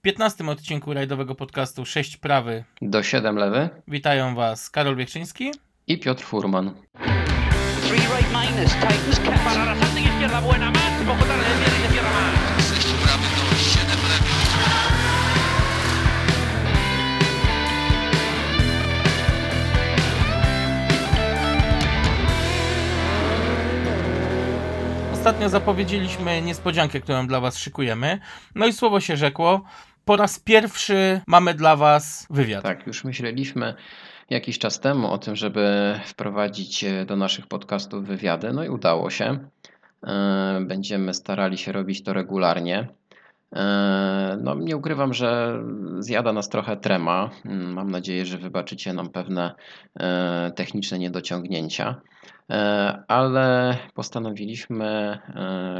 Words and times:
W 0.00 0.02
15 0.02 0.44
odcinku 0.50 0.94
rajdowego 0.94 1.34
podcastu 1.34 1.86
6 1.86 2.16
prawy 2.16 2.64
do 2.82 3.02
7 3.02 3.36
lewy 3.36 3.68
witają 3.88 4.34
Was 4.34 4.70
Karol 4.70 4.96
Wiechczyński 4.96 5.50
i 5.86 5.98
Piotr 5.98 6.24
Furman. 6.24 6.74
Ostatnio 25.12 25.48
zapowiedzieliśmy 25.48 26.42
niespodziankę, 26.42 27.00
którą 27.00 27.26
dla 27.26 27.40
Was 27.40 27.58
szykujemy. 27.58 28.18
No 28.54 28.66
i 28.66 28.72
słowo 28.72 29.00
się 29.00 29.16
rzekło. 29.16 29.62
Po 30.04 30.16
raz 30.16 30.38
pierwszy 30.40 31.20
mamy 31.26 31.54
dla 31.54 31.76
Was 31.76 32.26
wywiad. 32.30 32.62
Tak, 32.62 32.86
już 32.86 33.04
myśleliśmy 33.04 33.74
jakiś 34.30 34.58
czas 34.58 34.80
temu 34.80 35.10
o 35.12 35.18
tym, 35.18 35.36
żeby 35.36 35.94
wprowadzić 36.04 36.84
e, 36.84 37.04
do 37.04 37.16
naszych 37.16 37.46
podcastów 37.46 38.06
wywiady, 38.06 38.52
no 38.52 38.64
i 38.64 38.68
udało 38.68 39.10
się. 39.10 39.38
E, 40.06 40.60
Będziemy 40.66 41.14
starali 41.14 41.58
się 41.58 41.72
robić 41.72 42.02
to 42.02 42.12
regularnie. 42.12 42.88
E, 43.56 44.38
No, 44.42 44.54
nie 44.54 44.76
ukrywam, 44.76 45.14
że 45.14 45.60
zjada 45.98 46.32
nas 46.32 46.48
trochę 46.48 46.76
trema. 46.76 47.30
Mm, 47.44 47.72
Mam 47.72 47.90
nadzieję, 47.90 48.26
że 48.26 48.38
wybaczycie 48.38 48.92
nam 48.92 49.10
pewne 49.10 49.54
techniczne 50.56 50.98
niedociągnięcia. 50.98 52.00
Ale 53.08 53.76
postanowiliśmy 53.94 55.18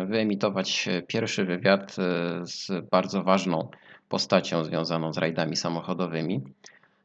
wyemitować 0.06 0.88
pierwszy 1.06 1.45
wywiad 1.45 1.96
z 2.42 2.88
bardzo 2.90 3.23
ważną 3.23 3.68
postacią 4.10 4.64
związaną 4.64 5.12
z 5.12 5.19
rajdami 5.19 5.56
samochodowymi. 5.56 6.42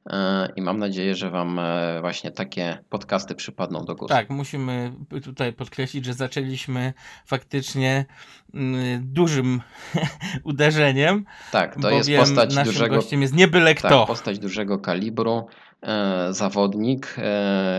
E, 0.09 0.49
I 0.55 0.61
mam 0.61 0.79
nadzieję, 0.79 1.15
że 1.15 1.29
Wam 1.29 1.59
e, 1.59 2.01
właśnie 2.01 2.31
takie 2.31 2.77
podcasty 2.89 3.35
przypadną 3.35 3.85
do 3.85 3.95
gustu. 3.95 4.15
Tak, 4.15 4.29
musimy 4.29 4.93
tutaj 5.23 5.53
podkreślić, 5.53 6.05
że 6.05 6.13
zaczęliśmy 6.13 6.93
faktycznie 7.25 8.05
mm, 8.53 9.01
dużym 9.13 9.61
uderzeniem. 10.43 11.25
Tak, 11.51 11.81
to 11.81 11.89
jest 11.89 12.09
postać 12.17 12.55
naszym 12.55 12.73
dużego, 12.73 12.95
gościem 12.95 13.21
jest 13.21 13.33
nie 13.33 13.47
byle 13.47 13.75
tak, 13.75 13.85
kto. 13.85 14.05
postać 14.05 14.39
dużego 14.39 14.79
kalibru, 14.79 15.47
e, 15.81 16.27
zawodnik, 16.33 17.15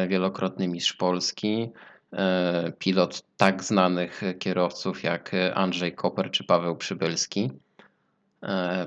wielokrotny 0.09 0.69
mistrz 0.69 0.93
Polski, 0.93 1.71
pilot 2.79 3.23
tak 3.37 3.65
znanych 3.65 4.23
kierowców 4.39 5.03
jak 5.03 5.31
Andrzej 5.55 5.95
Koper 5.95 6.31
czy 6.31 6.45
Paweł 6.45 6.77
Przybylski, 6.77 7.51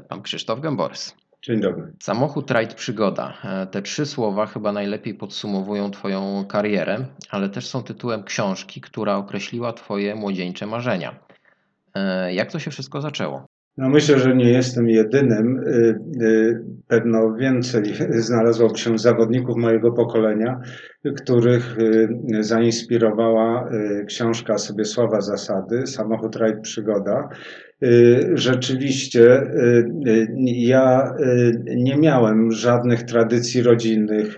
pan 0.09 0.21
Krzysztof 0.21 0.59
Gęborys. 0.59 1.15
Dzień 1.41 1.59
dobry. 1.61 1.93
Samochód, 1.99 2.51
rajd, 2.51 2.73
przygoda. 2.73 3.33
E, 3.43 3.67
Te 3.67 3.81
trzy 3.81 4.05
słowa 4.05 4.45
chyba 4.45 4.71
najlepiej 4.71 5.13
podsumowują 5.13 5.91
Twoją 5.91 6.45
karierę, 6.49 6.97
ale 7.29 7.49
też 7.49 7.67
są 7.67 7.83
tytułem 7.83 8.23
książki, 8.23 8.81
która 8.81 9.15
określiła 9.15 9.73
Twoje 9.73 10.15
młodzieńcze 10.15 10.65
marzenia. 10.65 11.19
E, 11.95 12.33
Jak 12.33 12.51
to 12.51 12.59
się 12.59 12.71
wszystko 12.71 13.01
zaczęło? 13.01 13.45
No 13.77 13.89
myślę, 13.89 14.19
że 14.19 14.35
nie 14.35 14.49
jestem 14.51 14.89
jedynym. 14.89 15.63
Pewno 16.87 17.33
więcej 17.35 17.83
znalazło 18.27 18.75
się 18.75 18.97
zawodników 18.97 19.57
mojego 19.57 19.91
pokolenia, 19.91 20.61
których 21.17 21.75
zainspirowała 22.39 23.69
książka 24.07 24.57
Sobiesława 24.57 25.21
Zasady, 25.21 25.87
Samochód, 25.87 26.35
rajd, 26.35 26.61
przygoda. 26.61 27.29
Y, 27.83 28.31
Rzeczywiście 28.33 29.41
y, 29.41 29.85
y, 30.07 30.27
ja 30.45 31.13
nie 31.75 31.97
miałem 31.97 32.51
żadnych 32.51 33.03
tradycji 33.03 33.63
rodzinnych 33.63 34.37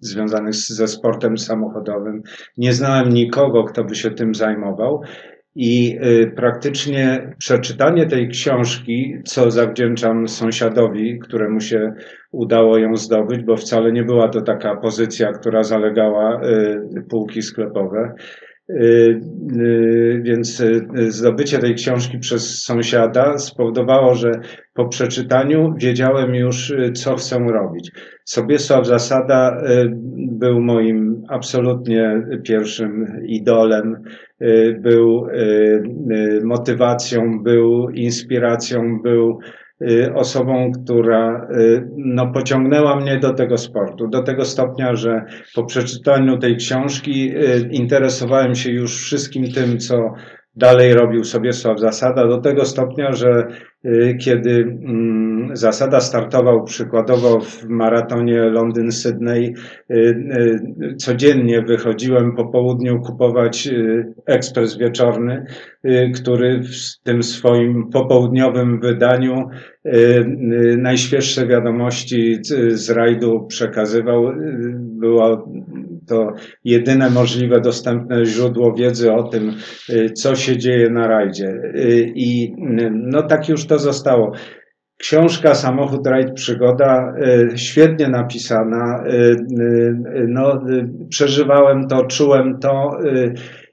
związanych 0.00 0.54
ze 0.54 0.86
sportem 0.88 1.38
samochodowym. 1.38 2.22
Nie 2.56 2.72
znałem 2.72 3.08
nikogo, 3.08 3.64
kto 3.64 3.84
by 3.84 3.94
się 3.94 4.10
tym 4.10 4.34
zajmował. 4.34 5.00
I 5.60 5.98
praktycznie 6.36 7.34
przeczytanie 7.38 8.06
tej 8.06 8.28
książki, 8.28 9.14
co 9.24 9.50
zawdzięczam 9.50 10.28
sąsiadowi, 10.28 11.18
któremu 11.18 11.60
się 11.60 11.92
udało 12.32 12.78
ją 12.78 12.96
zdobyć, 12.96 13.44
bo 13.44 13.56
wcale 13.56 13.92
nie 13.92 14.04
była 14.04 14.28
to 14.28 14.42
taka 14.42 14.76
pozycja, 14.76 15.32
która 15.32 15.62
zalegała 15.62 16.40
półki 17.10 17.42
sklepowe. 17.42 18.14
Y, 18.70 19.20
y, 19.56 20.20
Więc 20.22 20.60
y, 20.60 20.86
zdobycie 21.10 21.58
tej 21.58 21.74
książki 21.74 22.18
przez 22.18 22.64
sąsiada 22.64 23.38
spowodowało, 23.38 24.14
że 24.14 24.32
po 24.74 24.88
przeczytaniu 24.88 25.74
wiedziałem 25.78 26.34
już, 26.34 26.74
co 26.94 27.16
chcę 27.16 27.38
robić. 27.38 27.92
Sobiesław 28.24 28.86
Zasada 28.86 29.62
był 30.14 30.60
moim 30.60 31.22
absolutnie 31.28 32.22
pierwszym 32.44 33.22
idolem, 33.26 34.02
był 34.80 35.26
motywacją, 36.44 37.42
był 37.42 37.90
inspiracją, 37.90 39.02
był 39.02 39.38
osobą, 40.14 40.72
która 40.72 41.48
y, 41.58 41.88
no, 41.96 42.32
pociągnęła 42.32 42.96
mnie 42.96 43.18
do 43.18 43.34
tego 43.34 43.58
sportu, 43.58 44.08
do 44.08 44.22
tego 44.22 44.44
stopnia, 44.44 44.94
że 44.96 45.24
po 45.54 45.64
przeczytaniu 45.64 46.38
tej 46.38 46.56
książki 46.56 47.30
y, 47.36 47.68
interesowałem 47.70 48.54
się 48.54 48.72
już 48.72 48.96
wszystkim 48.96 49.52
tym, 49.52 49.78
co 49.78 50.14
dalej 50.58 50.94
robił 50.94 51.24
Sobiesław 51.24 51.80
Zasada, 51.80 52.26
do 52.28 52.38
tego 52.38 52.64
stopnia, 52.64 53.12
że 53.12 53.46
y, 53.84 54.16
kiedy 54.20 54.50
mm, 54.50 55.56
Zasada 55.56 56.00
startował 56.00 56.64
przykładowo 56.64 57.40
w 57.40 57.64
maratonie 57.68 58.40
Londyn-Sydney, 58.42 59.54
y, 59.90 59.94
y, 60.82 60.96
codziennie 60.96 61.62
wychodziłem 61.62 62.36
po 62.36 62.44
południu 62.46 63.00
kupować 63.00 63.68
ekspres 64.26 64.78
wieczorny, 64.78 65.44
który 66.14 66.60
w 66.62 67.02
tym 67.02 67.22
swoim 67.22 67.90
popołudniowym 67.90 68.80
wydaniu 68.80 69.48
najświeższe 70.78 71.46
wiadomości 71.46 72.38
z- 72.42 72.90
rajdu 72.90 73.46
przekazywał. 73.48 74.32
Było 74.78 75.48
to 76.08 76.32
jedyne 76.64 77.10
możliwe 77.10 77.60
dostępne 77.60 78.24
źródło 78.24 78.74
wiedzy 78.74 79.12
o 79.12 79.22
tym, 79.22 79.54
y, 79.90 80.10
co 80.10 80.34
się 80.34 80.56
dzieje 80.56 80.90
na 80.90 81.08
rajdzie. 81.08 81.48
Y, 81.48 82.12
I 82.14 82.52
y, 82.52 82.90
no 82.94 83.22
tak 83.22 83.48
już 83.48 83.66
to 83.66 83.78
zostało. 83.78 84.32
Książka 85.00 85.54
Samochód, 85.54 86.06
rajd, 86.06 86.32
przygoda, 86.34 87.14
świetnie 87.56 88.08
napisana. 88.08 89.04
No, 90.28 90.62
przeżywałem 91.10 91.88
to, 91.88 92.04
czułem 92.04 92.58
to. 92.58 92.98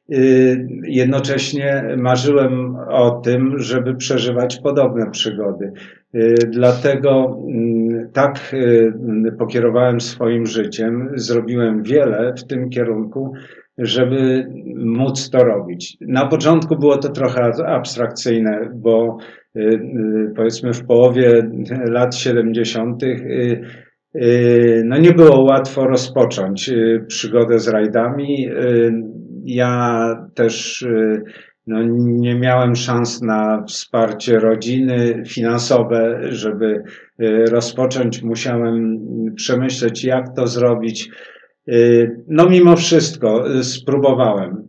Y, 0.10 0.68
Jednocześnie 0.84 1.84
marzyłem 1.98 2.76
o 2.90 3.12
tym, 3.12 3.60
żeby 3.60 3.96
przeżywać 3.96 4.60
podobne 4.64 5.12
przygody. 5.12 5.72
Y, 6.16 6.36
Dlatego 6.50 7.40
mm, 7.48 8.10
tak 8.14 8.54
y, 8.54 8.94
pokierowałem 9.38 10.02
swoim 10.02 10.46
życiem. 10.46 11.12
Zrobiłem 11.16 11.84
wiele 11.84 12.34
w 12.38 12.44
tym 12.44 12.70
kierunku, 12.70 13.34
żeby 13.78 14.48
móc 14.76 15.30
to 15.30 15.44
robić. 15.44 15.98
Na 16.02 16.28
początku 16.28 16.76
było 16.76 16.98
to 16.98 17.10
trochę 17.10 17.52
abstrakcyjne, 17.66 18.70
bo 18.76 19.18
powiedzmy 20.36 20.74
w 20.74 20.86
połowie 20.86 21.50
lat 21.86 22.16
70. 22.16 23.04
y, 24.16 24.84
no 24.86 24.98
nie 24.98 25.12
było 25.12 25.44
łatwo 25.44 25.88
rozpocząć 25.88 26.70
y, 26.70 27.06
przygodę 27.08 27.60
z 27.60 27.68
rajdami. 27.68 28.50
Y, 28.50 28.94
Ja 29.48 30.16
też 30.36 30.86
no, 31.68 31.84
nie 31.98 32.36
miałem 32.36 32.76
szans 32.76 33.22
na 33.22 33.64
wsparcie 33.68 34.40
rodziny 34.40 35.24
finansowe, 35.28 36.20
żeby 36.30 36.84
rozpocząć. 37.52 38.24
Musiałem 38.24 39.00
przemyśleć, 39.36 40.04
jak 40.04 40.36
to 40.36 40.48
zrobić. 40.48 41.10
No, 42.28 42.50
mimo 42.50 42.76
wszystko 42.76 43.46
spróbowałem. 43.64 44.64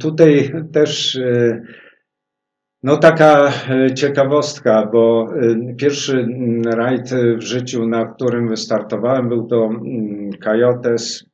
Tutaj 0.00 0.52
też 0.72 1.18
no 2.82 2.96
taka 2.96 3.52
e, 3.70 3.94
ciekawostka, 3.94 4.88
bo 4.92 5.26
e, 5.32 5.74
pierwszy 5.74 6.18
mm, 6.18 6.62
rajd 6.62 7.10
w 7.38 7.42
życiu, 7.42 7.86
na 7.86 8.06
którym 8.06 8.48
wystartowałem, 8.48 9.28
był 9.28 9.46
to 9.46 9.64
mm, 9.64 10.30
Coyotes 10.44 11.26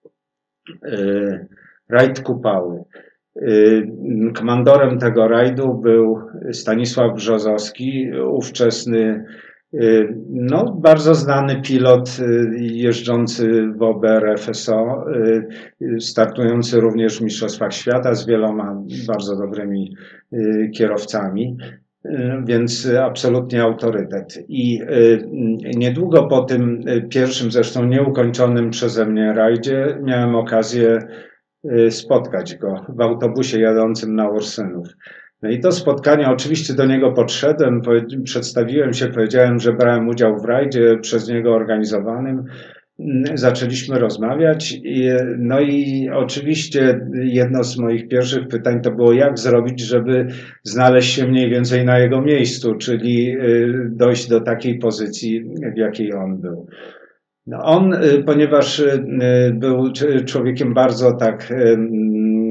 e, 0.85 1.47
rajd 1.89 2.21
Kupały. 2.21 2.85
Komandorem 4.35 4.99
tego 4.99 5.29
rajdu 5.29 5.75
był 5.75 6.21
Stanisław 6.53 7.15
Brzozowski, 7.15 8.11
ówczesny 8.31 9.25
no, 10.29 10.77
bardzo 10.81 11.15
znany 11.15 11.63
pilot 11.63 12.19
e, 12.21 12.25
jeżdżący 12.59 13.67
w 13.77 13.83
OBR 13.83 14.39
FSO, 14.39 15.05
e, 15.15 16.01
startujący 16.01 16.81
również 16.81 17.19
w 17.19 17.23
Mistrzostwach 17.23 17.73
Świata 17.73 18.15
z 18.15 18.27
wieloma 18.27 18.83
bardzo 19.07 19.37
dobrymi 19.37 19.97
y, 20.33 20.71
kierowcami. 20.75 21.57
y, 22.05 22.11
więc 22.45 22.89
absolutnie 23.01 23.63
autorytet. 23.63 24.45
I 24.49 24.83
y, 24.83 25.29
niedługo 25.77 26.27
po 26.27 26.43
tym 26.43 26.89
y, 26.89 27.03
pierwszym, 27.09 27.51
zresztą 27.51 27.85
nieukończonym 27.85 28.71
przeze 28.71 29.07
mnie 29.07 29.33
rajdzie, 29.33 29.99
miałem 30.03 30.35
okazję 30.35 30.99
y, 31.65 31.91
spotkać 31.91 32.57
go 32.57 32.87
w 32.89 33.01
autobusie 33.01 33.61
jadącym 33.61 34.15
na 34.15 34.31
Ursynów. 34.31 34.89
No 35.43 35.51
i 35.51 35.61
to 35.61 35.73
spotkanie, 35.73 36.29
oczywiście 36.29 36.75
do 36.75 36.87
niego 36.87 37.13
podszedłem, 37.13 37.83
przedstawiłem 38.25 38.93
się, 38.93 39.07
powiedziałem, 39.07 39.61
że 39.61 39.73
brałem 39.73 40.09
udział 40.09 40.41
w 40.41 40.45
rajdzie 40.45 40.99
przez 41.01 41.29
niego 41.29 41.55
organizowanym. 41.55 42.45
Mm, 43.01 43.39
Zaczęliśmy 43.39 43.99
rozmawiać, 43.99 44.75
no 45.39 45.61
i 45.61 46.09
oczywiście 46.15 47.01
jedno 47.15 47.65
z 47.65 47.79
moich 47.79 48.09
pierwszych 48.09 48.49
pytań 48.49 48.81
to 48.81 48.91
było, 48.91 49.13
jak 49.13 49.39
zrobić, 49.39 49.81
żeby 49.81 50.27
znaleźć 50.63 51.15
się 51.15 51.27
mniej 51.27 51.51
więcej 51.51 51.85
na 51.85 51.99
jego 51.99 52.23
miejscu, 52.23 52.75
czyli 52.75 53.37
y, 53.39 53.89
dojść 53.91 54.29
do 54.29 54.41
takiej 54.41 54.79
pozycji, 54.79 55.45
w 55.75 55.77
jakiej 55.77 56.15
on 56.15 56.41
był. 56.41 56.67
No 57.47 57.59
on, 57.63 57.95
y, 57.95 58.23
ponieważ 58.27 58.79
y, 58.79 59.05
był 59.55 59.93
człowiekiem 60.27 60.75
bardzo 60.75 61.13
tak, 61.13 61.53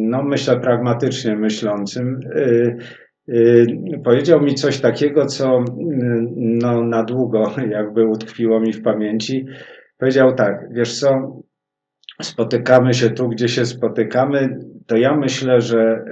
no 0.10 0.24
myślę, 0.24 0.60
pragmatycznie 0.60 1.36
myślącym, 1.36 2.20
y, 2.36 2.78
y, 3.30 3.68
powiedział 4.04 4.42
mi 4.42 4.56
coś 4.56 4.82
takiego, 4.82 5.26
co 5.26 5.60
y, 5.60 5.64
no, 6.36 6.84
na 6.84 7.04
długo 7.04 7.52
jakby 7.70 8.08
utkwiło 8.08 8.60
mi 8.60 8.74
w 8.74 8.82
pamięci. 8.82 9.46
Powiedział 9.98 10.36
tak, 10.36 10.68
wiesz 10.72 11.00
co, 11.00 11.42
spotykamy 12.22 12.94
się 12.94 13.10
tu, 13.10 13.30
gdzie 13.30 13.48
się 13.48 13.66
spotykamy, 13.66 14.60
to 14.88 14.98
ja 14.98 15.18
myślę, 15.18 15.62
że 15.62 16.06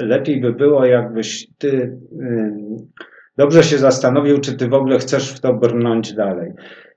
lepiej 0.00 0.40
by 0.40 0.52
było, 0.52 0.84
jakbyś 0.84 1.46
ty 1.58 1.98
dobrze 3.36 3.62
się 3.62 3.78
zastanowił, 3.78 4.40
czy 4.40 4.56
ty 4.56 4.68
w 4.68 4.74
ogóle 4.74 4.98
chcesz 4.98 5.32
w 5.32 5.40
to 5.40 5.54
brnąć 5.54 6.14
dalej. 6.14 6.52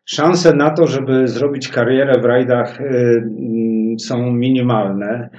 Szanse 0.09 0.53
na 0.53 0.69
to, 0.69 0.87
żeby 0.87 1.27
zrobić 1.27 1.67
karierę 1.67 2.21
w 2.21 2.25
rajdach 2.25 2.81
y, 2.81 2.85
mm, 2.85 3.99
są 3.99 4.31
minimalne. 4.31 5.29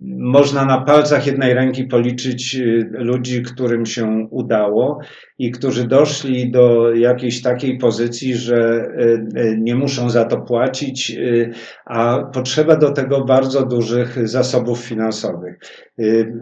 Można 0.00 0.64
na 0.64 0.80
palcach 0.80 1.26
jednej 1.26 1.54
ręki 1.54 1.84
policzyć 1.84 2.56
y, 2.56 2.90
ludzi, 2.92 3.42
którym 3.42 3.86
się 3.86 4.26
udało 4.30 5.00
i 5.38 5.50
którzy 5.50 5.88
doszli 5.88 6.50
do 6.50 6.94
jakiejś 6.94 7.42
takiej 7.42 7.78
pozycji, 7.78 8.34
że 8.34 8.56
y, 8.56 9.40
y, 9.40 9.58
nie 9.60 9.74
muszą 9.74 10.10
za 10.10 10.24
to 10.24 10.40
płacić, 10.40 11.18
a 11.84 12.18
potrzeba 12.34 12.76
do 12.76 12.90
tego 12.90 13.24
bardzo 13.24 13.66
dużych 13.66 14.28
zasobów 14.28 14.78
finansowych, 14.78 15.58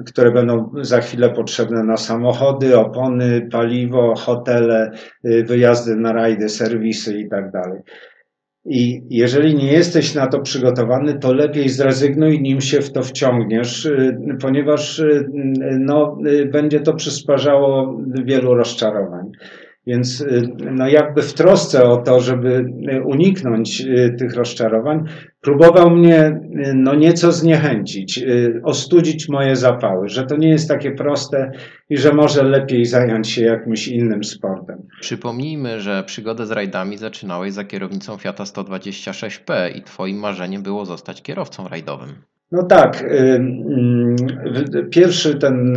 które 0.06 0.30
będą 0.32 0.70
za 0.80 1.00
chwilę 1.00 1.30
potrzebne 1.30 1.84
na 1.84 1.96
samochody, 1.96 2.78
opony, 2.78 3.48
paliwo, 3.52 4.14
hotele, 4.14 4.90
wyjazdy 5.24 5.96
na 5.96 6.12
rajdy, 6.12 6.48
serwisy 6.48 7.18
i 7.18 7.28
tak. 7.28 7.46
I 8.68 9.02
jeżeli 9.10 9.54
nie 9.54 9.72
jesteś 9.72 10.14
na 10.14 10.26
to 10.26 10.40
przygotowany, 10.40 11.18
to 11.18 11.32
lepiej 11.32 11.68
zrezygnuj, 11.68 12.40
nim 12.40 12.60
się 12.60 12.80
w 12.80 12.92
to 12.92 13.02
wciągniesz, 13.02 13.84
y, 13.84 14.18
ponieważ 14.40 14.98
y, 14.98 15.28
no, 15.78 16.18
y, 16.26 16.46
będzie 16.46 16.80
to 16.80 16.94
przysparzało 16.94 17.98
wielu 18.24 18.54
rozczarowań. 18.54 19.32
Więc 19.86 20.20
y, 20.20 20.48
no 20.72 20.88
jakby 20.88 21.22
w 21.22 21.34
trosce 21.34 21.84
o 21.84 21.96
to, 21.96 22.20
żeby 22.20 22.64
y, 22.92 23.02
uniknąć 23.02 23.80
y, 23.80 24.14
tych 24.18 24.34
rozczarowań, 24.34 25.04
próbował 25.40 25.90
mnie 25.90 26.40
no 26.74 26.94
nieco 26.94 27.32
zniechęcić, 27.32 28.24
ostudzić 28.64 29.28
moje 29.28 29.56
zapały, 29.56 30.08
że 30.08 30.26
to 30.26 30.36
nie 30.36 30.48
jest 30.48 30.68
takie 30.68 30.90
proste 30.90 31.52
i 31.90 31.96
że 31.96 32.12
może 32.12 32.42
lepiej 32.42 32.84
zająć 32.84 33.30
się 33.30 33.42
jakimś 33.42 33.88
innym 33.88 34.24
sportem. 34.24 34.88
Przypomnijmy, 35.00 35.80
że 35.80 36.02
przygodę 36.06 36.46
z 36.46 36.50
rajdami 36.50 36.98
zaczynałeś 36.98 37.52
za 37.52 37.64
kierownicą 37.64 38.16
Fiata 38.16 38.44
126P 38.44 39.76
i 39.76 39.82
twoim 39.82 40.16
marzeniem 40.16 40.62
było 40.62 40.84
zostać 40.84 41.22
kierowcą 41.22 41.68
rajdowym. 41.68 42.14
No 42.52 42.62
tak. 42.62 43.02
y, 43.02 43.06
mm, 43.34 44.16
Pierwszy 44.90 45.38
ten 45.38 45.76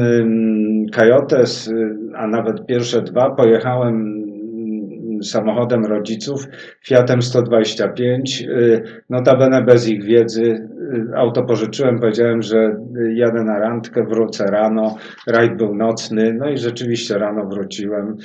Coyotes, 0.93 1.67
y, 1.67 1.95
a 2.15 2.27
nawet 2.27 2.65
pierwsze 2.65 3.01
dwa, 3.01 3.29
pojechałem 3.29 3.95
mm, 3.95 5.23
samochodem 5.23 5.85
rodziców, 5.85 6.47
Fiatem 6.85 7.21
125. 7.21 8.41
y, 8.41 8.83
Notabene 9.09 9.61
bez 9.61 9.89
ich 9.89 10.03
wiedzy. 10.03 10.69
Auto 11.15 11.43
pożyczyłem, 11.43 11.99
powiedziałem, 11.99 12.41
że 12.41 12.75
jadę 13.13 13.43
na 13.43 13.59
randkę, 13.59 14.03
wrócę 14.03 14.45
rano. 14.45 14.95
Rajd 15.27 15.57
był 15.57 15.75
nocny, 15.75 16.33
no 16.33 16.49
i 16.49 16.57
rzeczywiście 16.57 17.17
rano 17.17 17.45
wróciłem. 17.45 18.17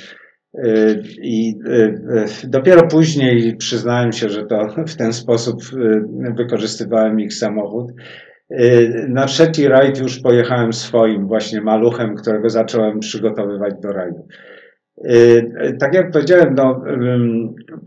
I 1.21 1.55
dopiero 2.43 2.87
później 2.87 3.55
przyznałem 3.57 4.11
się, 4.11 4.29
że 4.29 4.45
to 4.45 4.67
w 4.87 4.95
ten 4.95 5.13
sposób 5.13 5.61
wykorzystywałem 6.35 7.19
ich 7.19 7.33
samochód. 7.33 7.91
Y, 8.51 9.05
Na 9.09 9.25
trzeci 9.25 9.67
rajd 9.67 9.99
już 9.99 10.19
pojechałem 10.19 10.73
swoim 10.73 11.27
właśnie 11.27 11.61
maluchem, 11.61 12.15
którego 12.15 12.49
zacząłem 12.49 12.99
przygotowywać 12.99 13.73
do 13.83 13.91
rajdu. 13.91 14.27
Y, 15.05 15.77
Tak 15.79 15.93
jak 15.93 16.11
powiedziałem, 16.11 16.55
no, 16.55 16.83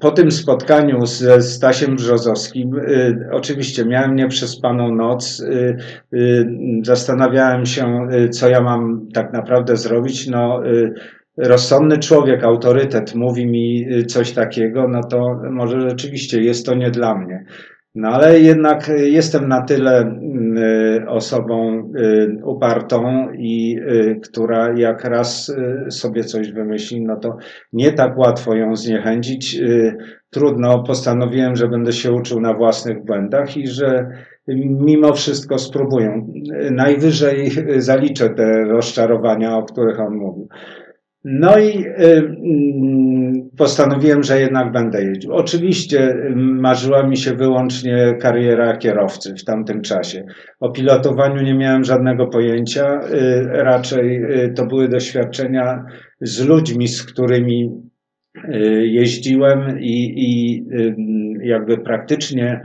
po 0.01 0.11
tym 0.11 0.31
spotkaniu 0.31 1.07
ze 1.07 1.43
Stasiem 1.43 1.97
Brzozowskim, 1.97 2.75
y, 2.79 3.29
oczywiście 3.33 3.85
miałem 3.85 4.17
nieprzespaną 4.17 4.95
noc, 4.95 5.45
zastanawiałem 6.83 7.67
się, 7.67 8.09
co 8.31 8.49
ja 8.49 8.61
mam 8.61 9.09
tak 9.15 9.33
naprawdę 9.33 9.77
zrobić. 9.77 10.29
No, 10.29 10.63
rozsądny 11.37 11.99
człowiek, 11.99 12.45
autorytet 12.45 13.15
mówi 13.15 13.47
mi 13.47 13.87
coś 14.07 14.33
takiego, 14.33 14.89
no 14.89 15.01
to 15.05 15.41
może 15.51 15.81
rzeczywiście 15.81 16.43
jest 16.43 16.67
to 16.67 16.75
nie 16.75 16.91
dla 16.91 17.15
mnie. 17.15 17.45
No 17.99 18.09
ale 18.09 18.41
jednak 18.41 18.89
y, 18.89 19.11
jestem 19.11 19.49
na 19.49 19.63
tyle 19.63 20.03
y, 20.03 21.09
osobą 21.09 21.91
y, 21.97 22.45
upartą 22.45 23.29
i 23.33 23.81
która 24.23 24.73
jak 24.77 25.05
raz 25.05 25.53
sobie 25.91 26.25
coś 26.25 26.53
wymyśli, 26.53 27.01
no 27.01 27.17
to 27.17 27.37
nie 27.73 27.93
tak 27.93 28.19
łatwo 28.19 28.55
ją 28.55 28.77
zniechęcić. 28.77 29.61
Trudno, 30.31 30.83
postanowiłem, 30.83 31.57
że 31.57 31.69
będę 31.69 31.93
się 31.93 32.13
uczył 32.13 32.41
na 32.41 32.55
własnych 32.55 33.05
błędach 33.05 33.57
i 33.57 33.67
że 33.67 34.11
mimo 34.87 35.13
wszystko 35.13 35.59
spróbuję. 35.59 36.27
Najwyżej 36.71 37.51
zaliczę 37.77 38.31
te 38.31 38.65
rozczarowania, 38.65 39.57
o 39.57 39.63
których 39.63 40.01
on 40.01 40.15
mówił. 40.15 40.49
No 41.31 41.59
i 41.59 41.87
y, 41.87 41.95
mm, 41.99 43.51
postanowiłem, 43.57 44.23
że 44.23 44.41
jednak 44.41 44.73
będę 44.73 45.05
jeździł. 45.05 45.33
Oczywiście 45.33 46.11
y, 46.11 46.33
marzyła 46.37 47.03
mi 47.03 47.17
się 47.17 47.35
wyłącznie 47.35 48.17
kariera 48.21 48.77
kierowcy 48.77 49.35
w 49.35 49.45
tamtym 49.45 49.83
czasie. 49.83 50.25
O 50.61 50.71
pilotowaniu 50.71 51.43
nie 51.43 51.55
miałem 51.55 51.85
żadnego 51.85 52.27
pojęcia. 52.27 53.01
y, 53.01 53.47
Raczej 53.47 54.25
y, 54.25 54.53
to 54.57 54.67
były 54.67 54.89
doświadczenia 54.89 55.85
z 56.21 56.47
ludźmi, 56.47 56.89
z 56.89 57.03
którymi 57.03 57.89
jeździłem 58.83 59.81
i, 59.81 60.15
i 60.17 60.65
jakby 61.43 61.79
praktycznie 61.79 62.61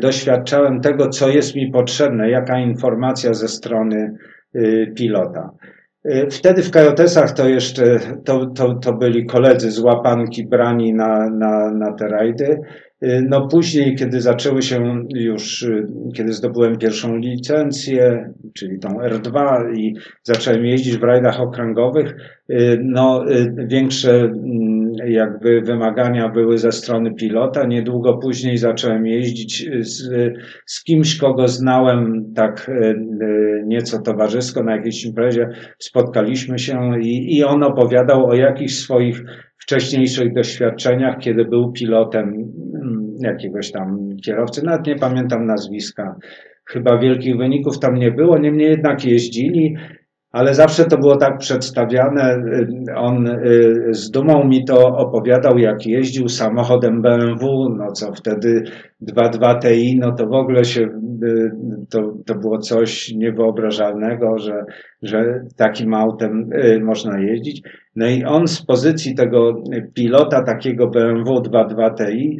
doświadczałem 0.00 0.80
tego, 0.80 1.08
co 1.08 1.28
jest 1.28 1.56
mi 1.56 1.70
potrzebne, 1.70 2.30
jaka 2.30 2.58
informacja 2.58 3.34
ze 3.34 3.48
strony 3.48 4.16
pilota. 4.96 5.50
Y, 6.10 6.30
Wtedy 6.30 6.62
w 6.62 6.70
Kajotesach 6.70 7.32
to 7.32 7.48
jeszcze 7.48 8.00
to, 8.24 8.46
to, 8.46 8.74
to 8.74 8.92
byli 8.92 9.26
koledzy 9.26 9.70
z 9.70 9.78
łapanki 9.78 10.46
brani 10.46 10.94
na, 10.94 11.30
na, 11.30 11.70
na 11.70 11.92
te 11.92 12.08
rajdy. 12.08 12.58
Y, 13.06 13.26
No 13.28 13.48
później, 13.48 13.96
kiedy 13.96 14.20
zaczęły 14.20 14.62
się 14.62 15.04
już, 15.14 15.62
y, 15.62 15.86
kiedy 16.14 16.32
zdobyłem 16.32 16.78
pierwszą 16.78 17.16
licencję, 17.16 18.32
czyli 18.54 18.78
tą 18.78 18.88
R2 18.88 19.62
i 19.76 19.94
zacząłem 20.22 20.64
jeździć 20.64 20.96
w 20.96 21.02
rajdach 21.02 21.40
okręgowych, 21.40 22.14
y, 22.50 22.78
no 22.82 23.24
większe 23.66 24.20
mm, 24.20 24.92
jakby 25.06 25.60
wymagania 25.60 26.28
były 26.28 26.58
ze 26.58 26.72
strony 26.72 27.14
pilota. 27.14 27.66
Niedługo 27.66 28.18
później 28.18 28.58
zacząłem 28.58 29.06
jeździć 29.06 29.70
z, 29.80 30.10
z 30.66 30.84
kimś, 30.84 31.16
kogo 31.16 31.48
znałem 31.48 32.32
tak 32.34 32.70
nieco 33.64 34.02
towarzysko 34.02 34.62
na 34.62 34.76
jakiejś 34.76 35.04
imprezie. 35.04 35.48
Spotkaliśmy 35.78 36.58
się 36.58 37.00
i, 37.00 37.36
i 37.36 37.44
on 37.44 37.62
opowiadał 37.62 38.26
o 38.26 38.34
jakichś 38.34 38.74
swoich 38.74 39.22
wcześniejszych 39.66 40.34
doświadczeniach, 40.34 41.18
kiedy 41.18 41.44
był 41.44 41.72
pilotem 41.72 42.28
mm, 42.28 42.95
jakiegoś 43.20 43.72
tam 43.72 44.08
kierowcy. 44.24 44.64
Nawet 44.64 44.86
nie 44.86 44.96
pamiętam 44.96 45.46
nazwiska. 45.46 46.16
Chyba 46.64 46.98
wielkich 46.98 47.36
wyników 47.36 47.78
tam 47.78 47.94
nie 47.94 48.10
było, 48.10 48.38
niemniej 48.38 48.70
jednak 48.70 49.04
jeździli. 49.04 49.76
ale 50.36 50.54
zawsze 50.54 50.84
to 50.84 50.98
było 50.98 51.16
tak 51.16 51.38
przedstawiane. 51.38 52.42
On 52.96 53.28
z 53.90 54.10
dumą 54.10 54.44
mi 54.44 54.64
to 54.64 54.86
opowiadał, 54.96 55.58
jak 55.58 55.86
jeździł 55.86 56.28
samochodem 56.28 57.02
BMW, 57.02 57.68
no 57.78 57.92
co 57.92 58.12
wtedy 58.12 58.62
2.2 59.02 59.58
Ti, 59.58 59.98
no 59.98 60.12
to 60.12 60.26
w 60.26 60.34
ogóle 60.34 60.64
się, 60.64 60.88
to, 61.90 62.12
to 62.26 62.34
było 62.34 62.58
coś 62.58 63.12
niewyobrażalnego, 63.12 64.38
że, 64.38 64.64
że 65.02 65.40
takim 65.56 65.94
autem 65.94 66.50
można 66.82 67.20
jeździć. 67.20 67.62
No 67.96 68.06
i 68.06 68.24
on 68.24 68.46
z 68.46 68.66
pozycji 68.66 69.14
tego 69.14 69.62
pilota 69.94 70.42
takiego 70.42 70.86
BMW 70.86 71.34
2.2 71.34 71.94
Ti 71.94 72.38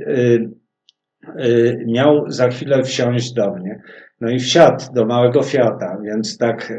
miał 1.87 2.31
za 2.31 2.49
chwilę 2.49 2.83
wsiąść 2.83 3.33
do 3.33 3.55
mnie. 3.55 3.81
No 4.21 4.31
i 4.31 4.39
wsiadł 4.39 4.85
do 4.95 5.07
małego 5.07 5.43
Fiata, 5.43 5.99
więc 6.05 6.39
tak 6.39 6.73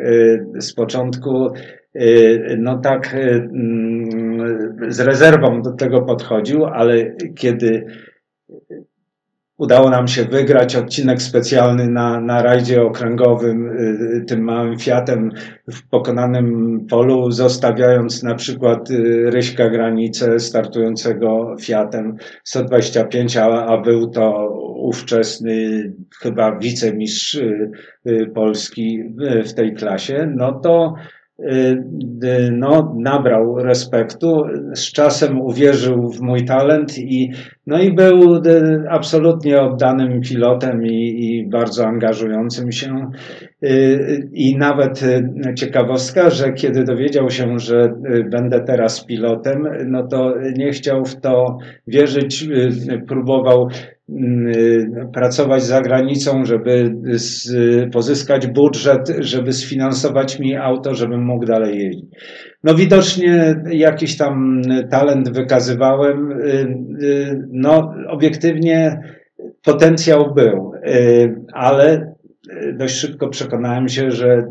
z 0.59 0.73
początku, 0.73 1.47
no 2.57 2.77
tak 2.77 3.15
z 4.87 4.99
rezerwą 4.99 5.61
do 5.61 5.71
tego 5.71 6.01
podchodził, 6.01 6.65
ale 6.65 7.15
kiedy 7.35 7.85
udało 9.57 9.89
nam 9.89 10.07
się 10.07 10.23
wygrać 10.23 10.75
odcinek 10.75 11.21
specjalny 11.21 11.87
na, 11.87 12.21
na 12.21 12.41
rajdzie 12.41 12.81
okręgowym 12.81 13.77
tym 14.27 14.43
małym 14.43 14.79
Fiatem 14.79 15.31
w 15.71 15.89
pokonanym 15.89 16.79
polu, 16.89 17.31
zostawiając 17.31 18.23
na 18.23 18.35
przykład 18.35 18.89
Ryśka 19.25 19.69
Granicę 19.69 20.39
startującego 20.39 21.55
Fiatem 21.61 22.15
125, 22.43 23.37
a, 23.37 23.65
a 23.65 23.81
był 23.81 24.09
to 24.09 24.49
ówczesny 24.75 25.83
chyba 26.21 26.59
wicemistrz 26.59 27.39
Polski 28.33 29.03
w 29.45 29.53
tej 29.53 29.73
klasie, 29.73 30.33
no 30.35 30.59
to 30.59 30.93
no, 32.51 32.96
nabrał 33.00 33.56
respektu, 33.56 34.44
z 34.74 34.91
czasem 34.91 35.41
uwierzył 35.41 36.10
w 36.10 36.22
mój 36.22 36.46
talent 36.46 36.98
i, 36.98 37.32
no 37.67 37.79
i 37.79 37.94
był 37.94 38.41
absolutnie 38.89 39.62
oddanym 39.62 40.22
pilotem 40.22 40.86
i, 40.86 41.25
i 41.25 41.48
bardzo 41.50 41.88
angażującym 41.88 42.72
się. 42.72 43.12
I 44.34 44.58
nawet 44.58 45.01
ciekawostka, 45.56 46.29
że 46.29 46.53
kiedy 46.53 46.84
dowiedział 46.84 47.29
się, 47.29 47.60
że 47.60 47.94
będę 48.32 48.63
teraz 48.63 49.06
pilotem, 49.06 49.67
no 49.86 50.08
to 50.08 50.34
nie 50.58 50.72
chciał 50.72 51.06
w 51.06 51.15
to 51.15 51.58
wierzyć, 51.88 52.50
próbował 53.08 53.70
pracować 55.13 55.63
za 55.63 55.81
granicą, 55.81 56.45
żeby 56.45 56.95
pozyskać 57.93 58.47
budżet, 58.47 59.15
żeby 59.19 59.53
sfinansować 59.53 60.39
mi 60.39 60.55
auto, 60.55 60.93
żebym 60.93 61.25
mógł 61.25 61.45
dalej 61.45 61.79
jeździć. 61.79 62.05
No 62.63 62.75
widocznie 62.75 63.55
jakiś 63.71 64.17
tam 64.17 64.61
talent 64.89 65.29
wykazywałem, 65.29 66.29
no 67.51 67.93
obiektywnie 68.07 68.99
potencjał 69.63 70.33
był, 70.33 70.71
ale 71.53 72.15
dość 72.73 72.95
szybko 72.95 73.29
przekonałem 73.29 73.89
się, 73.89 74.11
że 74.11 74.43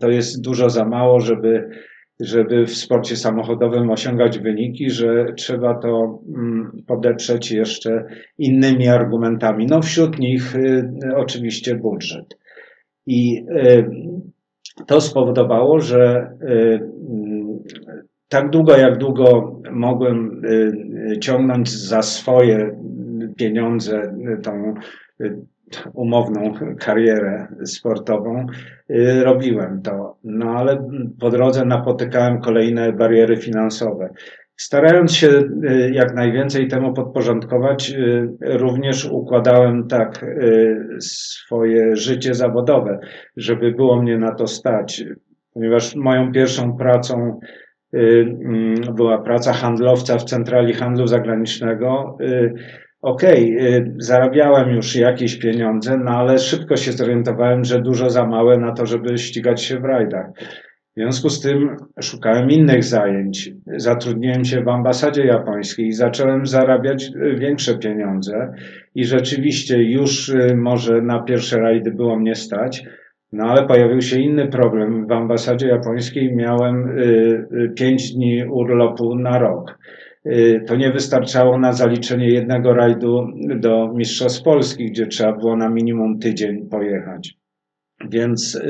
to 0.00 0.10
jest 0.10 0.44
dużo 0.44 0.70
za 0.70 0.84
mało, 0.84 1.20
żeby 1.20 1.68
żeby 2.20 2.66
w 2.66 2.76
sporcie 2.76 3.16
samochodowym 3.16 3.90
osiągać 3.90 4.38
wyniki, 4.38 4.90
że 4.90 5.26
trzeba 5.36 5.74
to 5.74 6.22
podeprzeć 6.86 7.52
jeszcze 7.52 8.04
innymi 8.38 8.88
argumentami. 8.88 9.66
No 9.66 9.82
wśród 9.82 10.18
nich 10.18 10.54
oczywiście 11.16 11.74
budżet. 11.74 12.38
I 13.06 13.44
to 14.86 15.00
spowodowało, 15.00 15.80
że 15.80 16.30
tak 18.28 18.50
długo 18.50 18.76
jak 18.76 18.98
długo 18.98 19.60
mogłem 19.72 20.42
ciągnąć 21.20 21.70
za 21.70 22.02
swoje 22.02 22.80
pieniądze 23.36 24.14
tą 24.42 24.74
umowną 25.94 26.54
karierę 26.78 27.46
sportową, 27.64 28.46
robiłem 29.22 29.82
to. 29.82 30.16
No 30.24 30.50
ale 30.50 30.88
po 31.20 31.30
drodze 31.30 31.64
napotykałem 31.64 32.40
kolejne 32.40 32.92
bariery 32.92 33.36
finansowe. 33.36 34.08
Starając 34.56 35.12
się 35.12 35.28
jak 35.92 36.14
najwięcej 36.14 36.68
temu 36.68 36.92
podporządkować, 36.92 37.94
również 38.40 39.04
układałem 39.04 39.88
tak 39.88 40.24
swoje 41.00 41.96
życie 41.96 42.34
zawodowe, 42.34 42.98
żeby 43.36 43.72
było 43.72 44.02
mnie 44.02 44.18
na 44.18 44.34
to 44.34 44.46
stać, 44.46 45.04
ponieważ 45.54 45.94
moją 45.94 46.32
pierwszą 46.32 46.76
pracą 46.76 47.40
była 48.94 49.18
praca 49.18 49.52
handlowca 49.52 50.18
w 50.18 50.24
centrali 50.24 50.72
handlu 50.72 51.06
zagranicznego 51.06 52.18
okej, 53.02 53.56
okay, 53.56 53.94
zarabiałem 53.98 54.70
już 54.70 54.96
jakieś 54.96 55.38
pieniądze, 55.38 55.98
no 56.04 56.10
ale 56.10 56.38
szybko 56.38 56.76
się 56.76 56.92
zorientowałem, 56.92 57.64
że 57.64 57.82
dużo 57.82 58.10
za 58.10 58.26
małe 58.26 58.58
na 58.58 58.72
to, 58.72 58.86
żeby 58.86 59.18
ścigać 59.18 59.62
się 59.62 59.78
w 59.80 59.84
rajdach. 59.84 60.26
W 60.96 60.98
związku 60.98 61.30
z 61.30 61.40
tym 61.40 61.76
szukałem 62.00 62.50
innych 62.50 62.84
zajęć. 62.84 63.50
Zatrudniłem 63.76 64.44
się 64.44 64.62
w 64.62 64.68
ambasadzie 64.68 65.24
japońskiej 65.24 65.86
i 65.86 65.92
zacząłem 65.92 66.46
zarabiać 66.46 67.10
większe 67.38 67.78
pieniądze 67.78 68.52
i 68.94 69.04
rzeczywiście 69.04 69.82
już 69.82 70.32
może 70.54 71.02
na 71.02 71.22
pierwsze 71.22 71.58
rajdy 71.58 71.90
było 71.90 72.18
mnie 72.18 72.34
stać, 72.34 72.84
no 73.32 73.44
ale 73.44 73.66
pojawił 73.66 74.00
się 74.00 74.20
inny 74.20 74.48
problem. 74.48 75.06
W 75.06 75.12
ambasadzie 75.12 75.68
japońskiej 75.68 76.36
miałem 76.36 76.96
pięć 77.76 78.12
dni 78.12 78.44
urlopu 78.44 79.14
na 79.14 79.38
rok 79.38 79.78
to 80.66 80.76
nie 80.76 80.92
wystarczało 80.92 81.58
na 81.58 81.72
zaliczenie 81.72 82.28
jednego 82.28 82.74
rajdu 82.74 83.26
do 83.56 83.92
Mistrzostw 83.94 84.42
Polski, 84.42 84.86
gdzie 84.86 85.06
trzeba 85.06 85.32
było 85.32 85.56
na 85.56 85.68
minimum 85.68 86.18
tydzień 86.18 86.68
pojechać. 86.68 87.36
Więc 88.10 88.60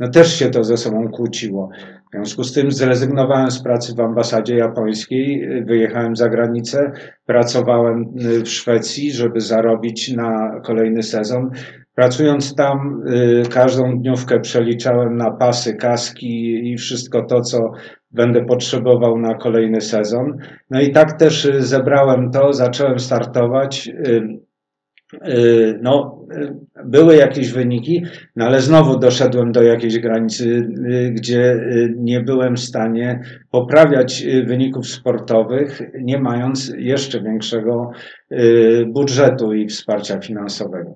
no, 0.00 0.08
też 0.08 0.38
się 0.38 0.50
to 0.50 0.64
ze 0.64 0.76
sobą 0.76 1.08
kłóciło. 1.08 1.70
W 2.12 2.14
związku 2.14 2.44
z 2.44 2.52
tym 2.52 2.70
zrezygnowałem 2.70 3.50
z 3.50 3.62
pracy 3.62 3.94
w 3.94 4.00
ambasadzie 4.00 4.56
japońskiej, 4.56 5.48
wyjechałem 5.64 6.16
za 6.16 6.28
granicę, 6.28 6.92
pracowałem 7.26 8.04
w 8.44 8.48
Szwecji, 8.48 9.12
żeby 9.12 9.40
zarobić 9.40 10.12
na 10.12 10.60
kolejny 10.64 11.02
sezon. 11.02 11.50
Pracując 11.94 12.54
tam, 12.54 13.02
każdą 13.50 13.98
dniówkę 13.98 14.40
przeliczałem 14.40 15.16
na 15.16 15.30
pasy, 15.30 15.74
kaski 15.74 16.70
i 16.72 16.76
wszystko 16.76 17.22
to, 17.22 17.40
co 17.40 17.72
będę 18.10 18.44
potrzebował 18.44 19.18
na 19.18 19.34
kolejny 19.34 19.80
sezon. 19.80 20.38
No 20.70 20.80
i 20.80 20.92
tak 20.92 21.18
też 21.18 21.48
zebrałem 21.58 22.30
to, 22.30 22.52
zacząłem 22.52 22.98
startować. 22.98 23.90
No, 25.82 26.22
były 26.84 27.16
jakieś 27.16 27.52
wyniki, 27.52 28.04
no 28.36 28.44
ale 28.44 28.60
znowu 28.60 28.98
doszedłem 28.98 29.52
do 29.52 29.62
jakiejś 29.62 29.98
granicy, 29.98 30.68
gdzie 31.10 31.60
nie 31.96 32.20
byłem 32.20 32.56
w 32.56 32.60
stanie 32.60 33.20
poprawiać 33.50 34.26
wyników 34.46 34.86
sportowych, 34.86 35.82
nie 36.00 36.18
mając 36.18 36.72
jeszcze 36.76 37.22
większego 37.22 37.90
budżetu 38.86 39.52
i 39.52 39.68
wsparcia 39.68 40.20
finansowego. 40.20 40.94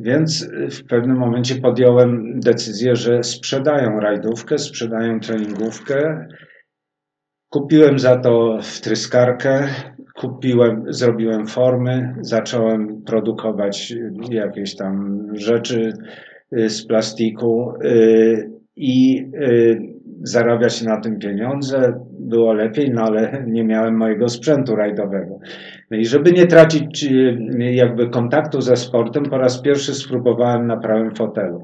Więc 0.00 0.48
w 0.70 0.86
pewnym 0.88 1.16
momencie 1.16 1.54
podjąłem 1.54 2.40
decyzję, 2.40 2.96
że 2.96 3.22
sprzedają 3.22 4.00
rajdówkę, 4.00 4.58
sprzedają 4.58 5.20
treningówkę. 5.20 6.26
Kupiłem 7.48 7.98
za 7.98 8.16
to 8.16 8.58
wtryskarkę, 8.62 9.68
kupiłem, 10.14 10.84
zrobiłem 10.88 11.46
formy, 11.46 12.14
zacząłem 12.20 13.02
produkować 13.02 13.94
jakieś 14.30 14.76
tam 14.76 15.26
rzeczy 15.32 15.92
z 16.52 16.86
plastiku 16.86 17.72
i 18.76 19.26
zarabiać 20.22 20.82
na 20.82 21.00
tym 21.00 21.18
pieniądze. 21.18 21.92
Było 22.10 22.52
lepiej, 22.52 22.90
no 22.90 23.02
ale 23.02 23.44
nie 23.46 23.64
miałem 23.64 23.96
mojego 23.96 24.28
sprzętu 24.28 24.76
rajdowego. 24.76 25.38
No 25.90 25.96
i 25.96 26.04
żeby 26.04 26.32
nie 26.32 26.46
tracić 26.46 27.08
jakby 27.58 28.08
kontaktu 28.08 28.60
ze 28.60 28.76
sportem, 28.76 29.24
po 29.24 29.38
raz 29.38 29.62
pierwszy 29.62 29.94
spróbowałem 29.94 30.66
na 30.66 30.76
prawym 30.76 31.14
fotelu. 31.14 31.62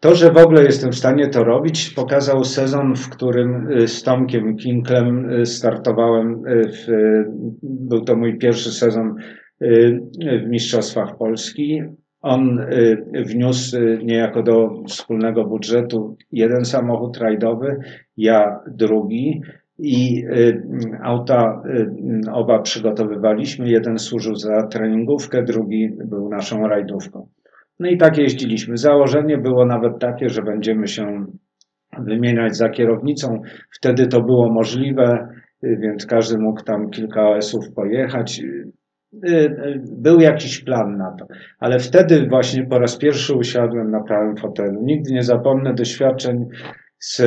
To, 0.00 0.14
że 0.14 0.32
w 0.32 0.36
ogóle 0.36 0.64
jestem 0.64 0.92
w 0.92 0.98
stanie 0.98 1.28
to 1.28 1.44
robić, 1.44 1.90
pokazał 1.90 2.44
sezon, 2.44 2.94
w 2.96 3.10
którym 3.10 3.68
z 3.86 4.02
Tomkiem 4.02 4.56
Kinklem 4.56 5.46
startowałem. 5.46 6.42
W, 6.46 6.86
był 7.62 8.04
to 8.04 8.16
mój 8.16 8.38
pierwszy 8.38 8.72
sezon 8.72 9.14
w 10.20 10.48
Mistrzostwach 10.48 11.16
Polski. 11.16 11.82
On 12.22 12.66
wniósł 13.26 13.76
niejako 14.02 14.42
do 14.42 14.70
wspólnego 14.88 15.44
budżetu 15.44 16.16
jeden 16.32 16.64
samochód 16.64 17.16
rajdowy, 17.16 17.76
ja 18.16 18.60
drugi 18.70 19.40
i 19.78 20.24
auta 21.02 21.62
oba 22.32 22.62
przygotowywaliśmy. 22.62 23.68
Jeden 23.68 23.98
służył 23.98 24.34
za 24.34 24.66
treningówkę, 24.66 25.42
drugi 25.42 25.90
był 26.04 26.28
naszą 26.28 26.68
rajdówką. 26.68 27.28
No 27.80 27.88
i 27.88 27.96
tak 27.96 28.18
jeździliśmy. 28.18 28.76
Założenie 28.76 29.38
było 29.38 29.66
nawet 29.66 29.98
takie, 29.98 30.28
że 30.28 30.42
będziemy 30.42 30.86
się 30.86 31.26
wymieniać 31.98 32.56
za 32.56 32.68
kierownicą. 32.68 33.42
Wtedy 33.70 34.06
to 34.06 34.20
było 34.20 34.52
możliwe, 34.52 35.28
y, 35.64 35.78
więc 35.82 36.06
każdy 36.06 36.38
mógł 36.38 36.62
tam 36.62 36.90
kilka 36.90 37.28
OS-ów 37.28 37.74
pojechać. 37.74 38.40
Y, 38.40 39.28
y, 39.28 39.82
Był 39.98 40.20
jakiś 40.20 40.64
plan 40.64 40.96
na 40.96 41.16
to, 41.18 41.26
ale 41.58 41.78
wtedy 41.78 42.26
właśnie 42.28 42.66
po 42.66 42.78
raz 42.78 42.98
pierwszy 42.98 43.34
usiadłem 43.34 43.90
na 43.90 44.02
prawym 44.02 44.36
fotelu. 44.36 44.82
Nigdy 44.82 45.12
nie 45.12 45.22
zapomnę 45.22 45.74
doświadczeń 45.74 46.44
z 46.98 47.22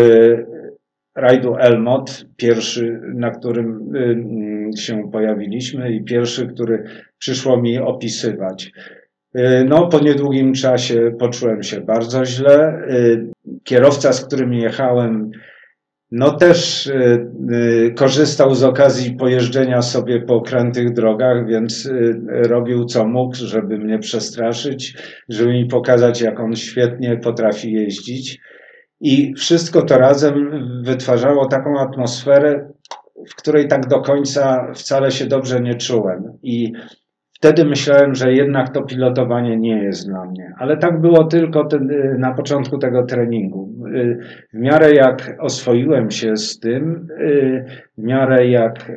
rajdu 1.17 1.55
Elmot, 1.59 2.25
pierwszy, 2.37 3.01
na 3.13 3.31
którym 3.31 3.93
się 4.77 5.11
pojawiliśmy 5.11 5.91
i 5.91 6.03
pierwszy, 6.03 6.47
który 6.47 6.83
przyszło 7.19 7.61
mi 7.61 7.79
opisywać. 7.79 8.71
Y, 9.35 9.65
No, 9.69 9.87
po 9.87 9.99
niedługim 9.99 10.53
czasie 10.53 11.11
poczułem 11.19 11.63
się 11.63 11.81
bardzo 11.81 12.25
źle. 12.25 12.81
Y, 12.89 13.27
Kierowca, 13.63 14.13
z 14.13 14.25
którym 14.25 14.53
jechałem, 14.53 15.31
no 16.11 16.31
też 16.31 16.87
y, 16.87 17.93
korzystał 17.95 18.55
z 18.55 18.63
okazji 18.63 19.15
pojeżdżenia 19.15 19.81
sobie 19.81 20.21
po 20.21 20.41
krętych 20.41 20.93
drogach, 20.93 21.47
więc 21.47 21.89
robił 22.27 22.85
co 22.85 23.07
mógł, 23.07 23.35
żeby 23.35 23.77
mnie 23.77 23.99
przestraszyć, 23.99 24.97
żeby 25.29 25.53
mi 25.53 25.65
pokazać, 25.65 26.21
jak 26.21 26.39
on 26.39 26.55
świetnie 26.55 27.17
potrafi 27.17 27.71
jeździć. 27.71 28.39
I 29.01 29.33
wszystko 29.33 29.81
to 29.81 29.97
razem 29.97 30.51
wytwarzało 30.83 31.45
taką 31.45 31.79
atmosferę, 31.79 32.69
w 33.29 33.35
której 33.35 33.67
tak 33.67 33.87
do 33.87 34.01
końca 34.01 34.71
wcale 34.73 35.11
się 35.11 35.25
dobrze 35.25 35.61
nie 35.61 35.75
czułem. 35.75 36.23
I 36.43 36.73
wtedy 37.33 37.65
myślałem, 37.65 38.15
że 38.15 38.33
jednak 38.33 38.69
to 38.69 38.83
pilotowanie 38.83 39.57
nie 39.57 39.83
jest 39.83 40.07
dla 40.07 40.25
mnie. 40.25 40.53
Ale 40.57 40.77
tak 40.77 41.01
było 41.01 41.23
tylko 41.23 41.65
ten, 41.65 41.91
y, 41.91 42.15
na 42.19 42.33
początku 42.33 42.77
tego 42.77 43.03
treningu. 43.03 43.73
Y, 43.95 44.19
W 44.53 44.59
miarę 44.59 44.93
jak 44.93 45.37
oswoiłem 45.39 46.11
się 46.11 46.35
z 46.35 46.59
tym, 46.59 47.07
y, 47.19 47.65
w 47.97 48.03
miarę 48.03 48.47
jak 48.47 48.91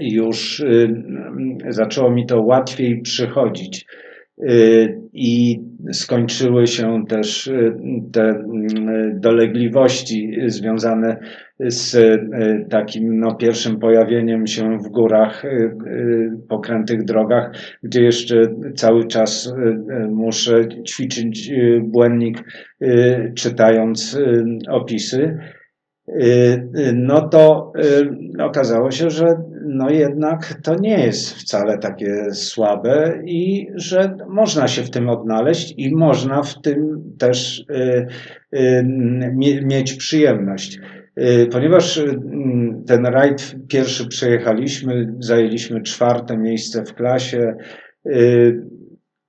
już 0.00 0.64
zaczęło 1.68 2.10
mi 2.10 2.26
to 2.26 2.42
łatwiej 2.42 3.00
przychodzić. 3.00 3.86
Y, 4.42 5.00
I 5.12 5.60
skończyły 5.92 6.66
się 6.66 7.04
też 7.08 7.46
y, 7.46 7.74
te 8.12 8.22
mm, 8.22 9.20
dolegliwości 9.20 10.36
związane 10.46 11.16
z 11.60 11.94
y, 11.94 12.66
takim 12.70 13.20
no, 13.20 13.34
pierwszym 13.34 13.78
pojawieniem 13.78 14.46
się 14.46 14.78
w 14.78 14.88
górach, 14.88 15.44
y, 15.44 15.48
y, 15.48 16.30
po 16.48 16.58
krętych 16.58 17.04
drogach, 17.04 17.52
gdzie 17.82 18.02
jeszcze 18.02 18.42
cały 18.74 19.06
czas 19.06 19.46
y, 19.46 19.50
y, 19.52 20.08
muszę 20.08 20.68
ćwiczyć 20.88 21.50
y, 21.50 21.80
błędnik, 21.84 22.44
y, 22.82 23.32
czytając 23.34 24.14
y, 24.14 24.44
opisy. 24.70 25.38
Y, 26.08 26.68
y, 26.78 26.92
No 26.92 27.28
to 27.28 27.72
y, 28.38 28.44
okazało 28.44 28.90
się, 28.90 29.10
że 29.10 29.26
no 29.64 29.90
jednak 29.90 30.54
to 30.62 30.74
nie 30.74 30.98
jest 31.04 31.34
wcale 31.34 31.78
takie 31.78 32.32
słabe 32.32 33.22
i 33.24 33.68
że 33.74 34.16
można 34.28 34.68
się 34.68 34.82
w 34.82 34.90
tym 34.90 35.08
odnaleźć 35.08 35.74
i 35.76 35.94
można 35.94 36.42
w 36.42 36.60
tym 36.60 37.02
też 37.18 37.64
mie- 39.34 39.62
mieć 39.62 39.94
przyjemność. 39.94 40.78
Ponieważ 41.52 42.00
ten 42.86 43.06
rajd 43.06 43.54
pierwszy 43.68 44.08
przejechaliśmy, 44.08 45.14
zajęliśmy 45.18 45.82
czwarte 45.82 46.38
miejsce 46.38 46.84
w 46.84 46.94
klasie, 46.94 47.54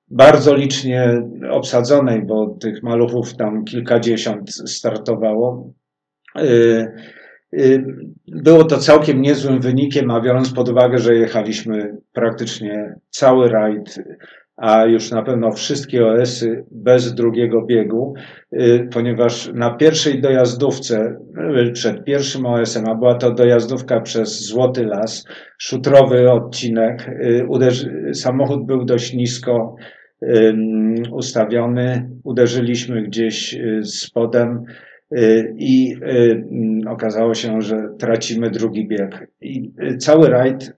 bardzo 0.08 0.56
licznie 0.56 1.22
obsadzonej, 1.52 2.26
bo 2.26 2.48
tych 2.48 2.84
maluchów 2.84 3.36
tam 3.36 3.66
kilkadziesiąt 3.66 4.52
startowało. 4.52 5.74
Y, 6.38 6.88
y, 7.54 7.84
Było 8.28 8.64
to 8.64 8.78
całkiem 8.78 9.22
niezłym 9.22 9.62
wynikiem, 9.62 10.12
a 10.12 10.22
biorąc 10.22 10.54
pod 10.54 10.70
uwagę, 10.70 10.98
że 10.98 11.16
jechaliśmy 11.16 11.98
praktycznie 12.14 12.96
cały 13.10 13.50
rajd, 13.50 14.00
a 14.58 14.86
już 14.86 15.12
na 15.12 15.24
pewno 15.24 15.52
wszystkie 15.52 16.08
OS-y 16.08 16.66
bez 16.72 17.14
drugiego 17.14 17.66
biegu, 17.66 18.14
y, 18.54 18.88
ponieważ 18.94 19.52
na 19.54 19.70
pierwszej 19.74 20.22
dojazdówce 20.22 21.16
przed 21.74 22.04
pierwszym 22.04 22.46
OS-em, 22.46 22.90
a 22.90 22.96
była 22.96 23.16
to 23.16 23.32
dojazdówka 23.32 24.02
przez 24.02 24.46
Złoty 24.46 24.86
Las, 24.86 25.26
szutrowy 25.58 26.32
odcinek, 26.32 27.12
samochód 28.13 28.65
był 28.65 28.86
dość 28.86 29.13
nisko 29.13 29.76
ustawiony, 31.12 32.10
uderzyliśmy 32.24 33.02
gdzieś 33.04 33.58
spodem 33.84 34.65
i 35.58 35.95
y, 36.04 36.45
mm, 36.52 36.88
okazało 36.88 37.34
się, 37.34 37.62
że 37.62 37.89
tracimy 38.00 38.50
drugi 38.50 38.88
bieg. 38.88 39.28
I 39.41 39.72
y, 39.84 39.98
cały 39.98 40.30
rajd 40.30 40.74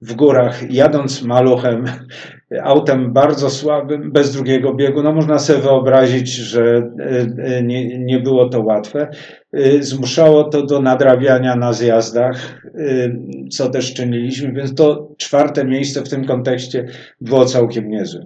w 0.00 0.14
górach, 0.14 0.70
jadąc 0.70 1.22
maluchem, 1.22 1.84
autem 2.62 3.12
bardzo 3.12 3.50
słabym, 3.50 4.12
bez 4.12 4.32
drugiego 4.32 4.74
biegu, 4.74 5.02
no 5.02 5.12
można 5.12 5.38
sobie 5.38 5.58
wyobrazić, 5.58 6.28
że 6.28 6.62
y, 6.64 7.58
y, 7.58 7.62
nie, 7.62 7.98
nie 7.98 8.20
było 8.20 8.48
to 8.48 8.60
łatwe. 8.60 9.08
Y, 9.56 9.82
Zmuszało 9.82 10.44
to 10.44 10.66
do 10.66 10.80
nadrabiania 10.80 11.56
na 11.56 11.72
zjazdach, 11.72 12.60
y, 12.64 13.18
co 13.50 13.70
też 13.70 13.94
czyniliśmy, 13.94 14.52
więc 14.52 14.74
to 14.74 15.08
czwarte 15.18 15.64
miejsce 15.64 16.02
w 16.02 16.08
tym 16.08 16.24
kontekście 16.24 16.86
było 17.20 17.44
całkiem 17.44 17.88
niezłe. 17.88 18.24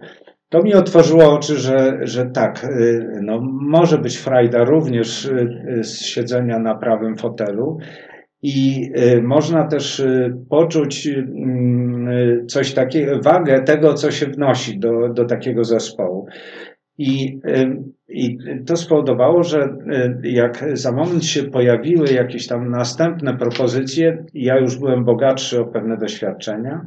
To 0.49 0.63
mi 0.63 0.75
otworzyło 0.75 1.33
oczy, 1.33 1.57
że, 1.57 1.99
że 2.03 2.27
tak, 2.27 2.65
y, 2.65 3.21
no, 3.23 3.41
może 3.61 3.99
być 3.99 4.17
frajda 4.17 4.65
również 4.65 5.25
y, 5.25 5.65
y, 5.79 5.85
z 5.85 6.01
siedzenia 6.01 6.59
na 6.59 6.75
prawym 6.75 7.17
fotelu 7.17 7.79
i 8.43 8.91
można 9.23 9.67
też 9.67 10.03
poczuć 10.51 11.07
mm, 11.07 12.47
coś 12.47 12.75
takiego, 12.75 13.21
wagę 13.23 13.63
tego, 13.63 13.95
co 13.95 14.11
się 14.11 14.27
wnosi 14.27 14.79
do, 14.79 15.09
do 15.09 15.25
takiego 15.25 15.65
zespołu. 15.65 16.27
I, 16.99 17.41
I 18.09 18.39
to 18.67 18.77
spowodowało, 18.77 19.43
że 19.43 19.69
jak 20.23 20.65
za 20.73 20.93
moment 20.93 21.25
się 21.25 21.43
pojawiły 21.43 22.09
jakieś 22.09 22.47
tam 22.47 22.71
następne 22.71 23.37
propozycje, 23.37 24.25
ja 24.35 24.59
już 24.59 24.79
byłem 24.79 25.05
bogatszy 25.05 25.61
o 25.61 25.65
pewne 25.65 25.97
doświadczenia. 25.97 26.81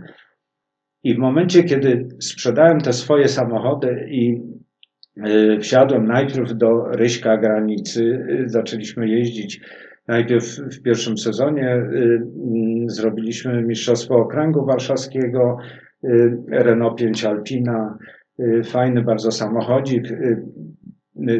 I 1.04 1.16
w 1.16 1.18
momencie, 1.18 1.64
kiedy 1.64 2.08
sprzedałem 2.20 2.82
te 2.82 2.94
swoje 2.94 3.28
samochody 3.28 4.08
i 4.10 4.42
y, 5.28 5.60
wsiadłem 5.60 6.06
najpierw 6.06 6.54
do 6.54 6.84
Ryśka 6.84 7.38
Granicy, 7.38 8.04
y, 8.04 8.50
zaczęliśmy 8.50 9.10
jeździć. 9.10 9.62
Najpierw 10.08 10.46
w 10.46 10.82
pierwszym 10.82 11.18
sezonie 11.18 11.76
y, 11.76 12.22
mm, 12.46 12.90
zrobiliśmy 12.90 13.64
Mistrzostwo 13.64 14.16
Okręgu 14.16 14.66
Warszawskiego, 14.66 15.58
Renault 16.48 16.98
5 16.98 17.26
Alpina, 17.26 17.98
fajny 18.66 19.04
bardzo 19.04 19.32
samochodzik. 19.32 20.04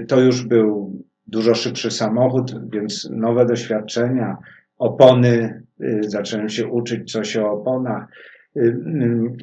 To 0.08 0.22
już 0.22 0.48
był 0.48 1.00
dużo 1.28 1.54
szybszy 1.54 1.92
samochód, 1.92 2.70
więc 2.70 3.10
nowe 3.12 3.46
doświadczenia, 3.46 4.38
opony, 4.78 5.64
zacząłem 6.02 6.50
się 6.50 6.68
uczyć 6.68 7.12
coś 7.12 7.38
o 7.38 7.52
oponach. 7.52 8.08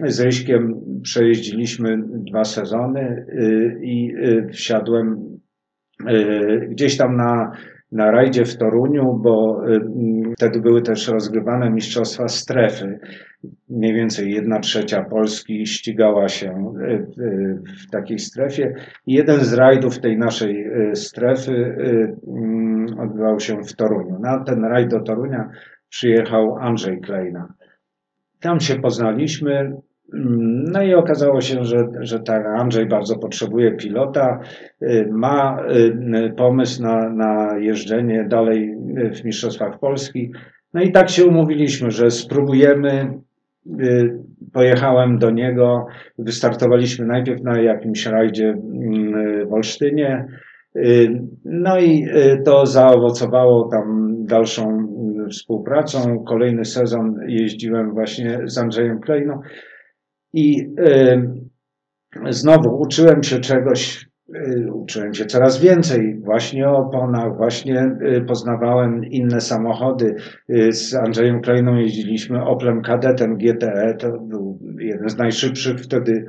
Z 0.07 0.21
Ryśkiem 0.21 0.75
przejeździliśmy 1.03 1.99
dwa 2.09 2.45
sezony 2.45 3.27
y, 3.29 3.79
i 3.83 4.15
y, 4.17 4.49
wsiadłem 4.53 5.39
y, 6.11 6.69
gdzieś 6.71 6.97
tam 6.97 7.17
na, 7.17 7.53
na 7.93 8.11
rajdzie 8.11 8.45
w 8.45 8.57
Toruniu, 8.57 9.21
bo 9.23 9.63
wtedy 10.37 10.61
były 10.61 10.83
też 10.83 11.09
rozgrywane 11.09 11.71
mistrzostwa 11.71 12.29
strefy. 12.29 12.99
Mniej 13.69 13.95
więcej 13.95 14.33
jedna 14.33 14.61
trzecia 14.61 15.05
Polski 15.05 15.67
ścigała 15.67 16.29
się 16.29 16.75
w 17.87 17.91
takiej 17.91 18.19
strefie. 18.19 18.75
Jeden 19.07 19.41
z 19.41 19.53
rajdów 19.53 19.99
tej 19.99 20.19
naszej 20.19 20.71
strefy 20.95 21.77
mm, 22.27 22.87
odbywał 22.99 23.41
się 23.41 23.63
w 23.63 23.77
Toruniu. 23.77 24.19
Na 24.21 24.45
ten 24.45 24.65
rajd 24.65 24.91
do 24.91 25.01
Torunia 25.01 25.49
przyjechał 25.89 26.57
Andrzej 26.57 27.01
Klejna. 27.01 27.49
Tam 28.41 28.61
się 28.61 28.75
poznaliśmy. 28.75 29.53
mm, 30.15 30.65
No 30.65 30.83
i 30.83 30.95
okazało 30.95 31.41
się, 31.41 31.65
że, 31.65 31.89
że 32.01 32.21
tak, 32.21 32.47
Andrzej 32.47 32.87
bardzo 32.87 33.19
potrzebuje 33.19 33.73
pilota, 33.73 34.41
y, 34.83 35.09
ma 35.11 35.63
y, 36.27 36.33
pomysł 36.37 36.83
na, 36.83 37.09
na 37.11 37.59
jeżdżenie 37.59 38.25
dalej 38.25 38.75
y, 38.99 39.11
w 39.15 39.25
Mistrzostwach 39.25 39.79
Polski. 39.79 40.33
No 40.75 40.83
i 40.83 40.93
tak 40.93 41.11
się 41.11 41.27
umówiliśmy, 41.27 41.91
że 41.91 42.11
spróbujemy. 42.11 43.19
Y, 43.81 44.29
Pojechałem 44.53 45.19
do 45.19 45.31
niego, 45.31 45.87
wystartowaliśmy 46.19 47.07
najpierw 47.07 47.43
na 47.43 47.61
jakimś 47.61 48.07
rajdzie 48.07 48.49
mm, 48.49 49.49
w 49.49 49.53
Olsztynie. 49.53 50.25
Y, 50.79 51.21
No 51.45 51.79
i 51.79 52.05
y, 52.05 52.43
to 52.45 52.67
zaowocowało 52.67 53.69
tam 53.69 54.15
dalszą 54.27 54.89
y, 55.27 55.29
współpracą. 55.31 56.25
Kolejny 56.25 56.65
sezon 56.65 57.15
jeździłem 57.27 57.91
właśnie 57.91 58.41
z 58.45 58.59
Andrzejem 58.59 59.01
Klejną 59.01 59.41
i 60.33 60.75
znowu 62.29 62.81
uczyłem 62.81 63.23
się 63.23 63.39
czegoś 63.39 64.09
uczyłem 64.73 65.15
się 65.15 65.25
coraz 65.25 65.61
więcej 65.61 66.21
właśnie 66.25 66.69
o 66.69 66.77
oponach, 66.77 67.37
właśnie 67.37 67.97
poznawałem 68.27 69.05
inne 69.05 69.41
samochody. 69.41 70.15
Z 70.71 70.95
Andrzejem 70.95 71.41
Klejną 71.41 71.77
jeździliśmy 71.77 72.45
Oplem 72.45 72.83
Kadetem 72.83 73.37
GTE, 73.37 73.95
to 73.99 74.19
był 74.21 74.59
jeden 74.79 75.09
z 75.09 75.19
najszybszych 75.19 75.81
wtedy 75.81 76.25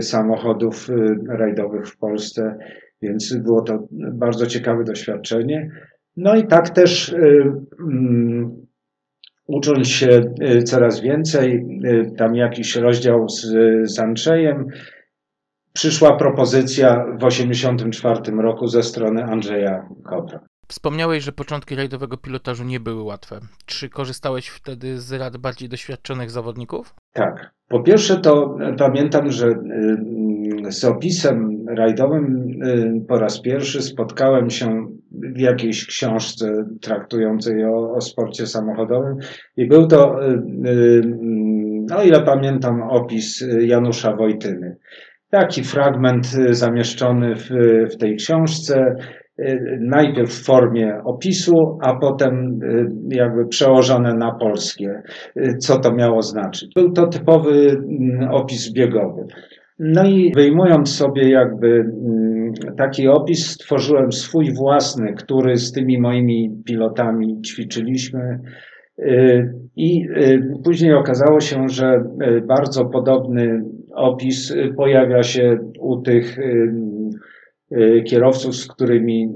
samochodów 0.00 0.88
rajdowych 1.28 1.86
w 1.86 1.98
Polsce, 1.98 2.58
więc 3.02 3.36
było 3.36 3.62
to 3.62 3.86
bardzo 4.12 4.46
ciekawe 4.46 4.84
doświadczenie. 4.84 5.70
No 6.16 6.36
i 6.36 6.46
tak 6.46 6.70
też 6.70 7.08
y, 7.08 7.52
mm, 7.80 8.66
ucząc 9.46 9.88
się 9.88 10.34
y, 10.42 10.62
coraz 10.62 11.00
więcej, 11.00 11.66
y, 11.84 12.12
tam 12.16 12.34
jakiś 12.34 12.76
rozdział 12.76 13.28
z, 13.28 13.46
z 13.90 13.98
Andrzejem, 13.98 14.66
przyszła 15.72 16.16
propozycja 16.16 17.04
w 17.18 17.28
1984 17.28 18.42
roku 18.42 18.66
ze 18.66 18.82
strony 18.82 19.24
Andrzeja 19.24 19.88
Kopra. 20.04 20.40
Wspomniałeś, 20.68 21.24
że 21.24 21.32
początki 21.32 21.74
rajdowego 21.74 22.16
pilotażu 22.16 22.64
nie 22.64 22.80
były 22.80 23.02
łatwe. 23.02 23.40
Czy 23.66 23.88
korzystałeś 23.88 24.48
wtedy 24.48 24.98
z 24.98 25.12
rad 25.12 25.36
bardziej 25.36 25.68
doświadczonych 25.68 26.30
zawodników? 26.30 26.94
Tak. 27.12 27.50
Po 27.68 27.82
pierwsze 27.82 28.16
to 28.16 28.58
pamiętam, 28.78 29.30
że 29.30 29.54
z 30.68 30.84
opisem 30.84 31.64
rajdowym 31.68 32.46
y, 32.64 33.06
po 33.08 33.18
raz 33.18 33.40
pierwszy 33.40 33.82
spotkałem 33.82 34.50
się 34.50 34.86
w 35.12 35.40
jakiejś 35.40 35.86
książce 35.86 36.64
traktującej 36.80 37.64
o, 37.64 37.92
o 37.92 38.00
sporcie 38.00 38.46
samochodowym 38.46 39.16
i 39.56 39.68
był 39.68 39.86
to, 39.86 40.28
y, 40.28 40.32
y, 40.68 41.02
no 41.90 42.02
ile 42.02 42.22
pamiętam, 42.22 42.82
opis 42.82 43.44
Janusza 43.60 44.16
Wojtyny. 44.16 44.76
Taki 45.30 45.64
fragment 45.64 46.26
zamieszczony 46.50 47.34
w, 47.34 47.48
w 47.94 47.96
tej 47.96 48.16
książce, 48.16 48.94
najpierw 49.80 50.30
w 50.30 50.44
formie 50.44 51.00
opisu, 51.04 51.78
a 51.82 51.94
potem 51.94 52.60
jakby 53.08 53.46
przełożone 53.46 54.14
na 54.14 54.32
polskie, 54.32 55.02
co 55.58 55.78
to 55.78 55.94
miało 55.94 56.22
znaczyć. 56.22 56.74
Był 56.74 56.92
to 56.92 57.06
typowy 57.06 57.82
opis 58.30 58.72
biegowy. 58.72 59.26
No 59.78 60.04
i 60.04 60.32
wyjmując 60.34 60.94
sobie 60.96 61.30
jakby 61.30 61.68
mm, 61.68 62.52
taki 62.76 63.08
opis, 63.08 63.46
stworzyłem 63.46 64.12
swój 64.12 64.54
własny, 64.54 65.14
który 65.14 65.56
z 65.56 65.72
tymi 65.72 66.00
moimi 66.00 66.50
pilotami 66.64 67.42
ćwiczyliśmy. 67.42 68.38
Y, 68.98 69.54
I 69.76 70.08
y, 70.08 70.42
później 70.64 70.94
okazało 70.94 71.40
się, 71.40 71.68
że 71.68 72.04
y, 72.22 72.40
bardzo 72.40 72.84
podobny 72.84 73.62
opis 73.94 74.54
pojawia 74.76 75.22
się 75.22 75.58
u 75.80 76.02
tych 76.02 76.38
kierowców, 78.06 78.56
z 78.56 78.68
którymi 78.68 79.28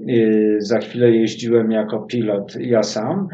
za 0.59 0.79
chwilę 0.79 1.11
jeździłem 1.11 1.71
jako 1.71 2.01
pilot 2.01 2.57
ja 2.61 2.83
sam. 2.83 3.29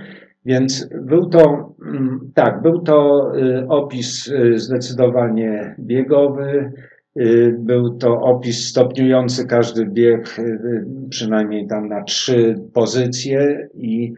Więc 0.45 0.91
był 1.03 1.29
to, 1.29 1.75
mm, 1.87 2.21
tak, 2.35 2.63
był 2.63 2.83
to 2.83 3.31
opis 3.69 4.33
zdecydowanie 4.55 5.75
biegowy. 5.79 6.73
Y, 7.21 7.57
Był 7.59 7.99
to 7.99 8.21
opis 8.21 8.69
stopniujący 8.69 9.47
każdy 9.47 9.87
bieg, 9.87 10.39
y, 10.39 10.85
przynajmniej 11.11 11.67
tam 11.67 11.89
na 11.89 12.03
trzy 12.05 12.55
pozycje 12.75 13.69
i 13.75 14.15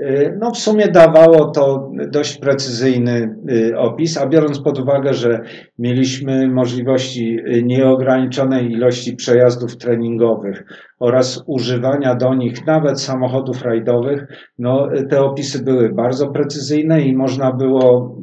y, 0.00 0.38
no 0.40 0.50
w 0.50 0.58
sumie 0.58 0.88
dawało 0.88 1.44
to 1.44 1.92
dość 2.10 2.38
precyzyjny 2.38 3.36
opis, 3.76 4.18
a 4.18 4.26
biorąc 4.26 4.60
pod 4.60 4.78
uwagę, 4.78 5.14
że 5.14 5.40
mieliśmy 5.78 6.48
możliwości 6.48 7.38
nieograniczonej 7.62 8.72
ilości 8.72 9.16
przejazdów 9.16 9.76
treningowych 9.76 10.64
oraz 10.98 11.44
używania 11.46 12.14
do 12.14 12.34
nich 12.34 12.66
nawet 12.66 13.00
samochodów 13.00 13.62
rajdowych, 13.62 14.26
no 14.58 14.88
te 15.10 15.22
opisy 15.22 15.64
były 15.64 15.88
bardzo 15.88 16.28
precyzyjne 16.28 17.00
i 17.02 17.16
można 17.16 17.52
było 17.52 18.16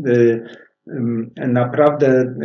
naprawdę 1.47 2.35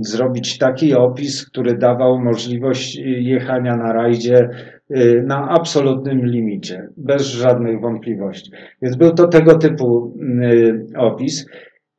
zrobić 0.00 0.58
taki 0.58 0.94
opis, 0.94 1.46
który 1.46 1.78
dawał 1.78 2.18
możliwość 2.18 2.98
y, 2.98 3.02
jechania 3.02 3.76
na 3.76 3.92
rajdzie 3.92 4.48
y, 4.90 5.24
na 5.26 5.48
absolutnym 5.48 6.26
limicie, 6.26 6.88
bez 6.96 7.22
żadnych 7.22 7.80
wątpliwości. 7.80 8.50
Więc 8.82 8.96
był 8.96 9.14
to 9.14 9.28
tego 9.28 9.58
typu 9.58 10.18
opis. 10.96 11.46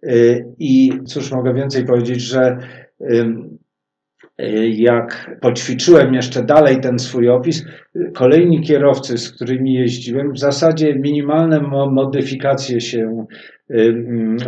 Y, 0.03 0.45
I 0.59 0.91
cóż 1.05 1.31
mogę 1.31 1.53
więcej 1.53 1.85
powiedzieć, 1.85 2.21
że 2.21 2.57
jak 4.71 5.37
poćwiczyłem 5.41 6.13
jeszcze 6.13 6.43
dalej 6.43 6.81
ten 6.81 6.99
swój 6.99 7.29
opis, 7.29 7.65
kolejni 8.13 8.61
kierowcy, 8.61 9.17
z 9.17 9.31
którymi 9.31 9.73
jeździłem, 9.73 10.31
w 10.31 10.39
zasadzie 10.39 10.95
minimalne 10.95 11.59
mo- 11.59 11.91
modyfikacje 11.91 12.81
się 12.81 13.25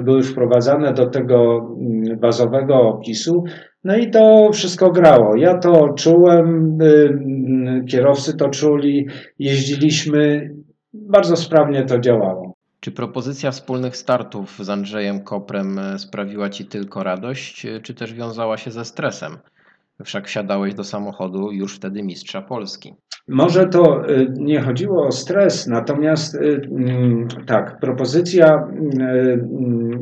były 0.04 0.24
wprowadzane 0.24 0.94
do 0.94 1.10
tego 1.10 1.68
mm, 1.80 2.20
bazowego 2.20 2.76
opisu. 2.76 3.44
No 3.84 3.98
i 3.98 4.10
to 4.10 4.50
wszystko 4.54 4.92
grało. 4.92 5.36
Ja 5.36 5.58
to 5.58 5.94
czułem, 5.94 6.78
y, 6.82 7.86
kierowcy 7.90 8.38
to 8.38 8.50
czuli, 8.50 9.08
jeździliśmy, 9.40 10.50
bardzo 10.94 11.36
sprawnie 11.36 11.86
to 11.86 12.00
działało. 12.00 12.54
Czy 12.80 12.92
propozycja 12.92 13.52
wspólnych 13.52 13.98
startów 13.98 14.58
z 14.60 14.70
Andrzejem 14.70 15.24
Koprem 15.24 15.80
e, 15.80 16.00
sprawiła 16.00 16.50
Ci 16.50 16.66
tylko 16.66 17.04
radość, 17.04 17.66
e, 17.66 17.80
czy 17.80 17.94
też 17.94 18.14
wiązała 18.14 18.58
się 18.58 18.72
ze 18.72 18.86
stresem? 18.86 19.38
Wszak 20.06 20.28
wsiadałeś 20.28 20.74
do 20.74 20.84
samochodu 20.84 21.52
już 21.52 21.76
wtedy 21.76 22.04
mistrza 22.04 22.42
Polski. 22.42 22.94
Może 23.28 23.66
to 23.68 24.10
y, 24.10 24.34
nie 24.38 24.62
chodziło 24.62 25.08
o 25.08 25.12
stres, 25.12 25.68
natomiast 25.68 26.36
y, 26.36 26.62
mm, 26.72 27.28
tak, 27.46 27.80
propozycja, 27.80 28.48
y, 28.48 29.02
mm, 29.02 30.00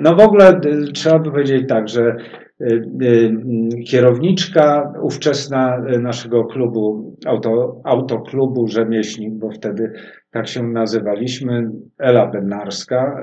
no 0.00 0.14
w 0.14 0.20
ogóle 0.20 0.60
trzeba 0.94 1.18
by 1.18 1.30
powiedzieć 1.30 1.68
tak, 1.68 1.88
że 1.88 2.16
mm, 2.60 3.68
kierowniczka 3.86 4.92
ówczesna 5.02 5.78
naszego 6.00 6.44
klubu, 6.44 7.16
auto, 7.26 7.80
autoklubu 7.84 8.66
Rzemieślnik, 8.66 9.34
bo 9.34 9.50
wtedy 9.50 9.92
tak 10.30 10.48
się 10.48 10.62
nazywaliśmy, 10.62 11.70
Ela 11.98 12.26
Bednarska, 12.26 13.22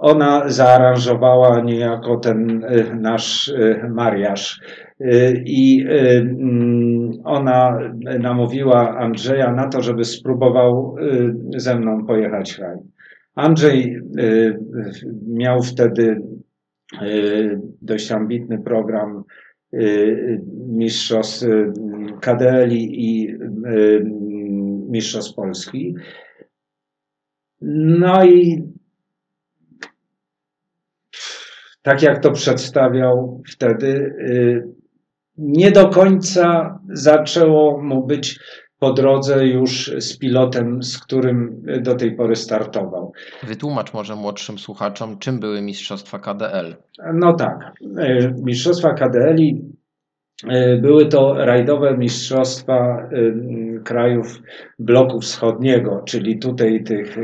ona 0.00 0.48
zaaranżowała 0.48 1.60
niejako 1.60 2.16
ten 2.16 2.64
y, 2.64 2.96
nasz 3.00 3.48
y, 3.48 3.80
mariaż 3.88 4.60
Y, 5.00 5.42
I 5.46 5.84
mm, 5.88 7.10
ona 7.24 7.78
namówiła 8.20 8.98
Andrzeja 8.98 9.52
na 9.52 9.68
to, 9.68 9.82
żeby 9.82 10.04
spróbował 10.04 10.96
ze 11.56 11.78
mną 11.78 12.06
pojechać 12.06 12.58
raj. 12.58 12.76
Andrzej 13.34 14.00
miał 15.26 15.62
wtedy 15.62 16.22
dość 17.82 18.12
ambitny 18.12 18.58
program 18.58 19.24
mistrzostw 20.68 21.42
y, 21.42 21.72
KDL 22.20 22.72
i 22.72 23.36
y, 23.66 24.04
mistrzostw 24.88 25.34
Polski. 25.34 25.94
No 27.62 28.24
i 28.24 28.62
tak 31.82 32.02
jak 32.02 32.22
to 32.22 32.30
przedstawiał 32.30 33.42
wtedy, 33.52 33.86
y, 33.88 34.68
nie 35.38 35.70
do 35.70 35.88
końca 35.88 36.78
zaczęło 36.88 37.82
mu 37.82 38.06
być 38.06 38.40
po 38.78 38.92
drodze 38.92 39.46
już 39.46 39.92
z 39.98 40.18
pilotem, 40.18 40.82
z 40.82 40.98
którym 40.98 41.62
do 41.82 41.94
tej 41.94 42.16
pory 42.16 42.36
startował. 42.36 43.12
Wytłumacz 43.42 43.92
może 43.94 44.16
młodszym 44.16 44.58
słuchaczom, 44.58 45.18
czym 45.18 45.40
były 45.40 45.62
mistrzostwa 45.62 46.18
KDL. 46.18 46.76
No 47.14 47.32
tak, 47.32 47.72
y, 47.82 48.34
mistrzostwa 48.42 48.94
KDL-i 48.94 49.62
y, 50.44 50.78
były 50.82 51.06
to 51.06 51.34
rajdowe 51.34 51.96
mistrzostwa 51.98 53.08
krajów 53.84 54.42
bloku 54.78 55.20
wschodniego, 55.20 56.02
czyli 56.06 56.38
tutaj 56.38 56.84
tych 56.84 57.16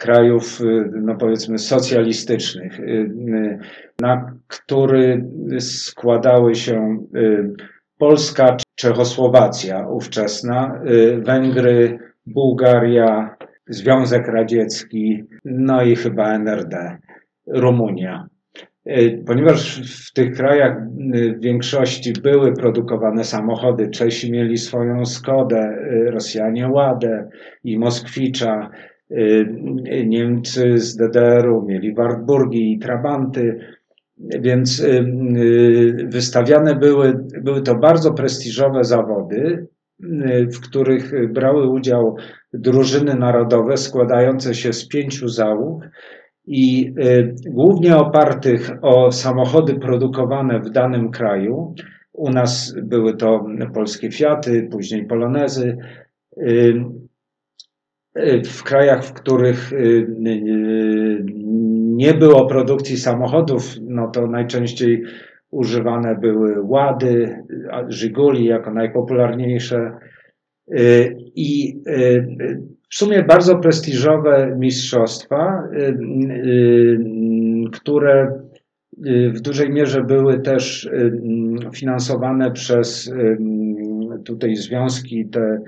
krajów, 0.00 0.60
y, 0.60 0.90
no 1.02 1.16
powiedzmy, 1.16 1.58
socjalistycznych, 1.58 2.80
y, 2.80 2.82
y, 2.82 3.58
na 4.00 4.32
który 4.48 5.24
składały 5.58 6.54
się 6.54 7.06
Polska, 7.98 8.56
Czechosłowacja 8.74 9.88
ówczesna, 9.88 10.80
Węgry, 11.18 11.98
Bułgaria, 12.26 13.36
Związek 13.68 14.28
Radziecki, 14.28 15.24
no 15.44 15.82
i 15.82 15.96
chyba 15.96 16.34
NRD, 16.34 16.98
Rumunia. 17.46 18.26
Ponieważ 19.26 19.80
w 20.08 20.12
tych 20.12 20.36
krajach 20.36 20.76
w 21.36 21.40
większości 21.40 22.12
były 22.22 22.52
produkowane 22.52 23.24
samochody, 23.24 23.88
Czesi 23.88 24.32
mieli 24.32 24.56
swoją 24.58 25.04
Skodę, 25.04 25.76
Rosjanie 26.06 26.68
Ładę 26.68 27.28
i 27.64 27.78
Moskwicza, 27.78 28.70
Niemcy 30.06 30.78
z 30.78 30.96
DDR-u 30.96 31.62
mieli 31.62 31.94
Wartburgi 31.94 32.72
i 32.72 32.78
Trabanty, 32.78 33.60
Więc 34.40 34.80
y, 34.80 34.86
y, 35.36 36.08
wystawiane 36.08 36.76
były, 36.76 37.24
były 37.42 37.62
to 37.62 37.74
bardzo 37.74 38.12
prestiżowe 38.12 38.84
zawody, 38.84 39.66
y, 40.00 40.46
w 40.46 40.60
których 40.60 41.32
brały 41.32 41.68
udział 41.68 42.16
drużyny 42.52 43.14
narodowe 43.14 43.76
składające 43.76 44.54
się 44.54 44.72
z 44.72 44.88
pięciu 44.88 45.28
załóg 45.28 45.88
i 46.46 46.94
głównie 47.46 47.96
opartych 47.96 48.70
o 48.82 49.12
samochody 49.12 49.74
produkowane 49.74 50.60
w 50.60 50.70
danym 50.70 51.10
kraju. 51.10 51.74
U 52.12 52.30
nas 52.30 52.74
były 52.82 53.16
to 53.16 53.46
polskie 53.74 54.10
Fiaty, 54.10 54.68
później 54.70 55.06
Polonezy. 55.06 55.76
W 58.44 58.62
krajach, 58.62 59.04
w 59.04 59.12
których 59.12 59.70
nie 62.00 62.14
było 62.14 62.46
produkcji 62.46 62.96
samochodów, 62.96 63.74
no 63.80 64.08
to 64.08 64.26
najczęściej 64.26 65.02
używane 65.50 66.14
były 66.14 66.62
Łady, 66.62 67.44
Żiguli 67.88 68.44
jako 68.44 68.74
najpopularniejsze. 68.74 69.92
Y, 70.78 71.16
i 71.34 71.80
y, 71.88 72.26
w 72.90 72.94
sumie 72.94 73.22
bardzo 73.22 73.58
prestiżowe 73.58 74.56
mistrzostwa, 74.58 75.68
y, 75.72 75.98
które 77.72 78.40
w 79.34 79.40
dużej 79.40 79.70
mierze 79.70 80.04
były 80.04 80.40
też 80.40 80.90
finansowane 81.74 82.50
przez 82.50 83.12
tutaj 84.24 84.56
związki 84.56 85.26
te 85.28 85.60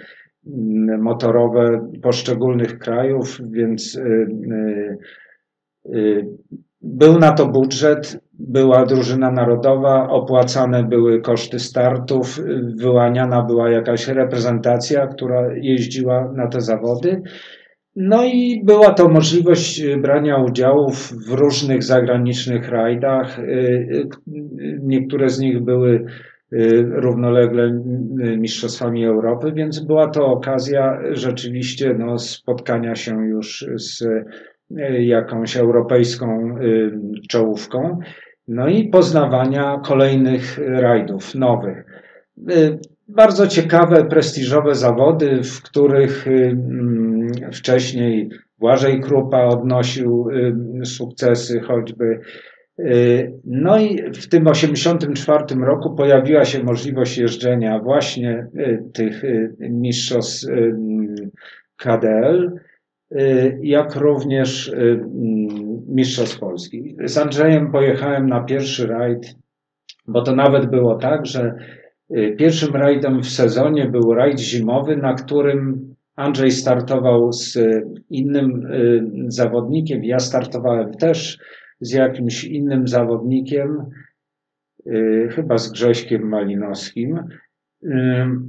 motorowe 0.99 1.91
poszczególnych 2.03 2.79
krajów, 2.79 3.41
więc 3.51 3.99
Y, 5.87 6.27
był 6.81 7.19
na 7.19 7.33
to 7.33 7.47
budżet, 7.47 8.21
była 8.33 8.87
drużyna 8.87 9.31
narodowa, 9.31 10.09
opłacane 10.09 10.85
były 10.85 11.21
koszty 11.21 11.59
startów, 11.59 12.41
wyłaniana 12.77 13.43
była 13.43 13.71
jakaś 13.71 14.09
reprezentacja, 14.09 15.07
która 15.07 15.55
jeździła 15.55 16.33
na 16.33 16.47
te 16.47 16.61
zawody. 16.61 17.23
No 17.97 18.25
i 18.25 18.63
była 18.65 18.95
to 18.95 19.09
możliwość 19.09 19.83
brania 19.97 20.37
udziału 20.37 20.91
w 20.91 21.29
różnych 21.29 21.83
zagranicznych 21.83 22.69
rajdach. 22.69 23.39
Y, 23.39 23.43
y, 23.43 24.09
niektóre 24.83 25.29
z 25.29 25.41
nich 25.41 25.61
były 25.61 26.05
równolegle 26.91 27.81
Mistrzostwami 28.39 29.05
Europy, 29.05 29.53
więc 29.53 29.81
była 29.81 30.11
to 30.11 30.27
okazja 30.27 30.99
rzeczywiście 31.11 31.95
no, 31.99 32.19
spotkania 32.19 32.95
się 32.95 33.27
już 33.27 33.67
z 33.77 34.05
Y, 34.79 35.05
jakąś 35.05 35.57
europejską 35.57 36.59
y, 36.59 36.93
czołówką, 37.29 37.99
no 38.49 38.69
i 38.69 38.89
poznawania 38.89 39.81
kolejnych 39.85 40.59
rajdów 40.69 41.35
nowych. 41.35 41.85
Y, 42.51 42.79
bardzo 43.09 43.47
ciekawe, 43.47 44.05
prestiżowe 44.05 44.75
zawody, 44.75 45.43
w 45.43 45.63
których 45.63 46.29
mm, 46.29 47.29
wcześniej 47.53 48.31
Błażej 48.59 49.01
Krupa 49.01 49.45
odnosił 49.45 50.29
sukcesy 50.85 51.61
choćby. 51.61 52.21
No 53.45 53.79
i 53.79 53.97
w 53.97 54.29
tym 54.29 54.45
1984 54.45 55.61
roku 55.65 55.95
pojawiła 55.95 56.45
się 56.45 56.65
możliwość 56.65 57.19
jeżdżenia 57.19 57.79
właśnie 57.79 58.47
tych 58.93 59.23
mistrzostw 59.59 60.47
KDL 61.77 62.61
Y, 63.21 63.59
jak 63.63 63.97
również 63.97 64.69
y, 64.69 64.73
mm, 64.75 65.83
Mistrzostw 65.89 66.39
Polski. 66.39 66.97
Z 67.05 67.19
Andrzejem 67.19 67.73
pojechałem 67.73 68.29
na 68.29 68.41
pierwszy 68.41 68.87
rajd, 68.87 69.37
bo 70.07 70.23
to 70.23 70.37
nawet 70.37 70.71
było 70.71 70.95
tak, 70.95 71.27
że 71.27 71.55
y, 72.17 72.35
pierwszym 72.39 72.75
rajdem 72.75 73.23
w 73.23 73.29
sezonie 73.29 73.87
był 73.87 74.15
rajd 74.15 74.41
zimowy, 74.41 74.97
na 74.97 75.15
którym 75.15 75.95
Andrzej 76.17 76.51
startował 76.51 77.33
z 77.33 77.59
innym 78.11 78.69
zawodnikiem. 79.29 80.05
Ja 80.05 80.19
startowałem 80.19 80.95
też 80.95 81.39
z 81.83 81.93
jakimś 81.93 82.45
innym 82.45 82.89
zawodnikiem, 82.89 83.79
chyba 85.31 85.59
z 85.59 85.73
Grześkiem 85.73 86.29
Malinowskim. 86.29 87.21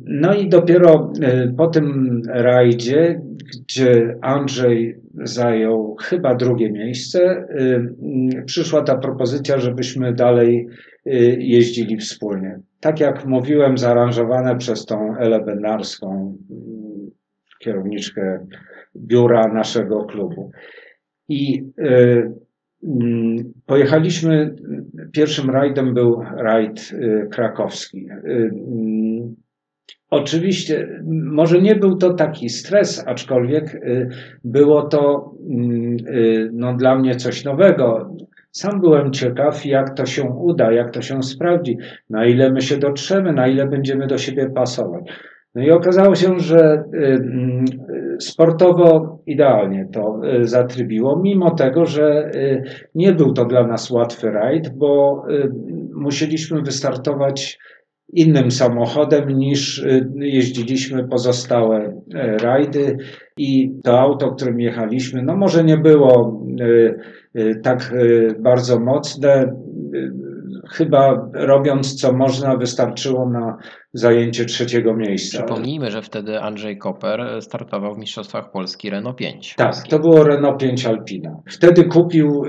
No 0.06 0.34
i 0.34 0.50
dopiero 0.50 1.14
po 1.58 1.68
tym 1.68 2.22
rajdzie, 2.28 3.22
gdzie 3.62 4.16
Andrzej 4.22 5.04
zajął 5.24 5.96
chyba 6.02 6.36
drugie 6.36 6.72
miejsce, 6.72 7.48
przyszła 8.46 8.82
ta 8.82 8.98
propozycja, 8.98 9.60
żebyśmy 9.60 10.14
dalej 10.14 10.68
y, 11.08 11.12
jeździli 11.40 11.98
wspólnie. 11.98 12.60
Tak 12.80 13.00
jak 13.00 13.26
mówiłem, 13.26 13.78
zaaranżowane 13.78 14.58
przez 14.58 14.86
tą 14.86 15.18
Elę 15.18 15.42
Benarską, 15.46 16.38
kierowniczkę 17.60 18.48
biura 18.96 19.48
naszego 19.48 20.06
klubu. 20.06 20.52
I 21.30 21.64
y, 21.80 22.32
pojechaliśmy, 23.66 24.56
pierwszym 25.12 25.50
rajdem 25.50 25.94
był 25.94 26.24
rajd 26.38 26.92
y, 26.94 27.28
krakowski. 27.32 28.08
Oczywiście, 30.14 31.02
może 31.24 31.62
nie 31.62 31.76
był 31.76 31.98
to 31.98 32.14
taki 32.14 32.50
stres, 32.50 33.04
aczkolwiek 33.08 33.76
y, 33.76 34.10
było 34.44 34.82
to 34.82 35.32
mm, 35.50 35.98
y, 36.08 36.50
no, 36.54 36.74
dla 36.74 36.96
mnie 36.96 37.16
coś 37.16 37.46
nowego. 37.46 38.16
Sam 38.52 38.82
byłem 38.82 39.12
ciekaw, 39.12 39.66
jak 39.66 39.96
to 39.96 40.06
się 40.06 40.24
uda, 40.24 40.72
jak 40.72 40.92
to 40.92 41.02
się 41.02 41.24
sprawdzi, 41.24 41.78
na 42.10 42.26
ile 42.26 42.52
my 42.52 42.62
się 42.62 42.78
dotrzemy, 42.78 43.34
na 43.34 43.48
ile 43.48 43.68
będziemy 43.68 44.08
do 44.08 44.18
siebie 44.18 44.50
pasować. 44.50 45.04
No 45.56 45.64
i 45.64 45.72
okazało 45.72 46.16
się, 46.16 46.40
że 46.40 46.84
y, 46.94 46.98
mm, 46.98 47.66
sportowo 48.20 49.20
idealnie 49.26 49.88
to 49.94 50.22
zatrybiło, 50.42 51.20
mimo 51.20 51.52
tego, 51.52 51.86
że 51.86 52.32
nie 52.96 53.14
był 53.14 53.34
to 53.34 53.46
dla 53.46 53.68
nas 53.68 53.92
łatwy 53.92 54.32
rajd, 54.32 54.70
bo 54.70 55.24
musieliśmy 55.96 56.62
wystartować 56.62 57.60
innym 58.14 58.52
samochodem 58.52 59.30
niż 59.30 59.86
jeździliśmy 60.16 61.08
pozostałe 61.08 62.02
e, 62.14 62.38
rajdy 62.38 62.98
i 63.38 63.72
to 63.84 64.00
auto, 64.00 64.32
którym 64.32 64.60
jechaliśmy, 64.60 65.24
no 65.24 65.36
może 65.36 65.64
nie 65.64 65.78
było 65.78 66.44
tak 67.64 67.94
bardzo 68.40 68.80
mocne. 68.80 69.56
Chyba 70.70 71.30
robiąc 71.34 71.96
co 71.96 72.14
można, 72.14 72.58
wystarczyło 72.58 73.30
na 73.30 73.58
zajęcie 73.94 74.46
trzeciego 74.46 74.96
miejsca. 74.96 75.38
Przypomnijmy, 75.38 75.92
że 75.92 76.02
wtedy 76.02 76.40
Andrzej 76.40 76.78
Koper 76.78 77.42
startował 77.42 77.96
w 77.96 77.98
Mistrzostwach 77.98 78.52
Polski 78.52 78.90
Renault 78.90 79.18
5. 79.18 79.56
Tak, 79.58 79.76
to 79.90 80.00
było 80.00 80.24
Renault 80.24 80.60
5 80.60 80.86
Alpina. 80.86 81.40
Wtedy 81.50 81.84
kupił 81.84 82.44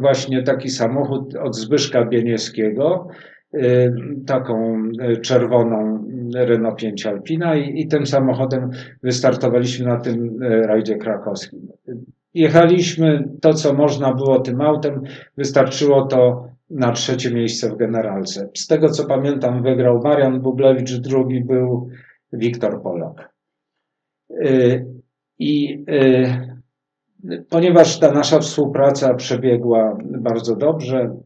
właśnie 0.00 0.42
taki 0.42 0.70
samochód 0.70 1.36
od 1.36 1.56
Zbyszka 1.56 2.04
Bieniewskiego 2.04 3.08
Y, 3.54 3.92
taką 4.26 4.82
y, 5.12 5.16
czerwoną 5.16 6.04
Renault 6.34 6.76
5 6.76 7.06
Alpina 7.06 7.56
i, 7.56 7.80
i 7.80 7.88
tym 7.88 8.06
samochodem 8.06 8.70
wystartowaliśmy 9.02 9.86
na 9.86 10.00
tym 10.00 10.42
y, 10.42 10.66
rajdzie 10.66 10.96
krakowskim. 10.96 11.68
Jechaliśmy 12.34 13.28
to, 13.40 13.54
co 13.54 13.74
można 13.74 14.14
było 14.14 14.40
tym 14.40 14.60
autem, 14.60 15.02
wystarczyło 15.36 16.06
to 16.06 16.48
na 16.70 16.92
trzecie 16.92 17.30
miejsce 17.30 17.70
w 17.70 17.76
generalce. 17.76 18.48
Z 18.56 18.66
tego 18.66 18.88
co 18.88 19.06
pamiętam, 19.06 19.62
wygrał 19.62 20.00
Marian 20.04 20.40
Bublewicz, 20.40 20.92
drugi 20.92 21.44
był 21.44 21.88
Wiktor 22.32 22.82
Polak. 22.82 23.34
I 25.38 25.84
ponieważ 27.50 27.98
ta 27.98 28.12
nasza 28.12 28.38
współpraca 28.38 29.14
przebiegła 29.14 29.98
bardzo 30.04 30.56
dobrze, 30.56 31.16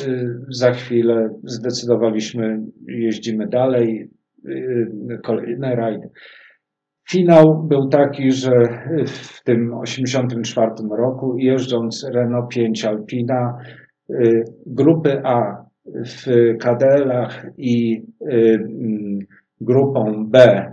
Y, 0.00 0.40
za 0.48 0.72
chwilę 0.72 1.28
zdecydowaliśmy, 1.44 2.60
jeździmy 2.86 3.48
dalej, 3.48 4.10
y, 4.46 5.18
kolejny 5.22 5.76
rajd. 5.76 6.02
Finał 7.10 7.62
był 7.62 7.88
taki, 7.88 8.32
że 8.32 8.50
w 9.06 9.42
tym 9.44 9.72
1984 9.84 10.70
roku, 10.96 11.38
jeżdżąc 11.38 12.06
Renault 12.12 12.48
5 12.48 12.84
Alpina, 12.84 13.58
y, 13.60 13.81
grupy 14.66 15.20
A 15.24 15.64
w 15.86 16.26
KDL-ach 16.58 17.46
i 17.58 18.02
mm, 18.20 19.18
grupą 19.60 20.26
B 20.26 20.66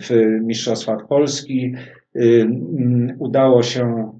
w 0.00 0.38
Mistrzostwach 0.42 1.06
Polski, 1.08 1.74
mm, 2.14 3.16
udało 3.18 3.62
się 3.62 4.12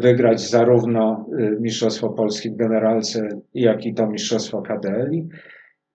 wygrać 0.00 0.50
zarówno 0.50 1.26
y, 1.40 1.60
Mistrzostwo 1.60 2.08
Polski 2.08 2.50
w 2.50 2.56
generalce, 2.56 3.28
jak 3.54 3.86
i 3.86 3.94
to 3.94 4.06
Mistrzostwo 4.06 4.62
KDL. 4.62 5.10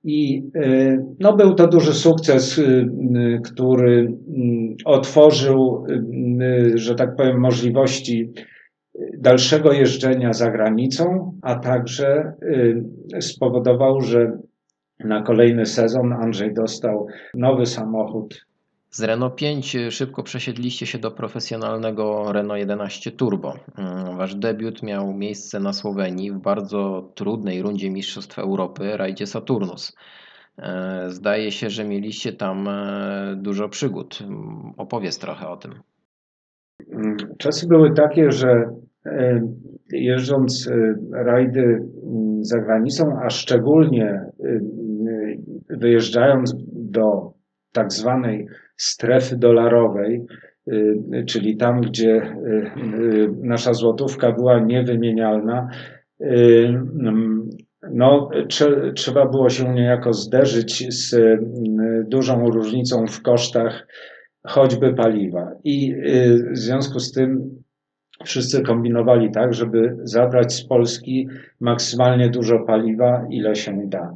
I 0.04 0.44
y, 0.56 1.06
no, 1.20 1.36
był 1.36 1.54
to 1.54 1.68
duży 1.68 1.94
sukces, 1.94 2.58
y, 2.58 2.90
który 3.44 4.18
otworzył, 4.86 5.86
że 6.76 6.96
tak 6.96 7.16
powiem, 7.16 7.40
możliwości 7.40 8.32
dalszego 9.18 9.74
jeżdżenia 9.74 10.34
za 10.34 10.52
granicą, 10.52 11.34
a 11.42 11.56
także 11.56 12.34
spowodował, 13.20 14.02
że 14.02 14.32
na 15.00 15.22
kolejny 15.22 15.66
sezon 15.66 16.14
Andrzej 16.14 16.54
dostał 16.54 17.08
nowy 17.34 17.66
samochód. 17.66 18.46
Z 18.90 19.04
Renault 19.04 19.36
5 19.36 19.78
szybko 19.90 20.24
przesiedliście 20.24 20.86
się 20.86 21.00
do 21.00 21.12
profesjonalnego 21.12 22.34
Renault 22.34 22.60
11 22.60 23.12
Turbo. 23.12 23.54
Mm, 23.78 24.18
Wasz 24.18 24.36
debiut 24.36 24.84
miał 24.84 25.14
miejsce 25.14 25.60
na 25.60 25.74
Słowenii 25.74 26.32
w 26.32 26.38
bardzo 26.38 27.12
trudnej 27.16 27.62
rundzie 27.62 27.90
Mistrzostw 27.90 28.40
Europy, 28.40 28.98
rajdzie 28.98 29.28
Saturnus. 29.28 29.96
E, 30.58 31.06
Zdaje 31.10 31.52
się, 31.52 31.70
że 31.70 31.84
mieliście 31.84 32.34
tam 32.34 32.68
e, 32.68 33.36
dużo 33.38 33.70
przygód. 33.70 34.20
Mm, 34.22 34.74
Opowiedz 34.78 35.20
trochę 35.20 35.48
o 35.50 35.58
tym. 35.58 35.74
Czasy 37.38 37.68
były 37.68 37.94
takie, 37.94 38.32
że 38.32 38.70
jeżdżąc 39.92 40.68
e, 40.68 40.96
rajdy 41.24 41.62
m, 41.62 42.44
za 42.44 42.60
granicą, 42.60 43.20
a 43.22 43.30
szczególnie 43.30 44.06
e, 44.10 44.60
wyjeżdżając 45.70 46.56
do 46.74 47.34
tak 47.72 47.92
zwanej 47.92 48.48
strefy 48.78 49.38
dolarowej, 49.38 50.26
e, 51.12 51.24
czyli 51.26 51.58
tam, 51.58 51.82
gdzie 51.82 52.16
e, 52.16 52.26
e, 52.26 52.72
nasza 53.44 53.74
złotówka 53.74 54.32
była 54.32 54.60
niewymienialna, 54.60 55.70
e, 56.20 56.26
m, 57.06 57.50
no, 57.92 58.30
trze- 58.34 58.94
trzeba 58.94 59.26
było 59.26 59.50
się 59.50 59.74
niejako 59.74 60.14
zderzyć 60.14 60.94
z 60.94 61.14
m, 61.14 61.48
dużą 62.08 62.50
różnicą 62.50 63.08
w 63.08 63.22
kosztach 63.22 63.88
choćby 64.48 64.94
paliwa. 64.94 65.52
I 65.64 65.96
w 66.52 66.58
związku 66.58 67.00
z 67.00 67.12
tym 67.12 67.61
wszyscy 68.26 68.62
kombinowali 68.62 69.32
tak, 69.32 69.54
żeby 69.54 69.98
zabrać 70.04 70.54
z 70.54 70.64
Polski 70.68 71.28
maksymalnie 71.60 72.30
dużo 72.30 72.60
paliwa, 72.60 73.26
ile 73.30 73.56
się 73.56 73.82
da. 73.90 74.16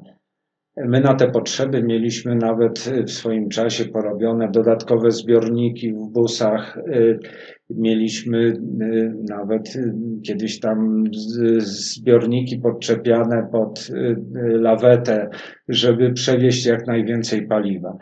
My 0.77 1.01
na 1.01 1.13
te 1.13 1.31
potrzeby 1.31 1.83
mieliśmy 1.83 2.35
nawet 2.35 2.79
w 3.07 3.11
swoim 3.11 3.49
czasie 3.49 3.85
porobione 3.85 4.51
dodatkowe 4.51 5.11
zbiorniki 5.11 5.93
w 5.93 6.11
busach. 6.13 6.79
Mieliśmy 7.69 8.37
y, 8.37 9.13
nawet 9.29 9.75
y, 9.75 9.93
kiedyś 10.23 10.59
tam 10.59 11.03
zbiorniki 11.57 12.57
podczepiane 12.57 13.47
pod 13.51 13.89
y, 13.89 14.15
lawetę, 14.37 15.29
żeby 15.67 16.13
przewieźć 16.13 16.65
jak 16.65 16.87
najwięcej 16.87 17.47
paliwa. 17.47 17.97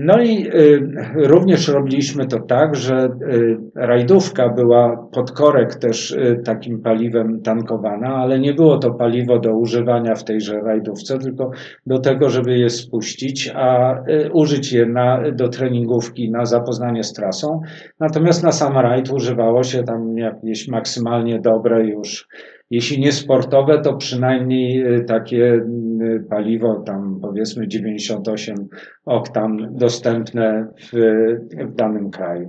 No 0.00 0.22
i 0.22 0.46
y, 0.46 0.80
również 1.14 1.68
robiliśmy 1.68 2.26
to 2.26 2.40
tak, 2.40 2.76
że 2.76 3.08
y, 3.32 3.56
rajdówka 3.74 4.48
była 4.48 5.08
pod 5.12 5.32
korek 5.32 5.74
też 5.74 6.10
y, 6.10 6.40
takim 6.44 6.82
paliwem 6.82 7.40
tankowana, 7.42 8.08
ale 8.08 8.38
nie 8.38 8.54
było 8.54 8.78
to 8.78 8.90
paliwo 8.94 9.38
do 9.38 9.52
używania 9.52 10.14
w 10.14 10.24
tejże 10.24 10.60
rajdówce, 10.60 11.18
tylko 11.18 11.50
do 11.86 11.98
tego, 11.98 12.30
żeby 12.30 12.58
je 12.58 12.70
spuścić, 12.70 13.52
a 13.54 13.94
użyć 14.32 14.72
je 14.72 14.86
na, 14.86 15.30
do 15.32 15.48
treningówki, 15.48 16.30
na 16.30 16.44
zapoznanie 16.44 17.04
z 17.04 17.12
trasą. 17.12 17.60
Natomiast 18.00 18.42
na 18.42 18.52
sam 18.52 18.78
rajd 18.78 19.10
używało 19.10 19.62
się 19.62 19.82
tam 19.82 20.18
jakieś 20.18 20.68
maksymalnie 20.68 21.40
dobre 21.40 21.86
już 21.86 22.28
jeśli 22.70 23.00
nie 23.00 23.12
sportowe, 23.12 23.80
to 23.80 23.96
przynajmniej 23.96 24.94
y, 24.96 25.04
takie 25.04 25.54
y, 25.54 26.24
paliwo, 26.30 26.74
tam 26.80 27.18
powiedzmy 27.22 27.68
98 27.68 28.54
oktan 29.04 29.68
dostępne 29.76 30.66
w, 30.80 30.96
w 31.66 31.74
danym 31.74 32.10
kraju. 32.10 32.48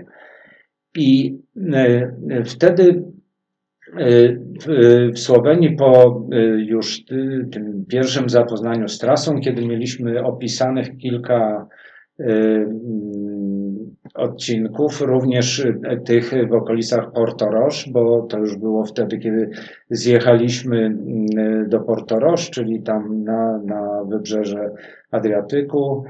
I 0.97 1.38
y, 1.58 2.43
wtedy 2.45 3.03
w- 4.65 5.19
Słowenii 5.19 5.75
po 5.75 6.21
już 6.58 7.05
ty- 7.05 7.47
tym 7.51 7.86
pierwszym 7.89 8.29
zapoznaniu 8.29 8.88
z 8.88 8.97
trasą, 8.99 9.39
kiedy 9.39 9.67
mieliśmy 9.67 10.23
opisanych 10.23 10.97
kilka 10.97 11.67
odcinków, 14.15 15.02
również 15.02 15.60
y, 15.60 15.80
tych 16.06 16.32
w 16.50 16.54
okolicach 16.54 17.12
Portoroż, 17.12 17.89
bo 17.91 18.22
to 18.22 18.38
już 18.38 18.58
było 18.58 18.86
wtedy, 18.86 19.17
kiedy 19.17 19.50
zjechaliśmy 19.89 20.78
mm, 20.78 21.69
do 21.69 21.80
Portoroż, 21.80 22.50
czyli 22.50 22.82
tam 22.82 23.24
na, 23.24 23.58
na 23.65 24.04
wybrzeże 24.10 24.69
Adriatyku. 25.12 26.04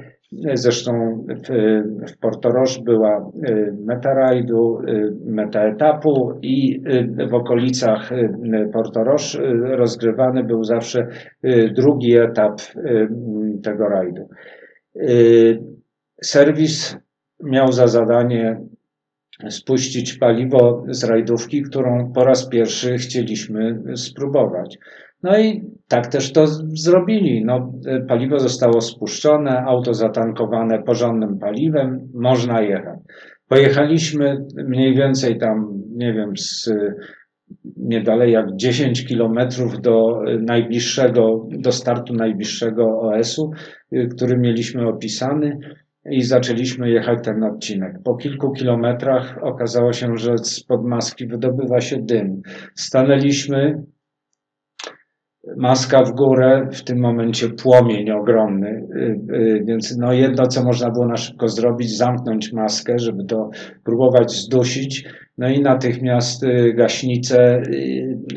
Zresztą 0.54 1.24
w, 1.28 1.50
w 2.12 2.18
Portoroż 2.18 2.80
była 2.80 3.32
y, 3.50 3.74
meta 3.86 4.14
rajdu, 4.14 4.80
y, 4.88 5.14
meta 5.26 5.64
etapu 5.64 6.34
i 6.42 6.82
w 7.30 7.34
okolicach 7.34 8.10
Portoroż 8.74 9.40
rozgrywany 9.62 10.44
był 10.44 10.64
zawsze 10.64 11.08
drugi 11.76 12.18
etap 12.18 12.62
tego 13.64 13.90
rajdu. 13.90 14.30
Serwis 16.24 16.98
miał 17.44 17.72
za 17.72 17.88
zadanie 17.88 18.62
spuścić 19.50 20.14
paliwo 20.14 20.84
z 20.90 21.04
rajdówki, 21.04 21.62
którą 21.62 22.12
po 22.14 22.24
raz 22.24 22.50
pierwszy 22.50 22.98
chcieliśmy 22.98 23.82
spróbować. 23.96 24.78
No 25.24 25.40
i 25.40 25.64
tak 25.88 26.08
też 26.08 26.34
to 26.34 26.48
zrobili. 26.74 27.46
No, 27.46 27.74
e, 27.86 28.02
paliwo 28.02 28.40
zostało 28.40 28.82
spuszczone, 28.82 29.62
auto 29.62 29.94
zatankowane 29.94 30.84
porządnym 30.84 31.40
paliwem, 31.40 32.10
można 32.14 32.62
jechać. 32.62 33.00
Pojechaliśmy 33.48 34.46
mniej 34.68 34.96
więcej 34.96 35.40
tam, 35.40 35.82
nie 35.96 36.14
wiem, 36.14 36.38
z 36.38 36.70
nie 37.78 38.02
dalej 38.02 38.32
jak 38.32 38.56
10 38.56 39.06
kilometrów 39.06 39.82
do 39.82 40.22
e, 40.28 40.38
najbliższego, 40.38 41.48
do 41.52 41.72
startu 41.72 42.14
najbliższego 42.14 43.00
OS-u, 43.00 43.52
y, 43.94 44.08
który 44.16 44.38
mieliśmy 44.38 44.88
opisany 44.88 45.60
i 46.12 46.22
zaczęliśmy 46.22 46.90
jechać 46.90 47.20
ten 47.24 47.44
odcinek. 47.44 47.94
Po 48.04 48.16
kilku 48.16 48.52
kilometrach 48.52 49.40
okazało 49.42 49.94
się, 49.94 50.08
że 50.16 50.38
spod 50.38 50.86
maski 50.86 51.28
wydobywa 51.28 51.82
się 51.82 51.98
dym. 51.98 52.42
Stanęliśmy, 52.76 53.84
maska 55.58 56.04
w 56.04 56.12
górę, 56.12 56.68
w 56.72 56.84
tym 56.84 57.00
momencie 57.00 57.50
płomień 57.50 58.12
ogromny, 58.12 58.70
y, 58.70 59.36
y, 59.36 59.64
więc 59.66 59.98
no 59.98 60.14
jedno, 60.14 60.48
co 60.48 60.64
można 60.64 60.92
było 60.92 61.08
na 61.08 61.18
szybko 61.18 61.48
zrobić, 61.48 61.98
zamknąć 61.98 62.54
maskę, 62.54 63.00
żeby 63.00 63.26
to 63.26 63.50
próbować 63.84 64.32
zdusić, 64.32 65.06
no 65.38 65.50
i 65.50 65.62
natychmiast 65.62 66.44
y, 66.44 66.74
gaśnicę 66.74 67.62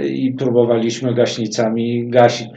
y, 0.01 0.09
i 0.09 0.35
próbowaliśmy 0.35 1.15
gaśnicami 1.15 2.11
gasić. 2.11 2.49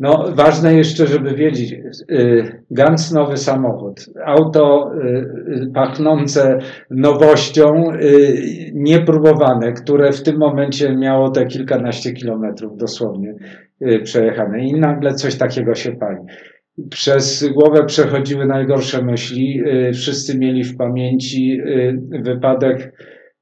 No, 0.00 0.24
ważne 0.34 0.74
jeszcze, 0.74 1.06
żeby 1.06 1.34
wiedzieć, 1.34 1.72
y, 2.10 2.62
Gans 2.70 3.12
nowy 3.12 3.36
samochód, 3.36 4.06
auto 4.24 4.92
y, 4.94 5.08
y, 5.62 5.70
pachnące 5.74 6.58
nowością, 6.90 7.84
niepróbowane, 8.72 9.72
które 9.72 10.12
w 10.12 10.22
tym 10.22 10.38
momencie 10.38 10.96
miało 10.96 11.30
te 11.30 11.46
kilkanaście 11.46 12.12
kilometrów 12.12 12.76
dosłownie 12.76 13.34
przejechane 14.02 14.64
i 14.64 14.80
nagle 14.80 15.14
coś 15.14 15.36
takiego 15.36 15.74
się 15.74 15.92
pali. 15.92 16.18
Przez 16.90 17.48
głowę 17.54 17.84
przechodziły 17.86 18.46
najgorsze 18.46 19.02
myśli. 19.02 19.62
Wszyscy 19.92 20.38
mieli 20.38 20.64
w 20.64 20.76
pamięci 20.76 21.60
wypadek 22.24 22.92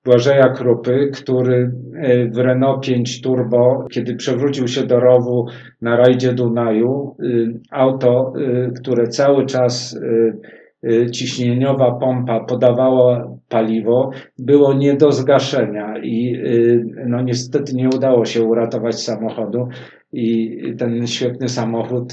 Błażeja 0.08 0.48
Krupy, 0.48 1.10
który 1.14 1.72
y, 2.04 2.30
w 2.32 2.38
Renault 2.38 2.84
5 2.86 3.20
Turbo, 3.20 3.86
kiedy 3.90 4.14
przewrócił 4.16 4.68
się 4.68 4.86
do 4.86 5.00
rowu 5.00 5.46
na 5.82 5.96
rajdzie 5.96 6.32
Dunaju, 6.32 7.16
y, 7.22 7.60
auto, 7.70 8.32
y, 8.36 8.72
które 8.80 9.08
cały 9.08 9.46
czas 9.46 9.96
y, 10.84 11.10
ciśnieniowa 11.10 11.92
pompa 11.92 12.40
podawała 12.40 13.36
paliwo, 13.48 14.10
było 14.38 14.74
nie 14.74 14.94
do 14.94 15.12
zgaszenia 15.12 15.98
i 15.98 16.42
no 17.06 17.22
niestety 17.22 17.74
nie 17.74 17.88
udało 17.88 18.24
się 18.24 18.42
uratować 18.42 19.02
samochodu 19.02 19.68
i 20.12 20.58
ten 20.78 21.06
świetny 21.06 21.48
samochód 21.48 22.12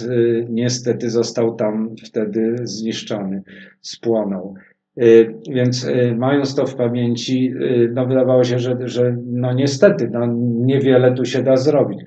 niestety 0.49 1.09
został 1.09 1.55
tam 1.55 1.95
wtedy 2.05 2.55
zniszczony, 2.63 3.43
spłonął. 3.81 4.55
Y, 5.01 5.33
Więc 5.49 5.83
y, 5.83 6.15
mając 6.17 6.55
to 6.55 6.65
w 6.65 6.75
pamięci, 6.75 7.53
y, 7.61 7.91
no 7.93 8.05
wydawało 8.05 8.43
się, 8.43 8.59
że, 8.59 8.77
że 8.85 9.17
no 9.25 9.53
niestety, 9.53 10.09
no 10.11 10.25
niewiele 10.65 11.13
tu 11.13 11.25
się 11.25 11.43
da 11.43 11.57
zrobić. 11.57 11.99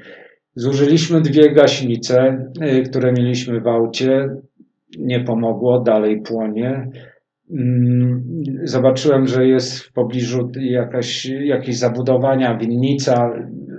Zużyliśmy 0.55 1.21
dwie 1.21 1.53
gaśnice, 1.53 2.51
które 2.87 3.13
mieliśmy 3.13 3.61
w 3.61 3.67
aucie. 3.67 4.29
Nie 4.99 5.21
pomogło, 5.21 5.81
dalej 5.81 6.23
płonie. 6.23 6.89
Mm, 7.51 8.25
Zobaczyłem, 8.65 9.27
że 9.27 9.47
jest 9.47 9.81
w 9.81 9.93
pobliżu 9.93 10.51
jakaś, 10.61 11.27
jakieś 11.27 11.79
zabudowania, 11.79 12.59
winnica, 12.59 13.33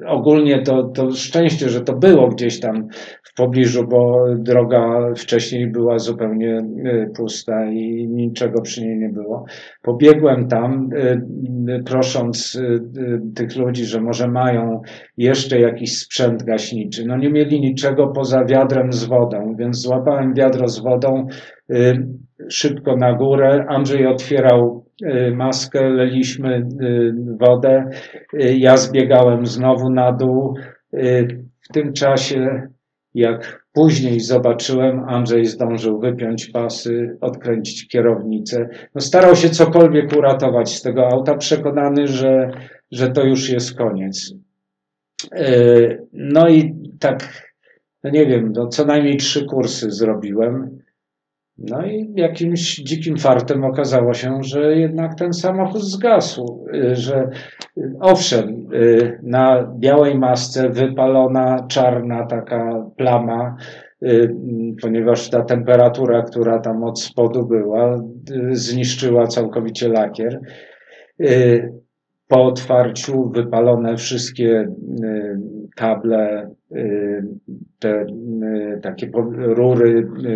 ogólnie 0.09 0.61
to, 0.61 0.83
to 0.83 1.11
szczęście, 1.11 1.69
że 1.69 1.81
to 1.81 1.93
było 1.93 2.27
gdzieś 2.27 2.59
tam 2.59 2.87
w 3.23 3.33
pobliżu, 3.33 3.87
bo 3.87 4.25
droga 4.37 5.13
wcześniej 5.15 5.67
była 5.67 5.99
zupełnie 5.99 6.57
y, 6.57 7.11
pusta 7.15 7.65
i 7.65 8.07
niczego 8.07 8.61
przy 8.61 8.81
niej 8.81 8.97
nie 8.97 9.09
było. 9.09 9.45
Pobiegłem 9.81 10.47
tam, 10.47 10.89
y, 10.93 11.21
y, 11.69 11.83
prosząc 11.83 12.59
tych 13.35 13.55
ludzi, 13.55 13.85
że 13.85 14.01
może 14.01 14.27
mają 14.27 14.81
jeszcze 15.17 15.59
jakiś 15.59 15.97
sprzęt 15.97 16.43
gaśniczy. 16.43 17.05
No 17.05 17.17
nie 17.17 17.29
mieli 17.29 17.61
niczego 17.61 18.07
poza 18.07 18.45
wiadrem 18.45 18.93
z 18.93 19.03
wodą, 19.05 19.55
więc 19.59 19.81
złapałem 19.81 20.33
wiadro 20.33 20.67
z 20.67 20.79
wodą, 20.79 21.27
szybko 22.49 22.95
na 22.95 23.13
górę. 23.13 23.65
Andrzej 23.67 24.07
otwierał 24.07 24.88
maskę, 25.35 25.89
leliśmy 25.89 26.67
y, 26.81 27.13
wodę. 27.39 27.89
Y, 28.33 28.57
Ja 28.57 28.77
zbiegałem 28.77 29.45
znowu 29.45 29.89
na 29.89 30.11
dół. 30.11 30.57
W 31.61 31.73
tym 31.73 31.93
czasie, 31.93 32.67
jak 33.13 33.65
później 33.73 34.19
zobaczyłem, 34.19 34.99
Andrzej 34.99 35.45
zdążył 35.45 35.99
wypiąć 35.99 36.47
pasy, 36.47 37.17
odkręcić 37.21 37.87
kierownicę. 37.87 38.69
No 38.95 39.01
starał 39.01 39.35
się 39.35 39.49
cokolwiek 39.49 40.17
uratować 40.17 40.75
z 40.75 40.81
tego 40.81 41.07
auta, 41.07 41.37
przekonany, 41.37 42.07
że, 42.07 42.51
że 42.91 43.09
to 43.09 43.23
już 43.23 43.49
jest 43.49 43.77
koniec. 43.77 44.33
No 46.13 46.49
i 46.49 46.75
tak, 46.99 47.49
no 48.03 48.09
nie 48.09 48.25
wiem, 48.25 48.53
no 48.55 48.67
co 48.67 48.85
najmniej 48.85 49.17
trzy 49.17 49.45
kursy 49.45 49.91
zrobiłem. 49.91 50.79
No 51.61 51.85
i 51.85 52.13
jakimś 52.15 52.75
dzikim 52.75 53.17
fartem 53.17 53.63
okazało 53.63 54.13
się, 54.13 54.43
że 54.43 54.75
jednak 54.75 55.15
ten 55.15 55.33
samochód 55.33 55.81
zgasł, 55.81 56.67
y, 56.73 56.95
że 56.95 57.29
y, 57.77 57.91
owszem, 57.99 58.67
y, 58.73 59.19
na 59.23 59.73
białej 59.79 60.17
masce 60.17 60.69
wypalona 60.69 61.65
czarna 61.67 62.25
taka 62.25 62.85
plama, 62.97 63.55
ponieważ 64.81 65.29
ta 65.29 65.43
temperatura, 65.43 66.21
która 66.21 66.59
tam 66.59 66.83
od 66.83 67.01
spodu 67.01 67.47
była, 67.47 68.03
zniszczyła 68.51 69.27
całkowicie 69.27 69.89
lakier. 69.89 70.39
Y, 72.29 72.35
Po 72.35 72.45
otwarciu 72.45 73.29
wypalone 73.29 73.97
wszystkie 73.97 74.61
y, 74.61 75.39
kable, 75.75 76.49
y, 76.71 77.23
te 77.79 78.01
y, 78.01 78.79
takie 78.81 79.11
rury 79.37 79.89
y, 79.89 80.29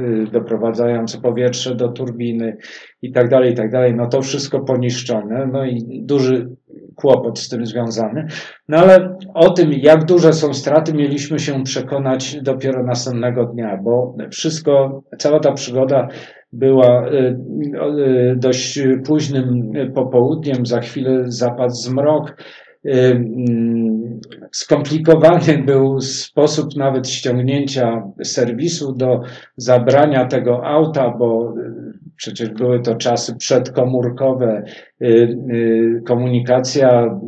y, 0.00 0.26
doprowadzające 0.32 1.20
powietrze 1.20 1.74
do 1.74 1.88
turbiny 1.88 2.56
i 3.02 3.12
tak 3.12 3.28
dalej, 3.28 3.52
i 3.52 3.54
tak 3.54 3.70
dalej. 3.70 3.94
No 3.94 4.06
to 4.06 4.22
wszystko 4.22 4.60
poniszczone, 4.60 5.46
no 5.52 5.64
i 5.64 6.02
duży 6.02 6.48
kłopot 6.94 7.38
z 7.38 7.48
tym 7.48 7.66
związany. 7.66 8.26
No 8.68 8.78
ale 8.78 9.16
o 9.34 9.50
tym, 9.50 9.72
jak 9.72 10.04
duże 10.04 10.32
są 10.32 10.54
straty, 10.54 10.94
mieliśmy 10.94 11.38
się 11.38 11.62
przekonać 11.64 12.42
dopiero 12.42 12.82
następnego 12.82 13.44
dnia, 13.44 13.76
bo 13.82 14.16
wszystko, 14.30 15.02
cała 15.18 15.40
ta 15.40 15.52
przygoda 15.52 16.08
była 16.54 17.08
y, 17.08 17.36
y, 18.32 18.36
dość 18.36 18.80
późnym 19.06 19.72
popołudniem, 19.94 20.66
za 20.66 20.80
chwilę 20.80 21.24
zapadł 21.26 21.74
zmrok. 21.74 22.36
Y, 22.86 22.90
mm, 22.90 24.20
Skomplikowany 24.52 25.62
był 25.66 26.00
sposób 26.00 26.76
nawet 26.76 27.08
ściągnięcia 27.08 28.02
serwisu 28.22 28.92
do 28.92 29.20
zabrania 29.56 30.26
tego 30.26 30.66
auta, 30.66 31.14
bo 31.18 31.54
przecież 32.16 32.50
były 32.50 32.80
to 32.80 32.94
czasy 32.94 33.36
przedkomórkowe. 33.36 34.62
Komunikacja 36.06 37.20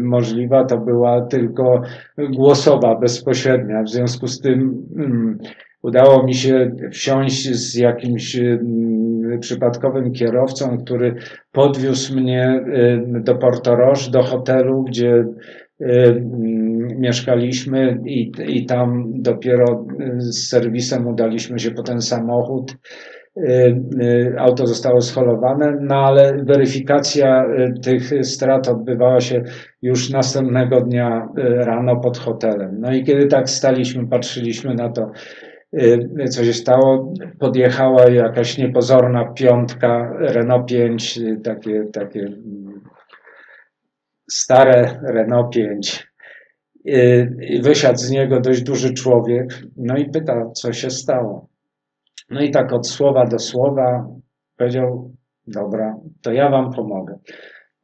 możliwa 0.00 0.64
to 0.64 0.78
była 0.78 1.26
tylko 1.26 1.82
głosowa, 2.18 2.94
bezpośrednia. 2.94 3.82
W 3.82 3.88
związku 3.88 4.26
z 4.26 4.40
tym 4.40 4.86
mm, 4.96 5.38
udało 5.82 6.22
mi 6.22 6.34
się 6.34 6.70
wsiąść 6.92 7.54
z 7.54 7.74
jakimś 7.74 8.36
mm, 8.36 9.40
przypadkowym 9.40 10.12
kierowcą, 10.12 10.78
który 10.78 11.14
podwiózł 11.52 12.16
mnie 12.16 12.64
y, 13.16 13.22
do 13.22 13.34
Portoroż, 13.34 14.08
do 14.08 14.22
hotelu, 14.22 14.82
gdzie 14.82 15.14
y, 15.14 15.86
mm, 15.86 17.00
mieszkaliśmy 17.00 17.98
i, 18.06 18.32
i 18.46 18.66
tam 18.66 19.12
dopiero 19.14 19.86
y, 20.00 20.20
z 20.20 20.48
serwisem 20.48 21.06
udaliśmy 21.06 21.58
się 21.58 21.70
po 21.70 21.82
ten 21.82 22.00
samochód. 22.00 22.76
Auto 24.38 24.66
zostało 24.66 25.00
scholowane, 25.00 25.78
no 25.80 25.94
ale 25.94 26.44
weryfikacja 26.44 27.44
tych 27.82 28.24
strat 28.24 28.68
odbywała 28.68 29.20
się 29.20 29.42
już 29.82 30.10
następnego 30.10 30.80
dnia 30.80 31.28
rano 31.56 31.96
pod 31.96 32.18
hotelem. 32.18 32.80
No 32.80 32.92
i 32.92 33.04
kiedy 33.04 33.26
tak 33.26 33.50
staliśmy, 33.50 34.06
patrzyliśmy 34.08 34.74
na 34.74 34.88
to, 34.88 35.10
co 36.30 36.44
się 36.44 36.52
stało, 36.52 37.14
podjechała 37.38 38.10
jakaś 38.10 38.58
niepozorna 38.58 39.24
piątka 39.24 40.12
Renault 40.18 40.66
5, 40.66 41.18
y, 41.18 41.40
takie, 41.44 41.84
takie 41.92 42.20
mm, 42.20 42.80
stare 44.30 45.00
Renault 45.02 45.54
5. 45.54 46.10
Y, 46.86 47.36
i 47.48 47.62
Wysiadł 47.62 47.98
z 47.98 48.10
niego 48.10 48.40
dość 48.40 48.62
duży 48.62 48.94
człowiek, 48.94 49.62
no 49.76 49.96
i 49.96 50.10
pyta, 50.10 50.50
co 50.50 50.72
się 50.72 50.90
stało. 50.90 51.48
No 52.30 52.40
i 52.40 52.50
tak 52.50 52.72
od 52.72 52.88
słowa 52.88 53.26
do 53.26 53.38
słowa 53.38 54.08
powiedział, 54.56 55.10
dobra, 55.46 55.96
to 56.22 56.32
ja 56.32 56.50
wam 56.50 56.72
pomogę. 56.72 57.18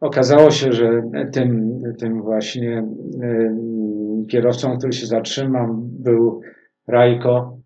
Okazało 0.00 0.50
się, 0.50 0.72
że 0.72 1.02
tym, 1.32 1.82
tym 1.98 2.22
właśnie 2.22 2.86
y, 3.22 4.26
kierowcą, 4.30 4.78
który 4.78 4.92
się 4.92 5.06
zatrzymał, 5.06 5.66
był 5.78 6.40
Rajko. 6.88 7.56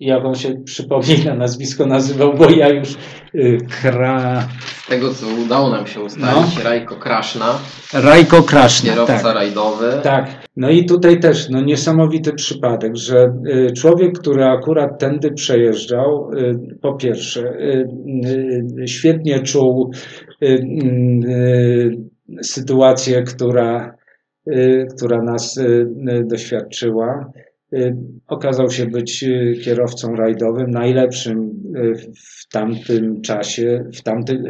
Jak 0.00 0.24
on 0.24 0.34
się 0.34 0.54
przypomina, 0.64 1.34
nazwisko 1.34 1.86
nazywał, 1.86 2.34
bo 2.34 2.50
ja 2.50 2.68
już 2.68 2.96
y, 3.34 3.58
kra... 3.82 4.48
Z 4.84 4.88
tego 4.88 5.14
co 5.14 5.26
udało 5.44 5.70
nam 5.70 5.86
się 5.86 6.00
ustalić, 6.00 6.64
Rajko 6.64 6.96
Kraszna, 6.96 7.58
Rajko 7.92 8.42
Kraszna, 8.42 8.90
kierowca 8.90 9.22
tak. 9.22 9.34
rajdowy. 9.34 9.92
Tak. 10.02 10.30
No 10.56 10.70
i 10.70 10.86
tutaj 10.86 11.20
też 11.20 11.48
no, 11.48 11.60
niesamowity 11.60 12.32
przypadek, 12.32 12.96
że 12.96 13.34
y, 13.46 13.72
człowiek, 13.72 14.18
który 14.18 14.44
akurat 14.44 14.98
tędy 14.98 15.32
przejeżdżał, 15.32 16.30
y, 16.32 16.76
po 16.82 16.94
pierwsze, 16.94 17.40
y, 17.40 17.88
y, 18.82 18.88
świetnie 18.88 19.40
czuł 19.40 19.92
sytuację, 22.42 23.22
która, 23.22 23.94
która 24.96 25.22
nas 25.22 25.60
doświadczyła. 26.24 27.32
Y, 27.72 27.96
Okazał 28.26 28.70
się 28.70 28.86
być 28.86 29.24
y, 29.24 29.60
kierowcą 29.64 30.16
rajdowym, 30.16 30.70
najlepszym 30.70 31.50
y, 31.76 31.94
w 32.14 32.48
tamtym 32.52 33.22
czasie, 33.22 33.84
w 33.94 34.02
tamtym, 34.02 34.44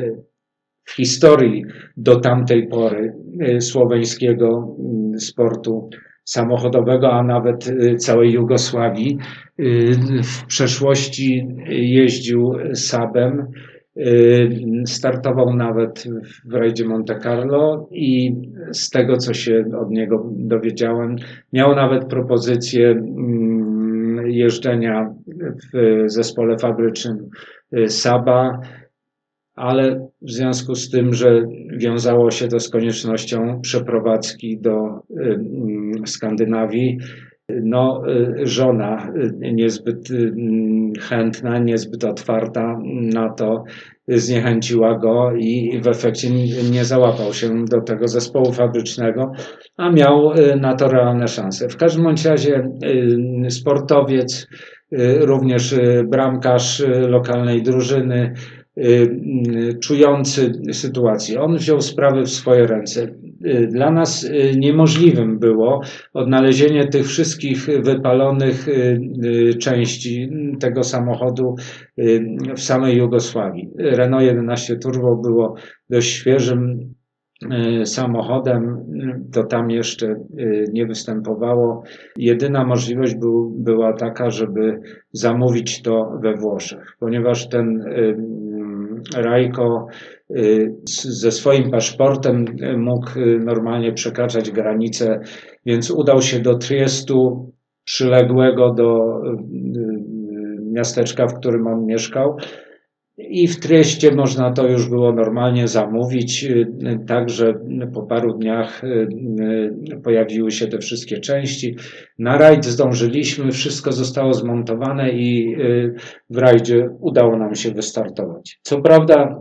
w 0.84 0.92
historii 0.92 1.64
do 1.96 2.20
tamtej 2.20 2.68
pory 2.68 3.12
słoweńskiego 3.60 4.76
y, 5.14 5.20
sportu 5.20 5.90
samochodowego, 6.24 7.12
a 7.12 7.22
nawet 7.22 7.72
całej 7.98 8.32
Jugosławii. 8.32 9.18
W 10.22 10.46
przeszłości 10.46 11.46
jeździł 11.68 12.52
Sabem, 12.74 13.46
startował 14.86 15.54
nawet 15.54 16.04
w 16.44 16.54
rajdzie 16.54 16.84
Monte 16.84 17.18
Carlo 17.18 17.88
i 17.92 18.32
z 18.72 18.90
tego, 18.90 19.16
co 19.16 19.34
się 19.34 19.64
od 19.80 19.90
niego 19.90 20.30
dowiedziałem, 20.36 21.16
miał 21.52 21.74
nawet 21.74 22.04
propozycję 22.04 22.90
mm, 22.90 24.30
jeżdżenia 24.30 25.14
w 25.72 26.04
zespole 26.06 26.58
fabrycznym 26.58 27.28
y, 27.76 27.88
Saba, 27.88 28.60
ale 29.54 30.08
w 30.22 30.30
związku 30.30 30.74
z 30.74 30.90
tym, 30.90 31.14
że 31.14 31.42
wiązało 31.76 32.30
się 32.30 32.48
to 32.48 32.60
z 32.60 32.68
koniecznością 32.68 33.60
przeprowadzki 33.62 34.58
do 34.58 35.02
y, 35.10 35.22
mm, 35.22 36.06
Skandynawii, 36.06 36.98
no, 37.62 38.02
y, 38.08 38.46
żona 38.46 39.12
y, 39.42 39.52
niezbyt 39.52 40.10
y, 40.10 40.16
mm, 40.16 40.92
chętna, 41.00 41.58
niezbyt 41.58 42.04
otwarta 42.04 42.78
na 43.14 43.28
to, 43.28 43.64
zniechęciła 44.08 44.98
go 44.98 45.32
i 45.36 45.80
w 45.82 45.86
efekcie 45.86 46.30
nie- 46.70 46.84
załapał 46.84 47.32
się 47.32 47.64
do 47.64 47.80
tego 47.80 48.08
zespołu 48.08 48.52
fabrycznego, 48.52 49.32
a 49.76 49.90
miał 49.90 50.32
na 50.60 50.74
to 50.74 50.88
realne 50.88 51.28
szanse. 51.28 51.68
W 51.68 51.76
każdym 51.76 52.04
bądź 52.04 52.24
razie 52.24 52.70
sportowiec, 53.48 54.46
również 55.20 55.74
bramkarz 56.08 56.82
lokalnej 57.08 57.62
drużyny, 57.62 58.34
czujący 59.82 60.52
sytuację. 60.72 61.40
On 61.40 61.56
wziął 61.56 61.80
sprawy 61.80 62.22
w 62.22 62.30
swoje 62.30 62.66
ręce. 62.66 63.06
Y, 63.46 63.66
Dla 63.66 63.90
nas 63.90 64.24
y, 64.24 64.52
niemożliwym 64.58 65.38
było 65.38 65.80
odnalezienie 66.14 66.88
tych 66.88 67.06
wszystkich 67.06 67.66
wypalonych 67.66 68.68
y, 68.68 69.54
części 69.60 70.30
tego 70.60 70.82
samochodu 70.82 71.54
w 72.56 72.60
samej 72.60 72.96
Jugosławii. 72.96 73.70
Renault 73.78 74.24
11 74.24 74.76
Turbo 74.76 75.16
było 75.16 75.54
dość 75.90 76.08
świeżym 76.08 76.94
samochodem, 77.84 78.84
to 79.32 79.44
tam 79.44 79.70
jeszcze 79.70 80.16
nie 80.72 80.86
występowało. 80.86 81.82
Jedyna 82.16 82.64
możliwość 82.64 83.14
był, 83.14 83.50
była 83.50 83.92
taka, 83.92 84.30
żeby 84.30 84.80
zamówić 85.12 85.82
to 85.82 86.18
we 86.22 86.34
Włoszech, 86.34 86.96
ponieważ 86.98 87.48
ten 87.48 87.82
mm, 87.82 89.02
Rajko 89.14 89.86
ze 90.84 91.32
swoim 91.32 91.70
paszportem 91.70 92.44
y, 92.62 92.78
mógł 92.78 93.18
y, 93.18 93.38
normalnie 93.44 93.92
przekraczać 93.92 94.50
granicę, 94.50 95.20
więc 95.66 95.90
udał 95.90 96.22
się 96.22 96.40
do 96.40 96.58
Triestu, 96.58 97.52
przyległego 97.84 98.74
do 98.74 99.20
y, 99.24 99.30
y, 99.30 100.10
miasteczka, 100.72 101.26
w 101.26 101.34
którym 101.34 101.66
on 101.66 101.86
mieszkał. 101.86 102.36
I 103.28 103.48
w 103.48 103.60
Trieście 103.60 104.14
można 104.14 104.52
to 104.52 104.68
już 104.68 104.88
było 104.88 105.12
normalnie 105.12 105.68
zamówić, 105.68 106.44
y, 106.44 106.66
także 107.06 107.54
po 107.94 108.02
paru 108.02 108.38
dniach 108.38 108.84
y, 108.84 109.08
y, 109.92 110.00
pojawiły 110.04 110.50
się 110.50 110.66
te 110.66 110.78
wszystkie 110.78 111.20
części. 111.20 111.76
Na 112.18 112.38
rajd 112.38 112.64
zdążyliśmy, 112.64 113.52
wszystko 113.52 113.92
zostało 113.92 114.34
zmontowane 114.34 115.10
i 115.10 115.56
y, 115.60 115.94
w 116.30 116.38
rajdzie 116.38 116.88
udało 117.00 117.36
nam 117.36 117.54
się 117.54 117.70
wystartować. 117.70 118.60
Co 118.62 118.80
prawda 118.80 119.36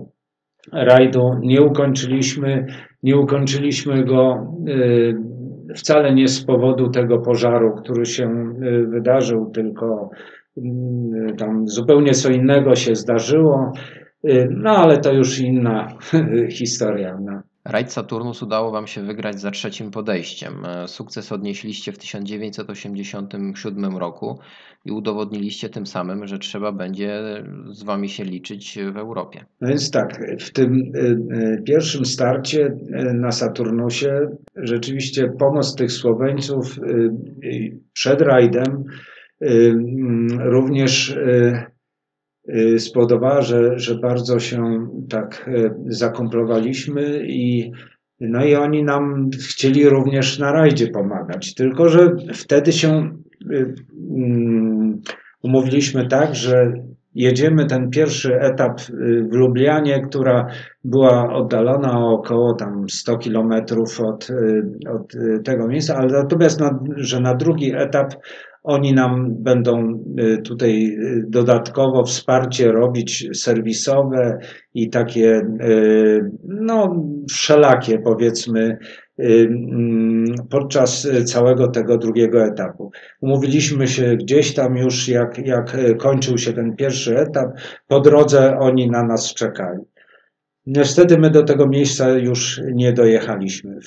rajdu 0.71 1.31
nie 1.41 1.61
ukończyliśmy, 1.61 2.65
nie 3.03 3.17
ukończyliśmy 3.17 4.03
go 4.03 4.53
y, 4.67 5.15
wcale 5.75 6.13
nie 6.13 6.27
z 6.27 6.45
powodu 6.45 6.89
tego 6.89 7.19
pożaru, 7.19 7.75
który 7.75 8.05
się 8.05 8.53
y, 8.63 8.87
wydarzył, 8.87 9.51
tylko 9.51 10.09
y, 10.57 10.61
tam 11.37 11.67
zupełnie 11.67 12.13
co 12.13 12.29
innego 12.29 12.75
się 12.75 12.95
zdarzyło. 12.95 13.71
No 14.49 14.69
ale 14.69 14.97
to 14.97 15.13
już 15.13 15.39
inna 15.39 15.87
historia. 16.59 17.17
No. 17.21 17.41
Rajd 17.69 17.91
Saturnus 17.91 18.43
udało 18.43 18.71
Wam 18.71 18.87
się 18.87 19.01
wygrać 19.01 19.41
za 19.41 19.51
trzecim 19.51 19.91
podejściem. 19.91 20.65
E, 20.65 20.87
Sukces 20.87 21.31
odnieśliście 21.31 21.91
w 21.91 21.97
1987 21.97 23.97
roku 23.97 24.39
i 24.85 24.91
udowodniliście 24.91 25.69
tym 25.69 25.85
samym, 25.85 26.27
że 26.27 26.39
trzeba 26.39 26.71
będzie 26.71 27.21
z 27.71 27.83
Wami 27.83 28.09
się 28.09 28.23
liczyć 28.23 28.79
w 28.93 28.97
Europie. 28.97 29.45
No 29.61 29.69
więc 29.69 29.91
tak, 29.91 30.19
w 30.39 30.51
tym 30.51 30.73
y, 30.73 30.99
y, 30.99 31.63
pierwszym 31.65 32.05
starcie 32.05 32.77
na 33.13 33.31
Saturnusie 33.31 34.19
rzeczywiście 34.55 35.31
pomoc 35.39 35.75
tych 35.75 35.91
Słoweńców 35.91 36.79
przed 37.93 38.21
rajdem 38.21 38.83
również 40.39 41.17
spowodowała, 42.77 43.41
że, 43.41 43.79
że 43.79 43.95
bardzo 43.95 44.39
się 44.39 44.87
tak 45.09 45.47
y, 45.47 45.71
zakomplowaliśmy 45.85 47.23
i 47.27 47.71
no 48.19 48.45
i 48.45 48.55
oni 48.55 48.83
nam 48.83 49.29
chcieli 49.49 49.89
również 49.89 50.39
na 50.39 50.51
rajdzie 50.51 50.87
pomagać. 50.87 51.53
Tylko, 51.53 51.89
że 51.89 52.15
wtedy 52.33 52.71
się 52.71 53.11
y, 53.51 53.73
mm, 54.17 55.01
umówiliśmy 55.43 56.07
tak, 56.07 56.35
że 56.35 56.73
jedziemy 57.15 57.65
ten 57.65 57.89
pierwszy 57.89 58.39
etap 58.39 58.81
y, 58.81 59.27
w 59.31 59.33
Lublianie, 59.33 60.01
która 60.01 60.47
była 60.83 61.33
oddalona 61.33 61.99
o 61.99 62.13
około 62.13 62.53
tam 62.53 62.89
100 62.89 63.17
kilometrów 63.17 63.99
od, 63.99 64.29
y, 64.29 64.63
od 64.89 65.15
y, 65.15 65.39
tego 65.43 65.67
miejsca, 65.67 65.95
ale 65.95 66.07
natomiast, 66.07 66.59
na, 66.59 66.79
że 66.95 67.19
na 67.19 67.35
drugi 67.35 67.73
etap 67.75 68.13
oni 68.63 68.93
nam 68.93 69.35
będą 69.43 70.03
y, 70.19 70.41
tutaj 70.41 70.85
y, 70.85 71.25
dodatkowo 71.27 72.03
wsparcie 72.03 72.71
robić 72.71 73.27
serwisowe 73.33 74.39
i 74.73 74.89
takie, 74.89 75.41
y, 75.61 76.31
no, 76.43 77.05
wszelakie 77.31 77.99
powiedzmy, 77.99 78.77
mm, 79.19 80.25
podczas 80.49 81.07
całego 81.25 81.67
tego 81.67 81.97
drugiego 81.97 82.45
etapu. 82.45 82.91
Umówiliśmy 83.21 83.87
się 83.87 84.15
gdzieś 84.15 84.53
tam 84.53 84.77
już, 84.77 85.07
jak, 85.07 85.37
jak 85.45 85.77
kończył 85.97 86.37
się 86.37 86.53
ten 86.53 86.75
pierwszy 86.75 87.17
etap, 87.17 87.47
po 87.87 87.99
drodze 87.99 88.57
oni 88.57 88.89
na 88.89 89.03
nas 89.03 89.33
czekali. 89.33 89.79
Niestety 90.65 91.17
my 91.17 91.29
do 91.29 91.43
tego 91.43 91.67
miejsca 91.67 92.09
już 92.09 92.61
nie 92.73 92.93
dojechaliśmy. 92.93 93.79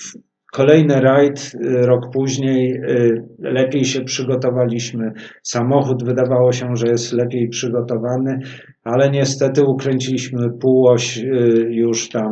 Kolejny 0.53 1.01
rajd, 1.01 1.53
y, 1.55 1.87
rok 1.87 2.13
później, 2.13 2.73
y, 2.73 3.25
lepiej 3.39 3.85
się 3.85 4.05
przygotowaliśmy. 4.05 5.13
Samochód 5.43 6.05
wydawało 6.05 6.53
się, 6.53 6.77
że 6.77 6.87
jest 6.87 7.13
lepiej 7.13 7.49
przygotowany, 7.49 8.39
ale 8.85 9.11
niestety 9.11 9.65
ukręciliśmy 9.65 10.51
półoś 10.61 11.19
y, 11.19 11.23
już 11.71 12.09
tam, 12.09 12.31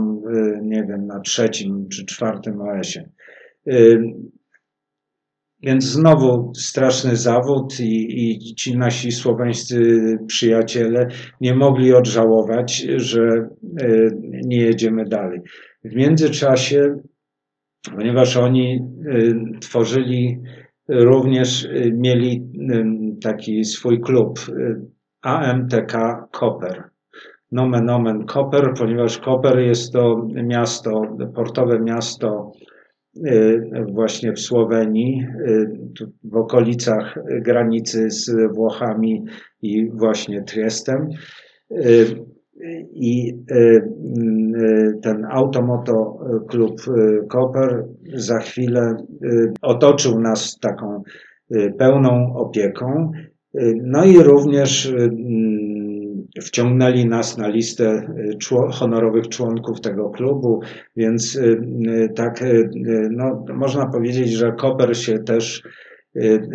nie 0.63 0.85
wiem, 0.89 1.07
na 1.07 1.21
trzecim 1.21 1.89
czy 1.93 2.07
czwartym 2.07 2.61
OS-ie. 2.61 3.09
Więc 5.63 5.85
znowu 5.85 6.55
straszny 6.55 7.17
zawód 7.17 7.81
i, 7.81 8.31
i 8.31 8.55
ci 8.55 8.79
nasi 8.79 9.13
słoweńscy 9.13 9.79
przyjaciele 10.27 11.09
nie 11.41 11.55
mogli 11.55 11.95
odżałować, 11.95 12.87
że 12.97 13.49
nie 14.45 14.57
jedziemy 14.57 15.05
dalej. 15.05 15.41
W 15.85 15.95
międzyczasie, 15.95 16.95
ponieważ 17.97 18.37
oni 18.37 18.79
y, 19.07 19.59
tworzyli 19.61 20.43
również, 20.89 21.65
y, 21.65 21.93
mieli 21.97 22.51
y, 22.71 23.21
taki 23.23 23.65
swój 23.65 24.01
klub 24.01 24.39
y, 24.49 24.81
AMTK 25.23 25.93
Koper. 26.31 26.85
Nomen 27.53 27.91
omen 27.91 28.25
Koper, 28.27 28.75
ponieważ 28.79 29.19
Koper 29.19 29.59
jest 29.59 29.93
to 29.93 30.29
miasto, 30.45 31.17
portowe 31.35 31.81
miasto 31.81 32.53
y, 33.17 33.63
właśnie 33.93 34.33
w 34.33 34.41
Słowenii, 34.41 35.27
y, 35.49 35.71
w 36.25 36.37
okolicach 36.37 37.19
granicy 37.41 38.11
z 38.11 38.53
Włochami 38.55 39.25
i 39.63 39.91
właśnie 39.91 40.43
Triestem. 40.43 41.09
I 42.93 43.35
y, 43.51 43.55
y, 43.55 44.99
ten 45.03 45.25
Automoto 45.31 46.19
Klub 46.49 46.81
y, 46.89 47.27
Koper 47.29 47.85
za 48.15 48.39
chwilę 48.39 48.97
otoczył 49.63 50.21
nas 50.21 50.59
taką 50.61 51.03
pełną 51.79 52.35
opieką. 52.37 53.13
No 53.83 54.05
i 54.05 54.19
również 54.19 54.87
mm, 54.87 56.27
wciągnęli 56.43 57.07
nas 57.07 57.39
na 57.39 57.49
listę 57.49 58.13
honorowych 58.73 59.29
członków 59.29 59.81
tego 59.81 60.11
klubu, 60.11 60.61
więc 60.97 61.41
tak, 62.15 62.45
no, 63.11 63.45
można 63.55 63.87
powiedzieć, 63.87 64.31
że 64.31 64.53
Koper 64.53 64.97
się 64.97 65.19
też, 65.19 65.63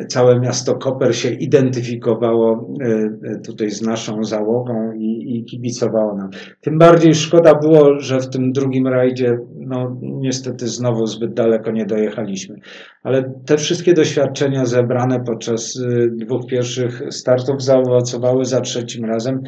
całe 0.10 0.40
miasto 0.40 0.76
Koper 0.76 1.16
się 1.16 1.30
identyfikowało 1.30 2.76
y, 2.82 2.88
y, 3.32 3.40
tutaj 3.40 3.72
z 3.72 3.82
naszą 3.82 4.24
załogą 4.24 4.94
i, 4.94 5.38
i 5.38 5.46
kibicowało 5.46 6.16
nam. 6.16 6.30
Tym 6.62 6.78
bardziej 6.78 7.16
szkoda 7.16 7.56
było, 7.56 8.00
że 8.00 8.20
w 8.20 8.30
tym 8.30 8.52
drugim 8.52 8.88
rajdzie, 8.88 9.40
no 9.56 9.98
niestety 10.02 10.68
znowu 10.68 11.08
zbyt 11.08 11.34
daleko 11.34 11.72
nie 11.72 11.86
dojechaliśmy. 11.86 12.56
Ale 13.04 13.34
te 13.46 13.58
wszystkie 13.58 13.94
doświadczenia 13.94 14.66
zebrane 14.66 15.24
podczas 15.26 15.76
y, 15.76 16.12
dwóch 16.16 16.46
pierwszych 16.46 17.02
startów 17.10 17.64
zaowocowały 17.64 18.46
za 18.46 18.62
trzecim 18.62 19.06
razem, 19.06 19.42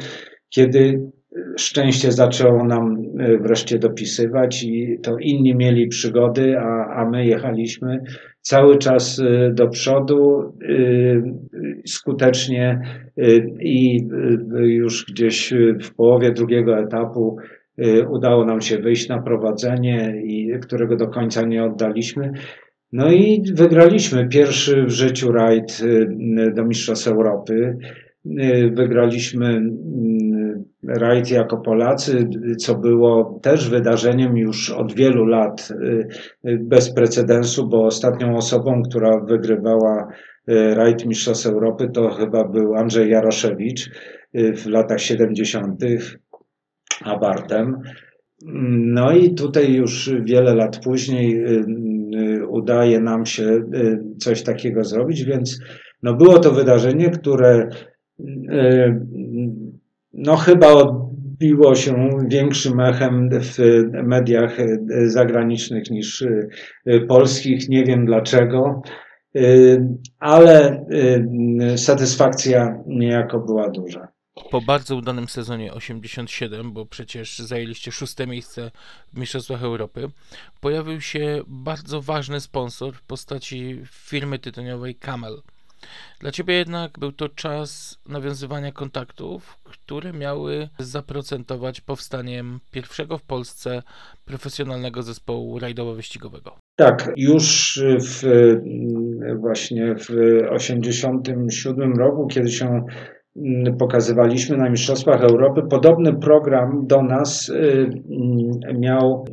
kiedy 0.48 1.10
szczęście 1.58 2.12
zaczęło 2.12 2.64
nam 2.64 2.96
y, 3.20 3.38
wreszcie 3.38 3.78
dopisywać 3.78 4.64
i 4.64 4.98
to 5.02 5.16
inni 5.18 5.54
mieli 5.54 5.88
przygody, 5.88 6.58
a, 6.58 6.94
a 6.94 7.10
my 7.10 7.26
jechaliśmy 7.26 8.00
cały 8.40 8.78
czas 8.78 9.18
y, 9.18 9.52
do 9.54 9.68
przodu 9.68 10.52
y, 10.62 11.22
skutecznie 11.86 12.80
i 13.60 14.08
już 14.60 15.06
gdzieś 15.12 15.54
w 15.82 15.94
połowie 15.94 16.30
drugiego 16.32 16.78
etapu 16.78 17.36
udało 18.10 18.44
nam 18.44 18.60
się 18.60 18.78
wyjść 18.78 19.08
na 19.08 19.22
prowadzenie, 19.22 20.22
i 20.24 20.50
którego 20.62 20.96
do 20.96 21.08
końca 21.08 21.42
nie 21.42 21.64
oddaliśmy. 21.64 22.32
No 22.92 23.12
i 23.12 23.42
wygraliśmy 23.54 24.28
pierwszy 24.28 24.82
w 24.82 24.90
życiu 24.90 25.32
rajd 25.32 25.82
do 26.54 26.64
Mistrzostw 26.64 27.08
Europy. 27.08 27.76
Wygraliśmy 28.72 29.46
mm, 29.46 30.27
rajd 30.82 31.30
jako 31.30 31.56
Polacy, 31.56 32.28
co 32.58 32.74
było 32.74 33.40
też 33.42 33.70
wydarzeniem 33.70 34.36
już 34.36 34.70
od 34.70 34.92
wielu 34.92 35.26
lat 35.26 35.68
y, 35.70 36.08
y, 36.50 36.58
bez 36.62 36.94
precedensu, 36.94 37.68
bo 37.68 37.84
ostatnią 37.84 38.36
osobą, 38.36 38.82
która 38.82 39.20
wygrywała 39.20 40.08
y, 40.48 40.74
rajd 40.74 41.06
Mistrzostw 41.06 41.46
Europy 41.46 41.88
to 41.94 42.10
chyba 42.10 42.48
był 42.48 42.74
Andrzej 42.74 43.10
Jaroszewicz 43.10 43.90
w 44.34 44.66
latach 44.66 45.00
70. 45.00 45.80
Abartem. 47.04 47.76
No 48.68 49.12
i 49.12 49.34
tutaj 49.34 49.74
już 49.74 50.10
wiele 50.24 50.54
lat 50.54 50.80
później 50.84 51.44
udaje 52.48 53.00
nam 53.00 53.26
się 53.26 53.60
coś 54.18 54.42
takiego 54.42 54.84
zrobić, 54.84 55.24
więc 55.24 55.60
no 56.02 56.14
było 56.14 56.38
to 56.38 56.52
wydarzenie, 56.52 57.10
które 57.10 57.68
no 60.18 60.36
chyba 60.36 60.66
od 60.66 61.08
biło 61.38 61.74
się 61.74 62.18
większym 62.28 62.80
echem 62.80 63.30
w 63.32 63.58
mediach 63.92 64.56
zagranicznych 65.06 65.90
niż 65.90 66.24
polskich. 67.08 67.68
Nie 67.68 67.84
wiem 67.84 68.06
dlaczego, 68.06 68.82
ale 70.18 70.84
satysfakcja 71.76 72.82
niejako 72.86 73.38
była 73.38 73.70
duża. 73.70 74.08
Po 74.50 74.60
bardzo 74.60 74.96
udanym 74.96 75.28
sezonie 75.28 75.74
87, 75.74 76.72
bo 76.72 76.86
przecież 76.86 77.38
zajęliście 77.38 77.92
szóste 77.92 78.26
miejsce 78.26 78.70
w 79.12 79.18
Mistrzostwach 79.18 79.62
Europy, 79.62 80.08
pojawił 80.60 81.00
się 81.00 81.42
bardzo 81.46 82.02
ważny 82.02 82.40
sponsor 82.40 82.94
w 82.94 83.02
postaci 83.02 83.80
firmy 83.92 84.38
tytoniowej 84.38 84.94
Camel. 84.94 85.42
Dla 86.20 86.30
Ciebie 86.30 86.54
jednak 86.54 86.98
był 86.98 87.12
to 87.12 87.28
czas 87.28 87.98
nawiązywania 88.08 88.72
kontaktów, 88.72 89.58
które 89.64 90.12
miały 90.12 90.68
zaprocentować 90.78 91.80
powstaniem 91.80 92.60
pierwszego 92.70 93.18
w 93.18 93.22
Polsce 93.22 93.82
profesjonalnego 94.24 95.02
zespołu 95.02 95.58
rajdowo-wyścigowego. 95.58 96.50
Tak, 96.76 97.10
już 97.16 97.80
w, 98.00 98.22
właśnie 99.40 99.94
w 99.94 100.10
87 100.50 101.92
roku, 101.92 102.26
kiedy 102.26 102.50
się 102.50 102.84
pokazywaliśmy 103.78 104.56
na 104.56 104.70
Mistrzostwach 104.70 105.22
Europy, 105.22 105.62
podobny 105.70 106.14
program 106.14 106.86
do 106.86 107.02
nas 107.02 107.52
miał 108.78 109.24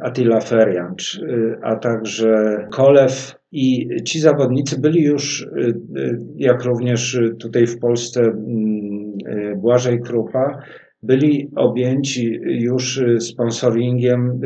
Attila 0.00 0.40
Ferjancz, 0.40 1.20
a 1.62 1.76
także 1.76 2.56
Kolew 2.70 3.42
i 3.52 3.88
ci 4.04 4.20
zawodnicy 4.20 4.80
byli 4.80 5.02
już, 5.02 5.42
y, 5.42 5.74
y, 5.96 6.18
jak 6.36 6.64
również 6.64 7.20
tutaj 7.40 7.66
w 7.66 7.78
Polsce 7.78 8.20
mm, 8.20 9.12
y, 9.28 9.56
Błażej 9.56 10.00
Krupa, 10.00 10.58
byli 11.02 11.50
objęci 11.56 12.40
już 12.44 13.02
sponsoringiem 13.18 14.40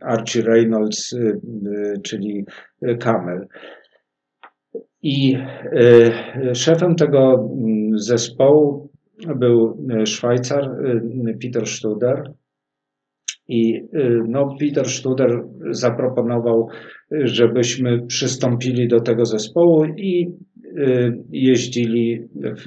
Archie 0.00 0.42
Reynolds, 0.42 1.16
czyli 2.02 2.44
Camel. 3.00 3.46
I 5.06 5.36
szefem 6.54 6.94
tego 6.94 7.50
mm, 7.58 7.98
zespołu 7.98 8.88
był 9.36 9.86
Szwajcar 10.06 10.70
Peter 11.42 11.66
Studer. 11.66 12.32
I 13.48 13.84
no, 14.28 14.56
Peter 14.60 14.86
Studer 14.86 15.44
zaproponował 15.70 16.68
żebyśmy 17.10 18.06
przystąpili 18.06 18.88
do 18.88 19.00
tego 19.00 19.26
zespołu 19.26 19.84
i 19.84 20.32
y, 20.64 21.18
jeździli 21.30 22.28
w 22.34 22.66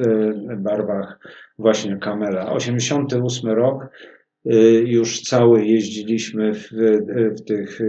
barwach 0.58 1.20
właśnie 1.60 1.98
Kamela. 1.98 2.52
88 2.52 3.50
rok, 3.52 3.90
y, 4.46 4.84
już 4.86 5.22
cały 5.22 5.66
jeździliśmy 5.66 6.54
w, 6.54 6.70
w 7.38 7.42
tych 7.42 7.80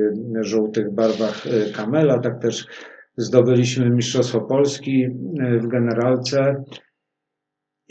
żółtych 0.41 0.95
barwach 0.95 1.45
Kamela, 1.77 2.19
tak 2.19 2.43
też 2.43 2.67
zdobyliśmy 3.19 3.91
Mistrzostwo 3.91 4.41
Polski 4.41 5.09
w 5.61 5.67
generalce. 5.67 6.65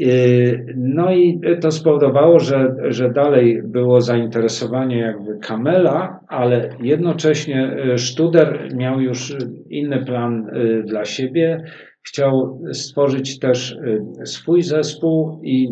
Y, 0.02 0.76
no 0.78 1.14
i 1.14 1.42
to 1.62 1.72
spowodowało, 1.72 2.40
że, 2.40 2.76
że 2.90 3.12
dalej 3.12 3.62
było 3.64 4.02
zainteresowanie 4.02 4.98
jakby 4.98 5.40
Kamela, 5.40 6.20
ale 6.28 6.70
jednocześnie 6.82 7.78
y, 7.94 7.98
Studer 7.98 8.70
miał 8.76 9.02
już 9.02 9.34
inny 9.70 10.06
plan 10.06 10.48
dla 10.86 11.06
siebie. 11.06 11.64
Chciał 12.04 12.62
stworzyć 12.74 13.40
też 13.40 13.78
swój 14.26 14.62
zespół 14.62 15.42
i 15.44 15.68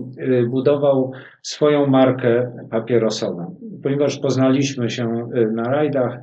budował 0.49 1.11
swoją 1.41 1.87
markę 1.87 2.51
papierosową. 2.71 3.55
Ponieważ 3.83 4.19
poznaliśmy 4.19 4.89
się 4.89 5.29
na 5.53 5.63
rajdach, 5.63 6.19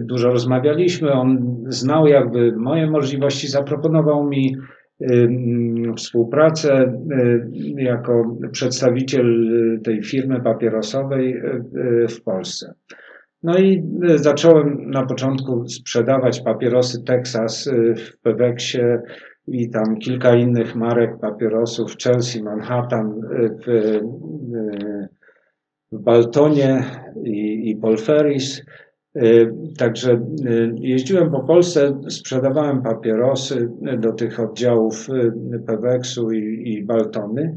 dużo 0.00 0.30
rozmawialiśmy, 0.30 1.12
on 1.12 1.56
znał 1.68 2.06
jakby 2.06 2.52
moje 2.56 2.90
możliwości, 2.90 3.48
zaproponował 3.48 4.24
mi 4.24 4.56
współpracę 5.96 6.92
jako 7.76 8.36
przedstawiciel 8.52 9.48
tej 9.84 10.02
firmy 10.02 10.40
papierosowej 10.40 11.42
w 12.08 12.22
Polsce. 12.22 12.74
No 13.42 13.58
i 13.58 13.82
zacząłem 14.14 14.90
na 14.90 15.06
początku 15.06 15.68
sprzedawać 15.68 16.40
papierosy 16.40 17.04
Texas 17.04 17.70
w 17.96 18.20
Peweksie 18.22 18.78
i 19.48 19.70
tam 19.70 19.96
kilka 19.96 20.34
innych 20.34 20.76
marek 20.76 21.18
papierosów, 21.20 21.96
Chelsea, 21.96 22.42
Manhattan, 22.42 23.20
w, 23.66 24.00
w 25.92 25.98
Baltonie 26.02 26.84
i, 27.24 27.70
i 27.70 27.76
Polferis. 27.76 28.62
Y, 29.22 29.52
także 29.78 30.12
y, 30.46 30.74
jeździłem 30.80 31.30
po 31.30 31.40
Polsce, 31.40 32.00
sprzedawałem 32.08 32.82
papierosy 32.82 33.68
do 33.98 34.12
tych 34.12 34.40
oddziałów 34.40 35.08
y, 35.10 35.32
Peweksu 35.66 36.30
i, 36.30 36.72
i 36.72 36.84
Baltony. 36.84 37.54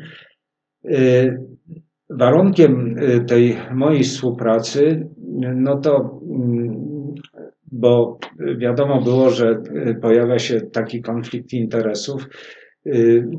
Warunkiem 2.10 2.95
tej 3.28 3.57
mojej 3.74 4.03
współpracy, 4.03 5.07
no 5.55 5.78
to, 5.78 6.22
mm, 6.30 7.16
bo 7.72 8.20
wiadomo 8.57 9.01
było, 9.01 9.30
że 9.30 9.62
pojawia 10.01 10.39
się 10.39 10.62
taki 10.62 11.01
konflikt 11.01 11.53
interesów, 11.53 12.28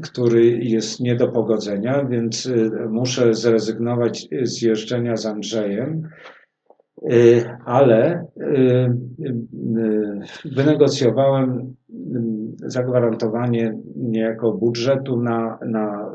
który 0.02 0.58
jest 0.58 1.00
nie 1.00 1.16
do 1.16 1.28
pogodzenia, 1.28 2.04
więc 2.04 2.52
muszę 2.88 3.34
zrezygnować 3.34 4.28
z 4.42 4.62
jeżdżenia 4.62 5.16
z 5.16 5.26
Andrzejem 5.26 6.02
Y, 6.02 6.39
ale 7.64 8.24
y, 8.36 8.44
y, 9.20 10.54
wynegocjowałem 10.56 11.74
zagwarantowanie 12.56 13.78
niejako 13.96 14.52
budżetu 14.52 15.22
na, 15.22 15.58
na 15.66 16.12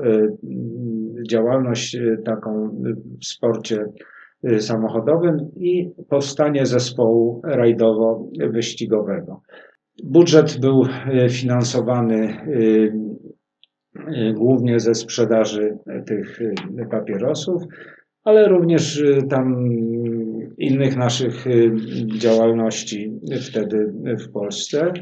działalność 1.29 1.97
taką 2.25 2.69
w 3.21 3.25
sporcie 3.25 3.85
samochodowym 4.59 5.37
i 5.55 5.91
powstanie 6.09 6.65
zespołu 6.65 7.41
rajdowo-wyścigowego. 7.45 9.41
Budżet 10.03 10.59
był 10.61 10.83
finansowany 11.29 12.37
głównie 14.33 14.79
ze 14.79 14.95
sprzedaży 14.95 15.77
tych 16.07 16.39
papierosów, 16.91 17.63
ale 18.23 18.47
również 18.47 19.03
tam 19.29 19.69
innych 20.57 20.97
naszych 20.97 21.47
y, 21.47 21.71
działalności 22.17 23.19
wtedy 23.49 23.93
w 24.19 24.31
Polsce. 24.31 24.93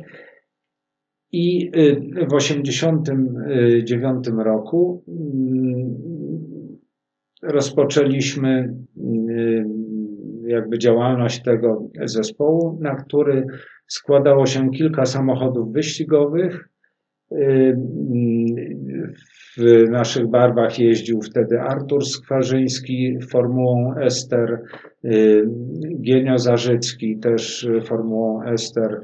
I 1.31 1.71
y, 1.77 1.95
w 1.95 2.37
1989 2.39 4.27
roku 4.37 5.03
mm, 5.07 5.95
rozpoczęliśmy 7.43 8.73
y, 8.97 9.65
jakby 10.47 10.79
działalność 10.79 11.43
tego 11.43 11.89
zespołu, 12.05 12.79
na 12.81 12.95
który 12.95 13.45
składało 13.87 14.45
się 14.45 14.71
kilka 14.71 15.05
samochodów 15.05 15.73
wyścigowych. 15.73 16.69
W 19.57 19.89
naszych 19.89 20.27
barwach 20.27 20.79
jeździł 20.79 21.21
wtedy 21.21 21.61
Artur 21.61 22.05
Skwarzyński 22.05 23.17
formułą 23.31 23.95
Ester, 23.95 24.61
y, 25.05 25.45
Gienio 26.01 26.37
Zarzycki 26.37 27.19
też 27.19 27.67
formułą 27.85 28.43
Ester, 28.43 29.01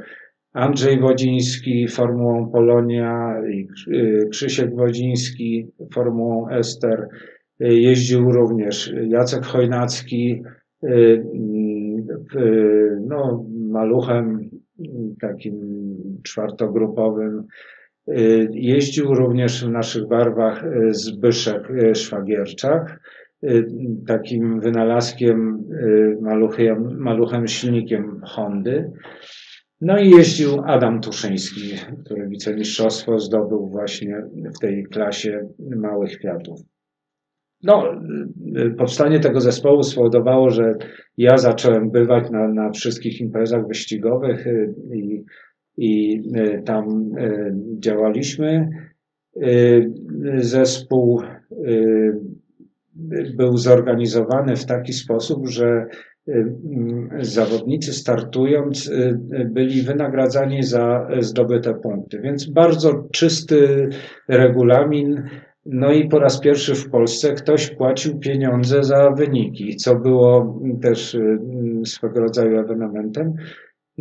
Andrzej 0.54 1.00
Wodziński 1.00 1.88
formułą 1.88 2.52
Polonia 2.52 3.42
y, 3.88 4.28
Krzysiek 4.32 4.76
Wodziński 4.76 5.68
formułą 5.94 6.50
Ester. 6.50 7.08
Y, 7.62 7.74
jeździł 7.80 8.32
również 8.32 8.94
Jacek 9.08 9.46
Chojnacki, 9.46 10.44
no, 13.08 13.46
maluchem 13.70 14.50
takim 15.22 15.58
czwartogrupowym. 16.24 17.44
Y, 18.18 18.50
jeździł 18.54 19.14
również 19.14 19.66
w 19.66 19.70
naszych 19.70 20.08
barwach 20.08 20.64
y, 20.66 20.94
Zbyszek 20.94 21.70
y, 21.70 21.96
Szwagierczak, 21.96 23.00
takim 24.08 24.60
wynalazkiem, 24.60 25.64
maluchem, 26.22 26.98
maluchem 26.98 27.48
silnikiem 27.48 28.22
Hondy. 28.26 28.92
No 29.82 30.00
i 30.00 30.10
jeździł 30.10 30.62
Adam 30.66 31.02
Tuszyński, 31.02 31.74
który 32.06 32.28
wicemistrzostwo 32.28 33.20
zdobył 33.20 33.68
właśnie 33.68 34.22
w 34.56 34.60
tej 34.60 34.84
klasie 34.84 35.48
małych 35.60 36.18
kwiatów. 36.18 36.60
No, 37.64 38.02
powstanie 38.78 39.20
tego 39.20 39.42
zespołu 39.42 39.84
spowodowało, 39.84 40.50
że 40.50 40.74
ja 41.18 41.38
zacząłem 41.38 41.92
bywać 41.92 42.30
na, 42.30 42.48
na 42.48 42.72
wszystkich 42.72 43.22
imprezach 43.22 43.68
wyścigowych 43.68 44.46
i 44.94 45.24
i 45.80 46.22
e, 46.36 46.62
tam 46.62 47.12
e, 47.18 47.52
działaliśmy. 47.80 48.70
E, 49.42 49.50
zespół 50.38 51.22
był 53.38 53.58
zorganizowany 53.58 54.56
w 54.56 54.66
taki 54.66 54.94
sposób, 54.94 55.48
że 55.48 55.86
zawodnicy 57.20 57.94
startując 57.94 58.92
byli 59.46 59.82
wynagradzani 59.82 60.64
za 60.64 61.08
zdobyte 61.20 61.74
punkty. 61.74 62.20
Więc 62.22 62.50
bardzo 62.50 63.04
czysty 63.12 63.90
regulamin. 64.28 65.24
No 65.66 65.92
i 65.92 66.10
po 66.10 66.20
raz 66.20 66.40
pierwszy 66.40 66.76
w 66.76 66.90
Polsce 66.90 67.34
ktoś 67.34 67.70
płacił 67.70 68.20
pieniądze 68.20 68.84
za 68.84 69.12
wyniki, 69.12 69.76
co 69.76 69.96
było 69.96 70.60
też 70.82 71.18
swego 71.86 72.20
rodzaju 72.20 72.60
ewenementem. 72.60 73.34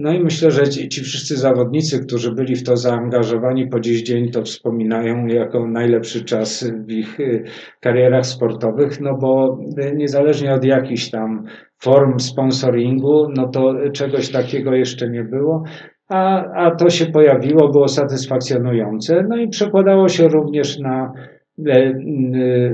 No 0.00 0.12
i 0.12 0.20
myślę, 0.20 0.50
że 0.50 0.68
ci, 0.68 0.88
ci, 0.88 1.00
wszyscy 1.00 1.36
zawodnicy, 1.36 2.06
którzy 2.06 2.32
byli 2.32 2.56
w 2.56 2.64
to 2.64 2.76
zaangażowani 2.76 3.68
po 3.68 3.80
dziś 3.80 4.02
dzień, 4.02 4.30
to 4.30 4.42
wspominają 4.42 5.26
jako 5.26 5.68
najlepszy 5.68 6.24
czas 6.24 6.70
w 6.86 6.90
ich 6.90 7.20
y, 7.20 7.44
karierach 7.80 8.26
sportowych, 8.26 9.00
no 9.00 9.16
bo 9.20 9.58
y, 9.78 9.96
niezależnie 9.96 10.54
od 10.54 10.64
jakichś 10.64 11.10
tam 11.10 11.44
form 11.78 12.18
sponsoringu, 12.18 13.28
no 13.36 13.48
to 13.48 13.74
czegoś 13.92 14.30
takiego 14.30 14.74
jeszcze 14.74 15.10
nie 15.10 15.24
było. 15.24 15.62
A, 16.08 16.44
a 16.54 16.70
to 16.70 16.90
się 16.90 17.06
pojawiło, 17.06 17.68
było 17.68 17.88
satysfakcjonujące, 17.88 19.24
no 19.28 19.36
i 19.36 19.48
przekładało 19.48 20.08
się 20.08 20.28
również 20.28 20.78
na, 20.78 21.12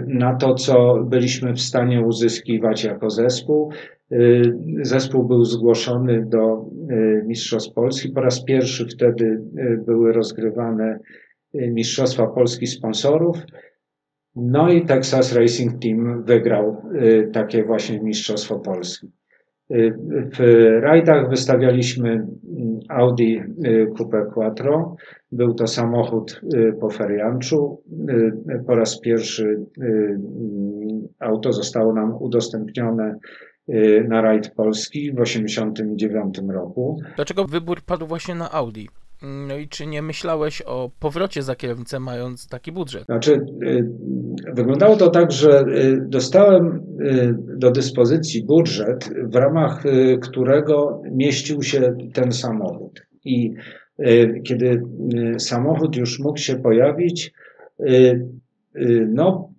na 0.07 0.35
to, 0.35 0.55
co 0.55 1.05
byliśmy 1.05 1.53
w 1.55 1.61
stanie 1.61 2.01
uzyskiwać 2.01 2.85
jako 2.85 3.11
zespół. 3.11 3.73
Y, 4.13 4.59
zespół 4.83 5.25
był 5.25 5.45
zgłoszony 5.45 6.27
do 6.27 6.67
y, 6.91 7.23
Mistrzostw 7.27 7.75
Polski. 7.75 8.09
Po 8.09 8.21
raz 8.21 8.45
pierwszy 8.45 8.87
wtedy 8.87 9.41
były 9.87 10.13
rozgrywane 10.13 10.99
Mistrzostwa 11.55 12.27
Polski 12.27 12.67
sponsorów. 12.67 13.37
No 14.37 14.73
i 14.73 14.87
Texas 14.87 15.33
Racing 15.37 15.83
Team 15.83 16.23
wygrał 16.25 16.83
takie 17.33 17.65
właśnie 17.65 18.01
Mistrzostwo 18.01 18.59
Polski. 18.59 19.11
W 20.33 20.39
rajdach 20.81 21.31
wystawialiśmy 21.31 22.11
mm, 22.11 22.81
Audi 22.89 23.41
Coupe 23.99 24.27
Quattro. 24.35 24.97
Był 25.33 25.55
to 25.55 25.67
samochód 25.67 26.41
po 26.81 26.91
ferianczu. 26.91 27.83
Po 28.67 28.75
raz 28.75 29.01
pierwszy 29.01 29.65
mm, 29.81 31.09
auto 31.19 31.53
zostało 31.53 31.93
nam 31.93 32.15
udostępnione 32.21 33.19
Y, 33.69 34.05
na 34.09 34.23
rajd 34.23 34.55
Polski 34.55 35.13
w 35.13 35.17
1989 35.17 36.39
roku. 36.49 37.01
Dlaczego 37.17 37.45
wybór 37.45 37.83
padł 37.83 38.07
właśnie 38.07 38.35
na 38.35 38.53
Audi? 38.53 38.89
No 39.25 39.57
i 39.57 39.69
czy 39.69 39.87
nie 39.87 40.03
myślałeś 40.03 40.63
o 40.63 40.91
powrocie 41.01 41.43
za 41.43 41.55
kierownicę, 41.55 42.01
mając 42.01 42.49
taki 42.49 42.73
budżet? 42.73 43.05
Znaczy, 43.05 43.33
y, 43.63 43.89
wyglądało 44.55 44.97
to 44.97 45.11
tak, 45.11 45.33
że 45.33 45.61
y, 45.61 46.05
dostałem 46.09 46.85
do 47.59 47.71
dyspozycji 47.71 48.45
budżet, 48.45 49.11
w 49.33 49.35
ramach 49.35 49.83
którego 50.23 51.03
mieścił 51.11 51.63
się 51.63 51.97
ten 52.15 52.33
samochód. 52.33 53.07
I 53.25 53.55
kiedy 54.47 54.83
samochód 55.39 55.97
już 55.97 56.21
mógł 56.21 56.39
się 56.39 56.57
pojawić, 56.57 57.33
no, 59.09 59.51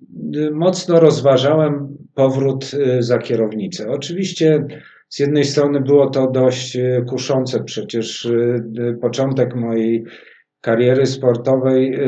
mocno 0.52 1.00
rozważałem 1.00 1.98
powrót 2.16 2.72
y, 2.74 3.04
za 3.04 3.18
kierownicę. 3.18 3.88
Oczywiście 3.90 4.66
z 5.10 5.20
jednej 5.20 5.44
strony 5.44 5.82
było 5.82 6.10
to 6.10 6.32
dość 6.32 6.76
y, 6.76 7.04
kuszące, 7.10 7.64
przecież 7.64 8.26
y, 8.26 8.98
początek 9.02 9.56
mojej 9.56 10.04
kariery 10.62 11.06
sportowej 11.06 12.00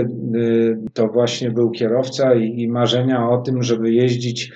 to 0.93 1.07
właśnie 1.07 1.51
był 1.51 1.71
kierowca 1.71 2.35
i, 2.35 2.61
i 2.61 2.67
marzenia 2.67 3.29
o 3.29 3.37
tym, 3.37 3.63
żeby 3.63 3.91
jeździć 3.91 4.51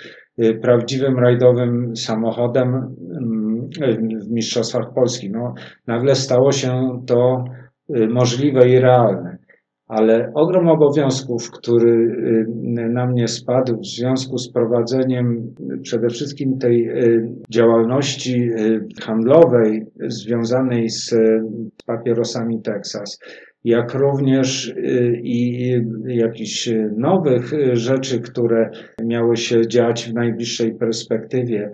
prawdziwym 0.62 1.20
rajdowym 1.20 1.96
samochodem 1.96 2.96
mm, 3.18 3.70
w 4.20 4.32
Mistrzostwach 4.32 4.94
Polski. 4.94 5.30
No, 5.30 5.54
nagle 5.88 6.16
stało 6.16 6.52
się 6.52 7.02
to 7.08 7.46
możliwe 8.10 8.70
i 8.70 8.80
realne 8.80 9.38
ale 9.92 10.32
ogrom 10.34 10.68
obowiązków, 10.68 11.52
który 11.52 11.92
y, 11.92 12.90
na 12.90 13.06
mnie 13.06 13.28
spadł 13.28 13.78
w 13.78 13.86
związku 13.86 14.38
z 14.38 14.52
prowadzeniem 14.52 15.56
przede 15.82 16.10
wszystkim 16.10 16.58
tej 16.60 16.90
y, 16.90 17.30
działalności 17.50 18.52
y, 18.52 18.88
handlowej 19.02 19.86
związanej 20.08 20.90
z 20.90 21.16
papierosami 21.86 22.62
Texas, 22.62 23.20
jak 23.64 23.94
również 23.94 24.74
i 25.24 25.72
jakichś 26.06 26.70
nowych 26.98 27.52
rzeczy, 27.74 28.20
które 28.20 28.70
miały 29.04 29.38
się 29.38 29.68
dziać 29.68 30.10
w 30.10 30.14
najbliższej 30.14 30.74
perspektywie 30.74 31.72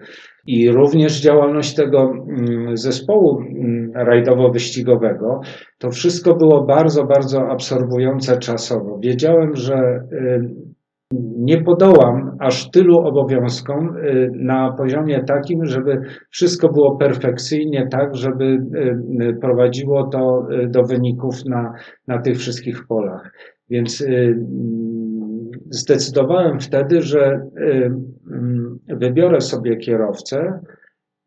i 0.48 0.72
również 0.72 1.22
działalność 1.22 1.76
tego 1.76 2.12
mm, 2.12 2.78
zespołu 2.78 3.40
mm, 3.40 3.92
rajdowo-wyścigowego, 3.96 5.40
to 5.78 5.90
wszystko 5.90 6.36
było 6.36 6.66
bardzo, 6.66 7.04
bardzo 7.04 7.50
absorbujące 7.50 8.38
czasowo. 8.38 9.00
Wiedziałem, 9.00 9.56
że 9.56 9.76
y, 10.12 10.68
nie 11.38 11.64
podołam 11.64 12.38
aż 12.40 12.72
tylu 12.72 12.98
obowiązkom 13.00 13.98
y, 13.98 14.32
na 14.36 14.74
poziomie 14.78 15.24
takim, 15.24 15.66
żeby 15.66 16.02
wszystko 16.30 16.70
było 16.70 16.98
perfekcyjnie, 16.98 17.88
tak, 17.92 18.16
żeby 18.16 18.44
y, 18.46 19.38
prowadziło 19.42 20.04
to 20.04 20.48
do 20.68 20.84
wyników 20.84 21.46
na, 21.46 21.74
na 22.08 22.22
tych 22.22 22.38
wszystkich 22.38 22.88
polach. 22.88 23.32
Więc 23.70 24.04
zdecydowałem 25.70 26.60
wtedy, 26.60 27.02
że 27.02 27.50
mm, 28.32 28.80
wybiorę 28.88 29.42
sobie 29.42 29.78
kierowcę 29.78 30.60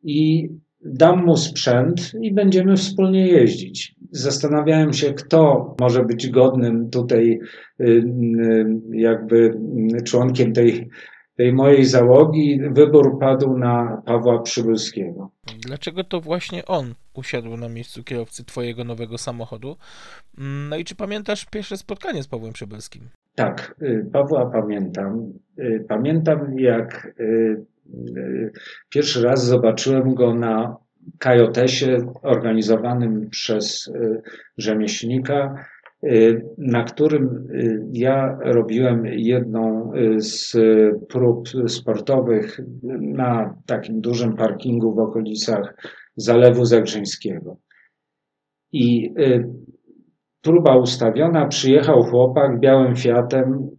i 0.03 0.49
dam 0.85 1.24
mu 1.24 1.37
sprzęt 1.37 2.12
i 2.20 2.35
będziemy 2.35 2.76
wspólnie 2.76 3.28
jeździć. 3.28 3.95
Zastanawiałem 4.11 4.93
się, 4.93 5.12
kto 5.12 5.74
może 5.81 6.05
być 6.05 6.28
godnym 6.28 6.91
tutaj, 6.91 7.39
y, 7.81 7.85
y, 7.85 8.66
jakby 8.93 9.55
członkiem 10.05 10.53
tej, 10.53 10.89
tej 11.41 11.53
mojej 11.53 11.84
załogi. 11.84 12.61
Wybór 12.70 13.18
padł 13.20 13.59
na 13.59 14.03
Pawła 14.07 14.43
Przybylskiego. 14.43 15.30
Dlaczego 15.59 16.05
to 16.05 16.20
właśnie 16.20 16.66
on 16.66 16.95
usiadł 17.14 17.57
na 17.57 17.68
miejscu 17.68 18.05
kierowcy 18.05 18.45
Twojego 18.45 18.84
nowego 18.84 19.18
samochodu? 19.18 19.76
No 20.68 20.76
i 20.76 20.84
czy 20.84 20.95
pamiętasz 20.95 21.47
pierwsze 21.47 21.76
spotkanie 21.76 22.22
z 22.22 22.28
Pawłem 22.28 22.53
Przybylskim? 22.53 23.03
Tak, 23.34 23.74
y, 23.82 24.07
Pawła 24.12 24.51
pamiętam. 24.51 25.32
Pamiętam, 25.88 26.59
jak 26.59 27.12
Pierwszy 28.88 29.22
raz 29.22 29.45
zobaczyłem 29.45 30.14
go 30.14 30.34
na 30.34 30.76
kajotesie 31.18 32.12
organizowanym 32.22 33.30
przez 33.30 33.86
y, 33.86 34.22
rzemieślnika, 34.59 35.55
y, 35.55 35.80
na 36.59 36.84
którym 36.84 37.48
y, 37.55 37.86
ja 37.92 38.38
robiłem 38.40 39.07
jedną 39.07 39.92
z 40.16 40.57
prób 41.09 41.48
sportowych 41.66 42.61
na 43.01 43.55
takim 43.66 44.01
dużym 44.01 44.36
parkingu 44.36 44.94
w 44.94 44.98
okolicach 44.98 45.74
Zalewu 46.16 46.64
Zagrzyńskiego. 46.64 47.57
I 48.72 49.14
próba 50.42 50.76
ustawiona, 50.76 51.46
przyjechał 51.46 52.03
chłopak 52.03 52.61
białym 52.61 52.96
Fiatem, 52.96 53.70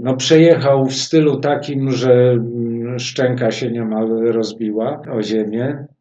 no 0.00 0.16
przejechał 0.16 0.86
w 0.86 0.94
stylu 0.94 1.40
takim, 1.40 1.90
że 1.90 2.38
szczęka 2.98 3.50
się 3.50 3.70
niemal 3.70 4.08
rozbiła 4.08 5.02
o 5.12 5.22
ziemię 5.22 5.68
y, 5.68 5.93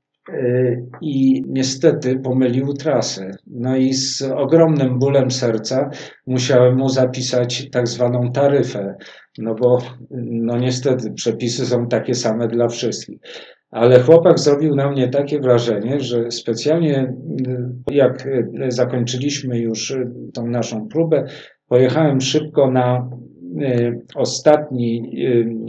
i 1.02 1.44
niestety 1.48 2.20
pomylił 2.20 2.74
trasę. 2.74 3.32
No 3.48 3.76
i 3.76 3.94
z 3.94 4.22
ogromnym 4.22 5.00
bólem 5.00 5.32
serca 5.32 5.90
musiałem 6.28 6.78
mu 6.78 6.90
zapisać 6.90 7.70
tak 7.72 7.88
zwaną 7.88 8.32
taryfę, 8.32 8.96
no 9.38 9.56
bo 9.56 9.78
no 10.12 10.58
niestety 10.58 11.12
przepisy 11.12 11.66
są 11.66 11.88
takie 11.88 12.16
same 12.16 12.48
dla 12.48 12.68
wszystkich. 12.68 13.20
Ale 13.72 14.00
chłopak 14.00 14.40
zrobił 14.40 14.76
na 14.76 14.92
mnie 14.92 15.08
takie 15.08 15.40
wrażenie, 15.40 16.00
że 16.00 16.32
specjalnie 16.32 17.14
y, 17.90 17.94
jak 17.96 18.28
zakończyliśmy 18.68 19.60
już 19.60 19.96
tą 20.34 20.48
naszą 20.48 20.88
próbę, 20.88 21.26
pojechałem 21.68 22.22
szybko 22.22 22.72
na 22.72 23.10
ostatni 24.16 25.12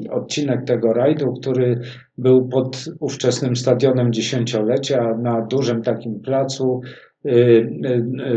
y, 0.07 0.11
odcinek 0.11 0.64
tego 0.64 0.93
rajdu, 0.93 1.32
który 1.32 1.80
był 2.18 2.49
pod 2.49 2.85
ówczesnym 3.01 3.57
stadionem 3.57 4.12
dziesięciolecia 4.12 5.16
na 5.16 5.41
dużym 5.41 5.82
takim 5.82 6.20
placu, 6.20 6.80
y, 7.26 7.68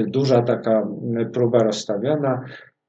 duża 0.07 0.41
taka 0.41 0.87
próba 1.33 1.59
rozstawiona 1.59 2.41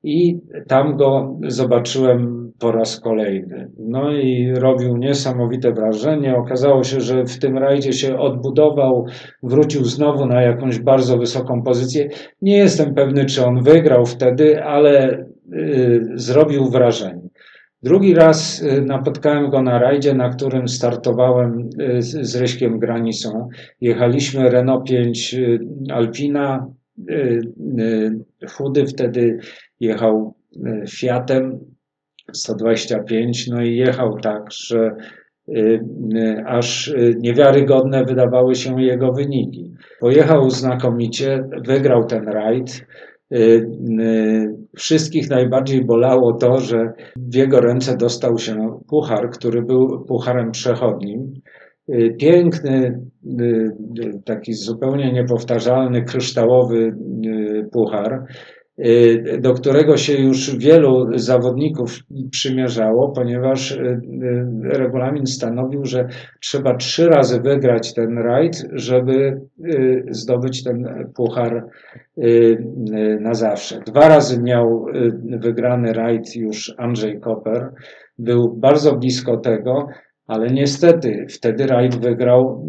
i 0.03 0.41
tam 0.67 0.97
go 0.97 1.39
zobaczyłem 1.49 2.53
po 2.59 2.73
raz 2.73 3.01
kolejny. 3.01 3.71
No 3.79 4.13
i 4.13 4.53
robił 4.55 4.97
niesamowite 4.97 5.73
wrażenie. 5.73 6.37
Okazało 6.37 6.85
się, 6.85 7.01
że 7.01 7.25
w 7.25 7.39
tym 7.39 7.59
rajdzie 7.59 7.93
się 7.93 8.19
odbudował, 8.19 9.07
wrócił 9.43 9.85
znowu 9.85 10.27
na 10.27 10.43
jakąś 10.43 10.79
bardzo 10.79 11.19
wysoką 11.19 11.63
pozycję. 11.63 12.09
Nie 12.43 12.57
jestem 12.57 12.95
pewny, 12.95 13.25
czy 13.25 13.47
on 13.47 13.63
wygrał 13.63 14.07
wtedy, 14.07 14.65
ale 14.65 15.19
Y, 15.19 15.38
zrobił 16.15 16.71
wrażenie. 16.71 17.29
Drugi 17.83 18.15
raz 18.15 18.65
napotkałem 18.87 19.51
go 19.51 19.63
na 19.63 19.79
rajdzie, 19.79 20.15
na 20.15 20.29
którym 20.29 20.69
startowałem 20.69 21.71
z, 21.99 22.27
z 22.27 22.37
Ryśkiem 22.37 22.79
Granisą. 22.79 23.49
Jechaliśmy 23.81 24.51
Renault 24.51 24.89
5 24.89 25.37
Alpina. 25.93 26.67
Chudy 28.53 28.87
wtedy 28.87 29.39
jechał 29.81 30.35
Fiatem 30.89 31.59
125, 32.33 33.49
no 33.49 33.63
i 33.63 33.77
jechał 33.77 34.19
tak, 34.21 34.53
że 34.53 34.97
Y, 35.57 35.81
y, 36.15 36.45
aż 36.47 36.89
y, 36.89 37.15
niewiarygodne 37.19 38.05
wydawały 38.05 38.55
się 38.55 38.83
jego 38.83 39.13
wyniki. 39.13 39.75
Pojechał 40.01 40.51
znakomicie, 40.51 41.45
wygrał 41.67 42.05
ten 42.05 42.29
rajd. 42.29 42.87
Wszystkich 44.77 45.31
najbardziej 45.31 45.85
bolało 45.85 46.33
to, 46.33 46.59
że 46.59 46.93
w 47.17 47.35
jego 47.35 47.61
ręce 47.61 47.97
dostał 47.97 48.39
się 48.39 48.81
puchar, 48.89 49.31
który 49.31 49.63
był 49.63 50.05
pucharem 50.05 50.51
przechodnim. 50.51 51.33
Piękny, 52.19 53.01
taki 54.25 54.53
zupełnie 54.53 55.13
niepowtarzalny, 55.13 56.05
kryształowy 56.05 56.97
puchar. 57.73 58.25
Y, 58.87 59.39
do 59.41 59.55
którego 59.55 59.97
się 59.97 60.13
już 60.13 60.57
wielu 60.57 61.19
zawodników 61.19 61.99
przymierzało, 62.31 63.09
ponieważ 63.09 63.71
y, 63.71 63.77
y, 63.77 63.99
regulamin 64.63 65.27
stanowił, 65.27 65.85
że 65.85 66.09
trzeba 66.41 66.77
trzy 66.77 67.09
razy 67.09 67.41
wygrać 67.41 67.95
ten 67.95 68.19
rajd, 68.19 68.69
żeby 68.73 69.41
zdobyć 70.11 70.65
ten 70.65 71.09
puchar 71.15 71.65
na 73.21 73.35
zawsze. 73.35 73.81
Dwa 73.87 74.09
razy 74.09 74.43
miał 74.43 74.87
wygrany 75.41 75.93
rajd 75.93 76.37
już 76.37 76.75
Andrzej 76.77 77.21
Koper. 77.21 77.69
Był 78.19 78.57
bardzo 78.57 78.97
blisko 78.97 79.37
tego, 79.37 79.89
ale 80.27 80.51
niestety 80.51 81.27
wtedy 81.31 81.67
rajd 81.67 81.97
wygrał 81.97 82.67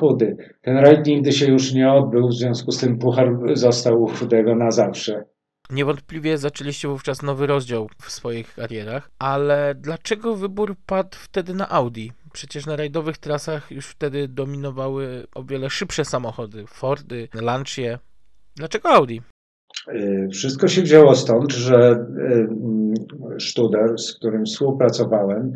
Chudy. 0.00 0.36
Ten 0.62 0.76
rajd 0.76 1.06
nigdy 1.06 1.32
się 1.32 1.52
już 1.52 1.74
nie 1.74 1.92
odbył, 1.92 2.28
w 2.28 2.34
związku 2.34 2.72
z 2.72 2.80
tym 2.80 2.98
puchar 2.98 3.36
został 3.52 4.02
u 4.02 4.06
Chudego 4.06 4.54
na 4.54 4.70
zawsze. 4.70 5.24
Niewątpliwie 5.70 6.38
zaczęliście 6.38 6.88
wówczas 6.88 7.22
nowy 7.22 7.46
rozdział 7.46 7.88
w 8.02 8.10
swoich 8.10 8.54
karierach, 8.54 9.10
ale 9.18 9.74
dlaczego 9.74 10.36
wybór 10.36 10.76
padł 10.86 11.16
wtedy 11.20 11.54
na 11.54 11.68
Audi? 11.68 12.12
Przecież 12.32 12.66
na 12.66 12.76
rajdowych 12.76 13.18
trasach 13.18 13.70
już 13.70 13.86
wtedy 13.86 14.28
dominowały 14.28 15.26
o 15.34 15.44
wiele 15.44 15.70
szybsze 15.70 16.04
samochody, 16.04 16.66
Fordy, 16.66 17.28
Lancia. 17.34 17.98
Dlaczego 18.56 18.88
Audi? 18.88 19.20
Y, 19.88 20.28
wszystko 20.32 20.68
się 20.68 20.82
wzięło 20.82 21.14
stąd, 21.14 21.52
że 21.52 22.06
y, 23.36 23.40
Studer, 23.40 23.98
z 23.98 24.14
którym 24.14 24.44
współpracowałem, 24.44 25.52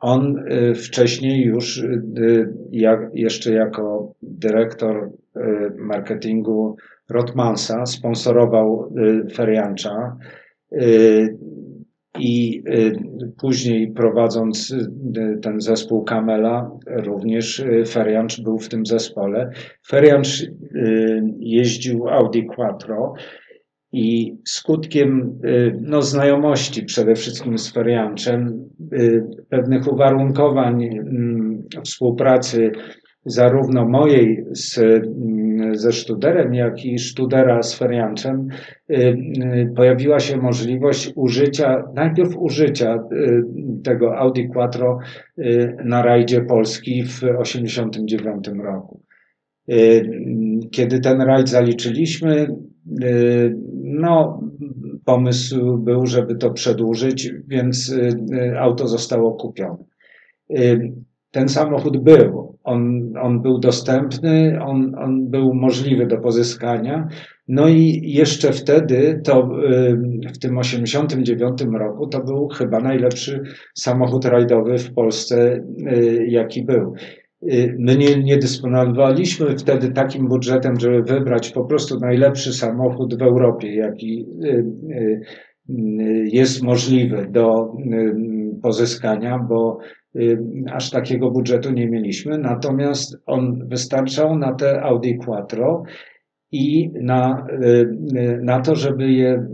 on 0.00 0.38
y, 0.38 0.74
wcześniej 0.74 1.44
już, 1.44 1.82
jak, 2.70 3.00
jeszcze 3.14 3.52
jako 3.52 4.14
dyrektor 4.22 5.10
marketingu 5.76 6.76
Rotmansa 7.10 7.86
sponsorował 7.86 8.92
y, 8.98 9.34
Feriancza 9.34 10.16
y, 10.72 11.38
i 12.18 12.62
y, 12.68 12.96
później 13.40 13.92
prowadząc 13.92 14.74
ten 15.42 15.60
zespół 15.60 16.04
Kamela, 16.04 16.70
również 16.86 17.64
Feriancz 17.88 18.40
był 18.40 18.58
w 18.58 18.68
tym 18.68 18.86
zespole. 18.86 19.50
Feriancz 19.88 20.46
jeździł 21.38 22.08
Audi 22.08 22.42
Quattro 22.42 23.14
i 23.92 24.36
skutkiem 24.44 25.40
no, 25.80 26.02
znajomości 26.02 26.84
przede 26.84 27.14
wszystkim 27.14 27.58
z 27.58 27.72
Ferianczem, 27.72 28.68
pewnych 29.48 29.92
uwarunkowań 29.92 30.84
mm, 30.84 31.62
współpracy 31.84 32.72
zarówno 33.24 33.88
mojej 33.88 34.44
z, 34.52 34.78
mm, 34.78 35.47
ze 35.78 35.92
Studerem, 35.92 36.54
jak 36.54 36.84
i 36.84 36.98
Studera 36.98 37.62
z 37.62 37.74
Ferianczem, 37.74 38.48
y, 38.90 38.94
y, 38.94 39.72
pojawiła 39.76 40.20
się 40.20 40.36
możliwość 40.36 41.12
użycia, 41.16 41.84
najpierw 41.94 42.36
użycia 42.36 42.94
y, 42.94 43.42
tego 43.84 44.18
Audi 44.18 44.48
Quattro 44.48 44.98
na 45.84 46.02
rajdzie 46.02 46.40
Polski 46.40 47.02
w 47.02 47.20
1989 47.20 48.48
roku. 48.64 49.02
Kiedy 50.70 51.00
ten 51.00 51.20
rajd 51.20 51.48
zaliczyliśmy, 51.48 52.46
no, 53.82 54.42
pomysł 55.04 55.78
był, 55.78 56.06
żeby 56.06 56.34
to 56.34 56.50
przedłużyć, 56.50 57.32
więc 57.46 57.94
auto 58.58 58.88
zostało 58.88 59.32
kupione. 59.32 59.84
Ten 61.38 61.48
samochód 61.48 61.96
był, 61.96 62.56
on, 62.64 63.12
on 63.22 63.42
był 63.42 63.58
dostępny, 63.58 64.58
on, 64.62 64.94
on 64.98 65.30
był 65.30 65.54
możliwy 65.54 66.06
do 66.06 66.18
pozyskania. 66.18 67.08
No 67.48 67.68
i 67.68 68.00
jeszcze 68.04 68.52
wtedy, 68.52 69.20
to 69.24 69.48
w 70.34 70.38
tym 70.38 70.58
89 70.58 71.62
roku, 71.72 72.06
to 72.06 72.24
był 72.24 72.48
chyba 72.48 72.80
najlepszy 72.80 73.42
samochód 73.74 74.24
rajdowy 74.24 74.78
w 74.78 74.94
Polsce, 74.94 75.64
y, 75.92 76.26
jaki 76.28 76.64
był. 76.64 76.94
Y, 77.52 77.76
my 77.78 77.96
nie, 77.96 78.22
nie 78.22 78.36
dysponowaliśmy 78.36 79.58
wtedy 79.58 79.88
takim 79.88 80.28
budżetem, 80.28 80.80
żeby 80.80 81.02
wybrać 81.02 81.50
po 81.50 81.64
prostu 81.64 82.00
najlepszy 82.00 82.52
samochód 82.52 83.18
w 83.18 83.22
Europie, 83.22 83.74
jaki 83.74 84.26
y, 84.44 84.64
jest 86.32 86.62
możliwy 86.62 87.26
do 87.30 87.72
pozyskania, 88.62 89.38
bo 89.48 89.78
Y, 89.78 89.97
aż 90.72 90.90
takiego 90.90 91.30
budżetu 91.30 91.70
nie 91.70 91.88
mieliśmy, 91.88 92.38
natomiast 92.38 93.16
on 93.26 93.68
wystarczał 93.68 94.38
na 94.38 94.54
te 94.54 94.82
Audi 94.82 95.14
Quattro 95.14 95.82
i 96.52 96.90
na, 96.94 97.46
y, 97.50 97.66
y, 98.16 98.40
na 98.42 98.60
to, 98.60 98.76
żeby 98.76 99.12
je, 99.12 99.46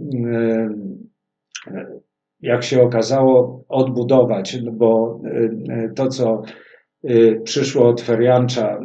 jak 2.40 2.62
się 2.62 2.82
okazało, 2.82 3.64
odbudować, 3.68 4.58
bo 4.72 5.20
to, 5.96 6.08
co 6.08 6.42
przyszło 7.44 7.88
od 7.88 8.00
Feriancza 8.00 8.80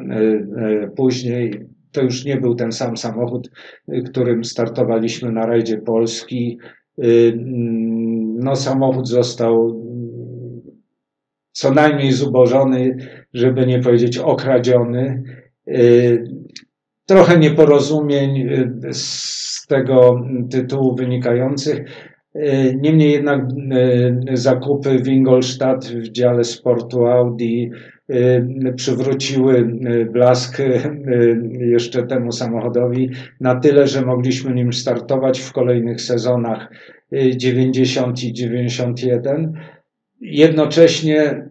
później, 0.95 1.65
to 1.91 2.01
już 2.01 2.25
nie 2.25 2.37
był 2.37 2.55
ten 2.55 2.71
sam 2.71 2.97
samochód, 2.97 3.49
którym 4.05 4.43
startowaliśmy 4.43 5.31
na 5.31 5.45
rajdzie 5.45 5.77
Polski. 5.77 6.59
No, 8.35 8.55
samochód 8.55 9.07
został 9.07 9.85
co 11.51 11.71
najmniej 11.73 12.11
zubożony, 12.11 12.97
żeby 13.33 13.67
nie 13.67 13.79
powiedzieć 13.79 14.17
okradziony. 14.17 15.23
Y, 15.67 16.27
trochę 17.05 17.39
nieporozumień 17.39 18.37
y, 18.41 18.93
z 18.93 19.65
tego 19.67 20.25
tytułu 20.51 20.95
wynikających. 20.95 21.79
Y, 22.35 22.77
niemniej 22.81 23.11
jednak 23.11 23.41
zakupy 24.33 24.99
w 24.99 25.07
Ingolstadt 25.07 25.85
w 25.85 26.11
dziale 26.11 26.43
sportu 26.43 27.05
Audi 27.05 27.71
przywróciły 28.75 29.79
blask 30.11 30.57
jeszcze 31.59 32.03
temu 32.03 32.31
samochodowi 32.31 33.09
na 33.39 33.55
tyle, 33.55 33.87
że 33.87 34.05
mogliśmy 34.05 34.53
nim 34.53 34.73
startować 34.73 35.39
w 35.39 35.53
kolejnych 35.53 36.01
sezonach 36.01 36.71
90 37.11 38.23
i 38.23 38.33
91. 38.33 39.53
Jednocześnie 40.21 41.49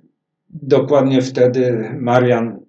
dokładnie 0.50 1.22
wtedy 1.22 1.90
Marian 2.00 2.60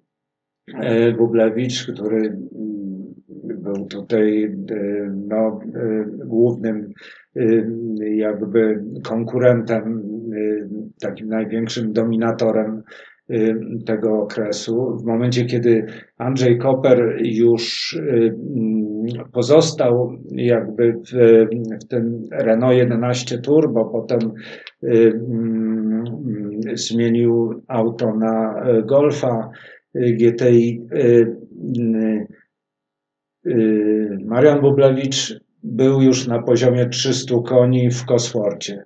e, 0.74 1.12
Bublewicz, 1.12 1.86
który 1.92 2.16
mm, 2.16 3.14
był 3.62 3.86
tutaj 3.86 4.44
e, 4.44 4.50
no, 5.28 5.60
e, 5.74 6.04
głównym 6.26 6.92
jakby 8.16 8.84
konkurentem, 9.04 10.02
takim 11.00 11.28
największym 11.28 11.92
dominatorem 11.92 12.82
tego 13.86 14.22
okresu. 14.22 14.96
W 14.96 15.04
momencie, 15.04 15.44
kiedy 15.44 15.86
Andrzej 16.18 16.58
Koper 16.58 17.18
już 17.22 17.96
pozostał 19.32 20.18
jakby 20.30 20.92
w, 20.92 21.46
w 21.84 21.88
tym 21.88 22.24
Renault 22.32 22.76
11 22.76 23.38
Turbo, 23.38 23.84
potem 23.84 24.18
zmienił 26.74 27.62
auto 27.68 28.14
na 28.14 28.64
Golfa 28.84 29.50
GTI. 29.94 30.86
Marian 34.24 34.60
Bublewicz 34.60 35.40
był 35.62 36.02
już 36.02 36.26
na 36.26 36.42
poziomie 36.42 36.88
300 36.88 37.34
koni 37.46 37.90
w 37.90 38.04
Kosforcie. 38.04 38.84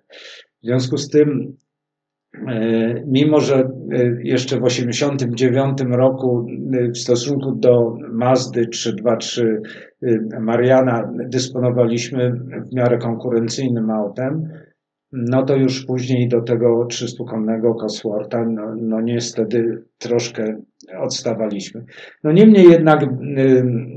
W 0.63 0.67
związku 0.67 0.97
z 0.97 1.09
tym 1.09 1.57
E, 2.49 3.03
mimo 3.07 3.41
że 3.41 3.55
e, 3.55 3.71
jeszcze 4.23 4.57
w 4.57 4.63
1989 4.63 5.79
roku 5.97 6.47
e, 6.73 6.89
w 6.89 6.99
stosunku 6.99 7.53
do 7.53 7.97
Mazdy 8.13 8.67
323 8.67 9.61
Mariana 10.41 11.13
dysponowaliśmy 11.29 12.33
w 12.71 12.75
miarę 12.75 12.99
konkurencyjnym 12.99 13.91
autem, 13.91 14.49
no 15.17 15.43
to 15.43 15.57
już 15.57 15.87
później 15.87 16.29
do 16.29 16.41
tego 16.41 16.87
300-konnego 16.87 17.75
Coswortha, 17.75 18.45
no, 18.45 18.75
no 18.77 19.01
niestety 19.01 19.83
troszkę 19.99 20.57
odstawaliśmy. 20.99 21.85
No 22.25 22.33
niemniej 22.33 22.71
jednak 22.71 23.03
y, 23.03 23.07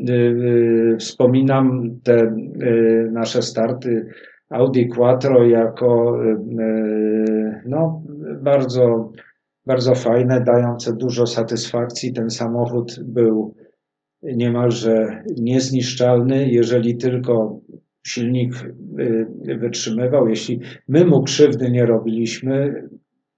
y, 0.09 0.13
y, 0.13 0.97
wspominam 0.99 1.89
te 2.03 2.15
y, 2.15 3.09
nasze 3.11 3.41
starty 3.41 4.05
Audi 4.49 4.87
Quattro 4.87 5.45
jako 5.45 6.17
y, 6.23 6.29
y, 6.61 7.61
no, 7.65 8.03
bardzo, 8.41 9.11
bardzo 9.67 9.95
fajne, 9.95 10.41
dające 10.41 10.93
dużo 10.93 11.25
satysfakcji. 11.25 12.13
Ten 12.13 12.29
samochód 12.29 12.99
był 13.03 13.55
niemalże 14.23 15.23
niezniszczalny, 15.37 16.47
jeżeli 16.49 16.97
tylko 16.97 17.59
silnik 18.07 18.53
y, 18.99 19.57
wytrzymywał, 19.57 20.27
jeśli 20.27 20.59
my 20.87 21.05
mu 21.05 21.23
krzywdy 21.23 21.71
nie 21.71 21.85
robiliśmy, 21.85 22.83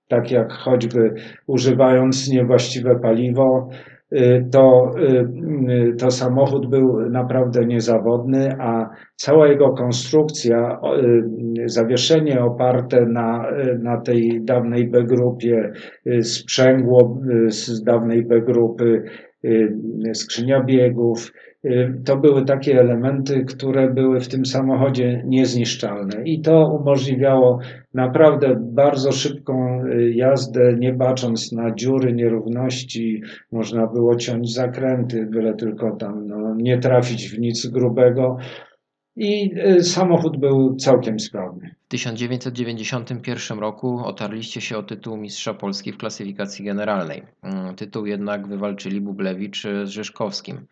tak 0.08 0.32
jak 0.32 0.54
choćby 0.54 1.14
używając 1.48 2.30
niewłaściwe 2.30 3.00
paliwo, 3.02 3.70
to, 4.51 4.91
y, 5.70 5.95
to 5.97 6.12
samochód 6.12 6.70
był 6.70 7.10
naprawdę 7.10 7.66
niezawodny, 7.66 8.55
a 8.60 8.89
cała 9.16 9.47
jego 9.47 9.70
konstrukcja, 9.70 10.80
zawieszenie 11.66 12.41
oparte 12.43 13.05
na, 13.05 13.45
na 13.80 14.01
tej 14.01 14.41
dawnej 14.43 14.88
B-grupie, 14.88 15.72
sprzęgło 16.22 17.22
z 17.47 17.84
dawnej 17.84 18.26
B-grupy, 18.26 19.03
skrzynia 20.14 20.64
biegów, 20.64 21.32
to 22.05 22.18
były 22.18 22.45
takie 22.45 22.80
elementy, 22.80 23.45
które 23.45 23.93
były 23.93 24.20
w 24.20 24.28
tym 24.28 24.45
samochodzie 24.45 25.24
niezniszczalne 25.26 26.24
i 26.26 26.41
to 26.41 26.80
umożliwiało 26.82 27.60
naprawdę 27.93 28.57
bardzo 28.60 29.12
szybką 29.12 29.84
jazdę, 30.12 30.74
nie 30.74 30.93
bacząc 30.93 31.51
na 31.51 31.76
dziury, 31.76 32.14
nierówności. 32.14 33.22
Można 33.51 33.88
było 33.88 34.16
ciąć 34.16 34.53
zakręty, 34.53 35.26
byle 35.26 35.53
tylko 35.53 35.95
tam 35.95 36.28
no, 36.28 36.55
nie 36.55 36.78
trafić 36.78 37.30
w 37.30 37.39
nic 37.39 37.68
grubego. 37.68 38.38
I 39.16 39.51
samochód 39.82 40.38
był 40.38 40.76
całkiem 40.76 41.20
sprawny. 41.20 41.76
W 41.86 41.88
1991 41.88 43.60
roku 43.60 43.99
otarliście 44.05 44.62
się 44.62 44.78
o 44.78 44.84
tytuł 44.84 45.18
Mistrza 45.18 45.53
Polski 45.53 45.91
w 45.91 45.97
klasyfikacji 45.97 46.66
generalnej. 46.66 47.24
Tytuł 47.76 48.05
jednak 48.05 48.47
wywalczyli 48.47 49.01
Bublewicz 49.01 49.64
z 49.84 49.89
Rzeszkowskim. 49.89 50.66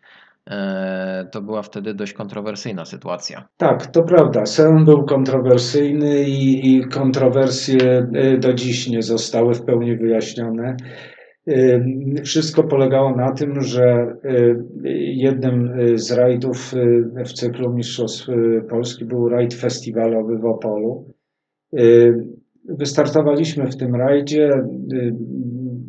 To 1.30 1.42
była 1.42 1.62
wtedy 1.62 1.94
dość 1.94 2.12
kontrowersyjna 2.12 2.84
sytuacja. 2.84 3.48
Tak, 3.56 3.86
to 3.86 4.02
prawda. 4.02 4.46
Sen 4.46 4.84
był 4.84 5.04
kontrowersyjny 5.04 6.24
i, 6.24 6.76
i 6.76 6.84
kontrowersje 6.84 8.06
do 8.38 8.54
dziś 8.54 8.88
nie 8.88 9.02
zostały 9.02 9.54
w 9.54 9.62
pełni 9.62 9.96
wyjaśnione. 9.96 10.76
Wszystko 12.24 12.64
polegało 12.64 13.16
na 13.16 13.32
tym, 13.32 13.60
że 13.60 14.16
jednym 15.14 15.72
z 15.94 16.12
rajdów 16.12 16.74
w 17.26 17.32
cyklu 17.32 17.74
Mistrzostw 17.74 18.26
Polski 18.70 19.04
był 19.04 19.28
rajd 19.28 19.54
festiwalowy 19.54 20.38
w 20.38 20.44
Opolu. 20.44 21.14
Wystartowaliśmy 22.64 23.66
w 23.66 23.76
tym 23.76 23.94
rajdzie. 23.94 24.50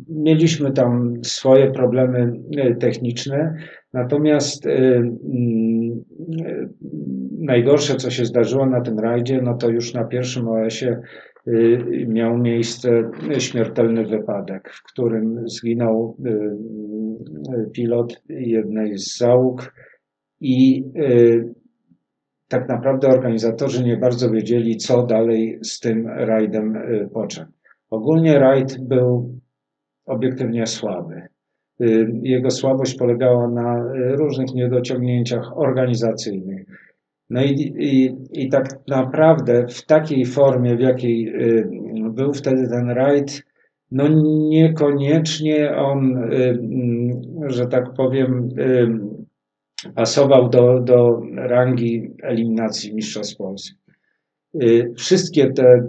Mieliśmy 0.08 0.72
tam 0.72 1.14
swoje 1.22 1.70
problemy 1.70 2.32
techniczne, 2.80 3.54
natomiast 3.92 4.64
najgorsze, 7.38 7.96
co 7.96 8.10
się 8.10 8.24
zdarzyło 8.24 8.66
na 8.66 8.80
tym 8.80 8.98
rajdzie, 8.98 9.42
no 9.42 9.54
to 9.54 9.68
już 9.68 9.94
na 9.94 10.04
pierwszym 10.04 10.48
OS-ie 10.48 11.00
miał 12.08 12.38
miejsce 12.38 13.10
śmiertelny 13.38 14.06
wypadek, 14.06 14.70
w 14.72 14.92
którym 14.92 15.48
zginął 15.48 16.16
pilot 17.72 18.22
jednej 18.28 18.98
z 18.98 19.18
załóg 19.18 19.74
i 20.40 20.84
tak 22.48 22.68
naprawdę 22.68 23.08
organizatorzy 23.08 23.84
nie 23.84 23.96
bardzo 23.96 24.30
wiedzieli, 24.30 24.76
co 24.76 25.06
dalej 25.06 25.58
z 25.62 25.80
tym 25.80 26.06
rajdem 26.06 26.74
począć. 27.14 27.48
Ogólnie 27.90 28.38
rajd 28.38 28.88
był 28.88 29.34
obiektywnie 30.06 30.66
słaby. 30.66 31.22
Jego 32.22 32.50
słabość 32.50 32.94
polegała 32.94 33.48
na 33.48 33.92
różnych 33.94 34.54
niedociągnięciach 34.54 35.58
organizacyjnych. 35.58 36.66
No 37.30 37.42
i, 37.42 37.74
i, 37.78 38.16
i 38.32 38.48
tak 38.48 38.66
naprawdę 38.88 39.66
w 39.68 39.86
takiej 39.86 40.26
formie, 40.26 40.76
w 40.76 40.80
jakiej 40.80 41.34
był 42.10 42.32
wtedy 42.32 42.68
ten 42.68 42.90
rajd, 42.90 43.42
no 43.90 44.08
niekoniecznie 44.48 45.76
on, 45.76 46.30
że 47.46 47.66
tak 47.66 47.92
powiem, 47.96 48.48
pasował 49.94 50.48
do, 50.48 50.80
do 50.80 51.22
rangi 51.36 52.10
eliminacji 52.22 52.94
Mistrzostw 52.94 53.36
Polski. 53.36 53.76
Wszystkie 54.96 55.52
te 55.52 55.82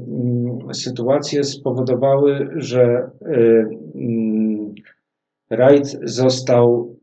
sytuacje 0.73 1.43
spowodowały, 1.43 2.49
że 2.55 3.09
rajd 5.51 5.99
został 6.03 6.95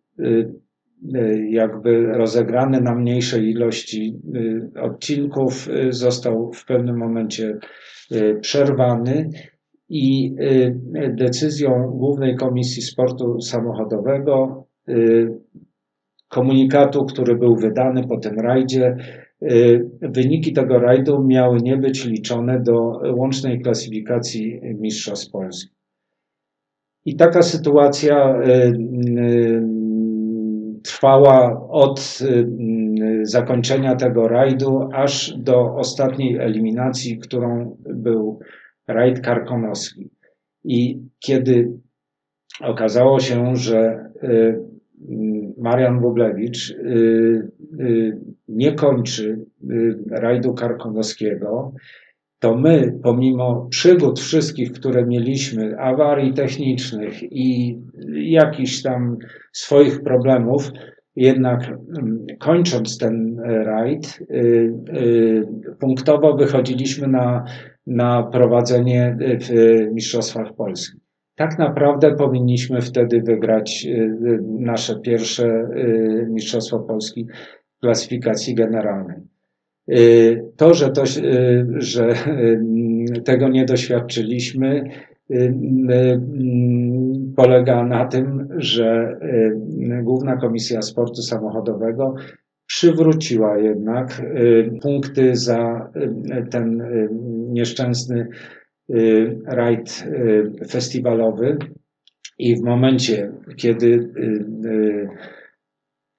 jakby 1.50 2.06
rozegrany 2.06 2.80
na 2.80 2.94
mniejszej 2.94 3.50
ilości 3.50 4.20
odcinków, 4.82 5.68
został 5.90 6.52
w 6.52 6.64
pewnym 6.64 6.96
momencie 6.96 7.58
przerwany 8.40 9.30
i 9.88 10.34
decyzją 11.08 11.90
Głównej 11.90 12.36
Komisji 12.36 12.82
Sportu 12.82 13.40
Samochodowego 13.40 14.64
komunikatu, 16.28 17.04
który 17.04 17.36
był 17.36 17.56
wydany 17.56 18.08
po 18.08 18.18
tym 18.18 18.40
rajdzie, 18.40 18.96
wyniki 20.02 20.52
tego 20.52 20.78
rajdu 20.78 21.24
miały 21.24 21.58
nie 21.62 21.76
być 21.76 22.04
liczone 22.04 22.60
do 22.60 23.00
łącznej 23.16 23.60
klasyfikacji 23.60 24.60
Mistrzostw 24.80 25.32
Polski. 25.32 25.77
I 27.08 27.16
taka 27.16 27.42
sytuacja 27.42 28.34
trwała 30.82 31.68
od 31.68 32.18
zakończenia 33.22 33.96
tego 33.96 34.28
rajdu 34.28 34.88
aż 34.92 35.34
do 35.38 35.74
ostatniej 35.74 36.36
eliminacji, 36.36 37.18
którą 37.18 37.76
był 37.94 38.38
rajd 38.88 39.20
karkonoski. 39.20 40.10
I 40.64 41.02
kiedy 41.18 41.72
okazało 42.60 43.20
się, 43.20 43.56
że 43.56 44.10
Marian 45.58 46.00
Bublewicz 46.00 46.76
nie 48.48 48.72
kończy 48.72 49.46
rajdu 50.10 50.54
karkonoskiego, 50.54 51.72
to 52.38 52.56
my, 52.56 52.98
pomimo 53.02 53.66
przygód 53.70 54.20
wszystkich, 54.20 54.72
które 54.72 55.06
mieliśmy, 55.06 55.78
awarii 55.78 56.32
technicznych 56.32 57.22
i 57.22 57.78
jakichś 58.14 58.82
tam 58.82 59.16
swoich 59.52 60.02
problemów, 60.02 60.70
jednak 61.16 61.60
kończąc 62.38 62.98
ten 62.98 63.40
rajd, 63.64 64.18
punktowo 65.80 66.36
wychodziliśmy 66.36 67.08
na, 67.08 67.44
na 67.86 68.22
prowadzenie 68.22 69.16
w 69.20 69.50
Mistrzostwach 69.94 70.54
Polski. 70.54 70.98
Tak 71.36 71.58
naprawdę 71.58 72.14
powinniśmy 72.14 72.80
wtedy 72.80 73.22
wygrać 73.22 73.86
nasze 74.60 75.00
pierwsze 75.00 75.68
Mistrzostwo 76.30 76.78
Polski 76.78 77.26
w 77.76 77.80
klasyfikacji 77.80 78.54
generalnej. 78.54 79.16
To, 80.56 80.74
że, 80.74 80.90
to, 80.90 81.02
że 81.78 82.14
tego 83.24 83.48
nie 83.48 83.64
doświadczyliśmy, 83.64 84.84
polega 87.36 87.84
na 87.84 88.06
tym, 88.06 88.48
że 88.56 89.18
Główna 90.02 90.36
Komisja 90.36 90.82
Sportu 90.82 91.22
Samochodowego 91.22 92.14
przywróciła 92.66 93.58
jednak 93.58 94.22
punkty 94.82 95.36
za 95.36 95.90
ten 96.50 96.82
nieszczęsny 97.52 98.28
rajd 99.46 100.04
festiwalowy. 100.68 101.56
I 102.38 102.56
w 102.56 102.60
momencie, 102.60 103.32
kiedy 103.56 104.08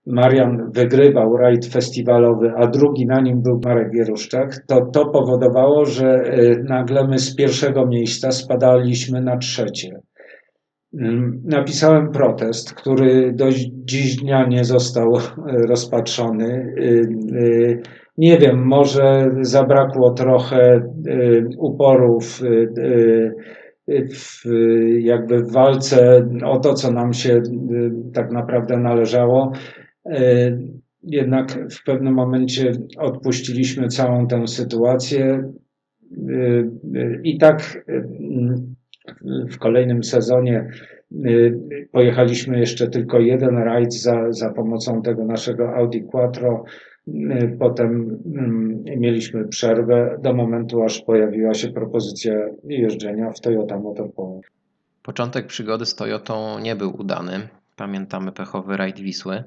Marian 0.09 0.71
wygrywał 0.75 1.37
rajd 1.37 1.65
festiwalowy, 1.65 2.51
a 2.57 2.67
drugi 2.67 3.05
na 3.05 3.21
nim 3.21 3.41
był 3.41 3.59
Marek 3.65 3.91
Gieruszczak, 3.91 4.55
to 4.67 4.85
to 4.93 5.05
powodowało, 5.05 5.85
że 5.85 6.23
nagle 6.63 7.07
my 7.07 7.19
z 7.19 7.35
pierwszego 7.35 7.87
miejsca 7.87 8.31
spadaliśmy 8.31 9.21
na 9.21 9.37
trzecie. 9.37 9.99
Napisałem 11.45 12.11
protest, 12.11 12.73
który 12.73 13.33
do 13.33 13.45
dziś 13.85 14.15
dnia 14.15 14.47
nie 14.47 14.63
został 14.63 15.13
rozpatrzony. 15.67 16.73
nie 18.17 18.37
wiem, 18.37 18.67
może 18.67 19.25
zabrakło 19.41 20.13
trochę 20.13 20.81
uporów 21.57 22.41
w, 23.87 24.43
jakby 24.99 25.37
w 25.37 25.51
walce 25.53 26.27
o 26.45 26.59
to, 26.59 26.73
co 26.73 26.91
nam 26.91 27.13
się 27.13 27.41
tak 28.13 28.31
naprawdę 28.31 28.77
należało. 28.77 29.51
Jednak 31.03 31.71
w 31.71 31.83
pewnym 31.83 32.13
momencie 32.13 32.71
odpuściliśmy 32.97 33.87
całą 33.87 34.27
tę 34.27 34.47
sytuację 34.47 35.51
i 37.23 37.37
tak 37.37 37.85
w 39.49 39.57
kolejnym 39.57 40.03
sezonie 40.03 40.69
pojechaliśmy 41.91 42.59
jeszcze 42.59 42.87
tylko 42.87 43.19
jeden 43.19 43.57
rajd 43.57 43.93
za, 43.93 44.31
za 44.31 44.53
pomocą 44.53 45.01
tego 45.01 45.25
naszego 45.25 45.75
Audi 45.75 46.01
Quattro. 46.01 46.63
Potem 47.59 48.19
mieliśmy 48.97 49.47
przerwę 49.47 50.19
do 50.23 50.33
momentu, 50.33 50.83
aż 50.83 51.01
pojawiła 51.01 51.53
się 51.53 51.67
propozycja 51.67 52.33
jeżdżenia 52.63 53.31
w 53.31 53.39
Toyota 53.39 53.79
Motorpolo. 53.79 54.41
Początek 55.03 55.47
przygody 55.47 55.85
z 55.85 55.95
Toyotą 55.95 56.59
nie 56.59 56.75
był 56.75 57.01
udany. 57.01 57.31
Pamiętamy 57.75 58.31
pechowy 58.31 58.77
rajd 58.77 58.99
Wisły. 58.99 59.43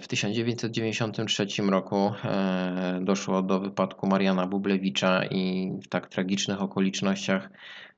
W 0.00 0.06
1993 0.08 1.46
roku 1.70 2.12
e, 2.24 3.00
doszło 3.02 3.42
do 3.42 3.60
wypadku 3.60 4.06
Mariana 4.06 4.46
Bublewicza 4.46 5.24
i 5.30 5.72
w 5.82 5.88
tak 5.88 6.08
tragicznych 6.08 6.62
okolicznościach 6.62 7.50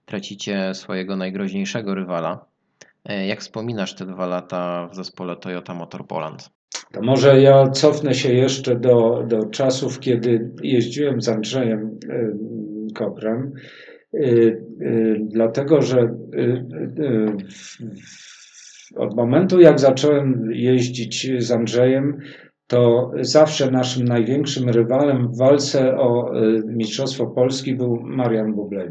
tracicie 0.04 0.74
swojego 0.74 1.16
najgroźniejszego 1.16 1.94
rywala. 1.94 2.44
E, 3.04 3.26
jak 3.26 3.40
wspominasz 3.40 3.94
te 3.94 4.06
dwa 4.06 4.26
lata 4.26 4.88
w 4.92 4.96
zespole 4.96 5.36
Toyota 5.36 5.74
Motor 5.74 6.06
Poland? 6.06 6.50
To 6.92 7.02
może 7.02 7.40
ja 7.40 7.68
cofnę 7.68 8.14
się 8.14 8.32
jeszcze 8.32 8.76
do, 8.76 9.24
do 9.28 9.44
czasów, 9.44 10.00
kiedy 10.00 10.50
jeździłem 10.62 11.20
z 11.20 11.28
Andrzejem 11.28 11.98
e, 12.08 12.30
Koprem, 12.94 13.52
dlatego 15.20 15.82
że 15.82 16.14
od 18.96 19.16
momentu, 19.16 19.60
jak 19.60 19.80
zacząłem 19.80 20.50
jeździć 20.52 21.30
z 21.38 21.50
Andrzejem, 21.50 22.16
to 22.70 23.10
zawsze 23.20 23.70
naszym 23.70 24.04
największym 24.04 24.68
rywalem 24.68 25.28
w 25.28 25.38
walce 25.38 25.96
o 25.96 26.36
y, 26.42 26.62
Mistrzostwo 26.66 27.26
Polski 27.26 27.74
był 27.74 28.00
Marian 28.02 28.54
Bubleń. 28.54 28.90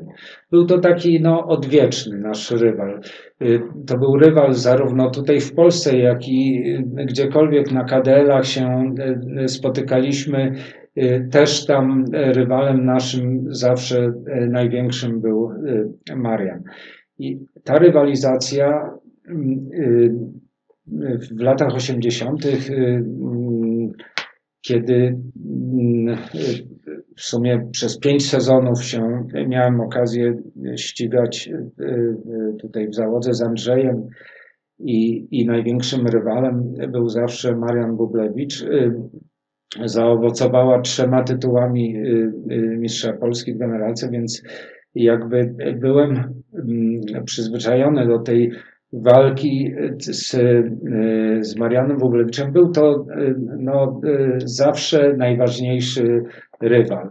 Był 0.52 0.66
to 0.66 0.78
taki 0.78 1.22
no, 1.22 1.47
odwieczny 1.47 2.18
nasz 2.18 2.52
rywal. 2.52 3.00
Y, 3.41 3.62
to 3.88 3.97
był 3.97 4.18
rywal 4.18 4.54
zarówno 4.54 5.10
tutaj 5.10 5.39
w 5.39 5.54
Polsce, 5.54 5.97
jak 5.97 6.28
i 6.28 6.64
y, 7.00 7.06
gdziekolwiek 7.06 7.72
na 7.72 7.84
KDL-ach 7.84 8.45
się 8.45 8.95
spotykaliśmy. 9.47 10.56
Też 11.32 11.66
tam 11.66 12.06
rywalem 12.12 12.86
naszym 12.86 13.45
zawsze 13.50 14.14
największym 14.50 15.22
był 15.22 15.52
Marian. 16.16 16.64
I 17.20 17.39
ta 17.64 17.80
rywalizacja 17.80 18.89
w 21.32 21.40
latach 21.40 21.76
80., 21.76 22.46
y, 22.46 23.04
kiedy 24.62 25.20
mm, 25.46 26.18
w 27.16 27.22
sumie 27.22 27.68
przez 27.72 28.00
pięć 28.00 28.30
sezonów 28.30 28.84
się 28.84 29.28
miałem 29.48 29.82
okazję 29.82 30.42
ścigać 30.76 31.48
y, 31.48 31.84
y, 31.84 32.56
tutaj 32.60 32.88
w 32.88 32.96
załodze 32.96 33.34
z 33.34 33.42
Andrzejem 33.42 34.08
i, 34.80 35.28
i 35.32 35.46
największym 35.46 36.08
rywalem 36.08 36.74
był 36.92 37.10
zawsze 37.10 37.56
Marian 37.56 37.98
Bublewicz. 37.98 38.66
Zaowocowała 39.86 40.82
trzema 40.82 41.24
tytułami 41.24 41.96
mistrza 42.78 43.14
Polski 43.14 43.54
w 43.54 43.58
generalce, 43.58 44.10
więc 44.12 44.44
jakby 44.96 45.56
byłem 45.80 46.42
mm, 46.54 47.26
przyzwyczajony 47.26 48.08
do 48.08 48.20
tej 48.20 48.52
walki 48.94 49.74
z, 50.00 50.32
z 51.48 51.56
Marianem 51.56 51.98
Wuglewiczem 51.98 52.52
był 52.52 52.72
to 52.72 53.06
no, 53.60 54.02
zawsze 54.38 55.14
najważniejszy 55.18 56.24
rywal. 56.62 57.10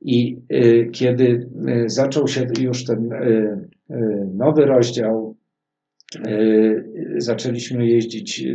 I 0.00 0.38
kiedy 0.92 1.48
zaczął 1.86 2.28
się 2.28 2.46
już 2.60 2.84
ten 2.84 3.10
nowy 4.34 4.64
rozdział, 4.64 5.36
zaczęliśmy 7.16 7.86
jeździć 7.86 8.46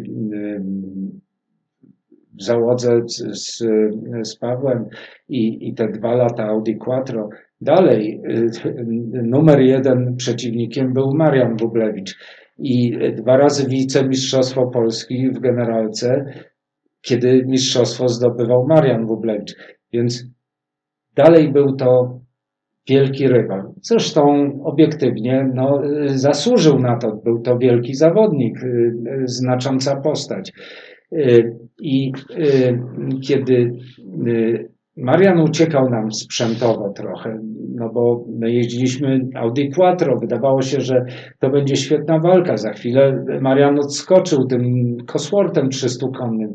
w 2.39 2.43
załodze 2.43 3.01
z, 3.07 3.57
z 4.23 4.35
Pawłem 4.35 4.85
i, 5.29 5.69
i 5.69 5.73
te 5.73 5.87
dwa 5.87 6.15
lata 6.15 6.43
Audi 6.43 6.75
Quattro. 6.75 7.29
Dalej 7.61 8.21
numer 9.23 9.59
jeden 9.59 10.15
przeciwnikiem 10.15 10.93
był 10.93 11.13
Marian 11.13 11.55
Bublewicz 11.55 12.17
i 12.57 12.97
dwa 13.15 13.37
razy 13.37 13.69
wicemistrzostwo 13.69 14.67
Polski 14.67 15.29
w 15.29 15.39
generalce, 15.39 16.25
kiedy 17.01 17.45
mistrzostwo 17.47 18.09
zdobywał 18.09 18.67
Marian 18.67 19.05
Wublewicz. 19.05 19.55
Więc 19.93 20.25
dalej 21.15 21.51
był 21.51 21.75
to 21.75 22.19
wielki 22.89 23.27
rywal. 23.27 23.63
Zresztą 23.81 24.51
obiektywnie 24.63 25.51
no, 25.53 25.81
zasłużył 26.05 26.79
na 26.79 26.97
to. 26.97 27.15
Był 27.15 27.41
to 27.41 27.57
wielki 27.57 27.93
zawodnik, 27.93 28.63
y, 28.63 28.93
znacząca 29.25 29.95
postać. 29.95 30.51
Y, 31.13 31.57
I 31.79 32.11
y, 32.37 32.79
kiedy 33.27 33.73
Marian 34.97 35.39
uciekał 35.39 35.89
nam 35.89 36.11
sprzętowo 36.11 36.89
trochę, 36.89 37.39
no 37.75 37.89
bo 37.89 38.25
my 38.39 38.51
jeździliśmy 38.51 39.19
Audi 39.35 39.69
Quattro, 39.69 40.19
wydawało 40.19 40.61
się, 40.61 40.81
że 40.81 41.05
to 41.39 41.49
będzie 41.49 41.75
świetna 41.75 42.19
walka. 42.19 42.57
Za 42.57 42.71
chwilę 42.71 43.25
Marian 43.41 43.79
odskoczył 43.79 44.45
tym 44.45 44.97
Coswortem 45.05 45.69
300-konnym. 45.69 46.53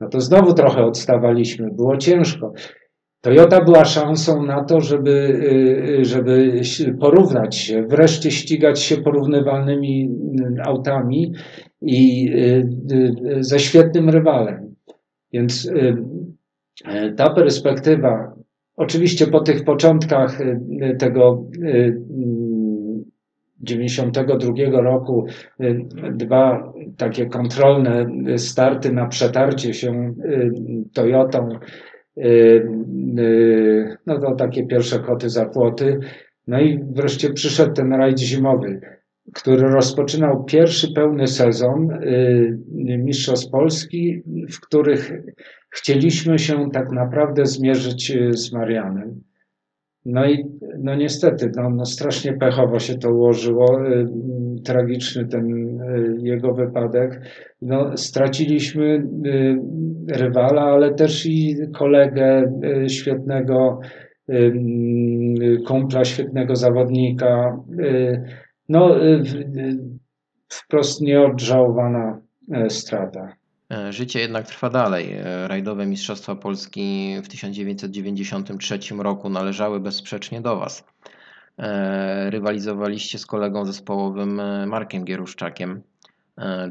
No 0.00 0.08
to 0.08 0.20
znowu 0.20 0.52
trochę 0.54 0.84
odstawaliśmy, 0.84 1.68
było 1.76 1.96
ciężko. 1.96 2.52
Toyota 3.20 3.64
była 3.64 3.84
szansą 3.84 4.46
na 4.46 4.64
to, 4.64 4.80
żeby, 4.80 5.10
y, 6.00 6.04
żeby 6.04 6.60
porównać 7.00 7.56
się, 7.56 7.82
wreszcie 7.82 8.30
ścigać 8.30 8.80
się 8.80 8.96
porównywalnymi 8.96 10.10
autami 10.66 11.32
i 11.82 12.30
y, 12.34 12.68
y, 12.92 13.44
ze 13.44 13.58
świetnym 13.58 14.10
rywalem. 14.10 14.74
Więc 15.32 15.70
ta 17.16 17.30
perspektywa, 17.30 18.34
oczywiście 18.76 19.26
po 19.26 19.40
tych 19.40 19.64
początkach 19.64 20.40
e, 20.40 20.96
tego 20.96 21.44
92 23.60 24.52
mm, 24.56 24.74
roku, 24.74 25.26
e, 25.60 25.74
dwa 26.12 26.72
takie 26.96 27.26
kontrolne 27.26 28.06
starty 28.36 28.92
na 28.92 29.06
przetarcie 29.06 29.74
się 29.74 30.14
Toyotą, 30.94 31.48
no 34.06 34.18
to 34.20 34.34
takie 34.34 34.66
pierwsze 34.66 34.98
koty 34.98 35.28
za 35.28 35.46
płoty. 35.46 35.98
No 36.46 36.60
i 36.60 36.80
wreszcie 36.92 37.32
przyszedł 37.32 37.72
ten 37.72 37.92
rajd 37.92 38.18
zimowy, 38.18 38.80
który 39.34 39.68
rozpoczynał 39.68 40.44
pierwszy 40.44 40.92
pełny 40.92 41.26
sezon 41.26 41.88
Mistrzostw 42.98 43.50
Polski, 43.50 44.22
w 44.52 44.60
których 44.60 45.12
chcieliśmy 45.70 46.38
się 46.38 46.70
tak 46.70 46.92
naprawdę 46.92 47.46
zmierzyć 47.46 48.10
e, 48.10 48.32
z 48.32 48.52
Marianem. 48.52 49.20
No 50.04 50.30
i 50.30 50.44
no 50.78 50.94
niestety, 50.94 51.50
no, 51.56 51.70
no 51.70 51.84
strasznie 51.84 52.32
pechowo 52.32 52.78
się 52.78 52.94
to 52.94 53.10
ułożyło. 53.10 53.86
E, 53.86 54.06
tragiczny 54.64 55.28
ten 55.28 55.44
e, 55.80 56.16
jego 56.18 56.54
wypadek. 56.54 57.20
No, 57.62 57.96
straciliśmy 57.96 59.08
rywala, 60.08 60.62
ale 60.62 60.94
też 60.94 61.26
i 61.26 61.56
kolegę 61.74 62.52
świetnego, 62.88 63.80
kumpla, 65.66 66.04
świetnego 66.04 66.56
zawodnika. 66.56 67.58
No, 68.68 68.96
wprost 70.48 71.00
nieodżałowana 71.00 72.20
strata. 72.68 73.39
E, 73.70 73.92
życie 73.92 74.20
jednak 74.20 74.46
trwa 74.46 74.70
dalej. 74.70 75.12
E, 75.12 75.48
rajdowe 75.48 75.86
Mistrzostwa 75.86 76.34
Polski 76.34 77.16
w 77.24 77.28
1993 77.28 78.78
roku 78.98 79.28
należały 79.28 79.80
bezsprzecznie 79.80 80.40
do 80.40 80.56
Was. 80.56 80.84
E, 81.58 82.30
rywalizowaliście 82.30 83.18
z 83.18 83.26
kolegą 83.26 83.64
zespołowym 83.64 84.40
Markiem 84.66 85.04
Gieruszczakiem. 85.04 85.82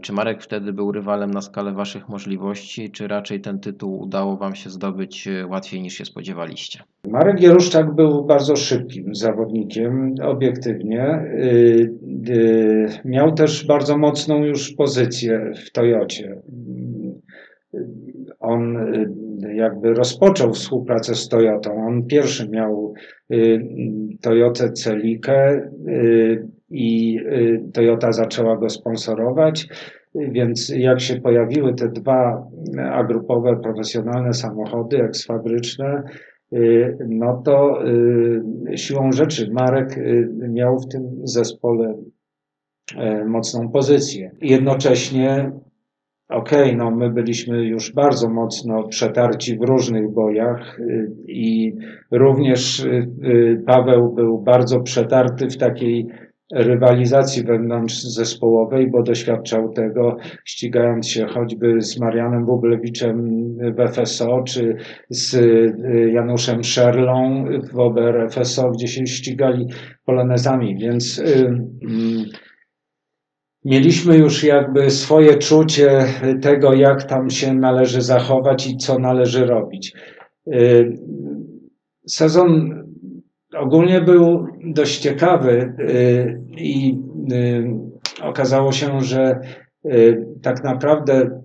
Czy 0.02 0.14
Marek 0.14 0.44
wtedy 0.44 0.74
był 0.74 0.92
rywalem 0.92 1.32
na 1.32 1.42
skalę 1.42 1.74
Waszych 1.74 2.10
możliwości, 2.10 2.92
czy 2.92 3.08
raczej 3.08 3.42
ten 3.42 3.60
tytuł 3.60 4.00
udało 4.00 4.38
Wam 4.38 4.56
się 4.56 4.70
zdobyć 4.70 5.28
łatwiej 5.50 5.82
niż 5.82 5.94
się 5.94 6.06
spodziewaliście? 6.06 6.84
Marek 7.08 7.38
Gieruszczak 7.38 7.96
był 7.96 8.26
bardzo 8.26 8.56
szybkim 8.56 9.16
zawodnikiem, 9.16 10.16
obiektywnie. 10.24 11.26
Miał 13.06 13.32
też 13.32 13.66
bardzo 13.66 13.98
mocną 13.98 14.44
już 14.44 14.74
pozycję 14.74 15.52
w 15.66 15.72
Toyocie 15.72 16.42
on 18.40 18.78
y, 18.78 19.56
jakby 19.56 19.94
rozpoczął 19.94 20.54
współpracę 20.54 21.16
z 21.16 21.30
Toyotą. 21.30 21.86
On 21.88 22.06
pierwszy 22.06 22.50
miał 22.50 22.94
y, 23.32 23.66
Toyotę 24.22 24.72
Celikę 24.72 25.62
y, 25.88 26.48
i 26.72 27.20
Toyota 27.74 28.12
zaczęła 28.12 28.58
go 28.58 28.70
sponsorować. 28.70 29.68
Więc 30.16 30.70
jak 30.70 31.00
się 31.02 31.22
pojawiły 31.22 31.74
te 31.74 31.90
dwa 31.90 32.48
agrupowe, 32.92 33.60
profesjonalne 33.64 34.34
samochody 34.34 35.04
eksfabryczne, 35.04 36.04
no 37.08 37.42
to 37.46 37.84
siłą 38.76 39.12
rzeczy 39.12 39.50
Marek 39.52 40.00
miał 40.50 40.80
w 40.80 40.88
tym 40.88 41.22
zespole 41.24 41.96
mocną 43.26 43.70
pozycję. 43.70 44.32
Jednocześnie 44.42 45.52
Okej, 46.30 46.64
okay, 46.64 46.76
no 46.76 46.92
my 46.92 47.10
byliśmy 47.10 47.66
już 47.66 47.94
bardzo 47.94 48.30
mocno 48.30 48.88
przetarci 48.88 49.58
w 49.58 49.62
różnych 49.62 50.14
bojach 50.14 50.80
y, 50.80 51.12
i 51.28 51.74
również 52.12 52.80
y, 52.80 53.10
y, 53.24 53.64
Paweł 53.66 54.14
był 54.14 54.42
bardzo 54.42 54.80
przetarty 54.80 55.48
w 55.48 55.58
takiej 55.58 56.08
rywalizacji 56.54 57.44
wewnątrz 57.44 58.04
zespołowej, 58.04 58.90
bo 58.92 59.04
doświadczał 59.04 59.74
tego 59.74 60.18
ścigając 60.46 61.08
się 61.08 61.26
choćby 61.26 61.82
z 61.82 62.00
Marianem 62.00 62.46
Bublewiczem 62.46 63.28
w 63.58 63.92
FSO, 63.94 64.44
czy 64.44 64.76
z 65.10 65.38
Januszem 66.14 66.64
Szerlą 66.64 67.46
w 67.74 67.80
OBR 67.80 68.28
FSO, 68.30 68.72
gdzie 68.72 68.88
się 68.88 69.06
ścigali 69.06 69.66
polonezami, 70.06 70.78
więc 70.78 71.22
Mieliśmy 73.66 74.18
już 74.18 74.44
jakby 74.44 74.92
swoje 74.92 75.38
czucie 75.38 76.06
tego, 76.42 76.74
jak 76.74 77.04
tam 77.04 77.30
się 77.30 77.54
należy 77.54 78.02
zachować 78.02 78.68
i 78.68 78.78
co 78.78 79.00
należy 79.00 79.46
robić. 79.46 79.94
Y, 80.48 80.98
sezon 82.08 82.70
ogólnie 83.58 84.02
był 84.02 84.48
dość 84.66 85.00
ciekawy 85.00 85.74
y, 85.80 86.42
i 86.58 86.98
y, 87.34 87.70
okazało 88.24 88.72
się, 88.72 89.02
że 89.02 89.40
tak 90.42 90.64
naprawdę 90.64 91.42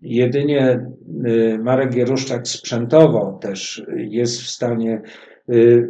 jedynie 0.00 0.86
Marek 1.62 1.94
Gieruszczak 1.94 2.48
sprzętowo 2.48 3.38
też 3.42 3.86
jest 3.96 4.42
w 4.42 4.50
stanie 4.50 5.02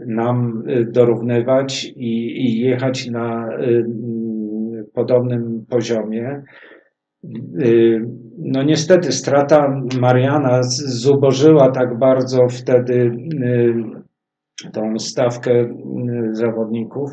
nam 0.07 0.65
dorównywać 0.93 1.85
i, 1.85 2.47
i 2.47 2.61
jechać 2.61 3.07
na 3.07 3.49
podobnym 4.95 5.67
poziomie. 5.69 6.43
Y, 7.65 8.01
no 8.39 8.63
niestety 8.63 9.13
strata 9.13 9.81
Mariana 10.01 10.63
zubożyła 10.87 11.71
tak 11.71 11.99
bardzo 11.99 12.49
wtedy 12.49 12.95
y, 12.95 14.71
tą 14.73 14.99
stawkę 14.99 15.53
y, 15.53 15.69
zawodników. 16.33 17.11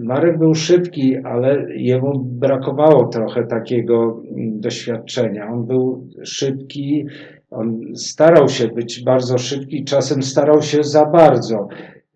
Marek 0.00 0.38
był 0.38 0.54
szybki, 0.54 1.16
ale 1.16 1.66
jemu 1.76 2.24
brakowało 2.24 3.08
trochę 3.08 3.46
takiego 3.46 4.22
doświadczenia. 4.36 5.48
On 5.52 5.66
był 5.66 6.08
szybki, 6.24 7.06
on 7.50 7.80
starał 7.94 8.48
się 8.48 8.68
być 8.68 9.04
bardzo 9.04 9.38
szybki, 9.38 9.84
czasem 9.84 10.22
starał 10.22 10.62
się 10.62 10.82
za 10.82 11.06
bardzo. 11.06 11.68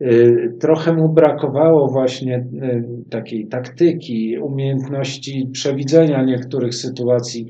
Y, 0.02 0.56
trochę 0.60 0.92
mu 0.92 1.08
brakowało 1.08 1.88
właśnie 1.88 2.38
y, 2.38 2.84
takiej 3.10 3.46
taktyki, 3.48 4.38
umiejętności 4.38 5.48
przewidzenia 5.52 6.24
niektórych 6.24 6.74
sytuacji. 6.74 7.46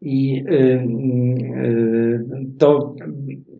I 0.00 0.44
y, 0.50 0.84
to, 2.58 2.94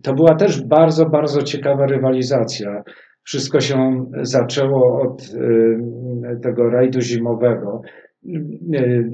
to 0.03 0.15
była 0.15 0.35
też 0.35 0.67
bardzo, 0.67 1.07
bardzo 1.07 1.43
ciekawa 1.43 1.87
rywalizacja. 1.87 2.83
Wszystko 3.23 3.61
się 3.61 4.07
zaczęło 4.23 5.03
od 5.03 5.23
tego 6.43 6.71
rajdu 6.71 7.01
zimowego. 7.01 7.81
E, 8.25 9.05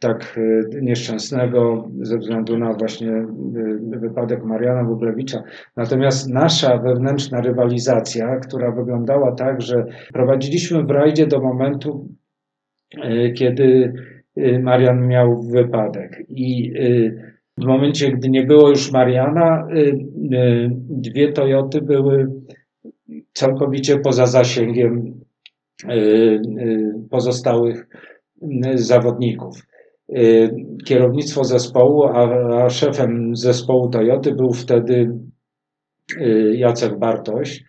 tak 0.00 0.38
e, 0.38 0.80
nieszczęsnego 0.80 1.88
ze 2.00 2.18
względu 2.18 2.58
na 2.58 2.72
właśnie 2.72 3.12
e, 3.12 3.26
wypadek 3.98 4.44
Mariana 4.44 4.84
Bublewicza. 4.84 5.42
Natomiast 5.76 6.30
nasza 6.30 6.78
wewnętrzna 6.78 7.40
rywalizacja, 7.40 8.36
która 8.36 8.72
wyglądała 8.72 9.32
tak, 9.32 9.62
że 9.62 9.86
prowadziliśmy 10.12 10.82
w 10.82 10.90
rajdzie 10.90 11.26
do 11.26 11.40
momentu, 11.40 12.08
kiedy 13.34 13.92
Marian 14.62 15.06
miał 15.08 15.42
wypadek. 15.42 16.24
I 16.28 16.72
w 17.58 17.64
momencie, 17.64 18.12
gdy 18.12 18.30
nie 18.30 18.42
było 18.42 18.68
już 18.68 18.92
Mariana, 18.92 19.68
dwie 20.88 21.32
Toyoty 21.32 21.82
były 21.82 22.26
całkowicie 23.32 23.98
poza 23.98 24.26
zasięgiem 24.26 25.20
pozostałych 27.10 27.86
zawodników. 28.74 29.66
Y, 30.16 30.50
kierownictwo 30.84 31.44
zespołu, 31.44 32.04
a, 32.04 32.70
szefem 32.70 33.36
zespołu 33.36 33.88
Toyoty 33.88 34.34
był 34.34 34.52
wtedy 34.52 35.10
Jacek 36.52 36.98
Bartoś. 36.98 37.64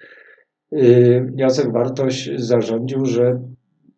Jacek 1.36 1.72
Bartoś 1.72 2.30
zarządził, 2.36 3.06
że 3.06 3.40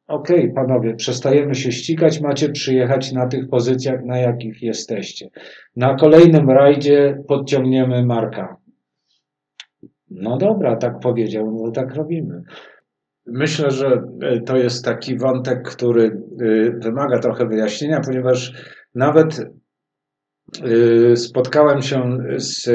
okej, 0.07 0.39
okay, 0.39 0.53
panowie, 0.53 0.95
przestajemy 0.95 1.55
się 1.55 1.71
ścigać, 1.71 2.21
macie 2.21 2.49
przyjechać 2.49 3.11
na 3.11 3.27
tych 3.27 3.49
pozycjach, 3.49 4.05
na 4.05 4.17
jakich 4.17 4.61
jesteście. 4.61 5.29
Na 5.75 5.95
kolejnym 5.95 6.49
rajdzie 6.49 7.23
podciągniemy 7.27 8.05
Marka. 8.05 8.57
No 10.09 10.38
dobra, 10.38 10.75
tak 10.75 10.99
powiedział, 10.99 11.51
no 11.51 11.71
tak 11.71 11.95
robimy. 11.95 12.43
Myślę, 13.31 13.71
że 13.71 14.03
e, 14.21 14.41
to 14.41 14.57
jest 14.57 14.85
taki 14.85 15.17
wątek, 15.17 15.69
który 15.69 16.03
e, 16.05 16.71
wymaga 16.71 17.19
trochę 17.19 17.45
wyjaśnienia, 17.45 18.01
ponieważ 18.05 18.53
nawet 18.95 19.39
e, 20.63 21.15
spotkałem 21.15 21.81
się 21.81 22.17
z, 22.35 22.69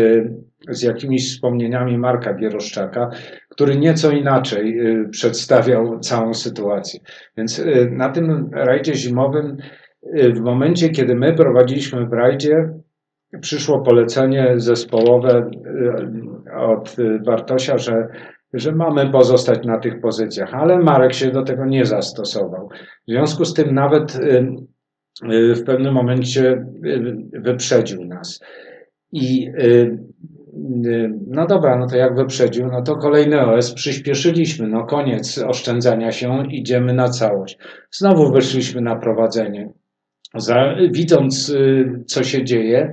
z 0.69 0.83
jakimiś 0.83 1.35
wspomnieniami 1.35 1.99
Marka 1.99 2.35
Gieroszczaka, 2.35 3.11
który 3.49 3.77
nieco 3.77 4.11
inaczej 4.11 4.79
przedstawiał 5.11 6.01
całą 6.01 6.35
sytuację. 6.35 7.01
Więc 7.37 7.63
na 7.91 8.09
tym 8.09 8.51
rajdzie 8.53 8.95
zimowym, 8.95 9.57
w 10.35 10.41
momencie, 10.41 10.89
kiedy 10.89 11.15
my 11.15 11.35
prowadziliśmy 11.35 12.07
w 12.07 12.13
rajdzie, 12.13 12.69
przyszło 13.41 13.81
polecenie 13.81 14.55
zespołowe 14.57 15.51
od 16.57 16.97
Bartosia, 17.25 17.79
że 17.79 18.09
że 18.57 18.73
mamy 18.73 19.11
pozostać 19.11 19.67
na 19.67 19.79
tych 19.79 20.01
pozycjach, 20.01 20.55
ale 20.55 20.79
Marek 20.79 21.15
się 21.15 21.31
do 21.31 21.43
tego 21.43 21.65
nie 21.65 21.85
zastosował. 21.85 22.69
W 23.09 23.11
związku 23.11 23.45
z 23.45 23.55
tym 23.55 23.75
nawet 23.75 24.15
y, 24.15 24.47
y, 25.33 25.55
w 25.55 25.65
pewnym 25.65 25.95
momencie 25.95 26.53
y, 26.85 27.17
wyprzedził 27.33 28.05
nas. 28.05 28.41
I 29.13 29.51
no 31.27 31.47
dobra, 31.47 31.79
no 31.79 31.87
to 31.87 31.97
jak 31.97 32.17
wyprzedził, 32.17 32.67
no 32.67 32.83
to 32.83 32.97
kolejny 32.97 33.41
OS 33.41 33.73
przyspieszyliśmy, 33.73 34.69
no 34.69 34.85
koniec 34.85 35.39
oszczędzania 35.39 36.13
się, 36.13 36.47
idziemy 36.51 36.93
na 36.93 37.09
całość. 37.09 37.59
Znowu 37.91 38.33
wyszliśmy 38.33 38.81
na 38.81 38.97
prowadzenie. 38.97 39.69
Za, 40.35 40.75
widząc, 40.91 41.55
co 42.07 42.25
się 42.25 42.45
dzieje, 42.45 42.91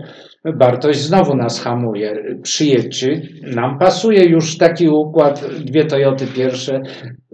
Bartoś 0.52 0.98
znowu 0.98 1.36
nas 1.36 1.64
hamuje. 1.64 2.38
Przyjedźcie, 2.42 3.22
nam 3.56 3.80
pasuje 3.80 4.26
już 4.26 4.58
taki 4.58 4.90
układ, 4.90 5.46
dwie 5.66 5.86
Toyoty 5.86 6.28
pierwsze, 6.28 6.82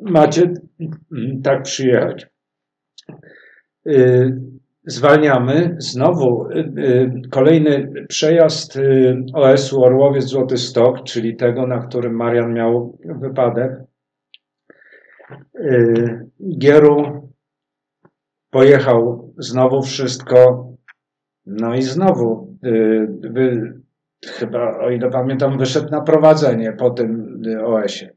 macie 0.02 0.54
tak 1.44 1.64
przyjechać. 1.64 2.28
Y, 3.88 4.38
zwalniamy, 4.86 5.76
znowu 5.78 6.50
y, 6.50 6.58
y, 6.58 7.12
kolejny 7.32 7.92
przejazd 8.08 8.80
OS-u 9.34 9.84
Orłowiec 9.84 10.24
Złoty 10.24 10.58
Stok, 10.58 11.04
czyli 11.04 11.36
tego, 11.36 11.68
na 11.68 11.78
którym 11.78 12.16
Marian 12.16 12.54
miał 12.54 12.98
wypadek. 13.22 13.72
Gieru 16.58 17.30
pojechał 18.52 19.34
znowu 19.38 19.82
wszystko, 19.82 20.70
no 21.50 21.76
i 21.76 21.82
znowu 21.82 22.50
Y, 22.66 23.08
wy, 23.22 23.74
chyba, 24.26 24.80
o 24.80 24.90
ile 24.90 25.10
pamiętam, 25.10 25.58
wyszedł 25.58 25.90
na 25.90 26.02
prowadzenie 26.02 26.74
po 26.74 26.90
tym 26.90 27.42
y, 27.46 27.66
OS-ie. 27.66 28.14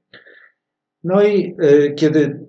No 1.05 1.23
i 1.23 1.57
y, 1.63 1.95
kiedy 1.95 2.47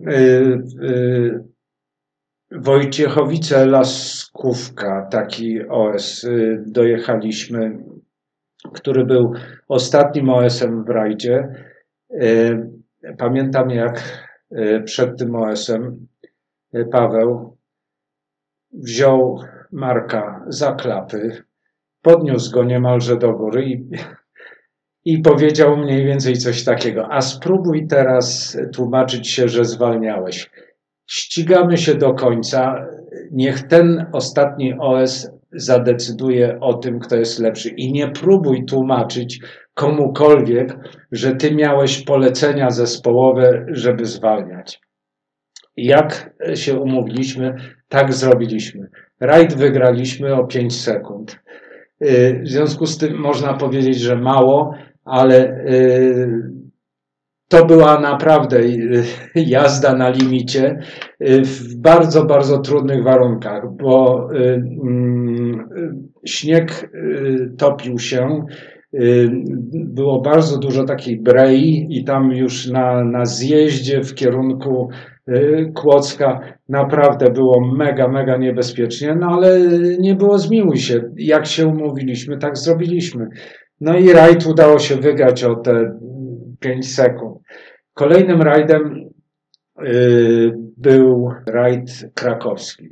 Wojciechowice 2.51 3.65
Laskówka, 3.65 5.07
taki 5.11 5.67
OS, 5.67 6.25
dojechaliśmy, 6.65 7.83
który 8.73 9.05
był 9.05 9.33
ostatnim 9.67 10.29
OS-em 10.29 10.83
w 10.83 10.89
rajdzie. 10.89 11.47
Pamiętam 13.17 13.69
jak 13.69 14.23
przed 14.85 15.17
tym 15.17 15.35
OS-em 15.35 16.07
Paweł 16.91 17.57
wziął 18.73 19.39
Marka 19.73 20.45
za 20.47 20.71
klapy, 20.71 21.43
podniósł 22.01 22.51
go 22.51 22.63
niemalże 22.63 23.17
do 23.17 23.33
góry 23.33 23.65
i, 23.65 23.89
i 25.05 25.21
powiedział 25.21 25.77
mniej 25.77 26.05
więcej 26.05 26.37
coś 26.37 26.63
takiego. 26.63 27.07
A 27.11 27.21
spróbuj 27.21 27.87
teraz 27.87 28.57
tłumaczyć 28.73 29.29
się, 29.29 29.47
że 29.47 29.65
zwalniałeś. 29.65 30.49
Ścigamy 31.07 31.77
się 31.77 31.95
do 31.95 32.13
końca. 32.13 32.85
Niech 33.31 33.67
ten 33.67 34.05
ostatni 34.11 34.73
OS 34.79 35.29
zadecyduje 35.51 36.59
o 36.59 36.73
tym, 36.73 36.99
kto 36.99 37.15
jest 37.15 37.39
lepszy. 37.39 37.69
I 37.69 37.91
nie 37.91 38.11
próbuj 38.11 38.65
tłumaczyć 38.65 39.39
komukolwiek, 39.73 40.77
że 41.11 41.35
ty 41.35 41.55
miałeś 41.55 42.03
polecenia 42.03 42.69
zespołowe, 42.69 43.65
żeby 43.69 44.05
zwalniać. 44.05 44.82
Jak 45.77 46.35
się 46.53 46.79
umówiliśmy, 46.79 47.55
tak 47.89 48.13
zrobiliśmy. 48.13 48.89
Rajd 49.19 49.53
wygraliśmy 49.53 50.35
o 50.35 50.43
5 50.43 50.81
sekund. 50.81 51.39
Y, 52.03 52.41
w 52.43 52.47
związku 52.47 52.85
z 52.85 52.97
tym 52.97 53.17
można 53.17 53.53
powiedzieć, 53.53 53.99
że 53.99 54.15
mało, 54.15 54.73
ale 55.05 55.65
y, 55.67 56.51
to 57.47 57.65
była 57.65 57.99
naprawdę 57.99 58.59
y, 58.59 59.03
jazda 59.35 59.95
na 59.95 60.09
limicie 60.09 60.79
w 61.19 61.75
bardzo, 61.75 62.25
bardzo 62.25 62.57
trudnych 62.57 63.03
warunkach, 63.03 63.71
bo 63.71 64.27
mm, 64.33 65.69
śnieg 66.25 66.91
topił 67.57 67.99
się, 67.99 68.45
było 69.73 70.21
bardzo 70.21 70.59
dużo 70.59 70.83
takiej 70.83 71.19
brei 71.19 71.87
i 71.89 72.03
tam 72.03 72.31
już 72.31 72.67
na, 72.67 73.03
na 73.03 73.25
zjeździe 73.25 74.03
w 74.03 74.13
kierunku 74.13 74.89
Kłodzka 75.75 76.39
naprawdę 76.69 77.31
było 77.31 77.61
mega, 77.61 78.07
mega 78.07 78.37
niebezpiecznie, 78.37 79.15
no 79.15 79.27
ale 79.27 79.59
nie 79.99 80.15
było 80.15 80.39
zmiłuj 80.39 80.77
się. 80.77 81.01
Jak 81.15 81.45
się 81.45 81.67
umówiliśmy, 81.67 82.37
tak 82.37 82.57
zrobiliśmy. 82.57 83.27
No 83.81 83.97
i 83.97 84.13
rajd 84.13 84.45
udało 84.45 84.79
się 84.79 84.95
wygrać 84.95 85.43
o 85.43 85.55
te 85.55 85.99
5 86.59 86.95
sekund. 86.95 87.41
Kolejnym 87.93 88.41
rajdem 88.41 89.09
yy, 89.81 90.53
był 90.77 91.31
rajd 91.47 92.11
krakowski. 92.13 92.89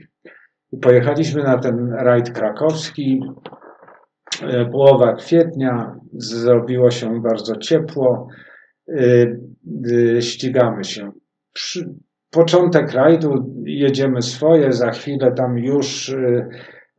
Pojechaliśmy 0.82 1.44
na 1.44 1.58
ten 1.58 1.94
rajd 1.94 2.30
krakowski. 2.30 3.24
Yy, 4.42 4.66
połowa 4.66 5.16
kwietnia, 5.16 5.96
zrobiło 6.14 6.92
się 6.92 7.22
bardzo 7.22 7.56
ciepło. 7.56 8.28
Yy, 8.88 10.22
ścigamy 10.22 10.84
się. 10.84 11.12
Przy, 11.54 11.94
początek 12.32 12.92
rajdu, 12.92 13.54
jedziemy 13.66 14.22
swoje, 14.22 14.72
za 14.74 14.92
chwilę 14.92 15.32
tam 15.32 15.58
już 15.58 16.10
y, 16.10 16.48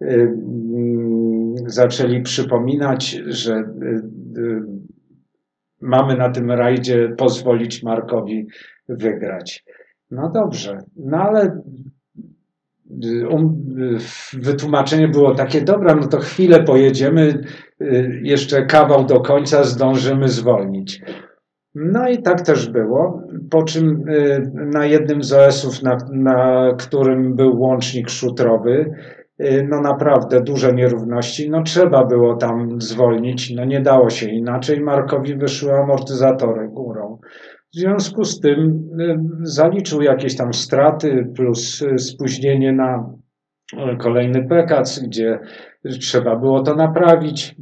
y, 0.03 0.07
mm, 0.07 1.55
zaczęli 1.67 2.23
przypominać, 2.23 3.11
że 3.27 3.55
y, 3.57 4.63
mamy 5.81 6.17
na 6.17 6.31
tym 6.31 6.51
rajdzie 6.51 7.15
pozwolić 7.19 7.83
Markowi 7.83 8.47
wygrać. 8.89 9.65
No 10.11 10.31
dobrze, 10.31 10.79
no 10.97 11.17
ale 11.17 11.63
um, 13.31 13.67
wytłumaczenie 14.33 15.09
było 15.09 15.35
takie, 15.35 15.61
dobra, 15.61 15.95
no 15.95 16.09
to 16.09 16.19
chwilę 16.19 16.63
pojedziemy, 16.63 17.45
jeszcze 18.23 18.67
kawał 18.67 19.05
do 19.05 19.21
końca 19.21 19.65
zdążymy 19.65 20.29
zwolnić. 20.29 21.03
No 21.75 22.09
i 22.09 22.23
tak 22.23 22.41
też 22.41 22.71
było, 22.71 23.23
po 23.51 23.63
czym 23.63 24.09
y, 24.09 24.51
na 24.55 24.87
jednym 24.87 25.23
z 25.23 25.33
OS-ów, 25.33 25.83
na, 25.83 25.97
na 26.13 26.71
którym 26.79 27.35
był 27.35 27.61
łącznik 27.61 28.11
szutrowy, 28.11 28.95
y, 29.41 29.67
no 29.71 29.81
naprawdę 29.81 30.41
duże 30.41 30.73
nierówności, 30.73 31.51
no 31.51 31.63
trzeba 31.63 32.05
było 32.05 32.37
tam 32.37 32.81
zwolnić, 32.81 33.55
no 33.55 33.65
nie 33.65 33.81
dało 33.81 34.11
się 34.11 34.31
inaczej, 34.31 34.81
Markowi 34.81 35.37
wyszły 35.37 35.73
amortyzatory 35.73 36.69
górą. 36.69 37.19
W 37.75 37.79
związku 37.79 38.25
z 38.25 38.41
tym 38.41 38.89
y, 39.01 39.17
zaliczył 39.43 40.03
jakieś 40.03 40.37
tam 40.37 40.53
straty 40.53 41.33
plus 41.37 41.85
spóźnienie 41.97 42.73
na 42.73 43.13
kolejny 43.99 44.49
pekac, 44.49 45.01
gdzie 45.01 45.39
trzeba 45.85 46.37
było 46.37 46.63
to 46.63 46.75
naprawić. 46.75 47.57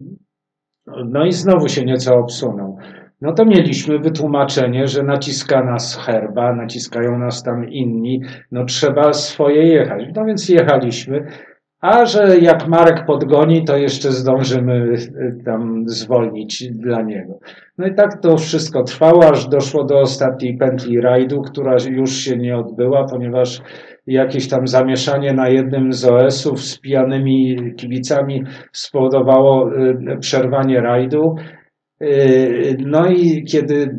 No 0.86 1.26
i 1.26 1.32
znowu 1.32 1.68
się 1.68 1.84
nieco 1.84 2.16
obsunął 2.16 2.78
no 3.20 3.32
to 3.32 3.44
mieliśmy 3.44 3.98
wytłumaczenie, 3.98 4.86
że 4.86 5.02
naciska 5.02 5.64
nas 5.64 5.96
herba, 5.96 6.54
naciskają 6.54 7.18
nas 7.18 7.42
tam 7.42 7.68
inni, 7.68 8.20
no 8.52 8.64
trzeba 8.64 9.12
swoje 9.12 9.62
jechać. 9.62 10.04
No 10.16 10.24
więc 10.24 10.48
jechaliśmy, 10.48 11.26
a 11.80 12.04
że 12.04 12.38
jak 12.38 12.68
Marek 12.68 13.06
podgoni, 13.06 13.64
to 13.64 13.76
jeszcze 13.76 14.12
zdążymy 14.12 14.74
y, 14.74 15.42
tam 15.44 15.88
zwolnić 15.88 16.70
dla 16.70 17.02
niego. 17.02 17.38
No 17.78 17.86
i 17.86 17.94
tak 17.94 18.20
to 18.20 18.36
wszystko 18.36 18.82
trwało, 18.82 19.28
aż 19.28 19.48
doszło 19.48 19.84
do 19.84 20.00
ostatniej 20.00 20.56
pętli 20.56 21.00
rajdu, 21.00 21.42
która 21.42 21.76
już 21.90 22.10
się 22.10 22.36
nie 22.36 22.56
odbyła, 22.56 23.04
ponieważ 23.04 23.62
jakieś 24.06 24.48
tam 24.48 24.68
zamieszanie 24.68 25.32
na 25.32 25.48
jednym 25.48 25.92
z 25.92 26.04
OS-ów 26.04 26.60
z 26.60 26.78
pijanymi 26.78 27.56
kibicami 27.76 28.44
spowodowało 28.72 29.76
y, 29.76 30.18
przerwanie 30.20 30.80
rajdu. 30.80 31.36
Yy, 32.00 32.76
no 32.86 33.06
i 33.06 33.44
kiedy 33.44 33.98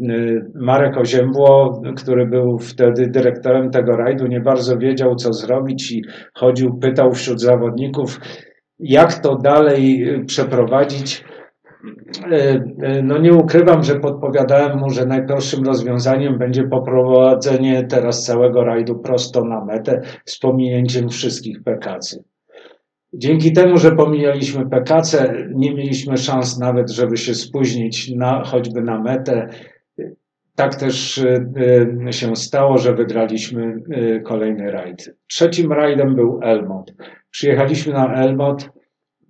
yy, 0.00 0.50
Marek 0.54 0.96
Oziębło, 0.96 1.82
który 1.96 2.26
był 2.26 2.58
wtedy 2.58 3.06
dyrektorem 3.06 3.70
tego 3.70 3.96
rajdu, 3.96 4.26
nie 4.26 4.40
bardzo 4.40 4.78
wiedział, 4.78 5.16
co 5.16 5.32
zrobić 5.32 5.92
i 5.92 6.02
chodził, 6.34 6.78
pytał 6.78 7.12
wśród 7.12 7.40
zawodników, 7.40 8.20
jak 8.78 9.14
to 9.14 9.36
dalej 9.36 10.06
przeprowadzić. 10.26 11.24
No 13.02 13.18
nie 13.18 13.32
ukrywam, 13.32 13.82
że 13.82 14.00
podpowiadałem 14.00 14.78
mu, 14.78 14.90
że 14.90 15.06
najprostszym 15.06 15.64
rozwiązaniem 15.64 16.38
będzie 16.38 16.62
poprowadzenie 16.62 17.86
teraz 17.86 18.24
całego 18.24 18.64
rajdu 18.64 18.98
prosto 18.98 19.44
na 19.44 19.64
metę 19.64 20.00
z 20.24 20.38
pominięciem 20.38 21.08
wszystkich 21.08 21.62
pekacy. 21.62 22.24
Dzięki 23.14 23.52
temu, 23.52 23.78
że 23.78 23.92
pomijaliśmy 23.92 24.70
PKC, 24.70 25.34
nie 25.54 25.74
mieliśmy 25.74 26.16
szans 26.16 26.58
nawet, 26.58 26.90
żeby 26.90 27.16
się 27.16 27.34
spóźnić 27.34 28.10
na, 28.10 28.42
choćby 28.44 28.82
na 28.82 29.00
metę. 29.00 29.48
Tak 30.54 30.74
też 30.74 31.18
y, 31.18 32.12
się 32.12 32.36
stało, 32.36 32.78
że 32.78 32.94
wygraliśmy 32.94 33.82
y, 33.96 34.20
kolejny 34.24 34.70
rajd. 34.70 35.14
Trzecim 35.26 35.72
rajdem 35.72 36.14
był 36.14 36.40
Elmot. 36.42 36.94
Przyjechaliśmy 37.30 37.92
na 37.92 38.14
Elmot. 38.14 38.70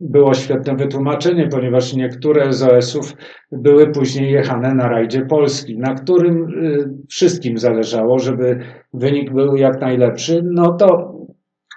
Było 0.01 0.35
świetne 0.35 0.77
wytłumaczenie, 0.77 1.49
ponieważ 1.49 1.95
niektóre 1.95 2.53
z 2.53 2.63
OS-ów 2.63 3.15
były 3.53 3.87
później 3.87 4.33
jechane 4.33 4.75
na 4.75 4.89
rajdzie 4.89 5.27
Polski, 5.27 5.79
na 5.79 5.95
którym 5.95 6.65
y, 6.65 6.89
wszystkim 7.09 7.59
zależało, 7.59 8.19
żeby 8.19 8.59
wynik 8.95 9.33
był 9.33 9.57
jak 9.57 9.81
najlepszy. 9.81 10.43
No 10.45 10.73
to 10.73 11.15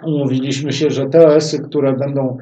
umówiliśmy 0.04 0.72
się, 0.72 0.90
że 0.90 1.06
te 1.06 1.28
OS-y, 1.28 1.60
które 1.60 1.94
będą 1.94 2.38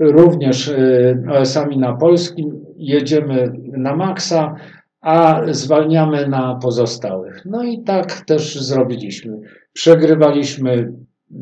również 0.00 0.68
y, 0.68 1.18
OS-ami 1.30 1.78
na 1.78 1.96
polskim, 1.96 2.64
jedziemy 2.76 3.52
na 3.76 3.96
maksa, 3.96 4.54
a 5.00 5.40
zwalniamy 5.50 6.28
na 6.28 6.58
pozostałych. 6.62 7.42
No 7.44 7.64
i 7.64 7.82
tak 7.82 8.20
też 8.20 8.60
zrobiliśmy. 8.60 9.40
Przegrywaliśmy 9.72 10.92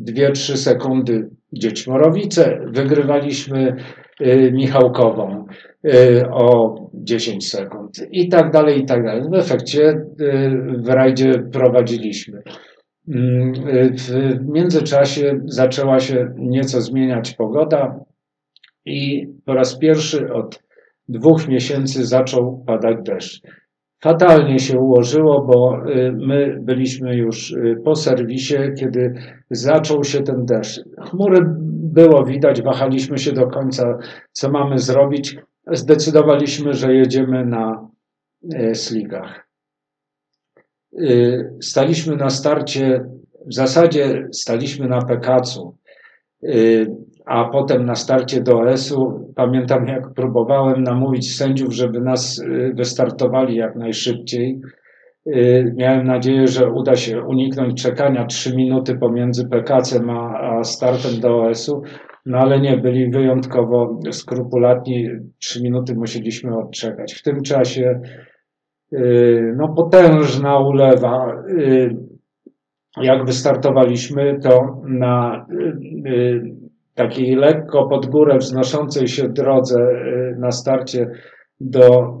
2-3 0.05 0.55
sekundy 0.55 1.29
Dziećmorowice, 1.53 2.59
wygrywaliśmy 2.67 3.75
y, 4.21 4.51
Michałkową 4.53 5.45
y, 5.85 6.29
o 6.31 6.75
10 6.93 7.49
sekund 7.49 7.95
i 8.11 8.29
tak 8.29 8.51
dalej, 8.51 8.81
i 8.81 8.85
tak 8.85 9.03
dalej. 9.03 9.23
W 9.29 9.33
efekcie 9.33 10.05
w 10.77 10.89
rajdzie 10.89 11.33
prowadziliśmy. 11.51 12.41
Mm, 13.07 13.53
w 14.39 14.47
międzyczasie 14.47 15.39
zaczęła 15.45 15.99
się 15.99 16.33
nieco 16.37 16.81
zmieniać 16.81 17.33
pogoda 17.33 17.99
i 18.85 19.27
po 19.45 19.53
raz 19.53 19.77
pierwszy 19.77 20.33
od 20.33 20.63
dwóch 21.09 21.47
miesięcy 21.47 22.05
zaczął 22.05 22.63
padać 22.67 22.97
deszcz. 23.03 23.41
Fatalnie 24.03 24.59
się 24.59 24.79
ułożyło, 24.79 25.41
bo 25.41 25.89
y, 25.89 26.11
my 26.11 26.57
byliśmy 26.61 27.15
już 27.15 27.51
y, 27.51 27.81
po 27.83 27.95
serwisie, 27.95 28.55
kiedy 28.79 29.13
zaczął 29.49 30.03
się 30.03 30.23
ten 30.23 30.45
deszcz. 30.45 30.81
Chmury 31.09 31.39
było 31.93 32.25
widać, 32.25 32.61
wahaliśmy 32.61 33.17
się 33.17 33.31
do 33.31 33.47
końca, 33.47 33.97
co 34.31 34.51
mamy 34.51 34.79
zrobić. 34.79 35.37
Zdecydowaliśmy, 35.67 36.73
że 36.73 36.93
jedziemy 36.93 37.45
na 37.45 37.89
y, 38.53 38.75
slikach. 38.75 39.37
Y, 39.37 39.50
staliśmy 41.61 42.15
na 42.15 42.29
starcie, 42.29 43.05
w 43.45 43.53
zasadzie 43.53 44.27
staliśmy 44.31 44.87
na 44.87 45.01
Pekacu, 45.01 45.75
y, 46.43 46.87
a 47.25 47.45
potem 47.45 47.85
na 47.85 47.95
starcie 47.95 48.41
do 48.41 48.59
OS-u. 48.59 49.31
Pamiętam, 49.35 49.87
jak 49.87 50.13
próbowałem 50.13 50.83
namówić 50.83 51.35
sędziów, 51.35 51.73
żeby 51.73 52.01
nas 52.01 52.39
y, 52.39 52.73
wystartowali 52.75 53.55
jak 53.55 53.75
najszybciej. 53.75 54.61
Miałem 55.75 56.07
nadzieję, 56.07 56.47
że 56.47 56.71
uda 56.71 56.95
się 56.95 57.21
uniknąć 57.21 57.83
czekania 57.83 58.25
3 58.25 58.55
minuty 58.55 58.95
pomiędzy 58.95 59.49
Pekacem 59.49 60.09
a, 60.09 60.39
a 60.39 60.63
startem 60.63 61.19
do 61.19 61.43
OS-u. 61.43 61.81
no 62.25 62.37
ale 62.37 62.59
nie, 62.59 62.77
byli 62.77 63.09
wyjątkowo 63.09 63.99
skrupulatni. 64.11 65.09
Trzy 65.39 65.63
minuty 65.63 65.95
musieliśmy 65.95 66.57
odczekać. 66.57 67.13
W 67.13 67.23
tym 67.23 67.41
czasie 67.41 68.01
y, 68.05 68.30
no 69.55 69.67
potężna 69.69 70.59
ulewa. 70.59 71.43
Y, 71.49 71.95
Jak 73.01 73.25
wystartowaliśmy, 73.25 74.39
to 74.43 74.81
na 74.83 75.45
y, 75.51 76.09
y, 76.09 76.55
takiej 76.95 77.35
lekko 77.35 77.87
pod 77.87 78.05
górę 78.05 78.37
wznoszącej 78.37 79.07
się 79.07 79.29
drodze 79.29 79.87
na 80.37 80.51
starcie 80.51 81.09
do 81.59 82.17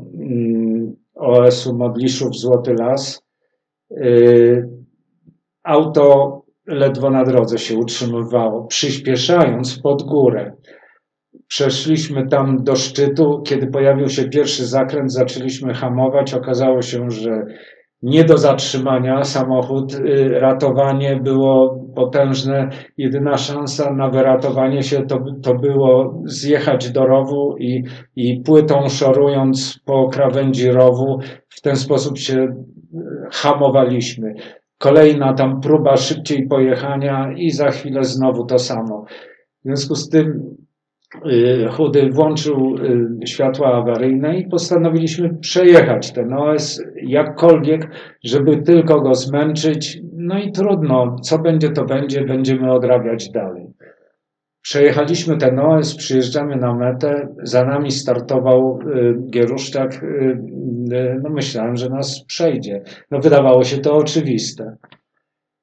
OS-u 1.15 1.77
Modliszów 1.77 2.35
Złoty 2.35 2.73
Las 2.73 3.23
auto 5.63 6.41
ledwo 6.67 7.09
na 7.09 7.23
drodze 7.23 7.57
się 7.57 7.77
utrzymywało, 7.77 8.63
przyspieszając 8.63 9.79
pod 9.79 10.03
górę. 10.03 10.53
Przeszliśmy 11.51 12.27
tam 12.27 12.63
do 12.63 12.75
szczytu. 12.75 13.41
Kiedy 13.45 13.67
pojawił 13.67 14.09
się 14.09 14.29
pierwszy 14.29 14.65
zakręt, 14.65 15.13
zaczęliśmy 15.13 15.73
hamować. 15.73 16.33
Okazało 16.33 16.81
się, 16.81 17.09
że 17.09 17.45
nie 18.01 18.23
do 18.23 18.37
zatrzymania 18.37 19.23
samochód. 19.23 19.93
y, 19.93 20.29
Ratowanie 20.29 21.19
było 21.23 21.85
potężne. 21.95 22.69
Jedyna 22.97 23.37
szansa 23.37 23.93
na 23.93 24.09
wyratowanie 24.09 24.83
się 24.83 25.01
to, 25.01 25.19
to 25.43 25.53
było 25.53 26.21
zjechać 26.25 26.91
do 26.91 27.05
rowu 27.05 27.57
i, 27.57 27.83
i 28.15 28.41
płytą 28.45 28.89
szorując 28.89 29.79
po 29.85 30.09
krawędzi 30.09 30.71
rowu, 30.71 31.19
w 31.49 31.61
ten 31.61 31.75
sposób 31.75 32.17
się 32.17 32.37
y, 32.37 32.47
hamowaliśmy. 33.31 34.33
Kolejna 34.77 35.33
tam 35.33 35.61
próba 35.61 35.97
szybciej 35.97 36.47
pojechania 36.47 37.31
i 37.37 37.51
za 37.51 37.71
chwilę 37.71 38.03
znowu 38.03 38.45
to 38.45 38.59
samo. 38.59 39.05
W 39.61 39.63
związku 39.63 39.95
z 39.95 40.09
tym 40.09 40.55
Chudy 41.71 42.09
włączył 42.09 42.75
y, 43.23 43.27
światła 43.27 43.73
awaryjne 43.73 44.37
i 44.39 44.47
postanowiliśmy 44.47 45.37
przejechać 45.37 46.11
ten 46.11 46.33
OS 46.33 46.83
jakkolwiek, 47.03 47.87
żeby 48.23 48.57
tylko 48.57 49.01
go 49.01 49.15
zmęczyć. 49.15 49.99
No 50.13 50.39
i 50.39 50.51
trudno, 50.51 51.15
co 51.23 51.39
będzie 51.39 51.69
to 51.69 51.85
będzie, 51.85 52.25
będziemy 52.25 52.71
odrabiać 52.71 53.29
dalej. 53.29 53.67
Przejechaliśmy 54.61 55.37
ten 55.37 55.59
OS, 55.59 55.95
przyjeżdżamy 55.95 56.55
na 56.55 56.75
metę, 56.75 57.27
za 57.43 57.65
nami 57.65 57.91
startował 57.91 58.79
y, 58.81 59.15
Gieruszczak. 59.29 60.03
y, 60.03 60.07
y, 60.93 61.19
No 61.23 61.29
myślałem, 61.29 61.75
że 61.77 61.89
nas 61.89 62.23
przejdzie. 62.25 62.81
No 63.11 63.19
wydawało 63.19 63.63
się 63.63 63.77
to 63.77 63.95
oczywiste. 63.95 64.75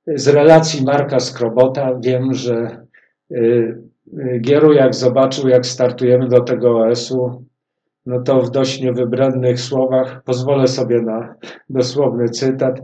Z 0.07 0.29
relacji 0.29 0.85
Marka 0.85 1.21
Skrobota 1.21 1.99
wiem, 2.05 2.35
że 2.35 2.85
y, 3.31 3.37
y, 3.37 3.88
Gieru 4.41 4.73
jak 4.73 4.95
zobaczył, 4.95 5.49
jak 5.49 5.67
startujemy 5.67 6.29
do 6.29 6.41
tego 6.41 6.79
OS-u, 6.79 7.45
no 8.07 8.23
to 8.23 8.43
w 8.43 8.51
dość 8.51 8.81
niewybrednych 8.81 9.61
słowach 9.61 10.23
pozwolę 10.25 10.67
sobie 10.69 11.03
na 11.03 11.35
dosłowny 11.69 12.29
cytat. 12.29 12.81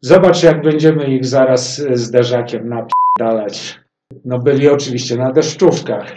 Zobacz, 0.00 0.42
jak 0.42 0.62
będziemy 0.62 1.06
ich 1.06 1.24
zaraz 1.24 1.78
y, 1.78 1.96
zderzakiem 1.96 2.68
napierdalać. 2.68 3.80
No 4.24 4.38
byli 4.38 4.68
oczywiście 4.68 5.16
na 5.16 5.32
deszczówkach. 5.32 6.12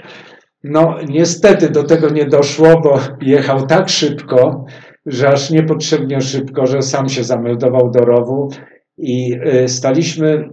No 0.64 0.95
niestety 1.07 1.69
do 1.69 1.84
tego 1.84 2.10
nie 2.10 2.26
doszło, 2.26 2.81
bo 2.81 2.99
jechał 3.22 3.68
tak 3.68 3.89
szybko, 3.89 4.65
że 5.06 5.30
aż 5.30 5.49
niepotrzebnie 5.49 6.22
szybko, 6.22 6.65
że 6.65 6.81
sam 6.81 7.10
się 7.10 7.23
zameldował 7.23 7.91
do 7.91 7.99
rowu 7.99 8.49
i 8.97 9.34
y, 9.64 9.68
staliśmy 9.68 10.27
y, 10.27 10.38
y, 10.38 10.49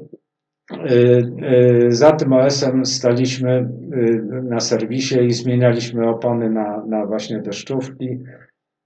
za 1.88 2.12
tym 2.12 2.32
OS-em 2.32 2.84
staliśmy 2.84 3.68
y, 3.92 4.22
na 4.42 4.60
serwisie 4.60 5.18
i 5.26 5.32
zmienialiśmy 5.32 6.08
opony 6.08 6.50
na, 6.50 6.84
na 6.86 7.06
właśnie 7.06 7.40
deszczówki. 7.40 8.18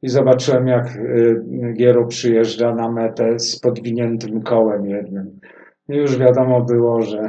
I 0.02 0.08
zobaczyłem, 0.08 0.66
jak 0.66 0.98
Giero 1.76 2.06
przyjeżdża 2.06 2.74
na 2.74 2.92
metę 2.92 3.38
z 3.38 3.60
podwiniętym 3.60 4.42
kołem 4.42 4.86
jednym. 4.86 5.40
I 5.88 5.96
już 5.96 6.18
wiadomo 6.18 6.64
było, 6.64 7.02
że 7.02 7.28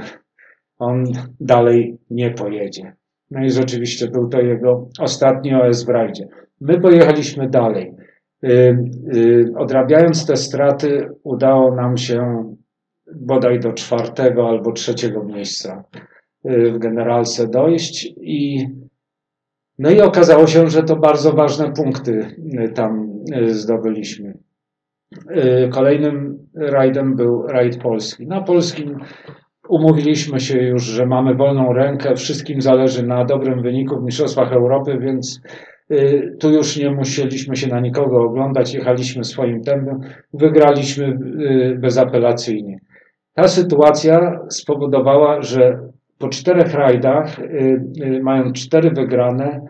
on 0.80 1.04
dalej 1.40 1.98
nie 2.10 2.32
pojedzie. 2.32 2.94
No 3.32 3.44
i 3.44 3.50
rzeczywiście 3.50 4.08
był 4.08 4.30
to 4.30 4.42
jego 4.42 4.90
ostatni 5.00 5.56
OS 5.56 5.86
w 5.86 5.90
rajdzie. 5.90 6.28
My 6.62 6.80
pojechaliśmy 6.80 7.50
dalej. 7.50 7.94
Odrabiając 9.56 10.26
te 10.26 10.36
straty, 10.36 11.10
udało 11.24 11.76
nam 11.76 11.98
się 11.98 12.46
bodaj 13.16 13.60
do 13.60 13.74
czwartego 13.74 14.50
albo 14.50 14.72
trzeciego 14.72 15.24
miejsca 15.24 15.84
y, 16.46 16.72
w 16.72 16.78
generalce 16.78 17.48
dojść 17.48 18.14
i 18.22 18.68
no 19.80 19.90
i 19.90 20.02
okazało 20.02 20.48
się, 20.48 20.68
że 20.68 20.84
to 20.84 20.96
bardzo 20.96 21.34
ważne 21.34 21.74
punkty 21.74 22.36
y, 22.66 22.70
tam 22.70 23.10
y, 23.36 23.54
zdobyliśmy. 23.54 24.38
Kolejnym 25.72 26.48
rajdem 26.56 27.16
był 27.16 27.48
rajd 27.48 27.78
polski. 27.78 28.28
Na 28.28 28.42
polskim 28.42 28.98
umówiliśmy 29.70 30.40
się 30.40 30.62
już, 30.62 30.84
że 30.84 31.06
mamy 31.06 31.36
wolną 31.36 31.74
rękę, 31.74 32.16
wszystkim 32.16 32.62
zależy 32.62 33.08
na 33.08 33.26
dobrym 33.26 33.62
wyniku 33.62 34.00
w 34.00 34.04
Mistrzostwach 34.04 34.54
Europy, 34.54 34.98
więc 35.00 35.42
tu 36.40 36.50
już 36.50 36.78
nie 36.78 36.92
musieliśmy 36.92 37.56
się 37.56 37.68
na 37.68 37.80
nikogo 37.80 38.22
oglądać, 38.22 38.74
jechaliśmy 38.74 39.24
swoim 39.24 39.62
tempem, 39.62 40.00
wygraliśmy 40.34 41.18
bezapelacyjnie. 41.78 42.80
Ta 43.34 43.48
sytuacja 43.48 44.40
spowodowała, 44.50 45.42
że 45.42 45.80
po 46.18 46.30
czterech 46.30 46.74
rajdach, 46.74 47.40
y, 47.40 47.44
y, 48.04 48.20
mając 48.24 48.58
cztery 48.58 48.92
wygrane, 48.92 49.62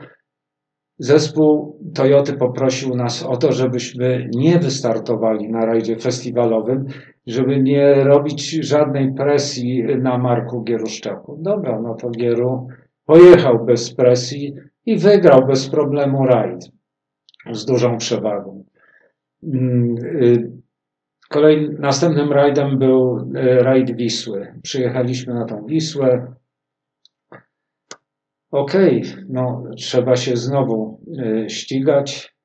zespół 0.99 1.79
Toyoty 1.95 2.33
poprosił 2.33 2.95
nas 2.95 3.23
o 3.23 3.38
to, 3.38 3.51
żebyśmy 3.51 4.29
nie 4.35 4.59
wystartowali 4.59 5.49
na 5.49 5.65
rajdzie 5.65 5.95
festiwalowym, 5.95 6.85
żeby 7.27 7.61
nie 7.61 7.93
robić 7.93 8.49
żadnej 8.49 9.13
presji 9.13 9.83
na 10.01 10.17
Marku 10.17 10.63
Gieruszczaku. 10.63 11.38
Dobra, 11.39 11.81
no 11.81 11.95
to 11.95 12.09
Gieru 12.09 12.67
pojechał 13.05 13.65
bez 13.65 13.95
presji 13.95 14.55
i 14.85 14.97
wygrał 14.97 15.47
bez 15.47 15.69
problemu 15.69 16.25
rajd 16.25 16.69
z 17.51 17.65
dużą 17.65 17.97
przewagą. 17.97 18.63
Mm, 19.43 19.95
y, 19.97 20.60
Kolejnym, 21.31 21.75
następnym 21.79 22.31
rajdem 22.31 22.77
był 22.79 23.17
y, 23.17 23.63
rajd 23.63 23.95
Wisły. 23.95 24.59
Przyjechaliśmy 24.63 25.33
na 25.33 25.45
tą 25.45 25.65
Wisłę. 25.65 26.33
Okej, 28.51 29.03
no 29.29 29.63
trzeba 29.77 30.15
się 30.15 30.37
znowu 30.37 31.01
y, 31.45 31.49
ścigać. 31.49 32.35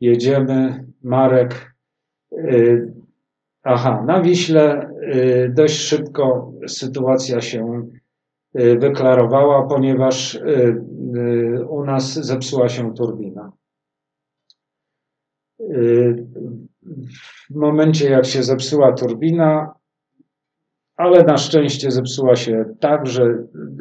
Jedziemy. 0.00 0.86
Marek. 1.02 1.74
y, 2.32 2.94
Aha, 3.62 4.04
na 4.06 4.22
Wiśle 4.22 4.90
dość 5.54 5.78
szybko 5.78 6.52
sytuacja 6.66 7.40
się 7.40 7.88
wyklarowała, 8.54 9.68
ponieważ 9.68 10.38
u 11.68 11.84
nas 11.84 12.14
zepsuła 12.14 12.68
się 12.68 12.94
turbina. 12.94 13.52
W 17.50 17.54
momencie, 17.54 18.10
jak 18.10 18.26
się 18.26 18.42
zepsuła 18.42 18.92
turbina, 18.92 19.74
ale 20.96 21.22
na 21.22 21.36
szczęście 21.36 21.90
zepsuła 21.90 22.36
się 22.36 22.64
tak, 22.80 23.06
że 23.06 23.22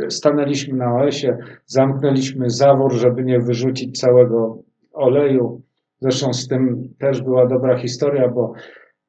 stanęliśmy 0.10 0.78
na 0.78 0.96
OS-ie, 0.96 1.38
zamknęliśmy 1.66 2.50
zawór, 2.50 2.94
żeby 2.94 3.24
nie 3.24 3.40
wyrzucić 3.40 4.00
całego 4.00 4.64
oleju. 4.94 5.62
Zresztą 6.00 6.34
z 6.34 6.48
tym 6.48 6.90
też 7.00 7.22
była 7.22 7.48
dobra 7.48 7.78
historia, 7.78 8.30
bo 8.30 8.54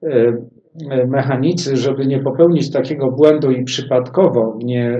e, 0.02 1.06
mechanicy, 1.06 1.76
żeby 1.76 2.06
nie 2.06 2.22
popełnić 2.22 2.72
takiego 2.72 3.10
błędu 3.10 3.50
i 3.50 3.64
przypadkowo 3.64 4.58
nie, 4.64 4.90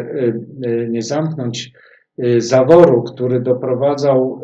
e, 0.62 0.88
nie 0.88 1.02
zamknąć 1.02 1.72
e, 2.18 2.40
zaworu, 2.40 3.02
który 3.02 3.40
doprowadzał 3.40 4.42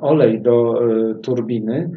olej 0.00 0.42
do 0.42 0.80
turbiny, 1.22 1.90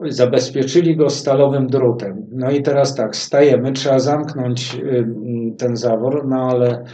zabezpieczyli 0.00 0.96
go 0.96 1.10
stalowym 1.10 1.66
drutem. 1.66 2.26
No 2.30 2.50
i 2.50 2.62
teraz 2.62 2.94
tak, 2.94 3.16
stajemy, 3.16 3.72
trzeba 3.72 3.98
zamknąć 3.98 4.74
y, 4.74 4.78
y, 4.78 5.06
ten 5.58 5.76
zawór, 5.76 6.28
no 6.28 6.50
ale 6.50 6.84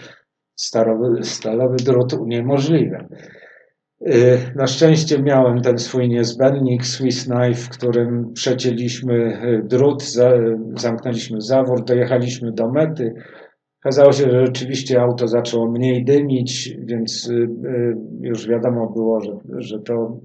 stalowy, 0.56 1.22
stalowy 1.22 1.76
drut 1.76 2.12
uniemożliwia. 2.12 3.08
Y, 4.06 4.38
Na 4.54 4.66
szczęście 4.66 5.22
miałem 5.22 5.60
ten 5.60 5.78
swój 5.78 6.08
niezbędnik 6.08 6.86
Swiss 6.86 7.24
Knife, 7.24 7.54
w 7.54 7.68
którym 7.68 8.32
przecięliśmy 8.32 9.14
y, 9.44 9.62
drut, 9.64 10.02
za, 10.02 10.30
zamknęliśmy 10.76 11.40
zawór, 11.40 11.84
dojechaliśmy 11.84 12.52
do 12.52 12.70
mety. 12.70 13.14
Okazało 13.82 14.12
się, 14.12 14.30
że 14.30 14.46
rzeczywiście 14.46 15.00
auto 15.02 15.28
zaczęło 15.28 15.70
mniej 15.70 16.04
dymić, 16.04 16.76
więc 16.78 17.28
y, 17.28 17.34
y, 17.34 17.96
już 18.20 18.48
wiadomo 18.48 18.92
było, 18.92 19.20
że, 19.20 19.32
że 19.58 19.78
to, 19.78 20.20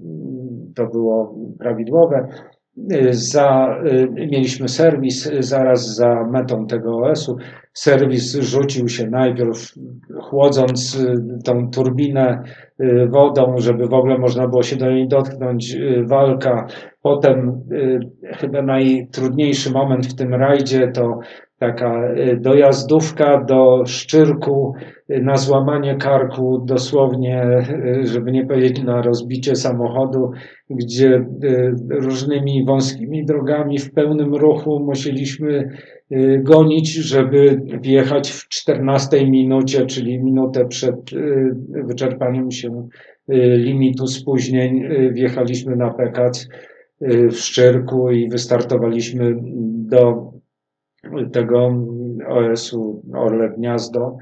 to 0.74 0.86
było 0.86 1.34
prawidłowe. 1.58 2.28
za, 3.10 3.78
mieliśmy 4.30 4.68
serwis 4.68 5.30
zaraz 5.38 5.94
za 5.94 6.24
metą 6.24 6.66
tego 6.66 6.96
OS-u. 6.96 7.36
Serwis 7.72 8.34
rzucił 8.34 8.88
się 8.88 9.10
najpierw 9.10 9.74
chłodząc 10.20 11.04
tą 11.44 11.70
turbinę 11.70 12.42
wodą, 13.08 13.54
żeby 13.58 13.86
w 13.86 13.94
ogóle 13.94 14.18
można 14.18 14.48
było 14.48 14.62
się 14.62 14.76
do 14.76 14.90
niej 14.90 15.08
dotknąć. 15.08 15.76
Walka. 16.06 16.66
Potem 17.02 17.62
chyba 18.22 18.62
najtrudniejszy 18.62 19.72
moment 19.72 20.06
w 20.06 20.14
tym 20.14 20.34
rajdzie 20.34 20.88
to 20.88 21.18
taka 21.58 22.00
dojazdówka 22.40 23.44
do 23.44 23.82
Szczyrku 23.86 24.74
na 25.22 25.36
złamanie 25.36 25.94
karku, 25.96 26.62
dosłownie, 26.66 27.64
żeby 28.02 28.32
nie 28.32 28.46
powiedzieć 28.46 28.82
na 28.82 29.02
rozbicie 29.02 29.56
samochodu, 29.56 30.30
gdzie 30.70 31.14
e, 31.14 31.24
różnymi 31.90 32.64
wąskimi 32.64 33.24
drogami 33.24 33.78
w 33.78 33.92
pełnym 33.92 34.34
ruchu 34.34 34.80
musieliśmy 34.80 35.70
e, 36.10 36.38
gonić, 36.38 36.92
żeby 36.92 37.60
wjechać 37.80 38.30
w 38.30 38.48
14 38.48 39.26
minucie, 39.26 39.86
czyli 39.86 40.18
minutę 40.18 40.66
przed 40.66 40.94
e, 40.94 41.84
wyczerpaniem 41.84 42.50
się 42.50 42.88
limitu 43.56 44.06
spóźnień. 44.06 44.82
Wjechaliśmy 45.12 45.76
na 45.76 45.90
Pekac 45.90 46.48
w 47.00 47.36
Szczyrku 47.36 48.10
i 48.10 48.28
wystartowaliśmy 48.28 49.36
do 49.88 50.30
tego 51.32 51.84
OS-u 52.28 53.02
Orle 53.14 53.48
Gniazdo. 53.48 54.16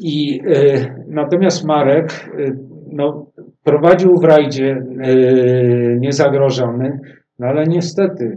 I 0.00 0.40
y, 0.46 1.04
natomiast 1.08 1.64
Marek 1.64 2.30
y, 2.38 2.58
no, 2.92 3.30
prowadził 3.62 4.16
w 4.16 4.24
rajdzie 4.24 4.84
y, 5.06 5.98
niezagrożony, 6.00 7.00
no 7.38 7.46
ale 7.46 7.64
niestety 7.64 8.36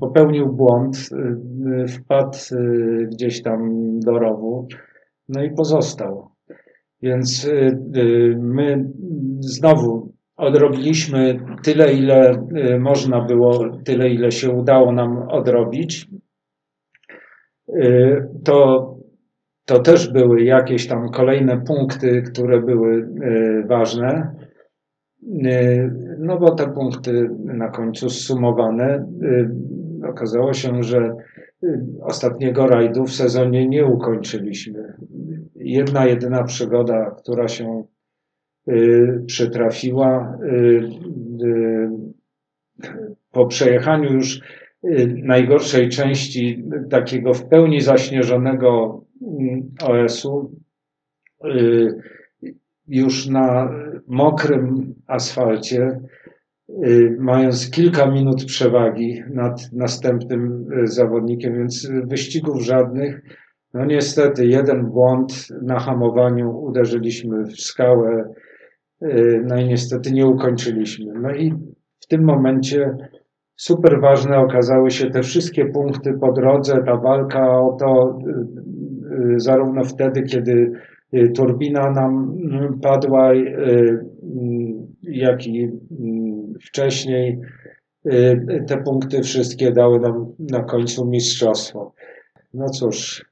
popełnił 0.00 0.52
błąd, 0.52 0.96
wpadł 1.88 2.38
gdzieś 3.12 3.42
tam 3.42 3.70
do 4.00 4.18
rowu, 4.18 4.68
no 5.28 5.42
i 5.42 5.50
pozostał. 5.50 6.28
Więc 7.02 7.50
my 8.38 8.84
znowu 9.40 10.12
odrobiliśmy 10.36 11.40
tyle, 11.62 11.92
ile 11.92 12.46
można 12.80 13.20
było, 13.20 13.78
tyle, 13.84 14.08
ile 14.10 14.32
się 14.32 14.50
udało 14.50 14.92
nam 14.92 15.28
odrobić. 15.28 16.08
To 18.44 18.97
to 19.68 19.78
też 19.78 20.12
były 20.12 20.42
jakieś 20.42 20.86
tam 20.86 21.10
kolejne 21.10 21.60
punkty, 21.60 22.22
które 22.22 22.60
były 22.62 23.08
e, 23.22 23.62
ważne. 23.66 24.34
E, 25.44 25.90
no 26.18 26.38
bo 26.38 26.50
te 26.50 26.72
punkty 26.72 27.30
na 27.44 27.68
końcu 27.68 28.10
zsumowane, 28.10 28.84
e, 28.84 30.08
okazało 30.08 30.52
się, 30.52 30.82
że 30.82 31.14
ostatniego 32.02 32.66
rajdu 32.66 33.04
w 33.04 33.12
sezonie 33.12 33.68
nie 33.68 33.86
ukończyliśmy. 33.86 34.94
Jedna, 35.56 36.06
jedyna 36.06 36.44
przygoda, 36.44 37.10
która 37.10 37.48
się 37.48 37.84
przytrafiła 39.26 40.38
po 43.32 43.46
przejechaniu 43.46 44.12
już 44.12 44.40
najgorszej 45.22 45.88
części 45.88 46.64
takiego 46.90 47.34
w 47.34 47.48
pełni 47.48 47.80
zaśnieżonego 47.80 49.00
OS-u 49.82 50.50
y, 51.44 51.94
już 52.86 53.26
na 53.26 53.70
mokrym 54.06 54.94
asfalcie, 55.06 56.00
y, 56.68 57.16
mając 57.18 57.70
kilka 57.70 58.06
minut 58.06 58.44
przewagi 58.44 59.22
nad 59.30 59.72
następnym 59.72 60.72
y, 60.72 60.86
zawodnikiem, 60.86 61.54
więc 61.54 61.90
wyścigów 62.04 62.62
żadnych. 62.62 63.22
No 63.74 63.84
niestety, 63.84 64.46
jeden 64.46 64.86
błąd 64.86 65.48
na 65.62 65.78
hamowaniu, 65.78 66.60
uderzyliśmy 66.60 67.44
w 67.44 67.60
skałę, 67.60 68.34
no 69.44 69.56
i 69.60 69.64
niestety 69.64 70.12
nie 70.12 70.26
ukończyliśmy. 70.26 71.12
No 71.20 71.34
i 71.34 71.54
w 72.00 72.06
tym 72.06 72.24
momencie 72.24 72.96
super 73.58 74.00
ważne 74.00 74.38
okazały 74.38 74.90
się 74.90 75.10
te 75.10 75.22
wszystkie 75.22 75.64
punkty 75.66 76.12
po 76.20 76.32
drodze, 76.32 76.82
ta 76.86 76.96
walka 76.96 77.60
o 77.60 77.76
to, 77.80 78.18
Y, 79.12 79.40
zarówno 79.40 79.84
wtedy, 79.84 80.22
kiedy 80.22 80.72
y, 81.14 81.28
turbina 81.28 81.90
nam 81.90 82.38
mm, 82.50 82.80
padła, 82.80 83.34
y, 83.34 84.06
mm, 84.22 84.86
jak 85.02 85.46
i 85.46 85.64
mm, 86.00 86.54
wcześniej. 86.62 87.38
Te 88.66 88.82
punkty 88.84 89.22
wszystkie 89.22 89.72
dały 89.72 90.00
nam 90.00 90.32
na 90.38 90.62
końcu 90.62 91.06
mistrzostwo. 91.06 91.92
No 92.54 92.68
cóż, 92.68 93.26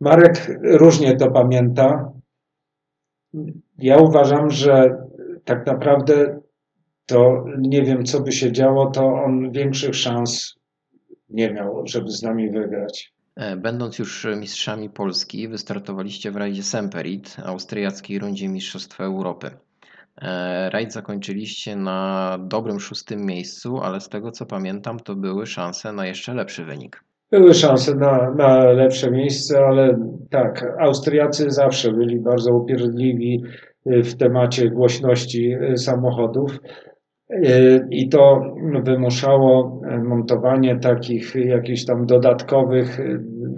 Marek 0.00 0.60
różnie 0.62 1.16
to 1.16 1.30
pamięta. 1.30 2.12
Ja 3.78 3.96
uważam, 3.96 4.50
że 4.50 4.96
tak 5.44 5.66
naprawdę 5.66 6.37
to 7.08 7.44
nie 7.58 7.82
wiem, 7.82 8.04
co 8.04 8.20
by 8.20 8.32
się 8.32 8.52
działo, 8.52 8.90
to 8.90 9.22
on 9.24 9.52
większych 9.52 9.96
szans 9.96 10.54
nie 11.30 11.52
miał, 11.52 11.82
żeby 11.86 12.10
z 12.10 12.22
nami 12.22 12.50
wygrać. 12.50 13.12
E, 13.36 13.56
będąc 13.56 13.98
już 13.98 14.26
mistrzami 14.36 14.90
Polski, 14.90 15.48
wystartowaliście 15.48 16.30
w 16.30 16.36
rajdzie 16.36 16.62
Semperit, 16.62 17.36
austriackiej 17.44 18.18
rundzie 18.18 18.48
Mistrzostwa 18.48 19.04
Europy. 19.04 19.50
E, 20.22 20.70
rajd 20.70 20.92
zakończyliście 20.92 21.76
na 21.76 22.38
dobrym 22.40 22.80
szóstym 22.80 23.26
miejscu, 23.26 23.78
ale 23.78 24.00
z 24.00 24.08
tego 24.08 24.30
co 24.30 24.46
pamiętam, 24.46 25.00
to 25.00 25.14
były 25.14 25.46
szanse 25.46 25.92
na 25.92 26.06
jeszcze 26.06 26.34
lepszy 26.34 26.64
wynik. 26.64 27.04
Były 27.30 27.54
szanse 27.54 27.94
na, 27.94 28.30
na 28.30 28.64
lepsze 28.64 29.10
miejsce, 29.10 29.66
ale 29.66 29.98
tak, 30.30 30.74
Austriacy 30.80 31.50
zawsze 31.50 31.92
byli 31.92 32.20
bardzo 32.20 32.54
upierdliwi 32.54 33.42
w 33.86 34.14
temacie 34.14 34.70
głośności 34.70 35.56
samochodów. 35.76 36.58
I 37.90 38.08
to 38.08 38.40
wymuszało 38.84 39.80
montowanie 40.04 40.78
takich 40.78 41.34
jakichś 41.34 41.84
tam 41.84 42.06
dodatkowych 42.06 43.00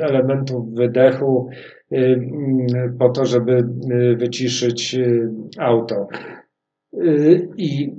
elementów 0.01 0.75
wydechu 0.75 1.49
po 2.99 3.09
to, 3.09 3.25
żeby 3.25 3.65
wyciszyć 4.17 4.97
auto. 5.59 6.07
I 7.57 7.93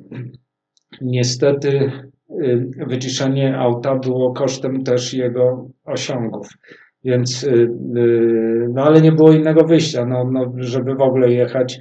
niestety 1.02 1.92
wyciszenie 2.88 3.58
auta 3.58 3.96
było 3.96 4.34
kosztem 4.34 4.84
też 4.84 5.14
jego 5.14 5.70
osiągów. 5.86 6.48
Więc, 7.04 7.50
no 8.74 8.84
ale 8.84 9.02
nie 9.02 9.12
było 9.12 9.32
innego 9.32 9.66
wyjścia, 9.66 10.06
no, 10.06 10.30
no, 10.32 10.52
żeby 10.58 10.96
w 10.96 11.02
ogóle 11.02 11.32
jechać, 11.32 11.80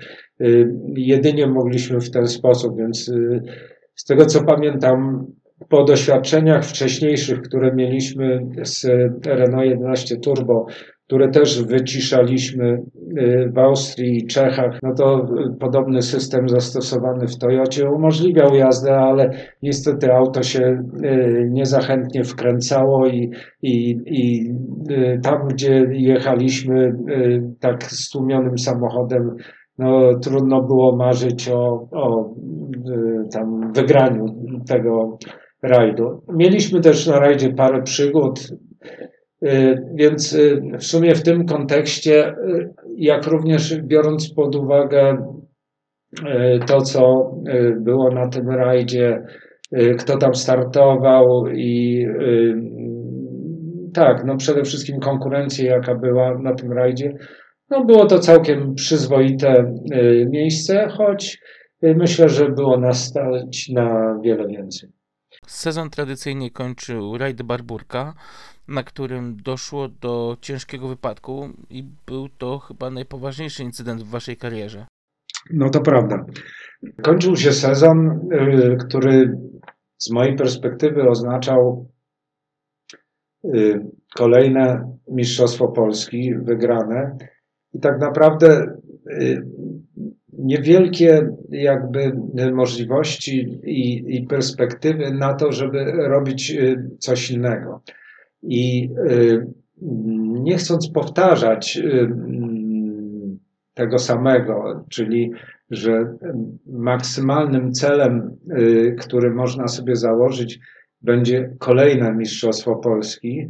jedynie 0.97 1.47
mogliśmy 1.47 2.01
w 2.01 2.11
ten 2.11 2.27
sposób, 2.27 2.77
więc 2.79 3.13
z 4.01 4.05
tego 4.05 4.27
co 4.27 4.45
pamiętam, 4.45 5.27
po 5.69 5.85
doświadczeniach 5.85 6.65
wcześniejszych, 6.65 7.43
które 7.43 7.75
mieliśmy 7.75 8.47
z 8.63 8.85
Renault 9.27 9.71
11 9.71 10.17
Turbo, 10.17 10.67
które 11.07 11.29
też 11.29 11.63
wyciszaliśmy 11.63 12.83
y, 13.19 13.51
w 13.55 13.59
Austrii 13.59 14.19
i 14.19 14.27
Czechach, 14.27 14.79
no 14.83 14.95
to 14.95 15.29
podobny 15.61 16.03
system 16.03 16.49
zastosowany 16.49 17.27
w 17.27 17.39
Toyocie 17.39 17.91
umożliwiał 17.91 18.55
jazdę, 18.55 18.97
ale 18.97 19.31
niestety 19.63 20.13
auto 20.13 20.43
się 20.43 20.83
y, 21.05 21.49
niezachętnie 21.51 22.25
wkręcało 22.25 23.07
i, 23.07 23.31
i, 23.63 23.97
i 24.07 24.51
y, 24.91 25.21
tam, 25.23 25.49
gdzie 25.49 25.87
jechaliśmy 25.91 26.95
tak 27.61 27.85
stłumionym 27.85 28.59
samochodem, 28.59 29.37
no, 29.81 30.19
trudno 30.19 30.63
było 30.63 30.97
marzyć 30.97 31.49
o, 31.49 31.89
o 31.91 32.35
y, 33.25 33.29
tam 33.33 33.73
wygraniu 33.73 34.27
tego 34.69 35.19
rajdu. 35.63 36.23
Mieliśmy 36.29 36.81
też 36.81 37.07
na 37.07 37.21
rajdzie 37.21 37.51
parę 37.51 37.83
przygód, 37.83 38.41
y, 39.45 39.83
więc 39.95 40.33
y, 40.33 40.63
w 40.79 40.85
sumie 40.85 41.15
w 41.15 41.23
tym 41.23 41.47
kontekście, 41.47 42.35
jak 42.97 43.27
również 43.27 43.83
biorąc 43.83 44.35
pod 44.35 44.57
uwagę 44.57 45.17
to, 46.67 46.81
co 46.81 47.33
było 47.77 48.11
na 48.11 48.29
tym 48.29 48.51
rajdzie, 48.51 49.23
kto 49.99 50.19
tam 50.19 50.35
startował 50.35 51.49
i 51.49 52.07
tak, 53.95 54.25
no 54.25 54.37
przede 54.37 54.63
wszystkim 54.65 55.01
konkurencję, 55.01 55.67
jaka 55.67 55.95
była 55.95 56.39
na 56.39 56.55
tym 56.55 56.73
rajdzie, 56.73 57.15
no 57.71 57.85
było 57.85 58.07
to 58.07 58.19
całkiem 58.19 58.75
przyzwoite 58.75 59.75
y, 59.95 60.27
miejsce, 60.31 60.89
choć 60.89 61.39
y, 61.85 61.95
myślę, 61.95 62.29
że 62.29 62.49
było 62.49 62.81
nas 62.81 63.05
stać 63.05 63.69
na 63.69 64.19
wiele 64.23 64.49
więcej. 64.49 64.91
Sezon 65.47 65.91
tradycyjnie 65.91 66.51
kończył 66.51 67.19
rajd 67.19 67.43
Barburka, 67.43 68.15
na 68.69 68.83
którym 68.83 69.37
doszło 69.37 69.89
do 69.89 70.37
ciężkiego 70.41 70.89
wypadku 70.89 71.49
i 71.71 71.85
był 72.07 72.29
to 72.29 72.59
chyba 72.59 72.91
najpoważniejszy 72.91 73.63
incydent 73.63 74.03
w 74.03 74.11
waszej 74.11 74.37
karierze. 74.37 74.87
No 75.51 75.71
to 75.71 75.81
prawda. 75.81 76.25
Kończył 77.03 77.37
się 77.37 77.53
sezon, 77.53 78.29
y, 78.33 78.77
który 78.89 79.39
z 79.99 80.11
mojej 80.11 80.37
perspektywy 80.37 81.09
oznaczał 81.09 81.89
kolejne 84.15 84.97
Mistrzostwo 85.09 85.69
Polski 85.69 86.35
wygrane 86.35 87.17
i 87.75 87.81
tak 87.81 88.01
naprawdę 88.01 88.77
y, 89.11 89.47
niewielkie 90.33 91.29
jakby 91.51 92.13
możliwości 92.53 93.61
i, 93.65 94.17
i 94.17 94.27
perspektywy 94.27 95.11
na 95.11 95.35
to, 95.35 95.53
żeby 95.53 95.85
robić 95.93 96.51
y, 96.51 96.91
coś 96.99 97.31
innego. 97.31 97.83
I 98.43 98.91
nie 100.43 100.57
chcąc 100.57 100.91
powtarzać 100.91 101.83
tego 103.75 103.99
samego, 103.99 104.85
czyli 104.89 105.33
że 105.71 106.17
maksymalnym 106.67 107.73
celem, 107.73 108.37
y, 108.59 108.97
który 108.99 109.31
można 109.31 109.69
sobie 109.69 109.97
założyć, 109.97 110.61
będzie 111.03 111.57
kolejne 111.59 112.15
Mistrzostwo 112.15 112.77
Polski, 112.77 113.49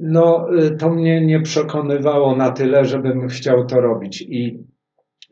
no 0.00 0.46
y, 0.58 0.76
to 0.76 0.90
mnie 0.90 1.26
nie 1.26 1.40
przekonywało 1.40 2.36
na 2.36 2.50
tyle, 2.50 2.84
żebym 2.84 3.28
chciał 3.28 3.66
to 3.66 3.80
robić. 3.80 4.22
I 4.22 4.64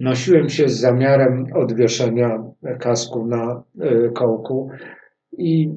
nosiłem 0.00 0.48
się 0.48 0.68
z 0.68 0.80
zamiarem 0.80 1.44
odwieszenia 1.54 2.42
kasku 2.80 3.26
na 3.26 3.62
y, 3.84 4.10
kołku 4.14 4.70
i 5.38 5.74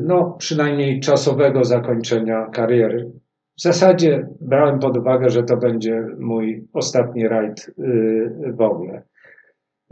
no, 0.00 0.36
przynajmniej 0.38 1.00
czasowego 1.00 1.64
zakończenia 1.64 2.46
kariery. 2.52 3.12
W 3.58 3.62
zasadzie 3.62 4.28
brałem 4.40 4.78
pod 4.78 4.96
uwagę, 4.96 5.30
że 5.30 5.42
to 5.42 5.56
będzie 5.56 6.06
mój 6.18 6.68
ostatni 6.72 7.28
rajd 7.28 7.68
y, 7.68 8.52
w 8.56 8.60
ogóle. 8.60 9.02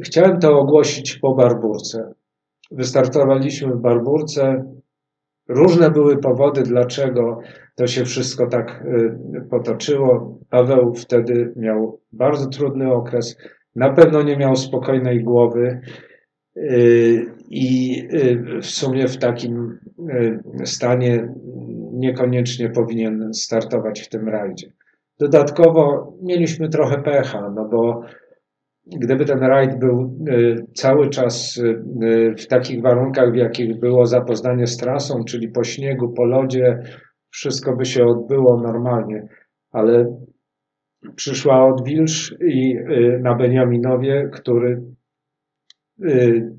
Chciałem 0.05 0.39
to 0.39 0.59
ogłosić 0.59 1.19
po 1.19 1.35
Barburce. 1.35 2.13
Wystartowaliśmy 2.71 3.75
w 3.75 3.81
Barburce. 3.81 4.65
Różne 5.55 5.91
były 5.91 6.19
powody, 6.19 6.63
dlaczego 6.63 7.41
to 7.75 7.87
się 7.87 8.05
wszystko 8.05 8.47
tak 8.47 8.85
y, 8.85 9.49
potoczyło. 9.51 10.39
Paweł 10.51 10.95
wtedy 10.95 11.53
miał 11.57 12.01
bardzo 12.13 12.47
trudny 12.47 12.93
okres. 12.93 13.37
Na 13.77 13.93
pewno 13.93 14.23
nie 14.23 14.37
miał 14.37 14.57
spokojnej 14.57 15.25
głowy 15.25 15.81
y, 16.57 17.27
i 17.51 18.03
w 18.63 18.67
sumie 18.67 19.09
w 19.09 19.19
takim 19.19 19.79
stanie 20.65 21.35
niekoniecznie 21.93 22.71
powinien 22.71 23.35
startować 23.35 24.01
w 24.01 24.09
tym 24.09 24.29
rajdzie. 24.29 24.73
Dodatkowo 25.19 26.13
mieliśmy 26.23 26.69
trochę 26.69 27.03
pecha, 27.03 27.51
no 27.55 27.69
bo 27.69 28.03
gdyby 28.87 29.25
ten 29.25 29.39
rajd 29.39 29.79
był 29.79 30.17
y, 30.29 30.67
cały 30.75 31.11
czas 31.11 31.57
y, 31.57 32.35
w 32.39 32.47
takich 32.47 32.83
warunkach, 32.83 33.33
w 33.33 33.37
jakich 33.37 33.79
było 33.81 34.07
zapoznanie 34.07 34.67
z 34.67 34.77
trasą, 34.77 35.25
czyli 35.25 35.49
po 35.49 35.65
śniegu, 35.65 36.09
po 36.09 36.25
lodzie, 36.25 36.83
wszystko 37.31 37.77
by 37.77 37.85
się 37.85 38.05
odbyło 38.05 38.61
normalnie, 38.61 39.29
ale 39.71 40.17
przyszła 41.17 41.67
odwilż 41.67 42.37
i 42.41 42.77
y, 42.77 43.21
na 43.23 43.35
Beniaminowie, 43.35 44.31
który 44.33 44.83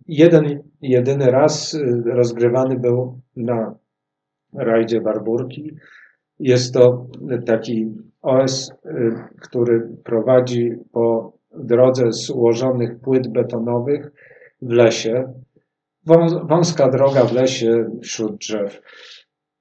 jeden, 0.07 0.63
jedyny 0.81 1.31
raz 1.31 1.79
rozgrywany 2.05 2.79
był 2.79 3.19
na 3.35 3.75
rajdzie 4.53 5.01
Barburki. 5.01 5.75
Jest 6.39 6.73
to 6.73 7.07
taki 7.45 7.95
OS, 8.21 8.73
który 9.41 9.89
prowadzi 10.03 10.71
po 10.91 11.32
drodze 11.57 12.11
z 12.11 12.30
ułożonych 12.30 12.99
płyt 12.99 13.27
betonowych 13.27 14.11
w 14.61 14.69
lesie. 14.69 15.34
Wąska 16.49 16.89
droga 16.89 17.25
w 17.25 17.34
lesie 17.34 17.85
wśród 18.01 18.38
drzew. 18.38 18.81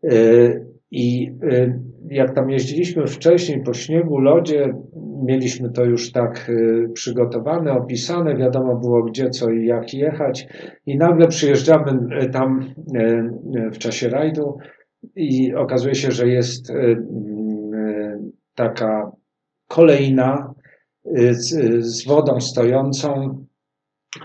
Y, 0.05 0.66
I 0.90 1.32
y, 1.43 1.81
jak 2.10 2.35
tam 2.35 2.51
jeździliśmy 2.51 3.06
wcześniej 3.06 3.62
po 3.62 3.74
śniegu, 3.74 4.19
lodzie, 4.19 4.74
mieliśmy 5.24 5.70
to 5.70 5.85
już 5.85 6.12
tak 6.12 6.51
przygotowane, 6.94 7.73
opisane, 7.73 8.36
wiadomo 8.36 8.77
było 8.77 9.02
gdzie, 9.02 9.31
co 9.31 9.51
i 9.51 9.66
jak 9.66 9.94
jechać. 9.94 10.47
I 10.86 10.97
nagle 10.97 11.28
przyjeżdżamy 11.28 11.93
tam 12.32 12.74
w 13.73 13.78
czasie 13.78 14.09
rajdu 14.09 14.59
i 15.16 15.55
okazuje 15.55 15.94
się, 15.94 16.10
że 16.10 16.28
jest 16.28 16.70
y, 16.70 16.74
y, 16.74 16.97
taka 18.55 19.12
kolejna 19.69 20.55
y, 20.56 20.61
z, 21.31 21.85
z 21.85 22.07
wodą 22.07 22.41
stojącą, 22.41 23.39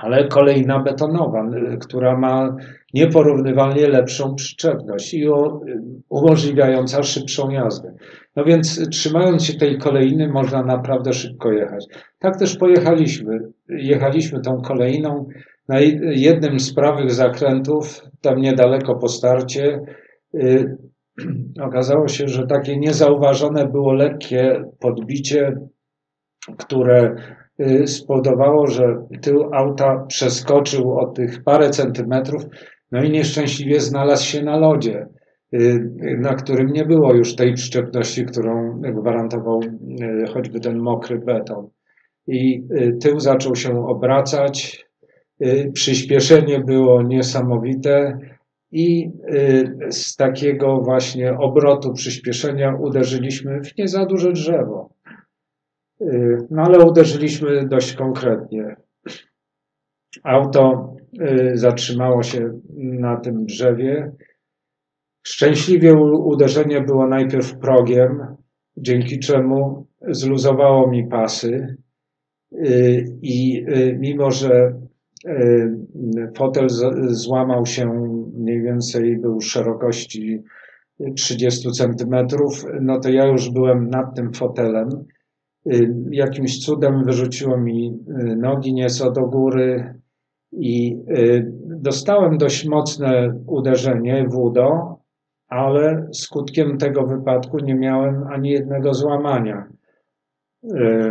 ale 0.02 0.28
kolejna 0.28 0.80
betonowa, 0.80 1.50
która 1.82 2.18
ma 2.18 2.56
nieporównywalnie 2.94 3.88
lepszą 3.88 4.36
przyczepność 4.36 5.14
i 5.14 5.26
umożliwiająca 6.10 7.04
szybszą 7.04 7.50
jazdę. 7.50 7.94
No 8.36 8.44
więc 8.44 8.90
trzymając 8.90 9.44
się 9.44 9.54
tej 9.54 9.78
kolejny 9.78 10.28
można 10.28 10.64
naprawdę 10.64 11.14
szybko 11.14 11.52
jechać. 11.52 11.86
Tak 12.20 12.40
też 12.40 12.58
pojechaliśmy. 12.58 13.40
Jechaliśmy 13.70 14.42
tą 14.42 14.62
kolejną 14.62 15.28
na 15.68 15.80
jednym 16.02 16.60
z 16.60 16.74
prawych 16.74 17.12
zakrętów, 17.12 18.02
tam 18.22 18.42
niedaleko 18.42 18.96
po 18.96 19.08
starcie, 19.08 19.80
Y, 20.34 20.78
okazało 21.68 22.08
się, 22.08 22.28
że 22.28 22.48
takie 22.48 22.78
niezauważone 22.78 23.68
było 23.68 23.94
lekkie 23.94 24.64
podbicie, 24.80 25.58
które 26.58 27.16
y, 27.60 27.88
spowodowało, 27.88 28.68
że 28.68 28.98
tył 29.22 29.54
auta 29.54 30.06
przeskoczył 30.08 31.00
o 31.00 31.06
tych 31.06 31.44
parę 31.44 31.70
centymetrów, 31.70 32.44
no 32.92 33.04
i 33.04 33.12
nieszczęśliwie 33.12 33.80
znalazł 33.80 34.26
się 34.26 34.44
na 34.44 34.58
lodzie, 34.58 35.08
y, 35.54 35.90
na 36.20 36.34
którym 36.34 36.68
nie 36.68 36.86
było 36.86 37.14
już 37.14 37.36
tej 37.36 37.54
przyczepności, 37.54 38.26
którą 38.26 38.82
gwarantował 38.82 39.60
choćby 40.34 40.60
ten 40.60 40.78
mokry 40.78 41.20
beton. 41.20 41.70
I 42.28 42.64
tył 43.02 43.20
zaczął 43.20 43.56
się 43.56 43.88
obracać, 43.88 44.86
przyspieszenie 45.74 46.60
było 46.60 47.04
niesamowite, 47.04 48.20
i 48.72 49.12
y, 49.30 49.92
z 49.92 50.16
takiego 50.16 50.78
właśnie 50.78 51.38
obrotu 51.38 51.94
przyspieszenia 51.94 52.76
uderzyliśmy 52.76 53.62
w 53.62 53.78
nie 53.78 53.88
za 53.88 54.06
duże 54.06 54.32
drzewo. 54.32 54.90
Y, 56.02 56.38
no 56.50 56.62
ale 56.62 56.86
uderzyliśmy 56.86 57.68
dość 57.68 57.94
konkretnie. 57.94 58.76
Auto 60.24 60.96
y, 61.22 61.58
zatrzymało 61.58 62.24
się 62.24 62.60
na 62.76 63.18
tym 63.18 63.46
drzewie. 63.46 64.12
Szczęśliwie 65.24 65.94
uderzenie 66.04 66.82
było 66.82 67.08
najpierw 67.08 67.58
progiem, 67.58 68.36
dzięki 68.78 69.20
czemu 69.20 69.88
zluzowało 70.08 70.92
mi 70.92 71.08
pasy. 71.08 71.78
I 73.22 73.66
mimo, 74.00 74.32
że 74.32 74.74
fotel 76.36 76.68
złamał 77.10 77.66
się 77.66 77.86
mniej 78.34 78.62
więcej 78.62 79.18
był 79.18 79.42
szerokości 79.42 80.44
30 81.16 81.72
centymetrów, 81.72 82.66
no 82.82 83.00
to 83.00 83.10
ja 83.10 83.26
już 83.26 83.50
byłem 83.50 83.90
nad 83.90 84.16
tym 84.16 84.34
fotelem. 84.34 84.90
Y, 85.74 85.94
jakimś 86.12 86.66
cudem 86.66 87.04
wyrzuciło 87.04 87.58
mi 87.58 88.00
y, 88.10 88.36
nogi 88.36 88.74
nieco 88.74 89.12
do 89.12 89.22
góry 89.22 89.94
i 90.52 90.98
y, 91.10 91.52
dostałem 91.66 92.38
dość 92.38 92.66
mocne 92.66 93.40
uderzenie 93.48 94.28
w 94.30 94.38
udo, 94.38 94.98
ale 95.48 96.08
skutkiem 96.14 96.78
tego 96.78 97.06
wypadku 97.06 97.60
nie 97.60 97.76
miałem 97.76 98.24
ani 98.28 98.50
jednego 98.50 98.94
złamania. 98.94 99.68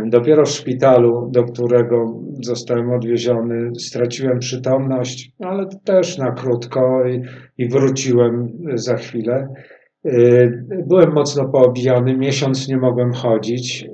Dopiero 0.05 0.45
w 0.45 0.49
szpitalu, 0.49 1.29
do 1.31 1.43
którego 1.43 2.19
zostałem 2.41 2.91
odwieziony, 2.91 3.71
straciłem 3.79 4.39
przytomność, 4.39 5.31
ale 5.39 5.65
też 5.83 6.17
na 6.17 6.31
krótko 6.31 7.07
i, 7.07 7.21
i 7.57 7.69
wróciłem 7.69 8.57
za 8.75 8.95
chwilę. 8.95 9.47
Byłem 10.87 11.13
mocno 11.13 11.49
poobijany, 11.49 12.17
miesiąc 12.17 12.67
nie 12.67 12.77
mogłem 12.77 13.13
chodzić, 13.13 13.87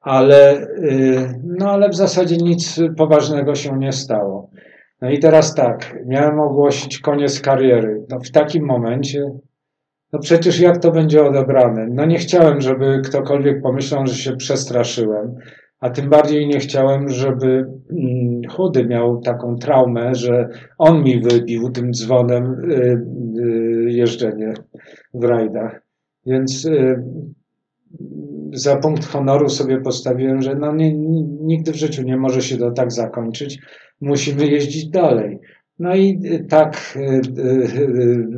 ale, 0.00 0.66
no 1.44 1.70
ale 1.70 1.88
w 1.88 1.94
zasadzie 1.94 2.36
nic 2.36 2.80
poważnego 2.96 3.54
się 3.54 3.78
nie 3.78 3.92
stało. 3.92 4.50
No 5.00 5.10
i 5.10 5.18
teraz 5.18 5.54
tak, 5.54 5.98
miałem 6.06 6.40
ogłosić 6.40 6.98
koniec 6.98 7.40
kariery. 7.40 8.06
No 8.10 8.20
w 8.20 8.30
takim 8.30 8.66
momencie 8.66 9.30
no 10.12 10.18
przecież 10.18 10.60
jak 10.60 10.78
to 10.78 10.90
będzie 10.90 11.24
odebrane? 11.24 11.86
No 11.90 12.04
nie 12.04 12.18
chciałem, 12.18 12.60
żeby 12.60 13.00
ktokolwiek 13.04 13.62
pomyślał, 13.62 14.06
że 14.06 14.14
się 14.14 14.36
przestraszyłem, 14.36 15.34
a 15.80 15.90
tym 15.90 16.10
bardziej 16.10 16.46
nie 16.46 16.58
chciałem, 16.58 17.08
żeby 17.08 17.66
mm, 17.90 18.42
chudy 18.50 18.86
miał 18.86 19.20
taką 19.20 19.56
traumę, 19.56 20.14
że 20.14 20.48
on 20.78 21.02
mi 21.02 21.20
wybił 21.20 21.70
tym 21.70 21.94
dzwonem 21.94 22.44
y, 22.44 22.74
y, 22.74 23.57
jeżdżenie 23.98 24.54
w 25.14 25.24
rajdach. 25.24 25.82
Więc 26.26 26.64
y, 26.64 27.02
za 28.52 28.76
punkt 28.76 29.04
honoru 29.04 29.48
sobie 29.48 29.80
postawiłem, 29.80 30.42
że 30.42 30.54
no 30.54 30.74
nie, 30.74 30.94
nigdy 31.40 31.72
w 31.72 31.76
życiu 31.76 32.02
nie 32.02 32.16
może 32.16 32.42
się 32.42 32.56
to 32.56 32.70
tak 32.70 32.92
zakończyć. 32.92 33.58
Musimy 34.00 34.46
jeździć 34.46 34.88
dalej. 34.88 35.38
No 35.78 35.96
i 35.96 36.20
tak, 36.48 36.98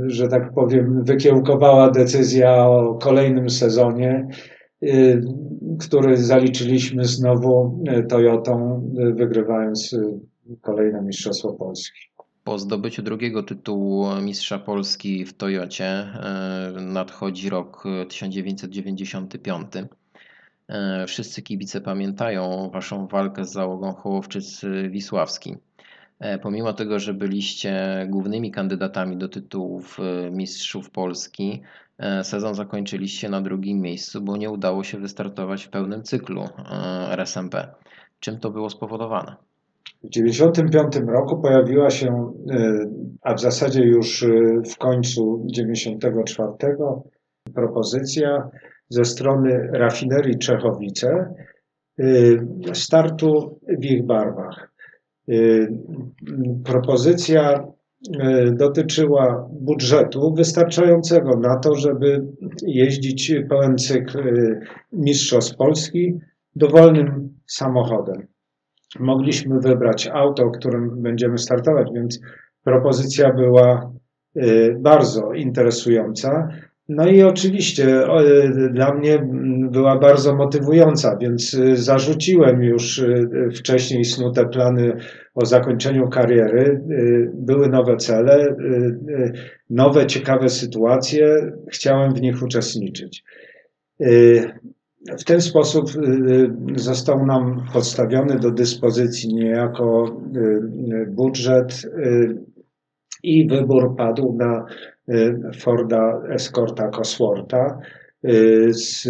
że 0.07 0.28
tak 0.28 0.53
powiem, 0.53 1.05
wykiełkowała 1.05 1.91
decyzja 1.91 2.66
o 2.66 2.95
kolejnym 2.95 3.51
sezonie, 3.51 4.27
który 5.78 6.16
zaliczyliśmy 6.16 7.05
znowu 7.05 7.85
Toyotą, 8.09 8.82
wygrywając 9.15 9.97
kolejne 10.61 11.03
Mistrzostwo 11.03 11.53
Polski. 11.53 12.10
Po 12.45 12.59
zdobyciu 12.59 13.03
drugiego 13.03 13.43
tytułu 13.43 14.17
Mistrza 14.23 14.59
Polski 14.59 15.25
w 15.25 15.33
Toyocie 15.33 15.87
e, 15.87 16.73
nadchodzi 16.81 17.51
rok 17.51 17.85
1995. 18.09 19.67
E, 20.69 21.07
wszyscy 21.07 21.43
kibice 21.43 21.81
pamiętają 21.81 22.71
Waszą 22.71 23.07
walkę 23.07 23.45
z 23.45 23.53
załogą 23.53 23.95
Hołowczyc 23.95 24.61
Wisławski. 24.91 25.57
E, 26.19 26.39
pomimo 26.39 26.73
tego, 26.73 26.99
że 26.99 27.15
byliście 27.15 28.07
głównymi 28.11 28.51
kandydatami 28.51 29.17
do 29.17 29.29
tytułów 29.29 29.99
Mistrzów 30.33 30.91
Polski, 30.91 31.62
sezon 32.23 32.55
zakończyliście 32.55 33.29
na 33.29 33.41
drugim 33.41 33.81
miejscu, 33.81 34.21
bo 34.21 34.37
nie 34.37 34.51
udało 34.51 34.85
się 34.85 34.99
wystartować 34.99 35.65
w 35.65 35.69
pełnym 35.69 36.03
cyklu 36.03 36.49
RSMP. 37.11 37.75
Czym 38.21 38.39
to 38.39 38.51
było 38.51 38.71
spowodowane? 38.71 39.49
W 40.05 40.11
1995 40.11 41.09
roku 41.09 41.43
pojawiła 41.43 41.90
się, 41.90 42.32
e, 42.51 42.86
a 43.23 43.35
w 43.35 43.40
zasadzie 43.40 43.85
już 43.85 44.23
e, 44.23 44.28
w 44.70 44.77
końcu 44.78 45.47
1994 45.52 46.77
propozycja 47.55 48.51
ze 48.89 49.05
strony 49.05 49.69
rafinerii 49.73 50.39
Czechowice 50.39 51.35
e, 51.98 52.05
startu 52.74 53.61
w 53.78 53.85
ich 53.85 54.07
barwach. 54.07 54.70
Propozycja 56.65 57.65
dotyczyła 58.52 59.48
budżetu 59.52 60.35
wystarczającego 60.35 61.36
na 61.36 61.59
to, 61.59 61.74
żeby 61.74 62.27
jeździć 62.66 63.35
pełen 63.48 63.78
cykl 63.78 64.19
Mistrzostw 64.93 65.57
Polski 65.57 66.19
dowolnym 66.57 67.35
samochodem 67.47 68.30
mogliśmy 68.99 69.61
wybrać 69.61 70.09
auto, 70.12 70.51
którym 70.51 71.03
będziemy 71.03 71.39
startować, 71.39 71.89
więc 71.95 72.21
propozycja 72.65 73.33
była 73.33 73.93
y, 74.37 74.77
bardzo 74.81 75.33
interesująca. 75.33 76.49
No 76.89 77.09
i 77.09 77.23
oczywiście 77.23 78.05
dla 78.73 78.95
mnie 78.95 79.27
była 79.71 79.99
bardzo 79.99 80.37
motywująca, 80.37 81.17
więc 81.21 81.55
y, 81.55 81.77
zarzuciłem 81.77 82.62
już 82.62 82.99
y, 82.99 83.29
wcześniej 83.57 84.05
snute 84.05 84.49
plany 84.49 84.93
o 85.35 85.47
zakończeniu 85.47 86.09
kariery. 86.09 86.81
Były 87.35 87.69
nowe 87.69 87.97
cele, 87.97 88.57
nowe 89.71 90.07
ciekawe 90.07 90.49
sytuacje, 90.49 91.53
chciałem 91.73 92.15
w 92.15 92.21
nich 92.21 92.43
uczestniczyć. 92.43 93.25
W 95.09 95.24
ten 95.24 95.40
sposób 95.40 95.90
y, 95.97 95.98
y, 96.72 96.78
został 96.78 97.27
nam 97.27 97.64
podstawiony 97.72 98.39
do 98.39 98.51
dyspozycji 98.51 99.35
niejako 99.35 100.16
y, 100.36 101.06
budżet 101.10 101.82
i 103.22 103.48
wybór 103.48 103.97
padł 103.97 104.36
na 104.39 104.64
Forda 105.59 106.22
Escorta 106.31 106.89
Cosworta 106.89 107.78
z 108.70 109.09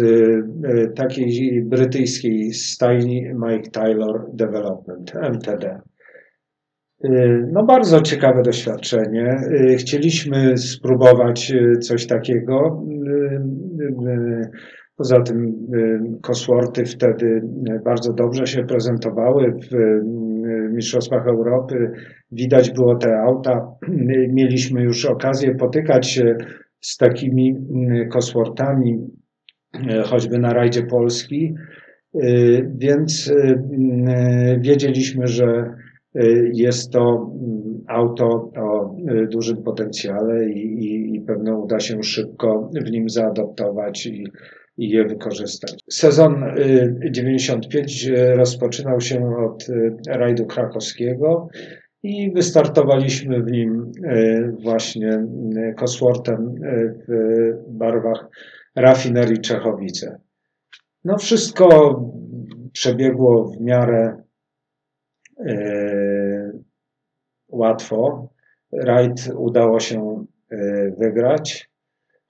takiej 0.95 1.63
brytyjskiej 1.63 2.53
stajni 2.53 3.23
Mike 3.33 3.69
Taylor 3.71 4.25
Development, 4.33 5.15
MTD. 5.15 5.81
No 7.51 7.63
bardzo 7.65 8.01
ciekawe 8.01 8.41
doświadczenie. 8.43 9.35
Chcieliśmy 9.77 10.57
spróbować 10.57 11.53
coś 11.81 12.07
takiego. 12.07 12.83
Poza 14.97 15.21
tym 15.21 15.45
y, 15.75 16.21
Cosworthy 16.21 16.85
wtedy 16.85 17.25
y, 17.25 17.79
bardzo 17.85 18.13
dobrze 18.13 18.45
się 18.45 18.63
prezentowały 18.63 19.53
w 19.71 19.73
y, 19.73 20.01
Mistrzostwach 20.73 21.27
Europy. 21.27 21.91
Widać 22.31 22.71
było 22.71 22.95
te 22.95 23.19
auta. 23.19 23.67
Mieliśmy 24.33 24.83
już 24.83 25.05
okazję 25.05 25.55
potykać 25.55 26.07
się 26.07 26.35
z 26.81 26.97
takimi 26.97 27.55
Cosworthami, 28.11 28.97
choćby 30.05 30.39
na 30.39 30.53
rajdzie 30.53 30.83
Polski, 30.83 31.53
więc 32.77 33.33
wiedzieliśmy, 34.59 35.27
że 35.27 35.73
jest 36.53 36.91
to 36.91 37.31
auto 37.87 38.25
o 38.57 38.95
dużym 39.31 39.63
potencjale 39.63 40.49
i, 40.49 40.59
i, 40.59 41.15
i 41.15 41.21
pewno 41.21 41.59
uda 41.59 41.79
się 41.79 42.03
szybko 42.03 42.69
w 42.85 42.91
nim 42.91 43.09
zaadoptować 43.09 44.05
i, 44.05 44.23
i 44.77 44.89
je 44.89 45.05
wykorzystać. 45.05 45.79
Sezon 45.89 46.43
95 47.11 48.05
y, 48.05 48.13
y, 48.13 48.35
rozpoczynał 48.35 49.01
się 49.01 49.35
od 49.37 49.69
y, 49.69 49.97
rajdu 50.07 50.45
krakowskiego 50.45 51.47
i 52.03 52.31
wystartowaliśmy 52.33 53.43
w 53.43 53.51
nim 53.51 53.91
właśnie 54.59 55.27
Coswortem 55.75 56.55
w 57.07 57.13
barwach 57.67 58.27
rafinerii 58.75 59.41
Czechowice. 59.41 60.19
No 61.03 61.17
wszystko 61.17 61.95
przebiegło 62.73 63.51
w 63.51 63.61
miarę 63.61 64.23
łatwo. 67.49 68.29
Rajd 68.73 69.29
udało 69.35 69.79
się 69.79 70.25
wygrać 70.97 71.70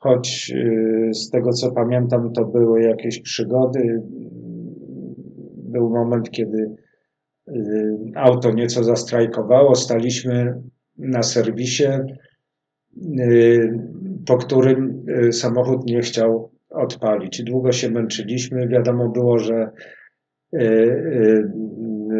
choć 0.01 0.51
y, 0.55 1.13
z 1.13 1.29
tego 1.29 1.51
co 1.51 1.71
pamiętam, 1.71 2.33
to 2.33 2.45
były 2.45 2.81
jakieś 2.81 3.21
przygody. 3.21 4.01
Był 5.57 5.89
moment, 5.89 6.29
kiedy 6.29 6.75
y, 7.47 7.97
auto 8.15 8.51
nieco 8.51 8.83
zastrajkowało, 8.83 9.75
staliśmy 9.75 10.61
na 10.97 11.23
serwisie, 11.23 11.87
y, 13.19 13.79
po 14.25 14.37
którym 14.37 15.05
samochód 15.31 15.85
nie 15.85 16.01
chciał 16.01 16.51
odpalić. 16.69 17.43
Długo 17.43 17.71
się 17.71 17.91
męczyliśmy. 17.91 18.67
Wiadomo 18.67 19.09
było, 19.09 19.39
że 19.39 19.69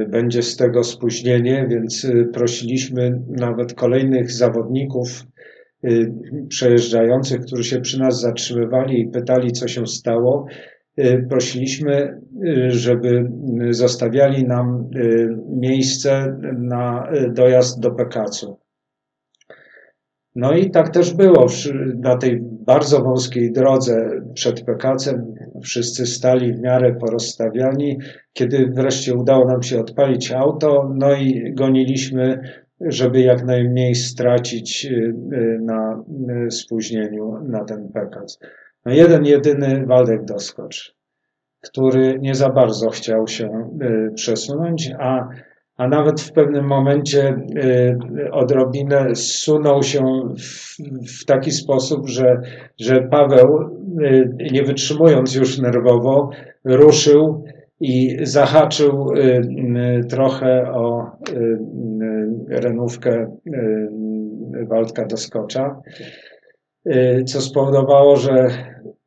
będzie 0.10 0.42
z 0.42 0.58
tego 0.58 0.84
spóźnienie, 0.84 1.68
więc 1.70 2.08
prosiliśmy 2.34 3.22
nawet 3.28 3.74
kolejnych 3.74 4.32
zawodników 4.32 5.26
przejeżdżających, 6.50 7.42
którzy 7.42 7.64
się 7.64 7.82
przy 7.82 8.00
nas 8.00 8.22
zatrzymywali 8.22 9.02
i 9.02 9.08
pytali, 9.08 9.52
co 9.52 9.68
się 9.68 9.88
stało, 9.88 10.46
y, 11.00 11.26
prosiliśmy, 11.30 12.22
y, 12.46 12.72
żeby 12.72 13.32
zostawiali 13.70 14.44
nam 14.44 14.90
miejsce 15.50 16.38
na 16.58 17.12
dojazd 17.34 17.80
do 17.80 17.92
Pekacu. 17.92 18.58
No 20.36 20.54
i 20.54 20.72
tak 20.72 20.90
też 20.90 21.14
było. 21.14 21.46
Na 21.96 22.18
tej 22.18 22.40
bardzo 22.42 23.04
wąskiej 23.04 23.52
drodze 23.52 24.10
przed 24.34 24.66
Pekacem 24.66 25.36
wszyscy 25.64 26.06
stali 26.06 26.54
w 26.54 26.62
miarę 26.62 26.96
porozstawiani. 26.96 27.98
Kiedy 28.34 28.72
wreszcie 28.76 29.16
udało 29.16 29.46
nam 29.46 29.64
się 29.64 29.80
odpalić 29.80 30.32
auto, 30.32 30.92
no 30.96 31.14
i 31.14 31.54
goniliśmy 31.54 32.40
żeby 32.88 33.22
jak 33.22 33.46
najmniej 33.46 33.96
stracić 33.96 34.86
y, 34.86 35.14
y, 35.34 35.60
na 35.62 36.04
y, 36.48 36.52
spóźnieniu 36.52 37.38
na 37.44 37.66
ten 37.66 37.90
PKS. 37.90 38.40
No 38.86 38.94
jeden, 38.94 39.26
jedyny 39.26 39.86
Waldek 39.86 40.26
Doskocz, 40.26 40.96
który 41.62 42.20
nie 42.20 42.36
za 42.36 42.50
bardzo 42.50 42.90
chciał 42.90 43.28
się 43.28 43.70
przesunąć, 44.16 44.92
a, 45.00 45.28
a 45.78 45.88
nawet 45.88 46.22
w 46.22 46.32
pewnym 46.32 46.66
momencie 46.66 47.42
odrobinę 48.32 49.16
zsunął 49.16 49.84
się 49.84 50.04
w, 50.40 50.78
w 51.22 51.26
taki 51.26 51.52
sposób, 51.52 52.10
że, 52.10 52.42
że 52.80 53.02
Paweł, 53.02 53.80
nie 54.52 54.64
wytrzymując 54.64 55.36
już 55.36 55.60
nerwowo, 55.60 56.30
ruszył 56.66 57.44
i 57.80 58.18
zahaczył 58.22 59.08
trochę 60.10 60.72
o 60.72 61.12
renówkę 62.50 63.38
y, 63.48 64.66
Waldka 64.68 65.06
Doskocza, 65.06 65.82
y, 66.88 67.24
co 67.24 67.42
spowodowało, 67.42 68.16
że 68.16 68.48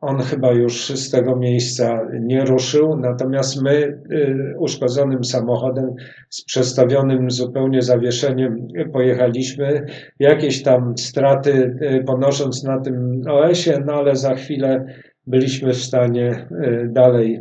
on 0.00 0.18
chyba 0.20 0.52
już 0.52 0.88
z 0.88 1.10
tego 1.10 1.36
miejsca 1.36 2.08
nie 2.20 2.44
ruszył, 2.44 2.96
natomiast 2.96 3.62
my 3.62 3.72
y, 3.72 4.54
uszkodzonym 4.58 5.24
samochodem 5.24 5.94
z 6.30 6.44
przestawionym 6.44 7.30
zupełnie 7.30 7.82
zawieszeniem 7.82 8.68
pojechaliśmy. 8.92 9.86
Jakieś 10.18 10.62
tam 10.62 10.98
straty 10.98 11.76
ponosząc 12.06 12.64
na 12.64 12.80
tym 12.80 13.22
OS-ie, 13.28 13.82
no 13.86 13.92
ale 13.92 14.16
za 14.16 14.34
chwilę 14.34 14.84
byliśmy 15.26 15.72
w 15.72 15.82
stanie 15.82 16.48
dalej 16.88 17.40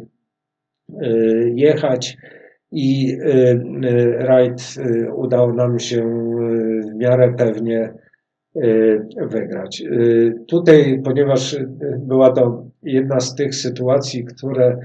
jechać. 1.55 2.18
I 2.73 3.17
rajd 4.17 4.75
udało 5.15 5.53
nam 5.53 5.79
się 5.79 6.01
w 6.91 6.95
miarę 6.95 7.33
pewnie 7.37 7.93
wygrać. 9.27 9.83
Tutaj, 10.47 11.01
ponieważ 11.03 11.57
była 11.99 12.31
to 12.31 12.65
jedna 12.83 13.19
z 13.19 13.35
tych 13.35 13.55
sytuacji, 13.55 14.25
które 14.25 14.77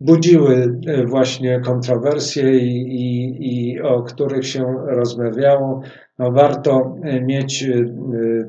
budziły 0.00 0.80
właśnie 1.06 1.60
kontrowersje 1.60 2.58
i, 2.58 2.76
i, 2.80 3.72
i 3.72 3.80
o 3.80 4.02
których 4.02 4.46
się 4.46 4.74
rozmawiało, 4.86 5.82
no 6.18 6.32
warto 6.32 6.96
mieć 7.22 7.70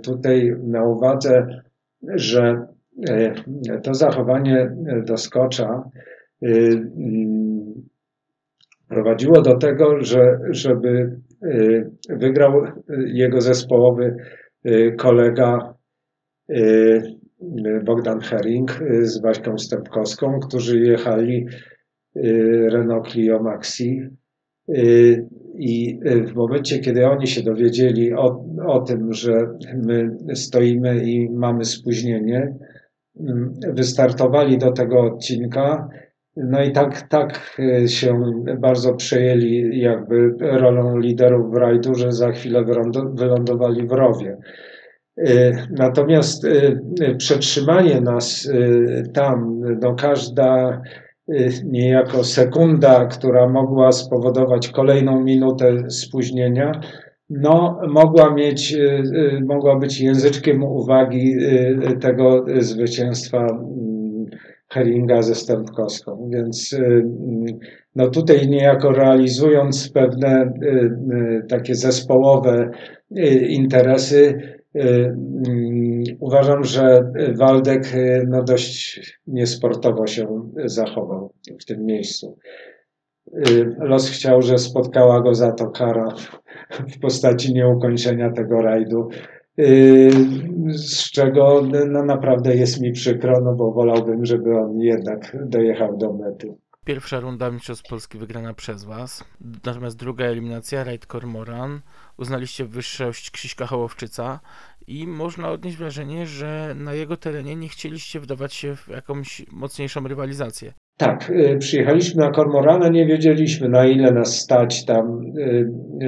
tutaj 0.03 0.55
na 0.63 0.83
uwadze, 0.83 1.61
że 2.07 2.65
to 3.83 3.93
zachowanie 3.93 4.75
doskocza 5.05 5.83
prowadziło 8.91 9.41
do 9.41 9.57
tego, 9.57 10.03
że 10.03 10.39
żeby 10.49 11.19
wygrał 12.09 12.63
jego 13.05 13.41
zespołowy 13.41 14.15
kolega 14.97 15.73
Bogdan 17.85 18.19
Hering 18.19 18.79
z 19.01 19.19
Baśką 19.19 19.57
Stępkowską, 19.57 20.39
którzy 20.39 20.79
jechali 20.79 21.45
Renault 22.69 23.07
Clio 23.07 23.43
Maxi 23.43 24.01
i 25.57 25.99
w 26.27 26.33
momencie, 26.33 26.79
kiedy 26.79 27.07
oni 27.07 27.27
się 27.27 27.43
dowiedzieli 27.43 28.13
o, 28.13 28.45
o 28.67 28.79
tym, 28.79 29.13
że 29.13 29.47
my 29.75 30.17
stoimy 30.35 31.03
i 31.05 31.29
mamy 31.29 31.65
spóźnienie, 31.65 32.55
wystartowali 33.73 34.57
do 34.57 34.71
tego 34.71 35.01
odcinka. 35.01 35.89
No 36.37 36.63
i 36.63 36.71
tak, 36.71 37.01
tak 37.01 37.61
się 37.87 38.21
bardzo 38.59 38.93
przejęli 38.93 39.79
jakby 39.79 40.33
rolą 40.39 40.97
liderów 40.97 41.51
w 41.51 41.57
rajdu, 41.57 41.95
że 41.95 42.11
za 42.11 42.31
chwilę 42.31 42.65
wylądowali 43.13 43.87
w 43.87 43.91
rowie. 43.91 44.37
Natomiast 45.71 46.47
przetrzymanie 47.17 48.01
nas 48.01 48.51
tam, 49.13 49.61
no 49.81 49.95
każda 49.95 50.81
niejako 51.65 52.23
sekunda, 52.23 53.05
która 53.05 53.49
mogła 53.49 53.91
spowodować 53.91 54.69
kolejną 54.69 55.23
minutę 55.23 55.89
spóźnienia, 55.89 56.71
no, 57.29 57.81
mogła 57.87 58.33
mieć, 58.33 58.75
mogła 59.45 59.79
być 59.79 60.01
języczkiem 60.01 60.63
uwagi 60.63 61.35
tego 62.01 62.45
zwycięstwa 62.59 63.47
Heringa 64.71 65.21
ze 65.21 65.35
Stępkowską. 65.35 66.29
Więc 66.33 66.75
no 67.95 68.09
tutaj 68.09 68.47
niejako 68.47 68.91
realizując 68.91 69.91
pewne 69.91 70.53
takie 71.49 71.75
zespołowe 71.75 72.69
interesy, 73.49 74.41
uważam, 76.19 76.63
że 76.63 77.11
Waldek 77.39 77.83
no 78.27 78.43
dość 78.43 79.01
niesportowo 79.27 80.07
się 80.07 80.49
zachował 80.65 81.33
w 81.61 81.65
tym 81.65 81.85
miejscu. 81.85 82.37
Los 83.79 84.09
chciał, 84.09 84.41
że 84.41 84.57
spotkała 84.57 85.21
go 85.21 85.35
za 85.35 85.51
to 85.51 85.67
kara 85.67 86.15
w 86.95 86.99
postaci 86.99 87.53
nieukończenia 87.53 88.31
tego 88.31 88.61
rajdu. 88.61 89.09
Z 90.67 91.11
czego 91.11 91.63
no 91.87 92.05
naprawdę 92.05 92.55
jest 92.55 92.81
mi 92.81 92.91
przykro, 92.91 93.41
no 93.41 93.55
bo 93.55 93.71
wolałbym, 93.71 94.25
żeby 94.25 94.57
on 94.57 94.79
jednak 94.79 95.37
dojechał 95.45 95.97
do 95.97 96.13
mety. 96.13 96.55
Pierwsza 96.85 97.19
runda 97.19 97.51
Mistrzostw 97.51 97.89
Polski 97.89 98.17
wygrana 98.17 98.53
przez 98.53 98.83
Was, 98.83 99.23
natomiast 99.63 99.97
druga 99.97 100.25
eliminacja, 100.25 100.83
Rajd 100.83 101.05
Kormoran, 101.05 101.81
uznaliście 102.17 102.65
wyższość 102.65 103.31
Krzyśka 103.31 103.65
Hołowczyca 103.65 104.39
i 104.87 105.07
można 105.07 105.49
odnieść 105.49 105.77
wrażenie, 105.77 106.27
że 106.27 106.75
na 106.77 106.93
jego 106.93 107.17
terenie 107.17 107.55
nie 107.55 107.69
chcieliście 107.69 108.19
wdawać 108.19 108.53
się 108.53 108.75
w 108.75 108.87
jakąś 108.87 109.45
mocniejszą 109.51 110.07
rywalizację. 110.07 110.73
Tak, 110.97 111.31
przyjechaliśmy 111.59 112.23
na 112.23 112.31
Kormorana, 112.31 112.89
nie 112.89 113.05
wiedzieliśmy 113.05 113.69
na 113.69 113.85
ile 113.85 114.11
nas 114.11 114.39
stać 114.39 114.85
tam 114.85 115.33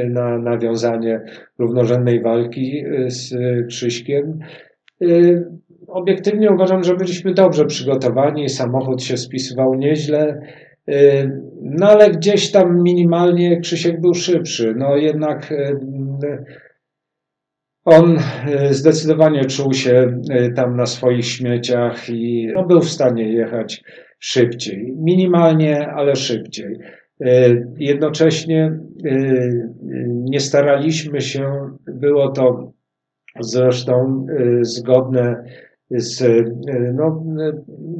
na 0.09 0.37
nawiązanie 0.37 1.21
równorzędnej 1.59 2.21
walki 2.21 2.83
z 3.07 3.35
Krzyśkiem. 3.67 4.39
Obiektywnie 5.87 6.51
uważam, 6.51 6.83
że 6.83 6.95
byliśmy 6.95 7.33
dobrze 7.33 7.65
przygotowani, 7.65 8.49
samochód 8.49 9.03
się 9.03 9.17
spisywał 9.17 9.75
nieźle, 9.75 10.41
no 11.61 11.87
ale 11.87 12.11
gdzieś 12.11 12.51
tam 12.51 12.83
minimalnie 12.83 13.59
Krzysiek 13.59 14.01
był 14.01 14.13
szybszy. 14.13 14.73
No 14.77 14.97
jednak 14.97 15.53
on 17.85 18.17
zdecydowanie 18.69 19.45
czuł 19.45 19.73
się 19.73 20.21
tam 20.55 20.75
na 20.77 20.85
swoich 20.85 21.25
śmieciach 21.25 22.09
i 22.09 22.47
no, 22.55 22.65
był 22.65 22.81
w 22.81 22.89
stanie 22.89 23.33
jechać 23.33 23.83
szybciej. 24.23 24.93
Minimalnie, 24.97 25.87
ale 25.87 26.15
szybciej. 26.15 26.77
Jednocześnie 27.77 28.79
nie 30.07 30.39
staraliśmy 30.39 31.21
się, 31.21 31.51
było 31.87 32.29
to 32.29 32.71
zresztą 33.39 34.25
zgodne 34.61 35.43
z, 35.91 36.45
no, 36.93 37.23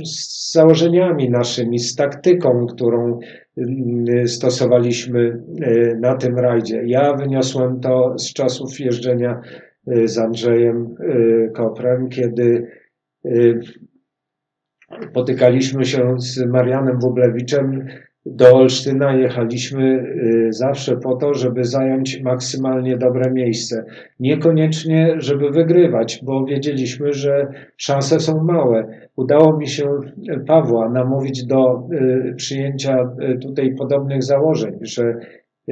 z 0.04 0.52
założeniami 0.54 1.30
naszymi, 1.30 1.80
z 1.80 1.96
taktyką, 1.96 2.66
którą 2.66 3.20
stosowaliśmy 4.26 5.44
na 6.00 6.16
tym 6.16 6.40
rajdzie. 6.40 6.84
Ja 6.86 7.14
wyniosłem 7.14 7.80
to 7.80 8.20
z 8.20 8.34
czasów 8.34 8.80
jeżdżenia 8.80 9.42
z 10.06 10.18
Andrzejem 10.18 10.96
Koprem, 11.54 12.10
kiedy 12.10 12.68
potykaliśmy 15.14 15.86
się 15.86 16.16
z 16.18 16.46
Marianem 16.46 17.00
Wublewiczem 17.00 17.86
do 18.26 18.56
Olsztyna 18.56 19.16
jechaliśmy 19.16 20.06
zawsze 20.50 20.98
po 20.98 21.16
to, 21.16 21.34
żeby 21.34 21.64
zająć 21.64 22.22
maksymalnie 22.22 22.98
dobre 22.98 23.32
miejsce. 23.32 23.86
Niekoniecznie, 24.20 25.16
żeby 25.18 25.50
wygrywać, 25.50 26.20
bo 26.24 26.46
wiedzieliśmy, 26.46 27.14
że 27.14 27.48
szanse 27.78 28.20
są 28.20 28.44
małe. 28.44 29.08
Udało 29.16 29.58
mi 29.58 29.68
się 29.68 29.86
Pawła 30.48 30.90
namówić 30.90 31.46
do 31.46 31.88
przyjęcia 32.36 33.10
tutaj 33.42 33.76
podobnych 33.76 34.24
założeń, 34.24 34.74
że 34.82 35.16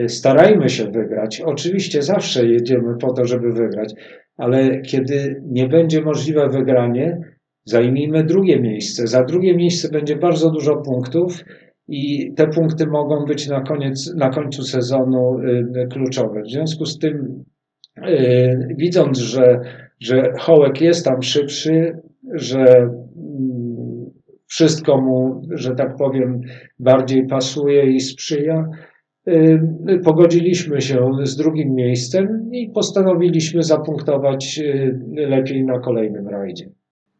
starajmy 0.08 0.70
się 0.70 0.92
wygrać. 0.92 1.42
Oczywiście 1.46 2.02
zawsze 2.02 2.46
jedziemy 2.46 2.98
po 3.02 3.14
to, 3.14 3.26
żeby 3.26 3.52
wygrać, 3.52 3.94
ale 4.38 4.82
kiedy 4.82 5.42
nie 5.46 5.68
będzie 5.68 6.02
możliwe 6.02 6.50
wygranie, 6.50 7.18
zajmijmy 7.66 8.24
drugie 8.24 8.60
miejsce. 8.60 9.08
Za 9.08 9.24
drugie 9.24 9.56
miejsce 9.56 9.90
będzie 9.90 10.16
bardzo 10.16 10.52
dużo 10.52 10.76
punktów 10.76 11.44
i 11.88 12.34
te 12.36 12.48
punkty 12.48 12.88
mogą 12.88 13.26
być 13.26 13.48
na, 13.48 13.62
koniec, 13.62 14.14
na 14.16 14.30
końcu 14.30 14.64
sezonu 14.64 15.38
kluczowe. 15.92 16.42
W 16.42 16.52
związku 16.52 16.86
z 16.86 17.00
tym, 17.00 17.44
widząc, 18.78 19.20
że, 19.20 19.60
że 20.00 20.34
Hołek 20.40 20.82
jest 20.82 21.06
tam 21.06 21.22
szybszy, 21.22 21.98
że 22.34 22.90
wszystko 24.48 25.02
mu, 25.02 25.42
że 25.52 25.76
tak 25.76 25.96
powiem, 25.96 26.42
bardziej 26.80 27.28
pasuje 27.28 27.92
i 27.92 28.00
sprzyja, 28.00 28.70
pogodziliśmy 30.04 30.82
się 30.82 31.10
z 31.24 31.36
drugim 31.36 31.76
miejscem 31.76 32.50
i 32.52 32.70
postanowiliśmy 32.70 33.64
zapunktować 33.64 34.60
lepiej 35.12 35.66
na 35.66 35.80
kolejnym 35.80 36.28
rajdzie. 36.28 36.70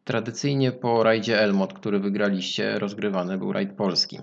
Tradycyjnie 0.04 0.72
po 0.72 1.02
rajdzie 1.02 1.40
Elmot, 1.40 1.72
który 1.72 1.98
wygraliście, 1.98 2.78
rozgrywany 2.78 3.38
był 3.38 3.52
rajd 3.52 3.72
polski. 3.72 4.18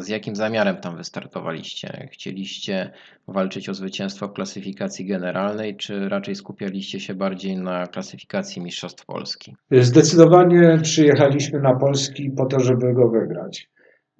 Z 0.00 0.08
jakim 0.08 0.36
zamiarem 0.36 0.76
tam 0.76 0.96
wystartowaliście? 0.96 2.08
Chcieliście 2.12 2.90
walczyć 3.28 3.68
o 3.68 3.74
zwycięstwo 3.74 4.28
w 4.28 4.32
klasyfikacji 4.32 5.06
generalnej, 5.06 5.76
czy 5.76 6.08
raczej 6.08 6.34
skupialiście 6.34 7.00
się 7.00 7.14
bardziej 7.14 7.56
na 7.56 7.86
klasyfikacji 7.86 8.62
Mistrzostw 8.62 9.06
Polski? 9.06 9.56
Zdecydowanie 9.70 10.78
przyjechaliśmy 10.82 11.60
na 11.60 11.74
Polski 11.74 12.30
po 12.30 12.46
to, 12.46 12.60
żeby 12.60 12.94
go 12.94 13.08
wygrać. 13.08 13.70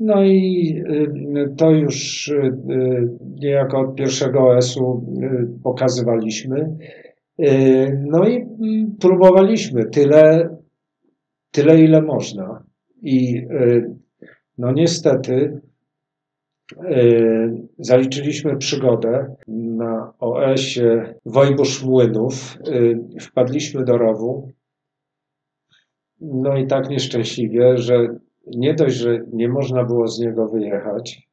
No 0.01 0.25
i 0.25 0.75
to 1.57 1.71
już 1.71 2.31
niejako 3.41 3.81
od 3.81 3.95
pierwszego 3.95 4.49
OS-u 4.49 5.05
pokazywaliśmy. 5.65 6.77
No 8.07 8.29
i 8.29 8.47
próbowaliśmy 9.01 9.85
tyle, 9.85 10.49
tyle 11.53 11.81
ile 11.81 12.03
można. 12.03 12.63
I 13.03 13.47
no 14.59 14.73
niestety 14.73 15.61
zaliczyliśmy 17.79 18.57
przygodę 18.57 19.37
na 19.49 20.13
OS-ie 20.19 21.15
Wojbusz 21.27 21.85
Młynów. 21.85 22.59
Wpadliśmy 23.21 23.85
do 23.85 23.99
rowu. 23.99 24.49
No 26.21 26.57
i 26.57 26.67
tak 26.67 26.91
nieszczęśliwie, 26.91 27.79
że 27.79 28.07
nie 28.47 28.75
dość, 28.75 28.97
że 28.97 29.19
nie 29.33 29.49
można 29.49 29.85
było 29.85 30.07
z 30.07 30.21
niego 30.21 30.49
wyjechać, 30.49 31.29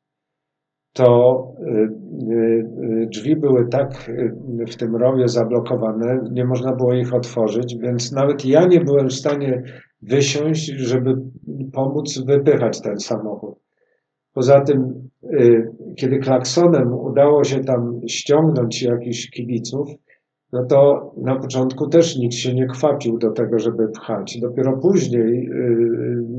to 0.93 1.43
drzwi 3.07 3.35
były 3.35 3.67
tak 3.67 4.11
w 4.67 4.75
tym 4.75 4.95
rowie 4.95 5.27
zablokowane, 5.27 6.19
nie 6.31 6.45
można 6.45 6.75
było 6.75 6.93
ich 6.93 7.13
otworzyć, 7.13 7.75
więc 7.75 8.11
nawet 8.11 8.45
ja 8.45 8.65
nie 8.65 8.79
byłem 8.79 9.07
w 9.07 9.13
stanie 9.13 9.63
wysiąść, 10.01 10.65
żeby 10.65 11.15
pomóc 11.73 12.19
wypychać 12.25 12.81
ten 12.81 12.99
samochód. 12.99 13.55
Poza 14.33 14.61
tym, 14.61 15.09
kiedy 15.97 16.19
klaksonem 16.19 16.93
udało 16.93 17.43
się 17.43 17.63
tam 17.63 18.01
ściągnąć 18.07 18.81
jakichś 18.83 19.29
kibiców, 19.29 19.89
no 20.53 20.65
to 20.65 21.11
na 21.17 21.35
początku 21.35 21.87
też 21.87 22.17
nikt 22.17 22.35
się 22.35 22.53
nie 22.53 22.67
kwapił 22.67 23.17
do 23.17 23.31
tego, 23.31 23.59
żeby 23.59 23.87
pchać. 23.87 24.39
Dopiero 24.41 24.77
później 24.77 25.49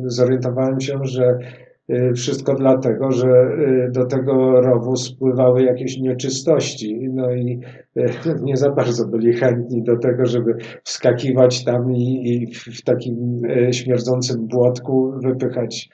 zorientowałem 0.06 0.80
się, 0.80 0.98
że 1.02 1.38
Y, 1.38 1.69
wszystko 2.14 2.54
dlatego, 2.54 3.10
że 3.10 3.28
y, 3.28 3.90
do 3.92 4.06
tego 4.06 4.60
rowu 4.60 4.96
spływały 4.96 5.62
jakieś 5.62 5.98
nieczystości. 5.98 7.08
No 7.12 7.34
i 7.34 7.60
y, 7.96 8.10
nie 8.42 8.56
za 8.56 8.70
bardzo 8.70 9.08
byli 9.08 9.32
chętni 9.32 9.82
do 9.82 9.96
tego, 9.96 10.26
żeby 10.26 10.54
wskakiwać 10.84 11.64
tam 11.64 11.92
i, 11.92 12.32
i 12.32 12.54
w 12.54 12.82
takim 12.82 13.42
śmierdzącym 13.72 14.46
błotku 14.46 15.12
wypychać 15.22 15.88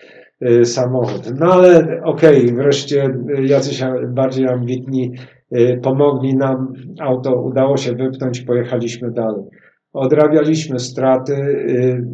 samochód. 0.64 1.32
No 1.40 1.52
ale 1.52 2.01
okej, 2.05 2.44
okay, 2.44 2.56
wreszcie 2.56 3.09
jacyś 3.47 3.85
bardziej 4.09 4.48
ambitni 4.48 5.12
pomogli 5.82 6.36
nam, 6.36 6.73
auto 7.01 7.43
udało 7.43 7.77
się 7.77 7.93
wypchnąć, 7.93 8.40
pojechaliśmy 8.40 9.10
dalej. 9.10 9.44
Odrabialiśmy 9.93 10.78
straty, 10.78 11.35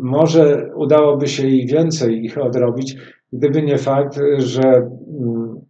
może 0.01 0.71
udałoby 0.75 1.27
się 1.27 1.47
i 1.47 1.67
więcej 1.67 2.25
ich 2.25 2.39
odrobić, 2.39 2.97
Gdyby 3.33 3.63
nie 3.63 3.79
fakt, 3.79 4.21
że 4.39 4.63
mm, 4.63 5.61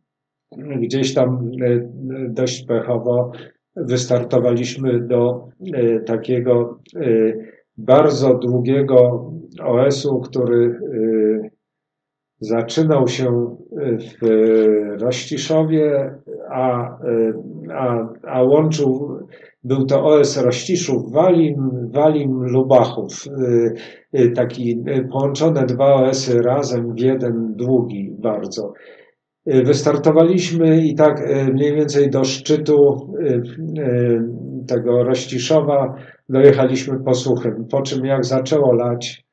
gdzieś 0.81 1.15
tam 1.15 1.51
e, 1.63 1.91
dość 2.29 2.67
pechowo 2.67 3.33
wystartowaliśmy 3.77 5.01
do 5.01 5.49
e, 5.75 6.01
takiego 6.01 6.79
e, 6.97 7.07
bardzo 7.77 8.35
długiego 8.35 9.31
OS-u, 9.63 10.21
który 10.21 10.79
zaczynał 12.41 13.09
się 13.09 13.57
w 14.21 14.27
Rościszowie, 15.01 16.15
a, 16.51 16.97
a, 17.73 18.09
a 18.23 18.43
łączył 18.43 19.19
był 19.65 19.87
to 19.87 20.05
OS 20.05 20.37
Rościszów, 20.37 21.13
Walim, 21.13 21.91
Walim, 21.91 22.43
Lubachów. 22.43 23.27
Y, 23.27 23.75
y, 24.19 24.31
taki 24.31 24.85
y, 24.89 25.09
połączone 25.13 25.67
dwa 25.67 25.95
OSy 25.95 26.43
razem 26.43 26.95
w 26.95 27.01
jeden 27.01 27.55
długi 27.57 28.17
bardzo. 28.19 28.73
Wystartowaliśmy 29.47 30.87
i 30.87 30.95
tak 30.95 31.29
mniej 31.53 31.75
więcej 31.75 32.11
do 32.11 32.25
szczytu 32.25 33.13
tego 34.67 35.05
Rościszowa 35.05 35.95
dojechaliśmy 36.29 37.01
po 37.05 37.15
suchym, 37.15 37.67
po 37.71 37.83
czym 37.83 38.05
jak 38.05 38.25
zaczęło 38.25 38.73
lać, 38.73 39.25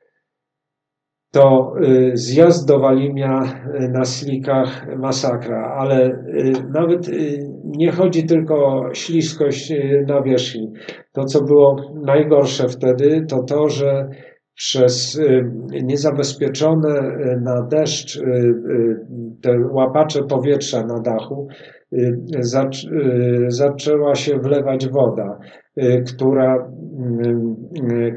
to 1.32 1.74
zjazd 2.14 2.68
do 2.68 2.80
Walimia 2.80 3.62
na 3.90 4.06
slikach 4.06 4.98
masakra, 4.98 5.76
ale 5.78 6.24
nawet 6.74 7.10
nie 7.64 7.92
chodzi 7.92 8.26
tylko 8.26 8.56
o 8.56 8.94
śliskość 8.94 9.74
na 10.08 10.22
wierzchni. 10.22 10.74
To, 11.12 11.26
co 11.26 11.44
było 11.44 11.94
najgorsze 12.06 12.68
wtedy, 12.68 13.26
to 13.30 13.44
to, 13.44 13.70
że 13.70 14.10
przez 14.56 15.22
niezabezpieczone 15.84 17.18
na 17.42 17.62
deszcz 17.62 18.20
te 19.42 19.60
łapacze 19.72 20.24
powietrza 20.24 20.86
na 20.86 21.00
dachu 21.00 21.48
zaczęła 23.48 24.16
się 24.16 24.40
wlewać 24.40 24.88
woda, 24.88 25.40
która 26.08 26.72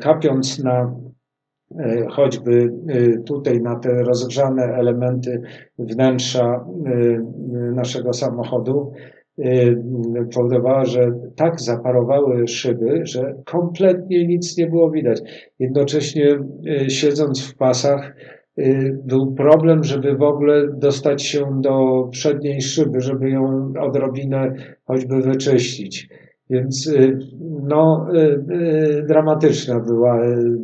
kapiąc 0.01 0.65
na 0.65 0.95
choćby 2.11 2.73
tutaj 3.27 3.61
na 3.61 3.79
te 3.79 4.03
rozgrzane 4.03 4.63
elementy 4.63 5.43
wnętrza 5.79 6.65
naszego 7.75 8.13
samochodu, 8.13 8.93
powodowała, 10.35 10.85
że 10.85 11.13
tak 11.37 11.61
zaparowały 11.61 12.49
szyby, 12.49 13.01
że 13.05 13.35
kompletnie 13.45 14.27
nic 14.27 14.59
nie 14.59 14.67
było 14.67 14.91
widać. 14.91 15.23
Jednocześnie 15.59 16.39
siedząc 16.89 17.47
w 17.47 17.57
pasach, 17.57 18.15
był 19.05 19.35
problem, 19.35 19.85
żeby 19.85 20.17
w 20.17 20.23
ogóle 20.23 20.69
dostać 20.79 21.23
się 21.23 21.61
do 21.61 22.09
przedniej 22.11 22.63
szyby, 22.63 23.01
żeby 23.01 23.31
ją 23.31 23.73
odrobinę 23.81 24.55
choćby 24.85 25.23
wyczyścić. 25.23 26.09
Więc 26.51 26.87
y, 26.87 27.19
no, 27.63 28.07
y, 28.15 28.19
y, 28.19 29.05
dramatyczna 29.09 29.81
była 29.81 30.21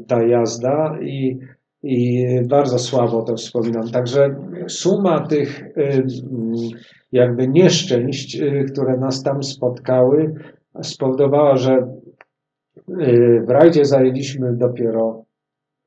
ta 0.08 0.22
jazda 0.22 0.98
i, 1.02 1.38
i 1.82 2.26
bardzo 2.48 2.78
słabo 2.78 3.22
to 3.22 3.36
wspominam. 3.36 3.90
Także 3.90 4.36
suma 4.68 5.26
tych 5.26 5.64
jakby 7.12 7.48
nieszczęść, 7.48 8.38
które 8.72 8.96
nas 8.96 9.22
tam 9.22 9.42
spotkały, 9.42 10.34
spowodowała, 10.82 11.56
że 11.56 11.98
w 13.46 13.50
rajdzie 13.50 13.84
zajęliśmy 13.84 14.56
dopiero 14.56 15.24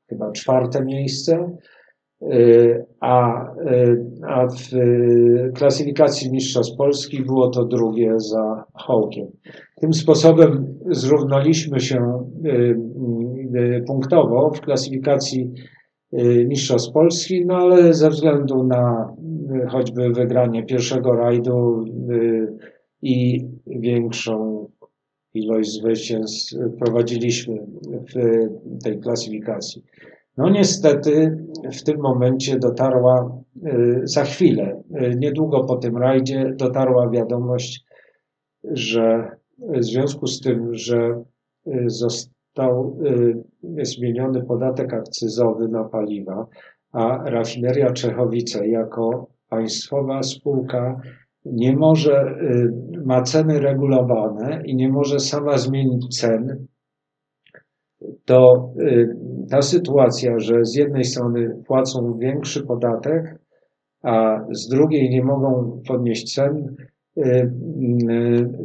chyba 0.08 0.32
czwarte 0.32 0.84
miejsce, 0.84 1.56
a, 3.00 3.44
a 4.28 4.46
w 4.46 4.70
klasyfikacji 5.54 6.32
Mistrzostw 6.32 6.76
Polski 6.76 7.22
było 7.22 7.48
to 7.48 7.64
drugie 7.64 8.20
za 8.20 8.64
Hołkiem. 8.74 9.26
Tym 9.80 9.92
sposobem 9.92 10.78
zrównaliśmy 10.90 11.80
się 11.80 12.28
y, 12.44 12.50
y, 13.56 13.84
punktowo 13.86 14.50
w 14.50 14.60
klasyfikacji 14.60 15.42
y, 15.42 15.81
Mistrzostw 16.48 16.92
Polski, 16.92 17.46
no 17.46 17.56
ale 17.56 17.94
ze 17.94 18.10
względu 18.10 18.64
na 18.64 19.14
choćby 19.68 20.10
wygranie 20.10 20.66
pierwszego 20.66 21.12
rajdu 21.12 21.84
i 23.02 23.46
większą 23.66 24.66
ilość 25.34 25.70
zwycięstw 25.70 26.54
prowadziliśmy 26.78 27.66
w 28.14 28.82
tej 28.84 29.00
klasyfikacji. 29.00 29.84
No 30.36 30.50
niestety 30.50 31.38
w 31.72 31.82
tym 31.82 32.00
momencie 32.00 32.58
dotarła 32.58 33.42
za 34.04 34.24
chwilę, 34.24 34.82
niedługo 35.16 35.64
po 35.64 35.76
tym 35.76 35.96
rajdzie 35.96 36.52
dotarła 36.56 37.10
wiadomość, 37.10 37.84
że 38.64 39.30
w 39.58 39.84
związku 39.84 40.26
z 40.26 40.40
tym, 40.40 40.74
że 40.74 41.22
y, 41.66 41.90
został 42.52 42.96
y, 43.78 43.84
zmieniony 43.84 44.42
podatek 44.42 44.94
akcyzowy 44.94 45.68
na 45.68 45.84
paliwa, 45.84 46.46
a 46.92 47.30
rafineria 47.30 47.92
Czechowice 47.92 48.68
jako 48.68 49.26
państwowa 49.48 50.22
spółka 50.22 51.00
nie 51.44 51.76
może, 51.76 52.36
y, 52.42 53.02
ma 53.04 53.22
ceny 53.22 53.60
regulowane 53.60 54.62
i 54.64 54.76
nie 54.76 54.88
może 54.88 55.20
sama 55.20 55.58
zmienić 55.58 56.20
cen, 56.20 56.66
to 58.24 58.70
ta 59.50 59.62
sytuacja, 59.62 60.38
że 60.38 60.64
z 60.64 60.74
jednej 60.74 61.04
strony 61.04 61.62
płacą 61.66 62.18
większy 62.18 62.66
podatek, 62.66 63.38
a 64.02 64.40
z 64.50 64.68
drugiej 64.68 65.10
nie 65.10 65.24
mogą 65.24 65.82
podnieść 65.88 66.34
cen, 66.34 66.76
Y, 66.76 66.80
y, 66.84 66.91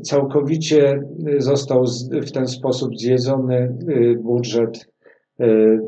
całkowicie 0.03 1.03
został 1.38 1.84
w 2.11 2.32
ten 2.32 2.48
sposób 2.48 2.98
zjedzony 2.98 3.78
y, 3.90 4.19
budżet 4.24 4.88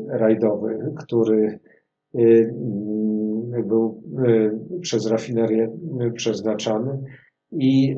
rajdowy, 0.08 0.78
który 0.98 1.58
był 3.66 4.02
przez 4.82 5.10
rafinerię 5.10 5.70
przeznaczany. 6.14 6.98
I, 7.52 7.96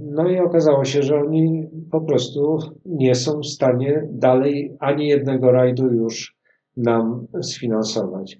no 0.00 0.28
i 0.28 0.38
okazało 0.38 0.84
się, 0.84 1.02
że 1.02 1.20
oni 1.20 1.68
po 1.90 2.00
prostu 2.00 2.58
nie 2.86 3.14
są 3.14 3.40
w 3.40 3.46
stanie 3.46 4.08
dalej 4.10 4.76
ani 4.80 5.08
jednego 5.08 5.52
rajdu 5.52 5.86
już 5.86 6.36
nam 6.76 7.26
sfinansować. 7.42 8.38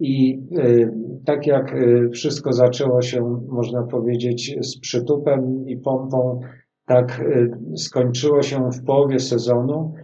I 0.00 0.42
y, 0.58 0.92
tak 1.24 1.46
jak 1.46 1.74
y, 1.74 2.10
wszystko 2.10 2.52
zaczęło 2.52 3.02
się, 3.02 3.42
można 3.48 3.82
powiedzieć, 3.82 4.56
z 4.60 4.80
przytupem 4.80 5.68
i 5.68 5.76
pompą, 5.76 6.40
tak 6.86 7.20
y, 7.20 7.50
skończyło 7.76 8.42
się 8.42 8.70
w 8.70 8.84
połowie 8.84 9.18
sezonu, 9.18 9.94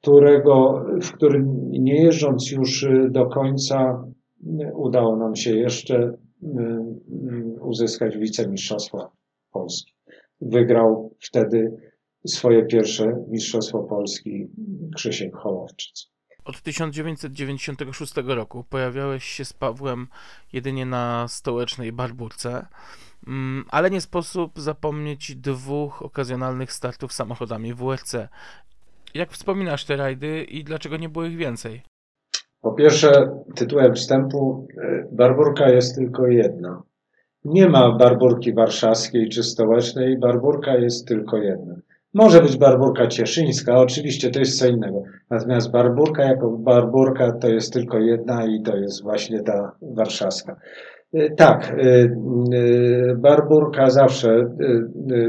którego, 0.00 0.84
w 1.02 1.12
którym 1.12 1.70
nie 1.70 2.02
jeżdżąc 2.02 2.50
już 2.50 2.86
do 3.10 3.26
końca, 3.26 4.04
udało 4.74 5.16
nam 5.16 5.36
się 5.36 5.56
jeszcze 5.56 6.12
uzyskać 7.60 8.18
wicemistrzostwo 8.18 9.12
Polski. 9.52 9.92
Wygrał 10.40 11.14
wtedy 11.20 11.76
swoje 12.26 12.66
pierwsze 12.66 13.24
Mistrzostwo 13.28 13.78
Polski 13.78 14.48
Krzysiek 14.94 15.36
Hołowczyc. 15.36 16.15
Od 16.46 16.62
1996 16.62 18.14
roku 18.26 18.64
pojawiałeś 18.70 19.24
się 19.24 19.44
z 19.44 19.52
Pawłem 19.52 20.06
jedynie 20.52 20.86
na 20.86 21.28
stołecznej 21.28 21.92
Barburce, 21.92 22.66
mm, 23.26 23.64
ale 23.70 23.90
nie 23.90 24.00
sposób 24.00 24.60
zapomnieć 24.60 25.34
dwóch 25.34 26.02
okazjonalnych 26.02 26.72
startów 26.72 27.12
samochodami 27.12 27.74
WRC. 27.74 28.14
Jak 29.14 29.30
wspominasz 29.30 29.84
te 29.84 29.96
rajdy 29.96 30.44
i 30.44 30.64
dlaczego 30.64 30.96
nie 30.96 31.08
było 31.08 31.24
ich 31.24 31.36
więcej? 31.36 31.82
Po 32.60 32.72
pierwsze, 32.72 33.40
tytułem 33.54 33.94
wstępu, 33.94 34.68
e, 34.82 35.08
Barburka 35.12 35.68
jest 35.68 35.94
tylko 35.96 36.26
jedna. 36.26 36.82
Nie 37.44 37.68
ma 37.68 37.92
Barburki 37.92 38.52
warszawskiej 38.52 39.28
czy 39.28 39.42
stołecznej, 39.42 40.18
Barburka 40.18 40.76
jest 40.76 41.08
tylko 41.08 41.36
jedna. 41.36 41.74
Może 42.16 42.40
być 42.40 42.56
Barburka 42.56 43.06
cieszyńska, 43.06 43.78
oczywiście 43.78 44.30
to 44.30 44.38
jest 44.38 44.58
co 44.58 44.68
innego. 44.68 45.02
Natomiast 45.30 45.70
Barburka 45.70 46.24
jako 46.24 46.50
Barburka 46.50 47.32
to 47.32 47.48
jest 47.48 47.72
tylko 47.72 47.98
jedna 47.98 48.46
i 48.46 48.62
to 48.62 48.76
jest 48.76 49.02
właśnie 49.02 49.42
ta 49.42 49.72
warszawska. 49.82 50.56
E, 51.14 51.30
tak, 51.30 51.76
e, 51.78 51.84
e, 51.84 52.08
Barburka 53.16 53.90
zawsze 53.90 54.50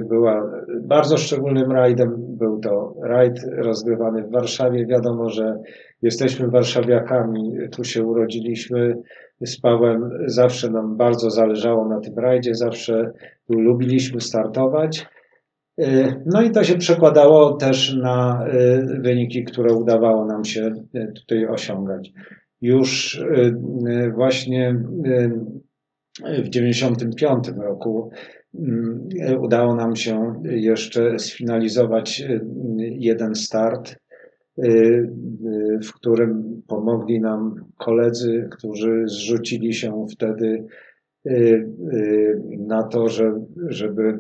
była 0.09 0.51
bardzo 0.81 1.18
szczególnym 1.18 1.72
rajdem. 1.72 2.15
Był 2.18 2.59
to 2.59 2.93
rajd 3.03 3.39
rozgrywany 3.57 4.23
w 4.23 4.31
Warszawie. 4.31 4.85
Wiadomo, 4.85 5.30
że 5.30 5.57
jesteśmy 6.01 6.47
warszawiakami, 6.47 7.53
tu 7.72 7.84
się 7.84 8.03
urodziliśmy 8.03 8.97
z 9.41 9.59
Pawłem. 9.61 10.09
Zawsze 10.26 10.72
nam 10.72 10.97
bardzo 10.97 11.30
zależało 11.30 11.88
na 11.88 11.99
tym 11.99 12.19
rajdzie, 12.19 12.55
zawsze 12.55 13.11
lubiliśmy 13.49 14.22
startować. 14.22 15.07
No 16.25 16.41
i 16.41 16.51
to 16.51 16.63
się 16.63 16.77
przekładało 16.77 17.53
też 17.53 17.95
na 17.95 18.45
wyniki, 18.99 19.43
które 19.43 19.73
udawało 19.73 20.25
nam 20.25 20.45
się 20.45 20.71
tutaj 21.15 21.45
osiągać. 21.45 22.13
Już 22.61 23.21
właśnie 24.15 24.75
w 26.21 26.49
1995 26.49 27.47
roku 27.57 28.09
mm, 28.55 29.09
udało 29.39 29.75
nam 29.75 29.95
się 29.95 30.41
jeszcze 30.43 31.19
sfinalizować 31.19 32.23
jeden 32.79 33.35
start, 33.35 33.95
w 35.85 35.93
którym 35.95 36.61
pomogli 36.67 37.21
nam 37.21 37.55
koledzy, 37.77 38.47
którzy 38.51 39.03
zrzucili 39.05 39.73
się 39.73 40.05
wtedy 40.11 40.65
na 42.57 42.83
to, 42.83 43.07
żeby 43.67 44.19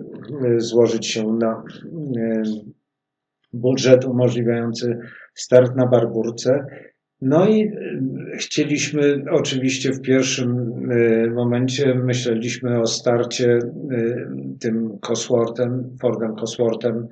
złożyć 0.57 1.07
się 1.07 1.33
na 1.33 1.63
budżet 3.53 4.05
umożliwiający 4.05 4.97
start 5.33 5.75
na 5.75 5.87
Barburce. 5.87 6.65
No 7.21 7.47
i 7.49 7.71
chcieliśmy, 8.37 9.23
oczywiście 9.31 9.91
w 9.91 10.01
pierwszym 10.01 10.81
momencie 11.35 11.95
myśleliśmy 11.95 12.79
o 12.79 12.85
starcie 12.85 13.59
tym 14.59 14.99
Cosworthem, 15.01 15.97
Fordem 16.01 16.35
Cosworthem 16.35 17.07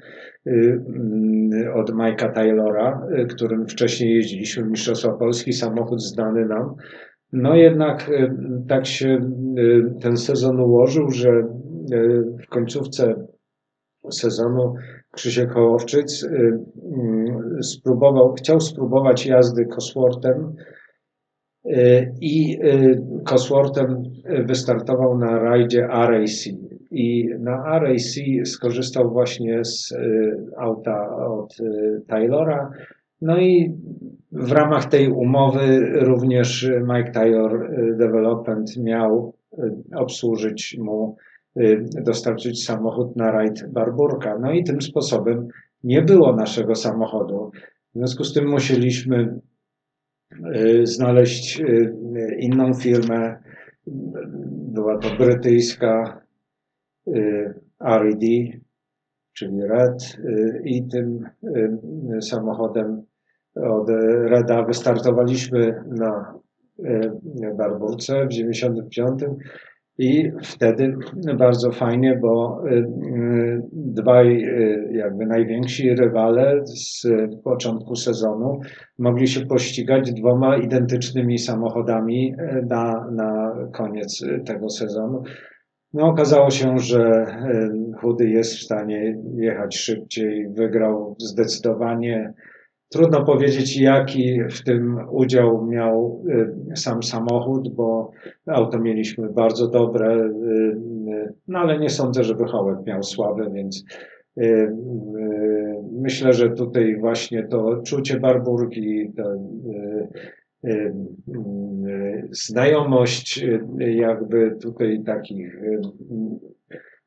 od 1.73 1.91
Mike'a 1.91 2.31
Taylora, 2.33 3.07
którym 3.29 3.67
wcześniej 3.67 4.15
jeździliśmy 4.15 4.63
w 4.63 4.69
Mistrzostwa 4.69 5.13
Polski, 5.13 5.53
samochód 5.53 6.03
znany 6.03 6.45
nam. 6.45 6.75
No 7.35 7.55
jednak 7.55 8.11
tak 8.67 8.85
się 8.85 9.17
ten 10.01 10.17
sezon 10.17 10.59
ułożył, 10.59 11.11
że 11.11 11.43
w 12.43 12.47
końcówce 12.49 13.15
sezonu 14.11 14.75
Krzysiek 15.11 15.51
Hołowczyc 15.51 16.23
y, 16.23 16.27
y, 17.59 17.63
spróbował, 17.63 18.33
chciał 18.33 18.59
spróbować 18.59 19.25
jazdy 19.25 19.65
Cosworthem 19.65 20.55
y, 21.65 22.13
i 22.21 22.59
Cosworthem 23.25 24.03
wystartował 24.45 25.17
na 25.17 25.39
rajdzie 25.39 25.87
RAC. 25.87 26.47
I 26.91 27.29
na 27.39 27.79
RAC 27.79 28.15
skorzystał 28.45 29.11
właśnie 29.11 29.65
z 29.65 29.93
auta 30.57 31.17
od 31.27 31.55
Taylora. 32.07 32.71
No 33.21 33.37
i 33.37 33.75
w 34.31 34.51
ramach 34.51 34.85
tej 34.85 35.11
umowy 35.11 35.89
również 35.99 36.71
Mike 36.87 37.11
Taylor 37.11 37.69
Development 37.97 38.77
miał 38.77 39.33
obsłużyć 39.95 40.77
mu 40.79 41.15
Y, 41.59 41.85
dostarczyć 42.01 42.65
samochód 42.65 43.15
na 43.15 43.31
rajd 43.31 43.67
Barburka. 43.67 44.39
No 44.39 44.51
i 44.51 44.63
tym 44.63 44.81
sposobem 44.81 45.47
nie 45.83 46.01
było 46.01 46.35
naszego 46.35 46.75
samochodu. 46.75 47.51
W 47.93 47.97
związku 47.97 48.23
z 48.23 48.33
tym 48.33 48.49
musieliśmy 48.49 49.39
y, 50.55 50.85
znaleźć 50.85 51.61
y, 51.61 51.93
inną 52.39 52.73
firmę. 52.73 53.37
Była 54.73 54.97
to 54.97 55.15
brytyjska 55.17 56.21
RED, 57.79 58.23
czyli 59.37 59.61
Red, 59.61 60.17
i 60.63 60.87
tym 60.87 61.19
samochodem 62.21 63.01
od 63.55 63.89
Reda 64.25 64.63
wystartowaliśmy 64.63 65.83
na 65.87 66.33
Barburce 67.57 68.25
w 68.25 68.29
95 68.29 69.19
i 69.97 70.31
wtedy 70.43 70.95
bardzo 71.37 71.71
fajnie, 71.71 72.19
bo 72.21 72.63
y, 72.67 72.73
y, 72.73 73.61
dwaj 73.73 74.43
y, 74.43 74.89
jakby 74.91 75.25
najwięksi 75.25 75.95
rywale 75.95 76.61
z 76.65 77.07
początku 77.43 77.95
sezonu 77.95 78.59
mogli 78.99 79.27
się 79.27 79.45
pościgać 79.45 80.13
dwoma 80.13 80.57
identycznymi 80.57 81.37
samochodami 81.39 82.35
na, 82.69 83.07
na 83.11 83.55
koniec 83.73 84.25
tego 84.45 84.69
sezonu. 84.69 85.23
No, 85.95 86.05
okazało 86.07 86.49
się, 86.49 86.79
że 86.79 87.25
Chudy 88.01 88.29
jest 88.29 88.55
w 88.55 88.63
stanie 88.63 89.17
jechać 89.35 89.77
szybciej, 89.77 90.49
wygrał 90.49 91.15
zdecydowanie. 91.19 92.33
Trudno 92.89 93.25
powiedzieć, 93.25 93.77
jaki 93.77 94.39
w 94.49 94.63
tym 94.63 94.97
udział 95.09 95.65
miał 95.65 96.23
y, 96.73 96.75
sam 96.75 97.03
samochód, 97.03 97.75
bo 97.75 98.11
auto 98.47 98.79
mieliśmy 98.79 99.29
bardzo 99.29 99.67
dobre, 99.67 100.15
y, 100.15 101.33
no 101.47 101.59
ale 101.59 101.79
nie 101.79 101.89
sądzę, 101.89 102.23
żeby 102.23 102.45
Hołek 102.45 102.85
miał 102.85 103.03
słabe, 103.03 103.51
więc 103.53 103.85
myślę, 105.91 106.33
że 106.33 106.49
tutaj 106.49 106.97
właśnie 106.99 107.43
to 107.43 107.81
czucie 107.85 108.19
Barburgi, 108.19 109.11
to 109.17 109.23
znajomość 112.31 113.45
jakby 113.77 114.57
tutaj 114.61 115.03
takich 115.05 115.57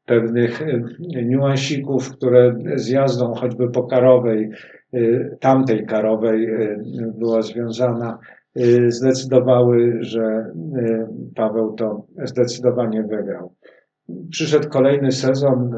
pewnych 0.05 0.63
niuansików, 1.25 2.11
które 2.11 2.57
z 2.77 2.89
jazdą 2.89 3.35
choćby 3.35 3.71
pokarowej 3.71 4.51
Y, 4.95 5.37
tamtej 5.41 5.87
karowej 5.87 6.49
była 7.19 7.43
związana, 7.43 8.19
zdecydowały, 8.89 9.97
że 10.01 10.53
Paweł 11.35 11.73
to 11.73 12.07
zdecydowanie 12.25 13.03
wygrał. 13.03 13.55
Przyszedł 14.31 14.69
kolejny 14.69 15.13
sezon. 15.13 15.71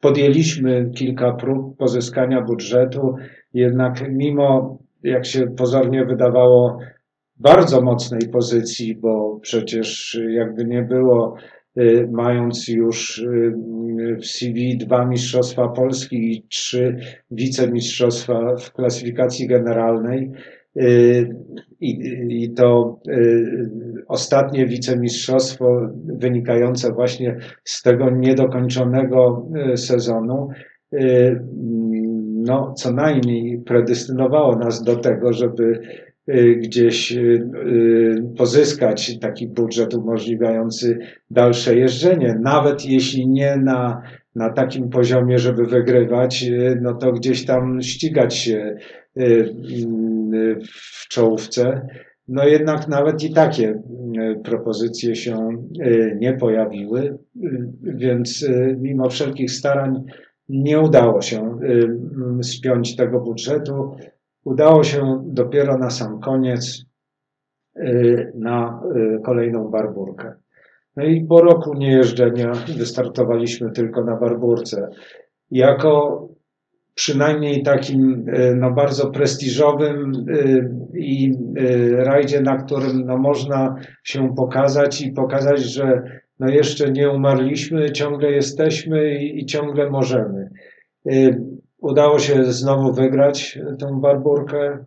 Podjęliśmy 0.00 0.90
kilka 0.94 1.32
prób 1.32 1.76
pozyskania 1.76 2.42
budżetu, 2.42 3.14
jednak 3.54 4.08
mimo, 4.10 4.78
jak 5.04 5.26
się 5.26 5.46
pozornie 5.46 6.04
wydawało, 6.04 6.78
bardzo 7.36 7.80
mocnej 7.80 8.28
pozycji, 8.32 8.96
bo 8.96 9.38
przecież 9.42 10.18
jakby 10.28 10.64
nie 10.64 10.82
było 10.82 11.36
Y, 11.78 12.08
mając 12.12 12.68
już 12.68 13.18
y, 13.18 13.54
w 14.20 14.26
CV 14.26 14.78
dwa 14.78 15.06
Mistrzostwa 15.06 15.68
Polski 15.68 16.32
i 16.32 16.46
trzy 16.48 16.96
wicemistrzostwa 17.30 18.56
w 18.56 18.72
klasyfikacji 18.72 19.46
generalnej. 19.46 20.30
Y, 20.76 21.28
I, 21.80 21.98
I, 22.28 22.52
to 22.52 23.00
ostatnie 24.08 24.66
wicemistrzostwo 24.66 25.88
wynikające 26.04 26.92
właśnie 26.92 27.36
z 27.64 27.82
tego 27.82 28.10
niedokończonego 28.10 29.48
sezonu, 29.76 30.48
no, 32.44 32.74
co 32.76 32.92
najmniej 32.92 33.58
predestynowało 33.58 34.56
nas 34.56 34.82
do 34.82 34.96
tego, 34.96 35.32
żeby 35.32 35.80
Y, 36.28 36.56
gdzieś 36.56 37.12
y, 37.12 37.20
y, 37.20 38.22
pozyskać 38.36 39.18
taki 39.18 39.48
budżet 39.48 39.94
umożliwiający 39.94 40.98
dalsze 41.30 41.76
jeżdżenie. 41.76 42.38
Nawet 42.42 42.86
jeśli 42.86 43.28
nie 43.28 43.56
na, 43.56 44.02
na 44.34 44.50
takim 44.50 44.88
poziomie, 44.88 45.38
żeby 45.38 45.66
wygrywać, 45.66 46.44
no 46.80 46.94
to 46.94 47.12
gdzieś 47.12 47.44
tam 47.44 47.82
ścigać 47.82 48.34
się 48.34 48.76
w 50.66 51.08
czołówce. 51.08 51.88
No 52.28 52.46
jednak 52.46 52.88
nawet 52.88 53.22
i 53.22 53.32
takie 53.32 53.82
propozycje 54.44 55.16
się 55.16 55.48
nie 56.20 56.32
pojawiły, 56.32 57.18
więc 57.82 58.46
mimo 58.80 59.10
wszelkich 59.10 59.50
starań 59.50 60.04
nie 60.48 60.80
udało 60.80 61.22
się 61.22 61.58
spiąć 62.42 62.96
tego 62.96 63.20
budżetu. 63.20 63.96
Udało 64.44 64.84
się 64.84 65.22
dopiero 65.26 65.78
na 65.78 65.90
sam 65.90 66.20
koniec 66.20 66.84
na 68.34 68.82
kolejną 69.24 69.70
barburkę. 69.70 70.32
No 70.96 71.04
i 71.04 71.24
po 71.24 71.40
roku 71.40 71.74
niejeżdżenia 71.74 72.52
wystartowaliśmy 72.78 73.70
tylko 73.70 74.04
na 74.04 74.16
barburce. 74.16 74.88
Jako 75.50 76.24
przynajmniej 76.94 77.62
takim 77.62 78.26
no, 78.56 78.70
bardzo 78.70 79.10
prestiżowym 79.10 80.12
i 80.94 81.32
rajdzie, 81.96 82.40
na 82.40 82.56
którym 82.56 83.06
no, 83.06 83.18
można 83.18 83.76
się 84.02 84.34
pokazać 84.34 85.02
i 85.02 85.12
pokazać, 85.12 85.60
że 85.60 86.02
no 86.38 86.48
jeszcze 86.48 86.92
nie 86.92 87.10
umarliśmy, 87.10 87.92
ciągle 87.92 88.30
jesteśmy 88.30 89.14
i, 89.18 89.38
i 89.40 89.46
ciągle 89.46 89.90
możemy. 89.90 90.50
Y, 91.12 91.40
udało 91.78 92.18
się 92.18 92.44
znowu 92.44 92.92
wygrać 92.92 93.58
tą 93.78 94.00
barburkę, 94.00 94.84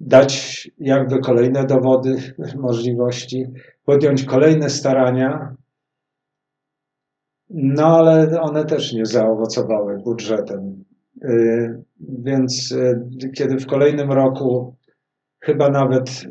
dać 0.00 0.70
jakby 0.78 1.18
kolejne 1.18 1.66
dowody 1.66 2.16
możliwości, 2.56 3.46
podjąć 3.84 4.24
kolejne 4.24 4.70
starania, 4.70 5.56
no 7.50 7.86
ale 7.86 8.40
one 8.40 8.64
też 8.64 8.92
nie 8.92 9.06
zaowocowały 9.06 9.98
budżetem. 9.98 10.84
Y, 11.24 11.82
więc 12.00 12.72
y, 12.72 13.30
kiedy 13.36 13.58
w 13.58 13.66
kolejnym 13.66 14.12
roku, 14.12 14.76
chyba 15.40 15.68
nawet 15.68 16.26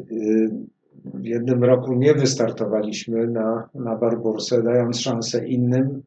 w 1.05 1.25
jednym 1.25 1.63
roku 1.63 1.93
nie 1.93 2.13
wystartowaliśmy 2.13 3.27
na, 3.27 3.69
na 3.75 3.95
Barbursę, 3.95 4.63
dając 4.63 4.99
szansę 4.99 5.47
innym. 5.47 6.03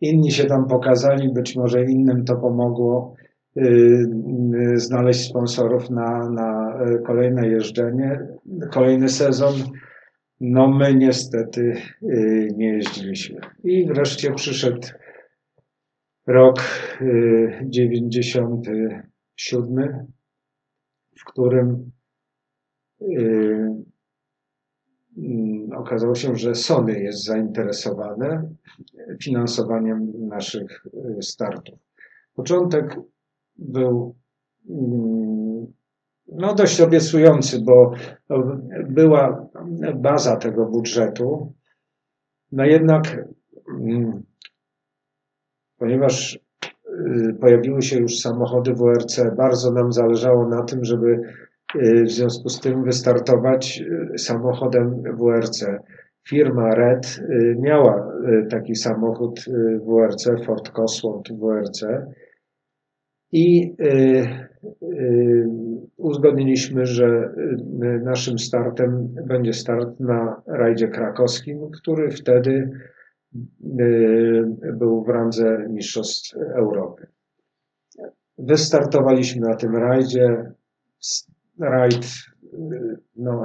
Inni 0.00 0.32
się 0.32 0.44
tam 0.44 0.66
pokazali, 0.66 1.32
być 1.32 1.56
może 1.56 1.84
innym 1.84 2.24
to 2.24 2.36
pomogło 2.36 3.14
yy, 3.54 4.06
znaleźć 4.74 5.28
sponsorów 5.28 5.90
na, 5.90 6.30
na 6.30 6.78
kolejne 7.06 7.48
jeżdżenie, 7.48 8.26
kolejny 8.70 9.08
sezon. 9.08 9.54
No 10.40 10.68
my 10.68 10.94
niestety 10.94 11.76
yy, 12.02 12.48
nie 12.56 12.68
jeździliśmy. 12.68 13.40
I 13.64 13.86
wreszcie 13.86 14.32
przyszedł 14.32 14.88
rok 16.26 16.60
yy, 17.00 17.60
97, 17.64 20.06
w 21.18 21.24
którym 21.24 21.90
Mm, 23.00 23.47
okazało 25.76 26.14
się, 26.14 26.36
że 26.36 26.54
Sony 26.54 27.00
jest 27.00 27.24
zainteresowane 27.24 28.48
finansowaniem 29.22 30.12
naszych 30.28 30.86
y, 31.18 31.22
startów. 31.22 31.78
Początek 32.34 32.96
był 33.56 34.14
mm, 34.70 35.66
no, 36.28 36.54
dość 36.54 36.80
obiecujący, 36.80 37.60
bo 37.60 37.92
była 38.88 39.48
baza 39.94 40.36
tego 40.36 40.66
budżetu. 40.66 41.52
No 42.52 42.64
jednak, 42.64 43.24
mm, 43.80 44.22
ponieważ 45.78 46.40
y, 46.64 47.36
pojawiły 47.40 47.82
się 47.82 47.98
już 47.98 48.18
samochody 48.18 48.74
WRC, 48.74 49.20
bardzo 49.36 49.72
nam 49.72 49.92
zależało 49.92 50.48
na 50.48 50.62
tym, 50.62 50.84
żeby 50.84 51.20
w 52.04 52.10
związku 52.10 52.48
z 52.48 52.60
tym 52.60 52.84
wystartować 52.84 53.82
y, 54.14 54.18
samochodem 54.18 55.02
WRC. 55.02 55.66
Firma 56.28 56.74
Red 56.74 57.20
y, 57.30 57.56
miała 57.60 58.12
taki 58.50 58.74
samochód 58.74 59.44
WRC, 59.86 60.44
Ford 60.46 60.70
Cosworth 60.70 61.32
WRC 61.32 61.86
i 63.32 63.74
uzgodniliśmy, 65.96 66.86
że 66.86 67.34
naszym 68.02 68.38
startem 68.38 69.14
będzie 69.26 69.52
start 69.52 70.00
na 70.00 70.42
rajdzie 70.46 70.88
krakowskim, 70.88 71.70
który 71.70 72.10
wtedy 72.10 72.70
był 74.78 75.04
w 75.04 75.08
randze 75.08 75.66
Mistrzostw 75.70 76.36
Europy. 76.36 77.06
Wystartowaliśmy 78.38 79.48
na 79.48 79.54
tym 79.54 79.76
rajdzie 79.76 80.52
rajd, 81.60 82.06
no, 83.16 83.42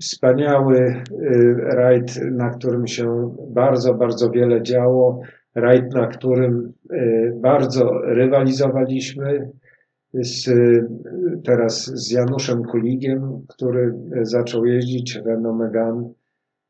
wspaniały 0.00 0.76
y, 0.78 1.54
rajd, 1.56 2.20
na 2.30 2.50
którym 2.50 2.86
się 2.86 3.36
bardzo, 3.48 3.94
bardzo 3.94 4.30
wiele 4.30 4.62
działo. 4.62 5.20
Rajd, 5.54 5.94
na 5.94 6.06
którym 6.06 6.72
y, 6.92 7.32
bardzo 7.40 7.90
rywalizowaliśmy 8.04 9.50
z, 10.14 10.50
teraz 11.44 11.84
z 11.84 12.10
Januszem 12.10 12.62
Kuligiem, 12.62 13.46
który 13.48 13.94
zaczął 14.22 14.64
jeździć 14.64 15.16
Renault 15.16 15.58
Megane 15.58 16.10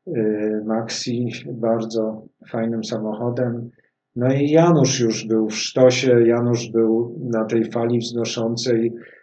y, 0.07 0.61
Maxi, 0.65 1.31
bardzo 1.53 2.25
fajnym 2.49 2.83
samochodem. 2.83 3.69
No 4.15 4.33
i 4.33 4.49
Janusz 4.49 4.99
już 4.99 5.27
był 5.27 5.49
w 5.49 5.55
sztosie, 5.55 6.21
Janusz 6.25 6.71
był 6.71 7.19
na 7.31 7.45
tej 7.45 7.71
fali 7.71 7.99
wznoszącej 7.99 8.87
Y, 8.87 9.22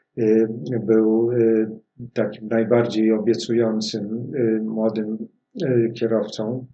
był 0.87 1.31
y, 1.33 1.71
takim 2.15 2.49
najbardziej 2.49 3.13
obiecującym 3.13 4.33
y, 4.35 4.61
młodym 4.65 5.19
kierowcą. 5.95 6.67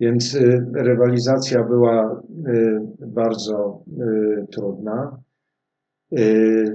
Więc 0.00 0.38
rywalizacja 0.74 1.64
była 1.64 2.22
bardzo 3.06 3.84
trudna. 4.52 5.18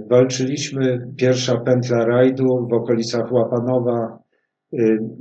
Walczyliśmy, 0.09 1.07
pierwsza 1.17 1.57
pętla 1.57 2.05
rajdu 2.05 2.67
w 2.69 2.73
okolicach 2.73 3.31
Łapanowa, 3.31 4.19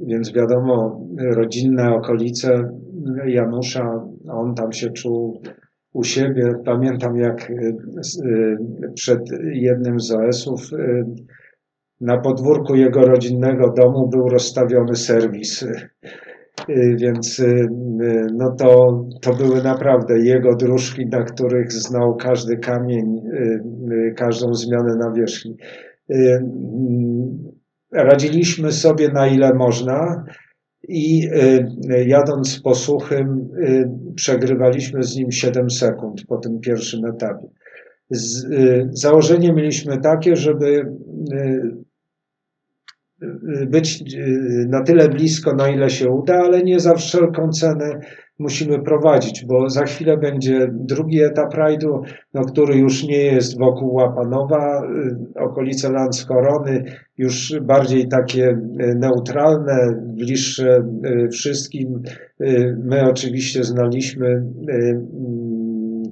więc 0.07 0.33
wiadomo, 0.33 1.07
rodzinne 1.19 1.95
okolice 1.95 2.71
Janusza, 3.27 4.07
on 4.29 4.55
tam 4.55 4.73
się 4.73 4.91
czuł 4.91 5.43
u 5.93 6.05
siebie. 6.05 6.53
Pamiętam, 6.65 7.17
jak 7.17 7.51
y, 7.51 7.77
y, 8.25 8.59
przed 8.95 9.21
jednym 9.53 10.01
z 10.01 10.12
OS-ów 10.12 10.73
y, 10.73 11.05
na 12.01 12.19
podwórku 12.19 12.75
jego 12.75 13.01
rodzinnego 13.01 13.73
domu 13.73 14.09
był 14.09 14.29
rozstawiony 14.29 14.97
serwis. 14.97 15.67
Więc 16.97 17.43
no 18.35 18.51
to, 18.59 19.05
to 19.21 19.35
były 19.35 19.62
naprawdę 19.62 20.19
jego 20.19 20.57
dróżki, 20.57 21.07
na 21.07 21.23
których 21.23 21.73
znał 21.73 22.17
każdy 22.17 22.57
kamień, 22.57 23.23
każdą 24.17 24.55
zmianę 24.55 24.97
nawierzchni. 24.97 25.57
Radziliśmy 27.93 28.73
sobie 28.73 29.09
na 29.09 29.27
ile 29.27 29.55
można 29.55 30.25
i 30.89 31.28
y, 31.90 32.05
jadąc 32.07 32.61
po 32.61 32.74
suchym 32.74 33.48
y, 33.59 33.89
przegrywaliśmy 34.15 35.02
z 35.02 35.16
nim 35.16 35.32
7 35.32 35.70
sekund 35.70 36.27
po 36.27 36.39
tym 36.39 36.61
pierwszym 36.61 37.05
etapie. 37.05 37.48
Z, 38.11 38.44
y, 38.44 38.89
założenie 38.93 39.52
mieliśmy 39.52 40.01
takie, 40.01 40.36
żeby 40.36 40.86
być 43.66 44.05
na 44.69 44.82
tyle 44.82 45.09
blisko, 45.09 45.55
na 45.55 45.69
ile 45.69 45.90
się 45.90 46.11
uda, 46.11 46.39
ale 46.39 46.62
nie 46.62 46.81
za 46.81 46.94
wszelką 46.94 47.48
cenę 47.48 48.01
musimy 48.41 48.83
prowadzić, 48.83 49.45
bo 49.45 49.71
za 49.71 49.85
chwilę 49.85 50.17
będzie 50.17 50.69
drugi 50.73 51.23
etap 51.23 51.55
rajdu, 51.55 52.03
no, 52.35 52.45
który 52.45 52.77
już 52.77 53.05
nie 53.05 53.25
jest 53.25 53.59
wokół 53.59 53.95
Łapanowa, 53.95 54.83
y, 55.37 55.41
okolice 55.41 55.93
Landskorony, 55.93 56.85
już 57.19 57.61
bardziej 57.62 58.09
takie 58.09 58.49
y, 58.49 58.95
neutralne, 58.95 60.03
bliższe 60.03 60.85
y, 61.07 61.29
wszystkim. 61.29 62.03
My 62.85 63.11
oczywiście 63.11 63.65
znaliśmy 63.65 64.27
mm, 64.29 66.03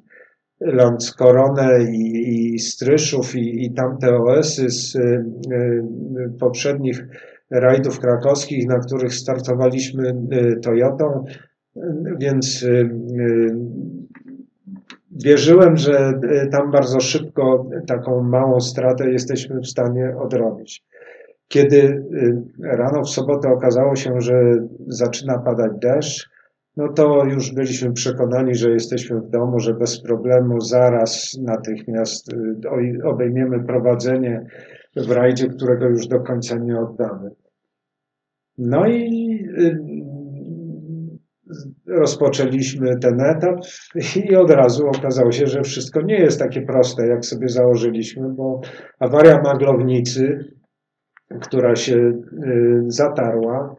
Landskoronę 0.60 1.84
i, 1.92 2.54
i 2.54 2.58
Stryszów 2.58 3.36
i, 3.36 3.64
i 3.64 3.74
tamte 3.74 4.16
OS-y 4.16 4.70
z 4.70 4.98
poprzednich 6.40 7.06
rajdów 7.50 8.00
krakowskich, 8.00 8.66
na 8.66 8.78
których 8.78 9.14
startowaliśmy 9.14 10.14
Toyotą. 10.62 11.24
Więc 12.18 12.62
y, 12.62 12.68
y, 12.68 13.56
wierzyłem, 15.10 15.76
że 15.76 16.20
y, 16.44 16.48
tam 16.50 16.70
bardzo 16.70 17.00
szybko 17.00 17.70
taką 17.86 18.22
małą 18.22 18.60
stratę 18.60 19.10
jesteśmy 19.10 19.60
w 19.60 19.66
stanie 19.66 20.16
odrobić. 20.18 20.84
Kiedy 21.48 22.04
rano 22.62 23.02
w 23.02 23.10
sobotę 23.10 23.48
okazało 23.48 23.96
się, 23.96 24.20
że 24.20 24.34
zaczyna 24.86 25.38
padać 25.38 25.72
deszcz, 25.80 26.30
no 26.76 26.92
to 26.92 27.24
już 27.24 27.54
byliśmy 27.54 27.92
przekonani, 27.92 28.54
że 28.54 28.70
jesteśmy 28.70 29.20
w 29.20 29.30
domu, 29.30 29.60
że 29.60 29.74
bez 29.74 30.02
problemu 30.02 30.60
zaraz 30.60 31.38
natychmiast 31.42 32.32
obejmiemy 33.04 33.64
prowadzenie 33.64 34.46
w 34.96 35.10
rajdzie, 35.10 35.48
którego 35.48 35.88
już 35.88 36.06
do 36.06 36.20
końca 36.20 36.58
nie 36.58 36.80
oddamy. 36.80 37.30
No 38.58 38.88
i 38.88 39.48
rozpoczęliśmy 41.86 42.98
ten 42.98 43.20
etap 43.20 43.56
i 44.16 44.36
od 44.36 44.50
razu 44.50 44.88
okazało 44.88 45.32
się, 45.32 45.46
że 45.46 45.62
wszystko 45.62 46.02
nie 46.02 46.18
jest 46.18 46.38
takie 46.38 46.62
proste, 46.62 47.06
jak 47.06 47.24
sobie 47.24 47.48
założyliśmy, 47.48 48.28
bo 48.28 48.60
awaria 48.98 49.42
maglownicy, 49.42 50.38
która 51.40 51.76
się 51.76 51.96
y, 51.96 52.22
zatarła, 52.86 53.76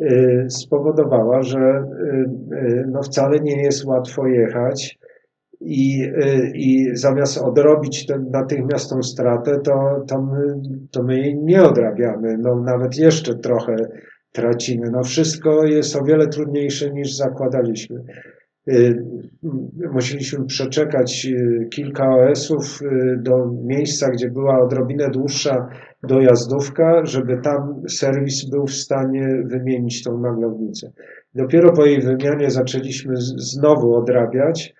y, 0.00 0.46
spowodowała, 0.48 1.42
że 1.42 1.84
y, 2.52 2.84
no 2.90 3.02
wcale 3.02 3.40
nie 3.40 3.62
jest 3.62 3.84
łatwo 3.84 4.26
jechać 4.26 4.98
i, 5.60 6.10
i 6.54 6.90
zamiast 6.92 7.38
odrobić 7.38 8.06
ten, 8.06 8.30
natychmiast 8.30 8.90
tą 8.90 9.02
stratę, 9.02 9.60
to, 9.60 10.04
to, 10.08 10.22
my, 10.22 10.60
to 10.90 11.02
my 11.02 11.18
jej 11.20 11.36
nie 11.36 11.62
odrabiamy. 11.62 12.38
No, 12.38 12.60
nawet 12.60 12.98
jeszcze 12.98 13.34
trochę 13.34 13.76
tracimy. 14.34 14.90
No 14.90 15.02
wszystko 15.02 15.64
jest 15.64 15.96
o 15.96 16.04
wiele 16.04 16.26
trudniejsze 16.26 16.90
niż 16.90 17.16
zakładaliśmy. 17.16 18.00
Y, 18.68 19.04
musieliśmy 19.92 20.46
przeczekać 20.46 21.26
y, 21.26 21.68
kilka 21.70 22.08
OS-ów 22.08 22.82
y, 22.82 23.16
do 23.22 23.46
miejsca, 23.64 24.10
gdzie 24.10 24.30
była 24.30 24.60
odrobinę 24.62 25.10
dłuższa 25.10 25.68
dojazdówka, 26.02 27.06
żeby 27.06 27.40
tam 27.42 27.82
serwis 27.88 28.50
był 28.50 28.66
w 28.66 28.74
stanie 28.74 29.42
wymienić 29.44 30.02
tą 30.02 30.16
maglownicę. 30.18 30.92
Dopiero 31.34 31.72
po 31.72 31.86
jej 31.86 32.00
wymianie 32.00 32.50
zaczęliśmy 32.50 33.14
znowu 33.36 33.94
odrabiać. 33.94 34.74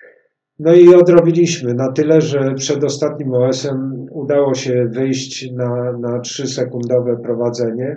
No 0.59 0.75
i 0.75 0.95
odrobiliśmy 0.95 1.75
na 1.75 1.93
tyle, 1.93 2.21
że 2.21 2.55
przed 2.55 2.85
ostatnim 2.85 3.35
OS-em 3.35 4.07
udało 4.11 4.55
się 4.55 4.87
wyjść 4.91 5.53
na, 5.53 5.93
na 5.93 6.19
3-sekundowe 6.21 7.23
prowadzenie. 7.23 7.97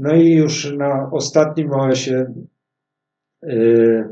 No 0.00 0.14
i 0.14 0.34
już 0.34 0.72
na 0.72 1.10
ostatnim 1.12 1.72
OS-ie 1.72 2.26
yy, 3.42 4.04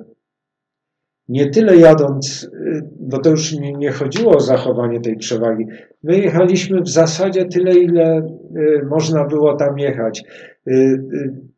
nie 1.29 1.51
tyle 1.51 1.77
jadąc, 1.77 2.49
yy, 2.53 2.83
bo 3.01 3.19
to 3.19 3.31
już 3.31 3.53
nie, 3.53 3.73
nie, 3.73 3.91
chodziło 3.91 4.37
o 4.37 4.41
zachowanie 4.41 5.01
tej 5.01 5.17
przewagi. 5.17 5.67
My 6.03 6.19
jechaliśmy 6.19 6.81
w 6.81 6.89
zasadzie 6.89 7.45
tyle, 7.45 7.75
ile 7.75 8.29
yy, 8.55 8.87
można 8.91 9.25
było 9.25 9.57
tam 9.57 9.79
jechać. 9.79 10.25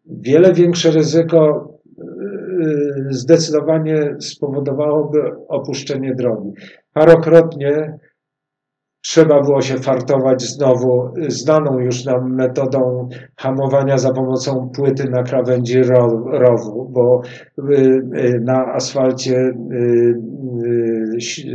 Wiele 0.06 0.52
większe 0.52 0.90
ryzyko 0.90 1.70
zdecydowanie 3.10 4.16
spowodowałoby 4.20 5.18
opuszczenie 5.48 6.14
drogi. 6.14 6.52
Parokrotnie 6.92 7.98
trzeba 9.02 9.42
było 9.42 9.62
się 9.62 9.76
fartować 9.76 10.42
znowu 10.42 11.10
znaną 11.28 11.78
już 11.78 12.04
nam 12.04 12.34
metodą 12.34 13.08
hamowania 13.36 13.98
za 13.98 14.12
pomocą 14.12 14.70
płyty 14.76 15.10
na 15.10 15.22
krawędzi 15.22 15.82
rowu, 16.32 16.90
bo 16.92 17.22
y, 17.58 18.02
y, 18.16 18.40
na 18.44 18.74
asfalcie 18.74 19.36
y, 19.36 20.14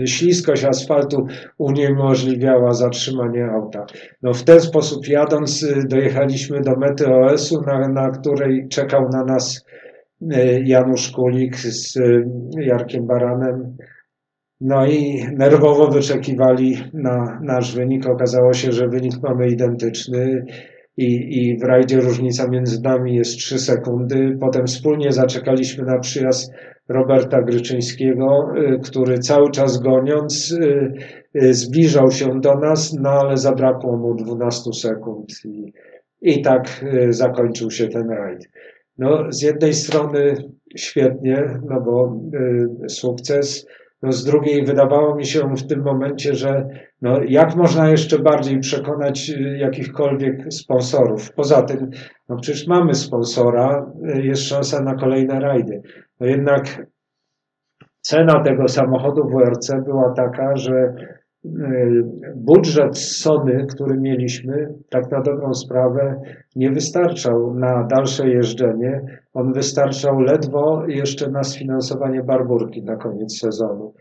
śliskość 0.06 0.66
asfaltu 0.66 1.28
uniemożliwiała 1.58 2.74
zatrzymanie 2.74 3.46
auta. 3.46 3.86
No 4.24 4.34
w 4.34 4.44
ten 4.44 4.60
sposób 4.60 5.08
jadąc 5.08 5.66
dojechaliśmy 5.90 6.62
do 6.62 6.76
mety 6.76 7.14
OS-u, 7.14 7.62
na, 7.62 7.88
na 7.88 8.10
której 8.10 8.68
czekał 8.68 9.10
na 9.10 9.24
nas 9.24 9.66
Janusz 10.64 11.12
Kulik 11.12 11.58
z 11.58 12.00
Jarkiem 12.58 13.08
Baranem 13.08 13.78
no 14.66 14.86
i 14.88 15.26
nerwowo 15.38 15.88
wyczekiwali 15.88 16.78
na 16.94 17.40
nasz 17.44 17.76
wynik. 17.76 18.08
Okazało 18.08 18.54
się, 18.54 18.72
że 18.72 18.88
wynik 18.88 19.14
mamy 19.24 19.50
identyczny 19.50 20.46
i, 20.98 21.38
i 21.40 21.58
w 21.58 21.64
rajdzie 21.64 22.00
różnica 22.00 22.48
między 22.48 22.82
nami 22.82 23.16
jest 23.16 23.38
3 23.38 23.60
sekundy. 23.60 24.38
Potem 24.40 24.66
wspólnie 24.66 25.12
zaczekaliśmy 25.12 25.86
na 25.86 26.00
przyjazd 26.00 26.52
Roberta 26.90 27.42
Gryczyńskiego, 27.42 28.48
y, 28.58 28.80
który 28.80 29.20
cały 29.20 29.52
czas 29.52 29.80
goniąc 29.80 30.52
y, 30.52 30.94
y, 31.36 31.54
zbliżał 31.54 32.12
się 32.12 32.42
do 32.42 32.56
nas, 32.56 32.94
no 32.94 33.10
ale 33.10 33.38
zabrakło 33.38 33.98
mu 33.98 34.16
12 34.16 34.74
sekund 34.74 35.28
i, 35.46 35.74
i 36.22 36.42
tak 36.42 36.86
zakończył 37.10 37.72
się 37.72 37.88
ten 37.88 38.10
rajd. 38.10 38.50
No, 38.98 39.32
z 39.32 39.42
jednej 39.42 39.74
strony 39.74 40.36
świetnie, 40.76 41.60
no 41.70 41.82
bo 41.82 42.20
sukces, 42.88 43.66
z 44.12 44.26
drugiej 44.26 44.66
wydawało 44.66 45.16
mi 45.16 45.26
się 45.26 45.56
w 45.56 45.68
tym 45.68 45.84
momencie, 45.84 46.34
że 46.34 46.68
no 47.02 47.20
jak 47.28 47.56
można 47.56 47.90
jeszcze 47.90 48.20
bardziej 48.20 48.60
przekonać 48.60 49.30
y, 49.30 49.58
jakichkolwiek 49.58 50.54
sponsorów. 50.54 51.34
Poza 51.34 51.62
tym, 51.62 51.90
no 52.30 52.36
przecież 52.36 52.68
mamy 52.68 52.94
sponsora, 52.94 53.92
y, 54.16 54.22
jest 54.22 54.42
szansa 54.42 54.84
na 54.84 54.96
kolejne 54.96 55.40
rajdy. 55.40 55.82
No 56.20 56.28
jednak 56.28 56.88
cena 58.02 58.44
tego 58.44 58.68
samochodu 58.68 59.30
WRC 59.30 59.72
była 59.86 60.14
taka, 60.14 60.56
że 60.56 60.94
Y, 61.46 62.04
budżet 62.36 62.98
Sony, 62.98 63.66
który 63.70 63.98
mieliśmy, 63.98 64.74
tak 64.90 65.12
na 65.12 65.22
dobrą 65.22 65.54
sprawę, 65.54 66.22
nie 66.56 66.72
wystarczał 66.72 67.54
na 67.54 67.84
dalsze 67.84 68.30
jeżdżenie. 68.30 69.02
On 69.36 69.54
wystarczał 69.54 70.20
ledwo 70.20 70.84
jeszcze 70.88 71.32
na 71.32 71.44
sfinansowanie 71.44 72.24
barburki 72.24 72.84
na 72.84 72.96
koniec 72.96 73.40
sezonu. 73.40 73.94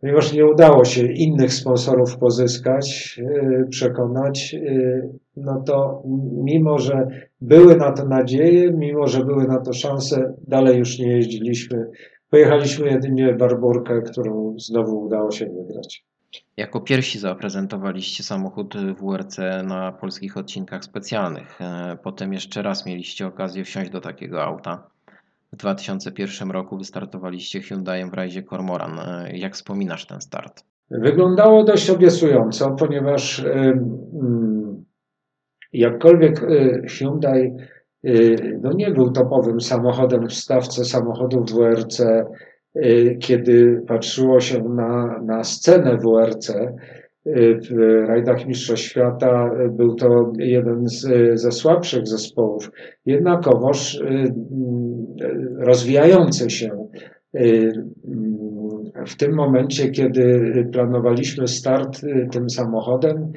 Ponieważ 0.00 0.32
nie 0.32 0.46
udało 0.46 0.84
się 0.84 1.12
innych 1.12 1.52
sponsorów 1.52 2.18
pozyskać, 2.18 3.16
y, 3.18 3.66
przekonać, 3.70 4.54
y, 4.54 5.08
no 5.36 5.62
to 5.66 6.02
mimo, 6.44 6.78
że 6.78 7.06
były 7.40 7.76
na 7.76 7.92
to 7.92 8.04
nadzieje, 8.04 8.72
mimo, 8.72 9.06
że 9.06 9.24
były 9.24 9.44
na 9.44 9.60
to 9.60 9.72
szanse, 9.72 10.34
dalej 10.48 10.78
już 10.78 10.98
nie 10.98 11.12
jeździliśmy. 11.12 11.90
Pojechaliśmy 12.30 12.90
jedynie 12.90 13.34
barburkę, 13.34 14.02
którą 14.02 14.54
znowu 14.58 15.00
udało 15.00 15.30
się 15.30 15.46
wygrać. 15.46 16.04
Jako 16.56 16.80
pierwsi 16.80 17.18
zaprezentowaliście 17.18 18.22
samochód 18.22 18.74
WRC 18.76 19.38
na 19.64 19.92
polskich 19.92 20.36
odcinkach 20.36 20.84
specjalnych. 20.84 21.60
E, 21.60 21.98
potem 22.02 22.32
jeszcze 22.32 22.62
raz 22.62 22.86
mieliście 22.86 23.26
okazję 23.26 23.64
wsiąść 23.64 23.90
do 23.90 24.00
takiego 24.00 24.44
auta. 24.44 24.90
W 25.52 25.56
2001 25.56 26.50
roku 26.50 26.78
wystartowaliście 26.78 27.60
Hyundaiem 27.60 28.10
w 28.10 28.14
rajdzie 28.14 28.42
Cormoran. 28.42 28.98
E, 28.98 29.36
jak 29.36 29.54
wspominasz 29.54 30.06
ten 30.06 30.20
start? 30.20 30.64
Wyglądało 30.90 31.64
dość 31.64 31.90
obiecująco, 31.90 32.70
ponieważ 32.70 33.40
e, 33.40 33.52
mm, 33.52 34.84
jakkolwiek 35.72 36.40
Hyundai 36.98 37.52
no 38.62 38.72
nie 38.72 38.90
był 38.90 39.12
topowym 39.12 39.60
samochodem 39.60 40.28
w 40.28 40.34
stawce 40.34 40.84
samochodów 40.84 41.52
WRC 41.52 42.02
kiedy 43.20 43.82
patrzyło 43.86 44.40
się 44.40 44.62
na, 44.62 45.22
na 45.24 45.44
scenę 45.44 45.96
WRC 45.96 46.50
y, 46.50 47.58
w 47.70 47.76
rajdach 48.06 48.46
Mistrzostw 48.46 48.86
Świata, 48.86 49.50
y, 49.66 49.68
był 49.68 49.94
to 49.94 50.32
jeden 50.38 50.88
z, 50.88 51.06
ze 51.40 51.52
słabszych 51.52 52.06
zespołów. 52.06 52.70
Jednakowoż 53.06 54.02
rozwijający 55.58 56.50
się 56.50 56.88
w 59.06 59.16
tym 59.16 59.34
momencie, 59.34 59.90
kiedy 59.90 60.68
planowaliśmy 60.72 61.48
start 61.48 62.00
tym 62.32 62.50
samochodem, 62.50 63.32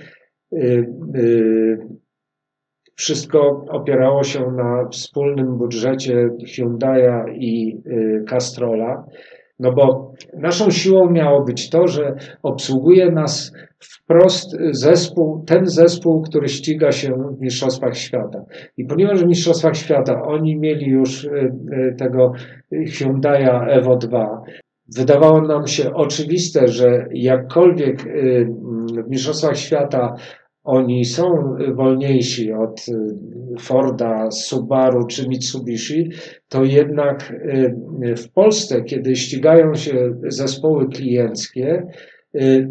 wszystko 2.97 3.65
opierało 3.69 4.23
się 4.23 4.39
na 4.39 4.87
wspólnym 4.91 5.57
budżecie 5.57 6.29
Hyundai'a 6.55 7.25
i 7.33 7.77
y, 7.87 8.23
Castrola. 8.27 9.05
No 9.59 9.71
bo 9.71 10.13
naszą 10.33 10.71
siłą 10.71 11.09
miało 11.09 11.43
być 11.43 11.69
to, 11.69 11.87
że 11.87 12.15
obsługuje 12.43 13.11
nas 13.11 13.53
wprost 13.79 14.57
zespół, 14.71 15.43
ten 15.47 15.65
zespół, 15.65 16.21
który 16.21 16.47
ściga 16.47 16.91
się 16.91 17.13
w 17.37 17.41
Mistrzostwach 17.41 17.97
Świata. 17.97 18.45
I 18.77 18.85
ponieważ 18.85 19.23
w 19.23 19.27
Mistrzostwach 19.27 19.77
Świata 19.77 20.21
oni 20.21 20.55
mieli 20.55 20.85
już 20.85 21.23
y, 21.23 21.29
y, 21.29 21.95
tego 21.97 22.31
Hyundai'a 22.71 23.67
Evo 23.67 23.95
2, 23.95 24.41
wydawało 24.97 25.41
nam 25.41 25.67
się 25.67 25.93
oczywiste, 25.93 26.67
że 26.67 27.05
jakkolwiek 27.11 28.03
w 29.05 29.09
Mistrzostwach 29.09 29.57
Świata 29.57 30.15
oni 30.67 31.05
są 31.05 31.55
wolniejsi 31.75 32.53
od 32.53 32.85
y, 32.89 32.93
Forda, 33.59 34.31
Subaru 34.31 35.07
czy 35.07 35.29
Mitsubishi, 35.29 36.09
to 36.49 36.63
jednak 36.63 37.31
y, 37.31 38.15
w 38.15 38.31
Polsce, 38.31 38.83
kiedy 38.83 39.15
ścigają 39.15 39.75
się 39.75 40.15
zespoły 40.27 40.87
klienckie, 40.87 41.87
y, 42.35 42.69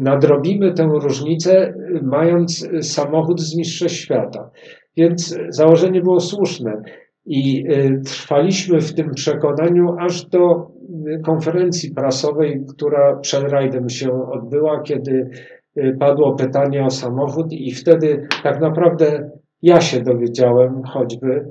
nadrobimy 0.00 0.72
tę 0.72 0.90
różnicę, 1.02 1.74
mając 2.02 2.68
samochód 2.80 3.40
z 3.40 3.56
Mistrzostw 3.56 3.98
Świata. 3.98 4.50
Więc 4.96 5.36
założenie 5.48 6.00
było 6.00 6.20
słuszne. 6.20 6.82
I 7.26 7.64
trwaliśmy 8.04 8.80
w 8.80 8.94
tym 8.94 9.10
przekonaniu 9.14 9.96
aż 9.98 10.26
do 10.26 10.70
konferencji 11.24 11.94
prasowej, 11.94 12.64
która 12.68 13.16
przed 13.16 13.52
rajdem 13.52 13.88
się 13.88 14.30
odbyła, 14.30 14.82
kiedy 14.82 15.30
Y, 15.30 15.61
padło 15.98 16.34
pytanie 16.34 16.84
o 16.84 16.90
samochód 16.90 17.52
i 17.52 17.72
wtedy 17.72 18.26
tak 18.42 18.60
naprawdę 18.60 19.30
ja 19.62 19.80
się 19.80 20.00
dowiedziałem 20.00 20.82
choćby, 20.82 21.48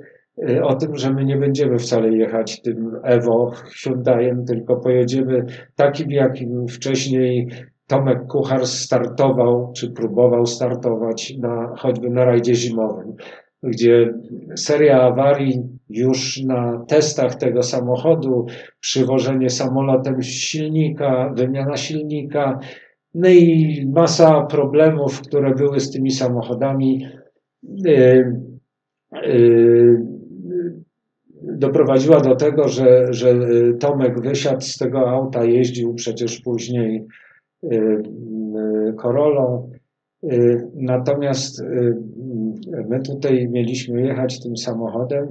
y, 0.49 0.63
o 0.63 0.75
tym, 0.75 0.95
że 0.95 1.13
my 1.13 1.25
nie 1.25 1.37
będziemy 1.37 1.77
wcale 1.77 2.09
jechać 2.09 2.61
tym 2.61 2.95
Evo 3.03 3.51
Hyundaiem, 3.83 4.45
tylko 4.45 4.75
pojedziemy 4.75 5.45
takim, 5.75 6.11
jakim 6.11 6.67
wcześniej 6.67 7.47
Tomek 7.87 8.27
Kuchar 8.27 8.67
startował, 8.67 9.73
czy 9.75 9.91
próbował 9.91 10.45
startować 10.45 11.33
na, 11.37 11.73
choćby 11.77 12.09
na 12.09 12.25
rajdzie 12.25 12.55
zimowym, 12.55 13.15
gdzie 13.63 14.13
seria 14.55 15.01
awarii 15.01 15.61
już 15.89 16.41
na 16.43 16.85
testach 16.87 17.35
tego 17.35 17.63
samochodu, 17.63 18.45
przywożenie 18.79 19.49
samolotem 19.49 20.21
silnika, 20.21 21.33
wymiana 21.35 21.77
silnika, 21.77 22.59
no 23.13 23.29
i 23.29 23.85
masa 23.93 24.45
problemów, 24.45 25.21
które 25.21 25.55
były 25.55 25.79
z 25.79 25.91
tymi 25.91 26.11
samochodami, 26.11 27.07
yy, 27.63 28.41
yy, 29.23 30.05
doprowadziła 31.43 32.21
do 32.21 32.35
tego, 32.35 32.67
że, 32.67 33.13
że 33.13 33.35
Tomek 33.79 34.21
wysiadł 34.21 34.61
z 34.61 34.77
tego 34.77 35.09
auta, 35.09 35.45
jeździł 35.45 35.93
przecież 35.93 36.41
później 36.41 37.05
yy, 37.63 38.03
Korolą. 38.97 39.71
Natomiast 40.73 41.63
my 42.89 43.01
tutaj 43.01 43.49
mieliśmy 43.49 44.01
jechać 44.01 44.43
tym 44.43 44.57
samochodem 44.57 45.27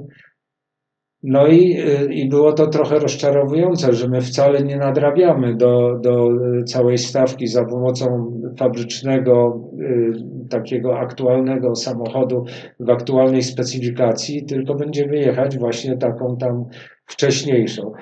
no 1.22 1.46
i, 1.46 1.78
y, 1.78 2.14
i 2.14 2.28
było 2.28 2.52
to 2.52 2.66
trochę 2.66 2.98
rozczarowujące, 2.98 3.92
że 3.92 4.08
my 4.08 4.20
wcale 4.20 4.62
nie 4.62 4.76
nadrabiamy 4.76 5.56
do, 5.56 5.98
do 6.02 6.28
całej 6.66 6.98
stawki 6.98 7.46
za 7.46 7.64
pomocą 7.64 8.32
fabrycznego, 8.58 9.62
y, 9.80 10.12
takiego 10.50 10.98
aktualnego 10.98 11.74
samochodu 11.74 12.44
w 12.80 12.90
aktualnej 12.90 13.42
specyfikacji, 13.42 14.44
tylko 14.44 14.74
będziemy 14.74 15.16
jechać 15.16 15.58
właśnie 15.58 15.96
taką 15.96 16.36
tam 16.36 16.64
wcześniejszą. 17.06 17.92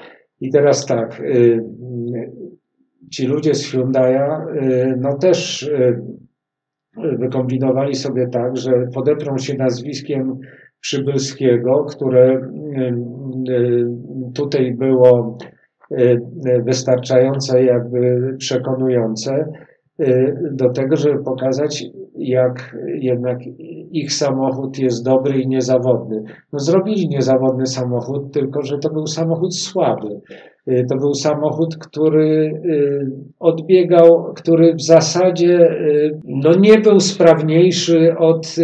I 0.40 0.50
teraz 0.50 0.86
tak, 0.86 1.20
y, 1.20 1.64
ci 3.12 3.26
ludzie 3.26 3.54
z 3.54 3.74
Hyundai'a, 3.74 4.44
no 4.96 5.18
też 5.18 5.70
wykombinowali 7.18 7.94
sobie 7.94 8.28
tak, 8.28 8.56
że 8.56 8.72
podeprą 8.94 9.38
się 9.38 9.54
nazwiskiem 9.54 10.38
Przybylskiego, 10.80 11.84
które 11.84 12.30
mm, 12.30 13.04
y, 13.48 13.86
tutaj 14.34 14.74
było 14.74 15.38
y, 15.92 16.20
wystarczające, 16.64 17.64
jakby 17.64 18.34
przekonujące 18.38 19.52
do 20.52 20.70
tego, 20.70 20.96
żeby 20.96 21.24
pokazać, 21.24 21.84
jak 22.18 22.76
jednak 23.00 23.38
ich 23.90 24.12
samochód 24.12 24.78
jest 24.78 25.04
dobry 25.04 25.40
i 25.40 25.48
niezawodny. 25.48 26.22
No 26.52 26.58
zrobili 26.58 27.08
niezawodny 27.08 27.66
samochód, 27.66 28.32
tylko 28.32 28.62
że 28.62 28.78
to 28.78 28.90
był 28.90 29.06
samochód 29.06 29.56
słaby. 29.56 30.20
Y, 30.70 30.86
to 30.88 30.96
był 30.96 31.14
samochód, 31.14 31.76
który 31.76 32.60
y, 32.64 33.10
odbiegał, 33.38 34.34
który 34.34 34.74
w 34.74 34.82
zasadzie 34.82 35.70
y, 35.70 36.20
no 36.24 36.50
nie 36.58 36.78
był 36.78 37.00
sprawniejszy 37.00 38.16
od 38.16 38.54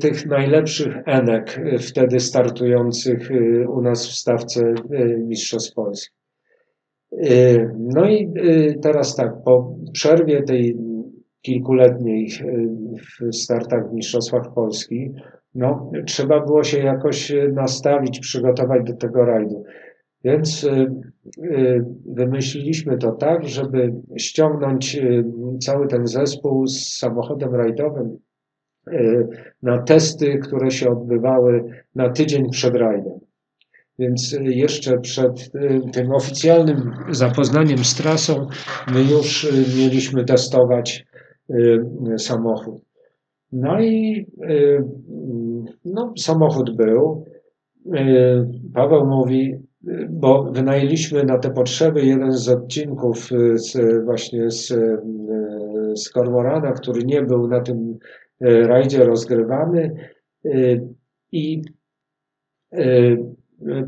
tych 0.00 0.26
najlepszych 0.26 0.96
Enek 1.04 1.60
wtedy 1.80 2.20
startujących 2.20 3.30
u 3.68 3.82
nas 3.82 4.08
w 4.08 4.12
stawce 4.12 4.74
Mistrzostw 5.18 5.74
Polski. 5.74 6.16
No 7.78 8.08
i 8.08 8.32
teraz 8.82 9.16
tak, 9.16 9.32
po 9.44 9.74
przerwie 9.92 10.42
tej 10.42 10.76
kilkuletniej 11.42 12.28
w 12.98 13.34
startach 13.34 13.90
w 13.90 13.94
Mistrzostwach 13.94 14.54
Polski, 14.54 15.12
no, 15.54 15.90
trzeba 16.06 16.40
było 16.40 16.64
się 16.64 16.78
jakoś 16.78 17.32
nastawić, 17.52 18.20
przygotować 18.20 18.82
do 18.84 18.96
tego 18.96 19.24
rajdu. 19.24 19.64
Więc 20.26 20.64
y, 20.64 20.86
y, 21.38 21.84
wymyśliliśmy 22.06 22.98
to 22.98 23.12
tak, 23.12 23.48
żeby 23.48 23.92
ściągnąć 24.16 24.96
y, 24.96 25.24
cały 25.60 25.88
ten 25.88 26.06
zespół 26.06 26.66
z 26.66 26.96
samochodem 26.98 27.54
rajdowym 27.54 28.18
na 29.62 29.82
testy, 29.82 30.38
które 30.38 30.70
się 30.70 30.90
odbywały 30.90 31.64
na 31.94 32.10
tydzień 32.10 32.50
przed 32.50 32.76
rajdem. 32.76 33.18
Więc 33.98 34.36
jeszcze 34.40 34.98
przed 34.98 35.52
tym 35.92 36.12
oficjalnym 36.12 36.92
zapoznaniem 37.10 37.84
z 37.84 37.94
trasą 37.94 38.46
my 38.92 39.02
już 39.02 39.52
mieliśmy 39.78 40.24
testować 40.24 41.06
samochód. 42.18 42.82
No 43.52 43.80
i 43.80 44.26
no, 45.84 46.12
samochód 46.18 46.76
był. 46.76 47.24
Paweł 48.74 49.06
mówi, 49.06 49.65
bo 50.10 50.42
wynajęliśmy 50.42 51.24
na 51.24 51.38
te 51.38 51.50
potrzeby 51.50 52.06
jeden 52.06 52.32
z 52.32 52.48
odcinków 52.48 53.32
y, 53.32 53.58
z, 53.58 54.04
właśnie 54.04 54.50
z, 54.50 54.70
y, 54.70 54.98
z 55.96 56.10
Kormorana, 56.10 56.72
który 56.72 57.04
nie 57.04 57.22
był 57.22 57.48
na 57.48 57.60
tym 57.60 57.98
y, 58.44 58.66
rajdzie 58.66 59.04
rozgrywany 59.04 60.10
i 61.32 61.62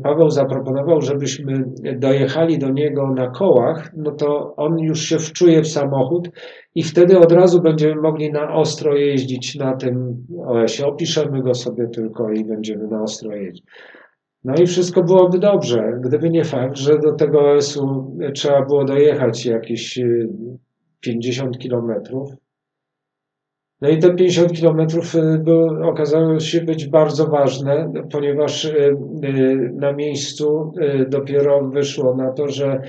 Paweł 0.03 0.29
zaproponował, 0.29 1.01
żebyśmy 1.01 1.63
dojechali 1.97 2.59
do 2.59 2.69
niego 2.69 3.13
na 3.13 3.27
kołach, 3.27 3.91
no 3.97 4.11
to 4.11 4.55
on 4.55 4.79
już 4.79 5.01
się 5.01 5.19
wczuje 5.19 5.61
w 5.61 5.67
samochód 5.67 6.29
i 6.75 6.83
wtedy 6.83 7.19
od 7.19 7.31
razu 7.31 7.61
będziemy 7.61 8.01
mogli 8.01 8.31
na 8.31 8.53
ostro 8.53 8.95
jeździć 8.95 9.55
na 9.55 9.75
tym 9.75 10.25
OS-ie. 10.45 10.87
Opiszemy 10.87 11.41
go 11.41 11.53
sobie 11.53 11.87
tylko 11.87 12.31
i 12.31 12.45
będziemy 12.45 12.87
na 12.87 13.01
ostro 13.01 13.35
jeździć. 13.35 13.63
No 14.43 14.55
i 14.55 14.67
wszystko 14.67 15.03
byłoby 15.03 15.39
dobrze, 15.39 15.99
gdyby 16.03 16.29
nie 16.29 16.43
fakt, 16.43 16.77
że 16.77 16.99
do 16.99 17.13
tego 17.13 17.51
OS-u 17.51 18.17
trzeba 18.33 18.65
było 18.65 18.85
dojechać 18.85 19.45
jakieś 19.45 19.99
50 20.99 21.55
y, 21.55 21.59
kilometrów. 21.59 22.31
No 23.81 23.89
i 23.89 23.97
te 23.97 24.15
50 24.15 24.51
kilometrów 24.51 25.15
y, 25.15 25.43
okazało 25.83 26.39
się 26.39 26.61
być 26.61 26.87
bardzo 26.87 27.27
ważne, 27.27 27.91
ponieważ 28.11 28.65
y, 28.65 28.95
na 29.73 29.93
miejscu 29.93 30.73
dopiero 31.09 31.67
wyszło 31.67 32.15
na 32.15 32.31
to, 32.31 32.47
że 32.47 32.81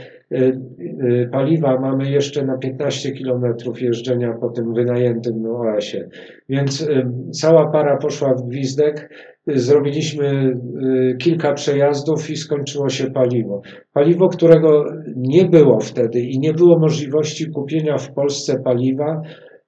paliwa 1.33 1.81
mamy 1.81 2.11
jeszcze 2.11 2.47
na 2.47 2.59
15 2.59 3.13
kilometrów 3.13 3.83
jeżdżenia 3.83 4.33
po 4.33 4.49
tym 4.49 4.75
wynajętym 4.75 5.47
OS-ie. 5.47 6.09
Więc 6.49 6.89
cała 7.33 7.67
para 7.67 7.97
poszła 7.97 8.35
w 8.35 8.43
gwizdek 8.43 9.11
zrobiliśmy 9.47 10.57
y, 10.83 11.17
kilka 11.19 11.53
przejazdów 11.53 12.31
i 12.31 12.37
skończyło 12.37 12.89
się 12.89 13.11
paliwo. 13.11 13.63
Paliwo, 13.93 14.29
którego 14.29 14.85
nie 15.17 15.45
było 15.45 15.81
wtedy 15.81 16.21
i 16.21 16.39
nie 16.39 16.53
było 16.53 16.79
możliwości 16.79 17.51
kupienia 17.51 17.99
w 17.99 18.13
Polsce 18.13 18.61
paliwa, 18.65 19.23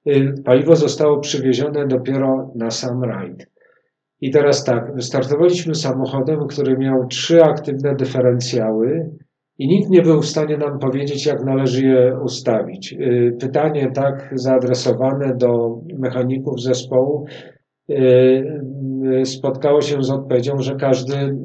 y, 0.07 0.35
paliwo 0.45 0.77
zostało 0.77 1.21
przywiezione 1.21 1.87
dopiero 1.87 2.53
na 2.55 2.71
sam 2.71 3.05
rajd. 3.05 3.47
I 4.21 4.31
teraz 4.31 4.65
tak, 4.65 4.95
wystartowaliśmy 4.95 5.75
samochodem, 5.75 6.47
który 6.49 6.79
miał 6.79 7.07
trzy 7.07 7.43
aktywne 7.43 7.95
dyferencjały 7.95 9.11
i 9.59 9.69
nikt 9.69 9.91
nie 9.91 10.03
był 10.03 10.21
w 10.21 10.27
stanie 10.27 10.57
nam 10.57 10.79
powiedzieć, 10.79 11.27
jak 11.27 11.45
należy 11.45 11.87
je 11.87 12.19
ustawić. 12.25 12.93
Y, 12.93 13.37
pytanie 13.41 13.91
tak 13.95 14.31
zaadresowane 14.35 15.37
do 15.37 15.79
mechaników 15.99 16.61
zespołu 16.61 17.27
spotkało 19.25 19.81
się 19.81 20.03
z 20.03 20.11
odpowiedzią, 20.11 20.59
że 20.59 20.75
każdy 20.75 21.37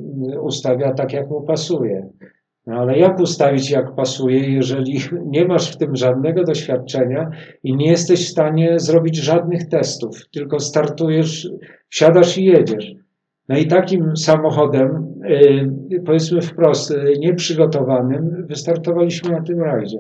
ustawia 0.42 0.94
tak, 0.94 1.14
jak 1.14 1.30
mu 1.30 1.42
pasuje. 1.42 2.10
No 2.68 2.76
ale 2.76 2.98
jak 2.98 3.20
ustawić, 3.20 3.72
jak 3.72 3.96
pasuje, 3.96 4.54
jeżeli 4.54 5.00
nie 5.36 5.46
masz 5.46 5.72
w 5.72 5.78
tym 5.78 5.96
żadnego 5.96 6.44
doświadczenia 6.44 7.30
i 7.64 7.76
nie 7.76 7.90
jesteś 7.90 8.26
w 8.26 8.32
stanie 8.32 8.80
zrobić 8.80 9.16
żadnych 9.16 9.68
testów, 9.68 10.30
tylko 10.34 10.60
startujesz, 10.60 11.50
wsiadasz 11.90 12.38
i 12.38 12.46
jedziesz. 12.46 12.94
No 13.50 13.58
i 13.58 13.68
takim 13.68 14.18
samochodem, 14.18 15.14
y, 15.92 16.02
powiedzmy 16.06 16.42
wprost, 16.42 16.92
y, 16.92 17.14
nieprzygotowanym, 17.20 18.46
wystartowaliśmy 18.50 19.32
na 19.32 19.42
tym 19.42 19.62
rajdzie. 19.62 19.98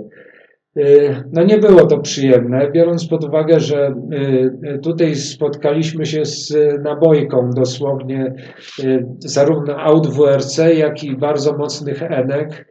Y, 0.77 1.23
no 1.31 1.43
nie 1.43 1.57
było 1.57 1.85
to 1.85 1.97
przyjemne, 1.99 2.71
biorąc 2.71 3.07
pod 3.07 3.23
uwagę, 3.23 3.59
że 3.59 3.95
y, 4.63 4.79
tutaj 4.83 5.15
spotkaliśmy 5.15 6.05
się 6.05 6.25
z 6.25 6.53
nabojką 6.83 7.49
dosłownie 7.49 8.33
y, 8.83 9.05
zarówno 9.19 9.77
aut 9.77 10.07
WRC, 10.07 10.57
jak 10.57 11.03
i 11.03 11.17
bardzo 11.17 11.57
mocnych 11.57 12.03
Enek 12.03 12.67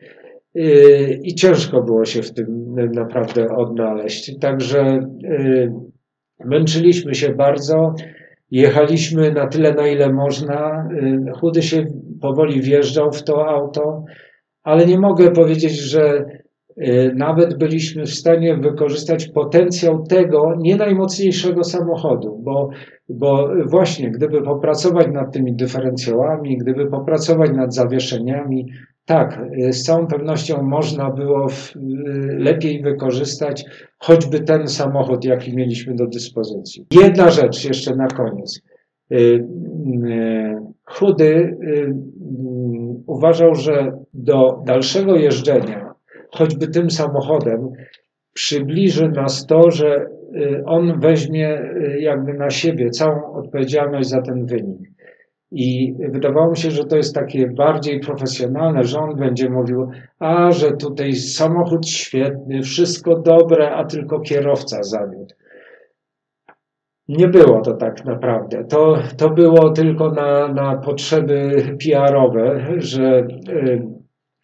i 1.22 1.34
ciężko 1.34 1.82
było 1.82 2.04
się 2.04 2.22
w 2.22 2.34
tym 2.34 2.74
naprawdę 2.94 3.48
odnaleźć. 3.56 4.38
Także 4.40 5.00
męczyliśmy 6.44 7.14
się 7.14 7.34
bardzo, 7.34 7.94
jechaliśmy 8.50 9.32
na 9.32 9.46
tyle, 9.46 9.74
na 9.74 9.88
ile 9.88 10.12
można. 10.12 10.88
Chudy 11.40 11.62
się 11.62 11.86
powoli 12.20 12.60
wjeżdżał 12.60 13.12
w 13.12 13.22
to 13.22 13.48
auto, 13.48 14.04
ale 14.62 14.86
nie 14.86 14.98
mogę 14.98 15.30
powiedzieć, 15.30 15.72
że 15.72 16.24
nawet 17.14 17.58
byliśmy 17.58 18.04
w 18.04 18.14
stanie 18.14 18.56
wykorzystać 18.56 19.28
potencjał 19.28 20.02
tego 20.02 20.54
nie 20.58 20.76
najmocniejszego 20.76 21.64
samochodu, 21.64 22.40
bo, 22.42 22.68
bo 23.08 23.48
właśnie 23.66 24.10
gdyby 24.10 24.42
popracować 24.42 25.06
nad 25.12 25.32
tymi 25.32 25.56
dyferencjałami, 25.56 26.58
gdyby 26.58 26.86
popracować 26.86 27.50
nad 27.50 27.74
zawieszeniami, 27.74 28.66
tak, 29.06 29.40
y, 29.68 29.72
z 29.72 29.82
całą 29.82 30.06
pewnością 30.06 30.62
można 30.62 31.10
było 31.10 31.48
w, 31.48 31.76
y, 31.76 31.80
lepiej 32.38 32.82
wykorzystać 32.82 33.64
choćby 33.98 34.40
ten 34.40 34.68
samochód, 34.68 35.24
jaki 35.24 35.56
mieliśmy 35.56 35.94
do 35.94 36.06
dyspozycji. 36.06 36.86
Jedna 36.90 37.30
rzecz 37.30 37.64
jeszcze 37.64 37.96
na 37.96 38.06
koniec. 38.06 38.60
Y, 39.12 39.16
y, 39.16 40.56
Chudy 40.84 41.24
y, 41.24 41.66
y, 41.68 41.94
uważał, 43.06 43.54
że 43.54 43.92
do 44.14 44.62
dalszego 44.66 45.16
jeżdżenia, 45.16 45.85
choćby 46.30 46.68
tym 46.68 46.90
samochodem, 46.90 47.72
przybliży 48.32 49.08
nas 49.08 49.46
to, 49.46 49.70
że 49.70 50.06
y, 50.36 50.62
on 50.66 51.00
weźmie 51.00 51.60
y, 51.60 52.00
jakby 52.00 52.34
na 52.34 52.50
siebie 52.50 52.90
całą 52.90 53.32
odpowiedzialność 53.32 54.08
za 54.08 54.22
ten 54.22 54.46
wynik. 54.46 54.90
I 55.50 55.94
wydawało 56.12 56.50
mi 56.50 56.56
się, 56.56 56.70
że 56.70 56.84
to 56.84 56.96
jest 56.96 57.14
takie 57.14 57.46
bardziej 57.46 58.00
profesjonalne, 58.00 58.84
że 58.84 58.98
on 58.98 59.16
będzie 59.16 59.50
mówił, 59.50 59.90
a 60.18 60.50
że 60.50 60.72
tutaj 60.72 61.12
samochód 61.12 61.88
świetny, 61.88 62.62
wszystko 62.62 63.18
dobre, 63.18 63.70
a 63.70 63.84
tylko 63.84 64.20
kierowca 64.20 64.82
zawiódł. 64.82 65.34
Nie 67.08 67.28
było 67.28 67.60
to 67.60 67.74
tak 67.74 68.04
naprawdę. 68.04 68.64
To, 68.64 68.98
to 69.16 69.30
było 69.30 69.70
tylko 69.70 70.10
na, 70.10 70.48
na 70.48 70.76
potrzeby 70.76 71.62
PR-owe, 71.84 72.64
że 72.76 73.26
y, 73.48 73.82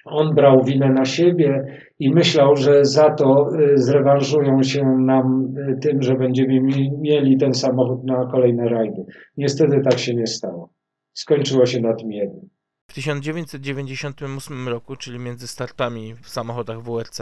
on 0.04 0.34
brał 0.34 0.64
winę 0.64 0.88
na 0.88 1.04
siebie 1.04 1.64
i 1.98 2.10
myślał, 2.10 2.56
że 2.56 2.84
za 2.84 3.10
to 3.10 3.48
y, 3.60 3.78
zrewanżują 3.78 4.62
się 4.62 4.84
nam 4.84 5.54
y, 5.58 5.78
tym, 5.80 6.02
że 6.02 6.14
będziemy 6.14 6.60
mi- 6.60 6.92
mieli 7.00 7.36
ten 7.36 7.54
samochód 7.54 8.04
na 8.04 8.26
kolejne 8.26 8.68
rajdy. 8.68 9.04
Niestety 9.36 9.80
tak 9.80 9.98
się 9.98 10.14
nie 10.14 10.26
stało. 10.26 10.72
Skończyło 11.12 11.66
się 11.66 11.80
na 11.80 11.94
tym 11.94 12.12
jednym. 12.12 12.48
W 12.90 12.94
1998 12.94 14.68
roku, 14.68 14.96
czyli 14.96 15.18
między 15.18 15.46
startami 15.46 16.14
w 16.22 16.28
samochodach 16.28 16.82
WRC, 16.82 17.20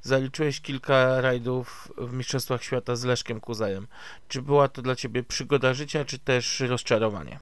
zaliczyłeś 0.00 0.60
kilka 0.60 1.20
rajdów 1.20 1.92
w 1.98 2.12
Mistrzostwach 2.12 2.62
Świata 2.62 2.96
z 2.96 3.04
Leszkiem 3.04 3.40
Kuzajem. 3.40 3.86
Czy 4.28 4.42
była 4.42 4.68
to 4.68 4.82
dla 4.82 4.94
Ciebie 4.96 5.22
przygoda 5.22 5.74
życia, 5.74 6.04
czy 6.04 6.18
też 6.18 6.60
rozczarowanie? 6.60 7.38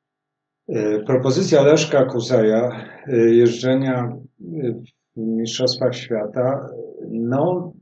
Y, 0.68 1.04
Propozycja 1.06 1.62
Leszka 1.62 2.04
Kuzaja 2.04 2.86
y, 3.08 3.34
jeżdżenia 3.34 4.16
y, 4.40 4.74
w 5.16 5.20
Mistrzostwach 5.20 5.94
Świata, 5.94 6.68
no, 7.10 7.72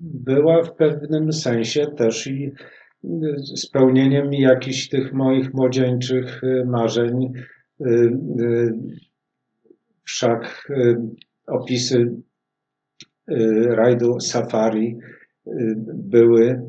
była 0.00 0.62
w 0.62 0.74
pewnym 0.74 1.32
sensie 1.32 1.86
też 1.86 2.26
i 2.26 2.52
spełnieniem 3.56 4.32
jakichś 4.32 4.88
tych 4.88 5.12
moich 5.12 5.54
młodzieńczych 5.54 6.40
marzeń. 6.66 7.32
Wszak 10.04 10.68
opisy 11.46 12.16
rajdu 13.66 14.20
safari 14.20 14.98
były 15.94 16.62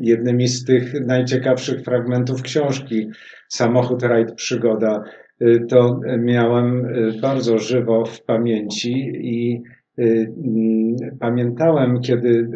jednymi 0.00 0.48
z 0.48 0.64
tych 0.64 1.06
najciekawszych 1.06 1.82
fragmentów 1.82 2.42
książki 2.42 3.08
Samochód, 3.48 4.02
rajd, 4.02 4.34
przygoda. 4.34 5.04
Y, 5.42 5.60
To 5.68 6.00
miałem 6.18 6.86
y, 6.86 7.20
bardzo 7.22 7.58
żywo 7.58 8.04
w 8.04 8.24
pamięci 8.24 8.92
i 9.14 9.62
y, 9.98 10.32
mm, 10.44 11.18
pamiętałem, 11.20 12.00
kiedy 12.00 12.48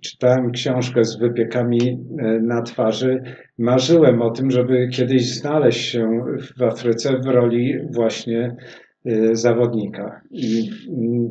czytałem 0.00 0.50
książkę 0.50 1.04
z 1.04 1.18
wypiekami 1.18 1.98
na 2.42 2.62
twarzy, 2.62 3.22
marzyłem 3.58 4.22
o 4.22 4.30
tym, 4.30 4.50
żeby 4.50 4.88
kiedyś 4.88 5.34
znaleźć 5.34 5.90
się 5.90 6.24
w 6.58 6.62
Afryce 6.62 7.18
w 7.18 7.26
roli 7.26 7.78
właśnie 7.90 8.56
zawodnika. 9.32 10.20
I, 10.30 10.70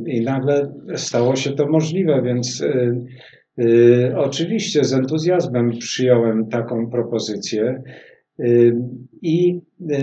i 0.07 0.21
nagle 0.21 0.73
stało 0.95 1.35
się 1.35 1.51
to 1.51 1.67
możliwe, 1.67 2.21
więc 2.21 2.63
y, 3.59 4.13
oczywiście 4.17 4.83
z 4.83 4.93
entuzjazmem 4.93 5.71
przyjąłem 5.79 6.47
taką 6.49 6.89
propozycję. 6.89 7.83
Y, 8.39 8.75
I 9.21 9.61
y, 9.81 9.95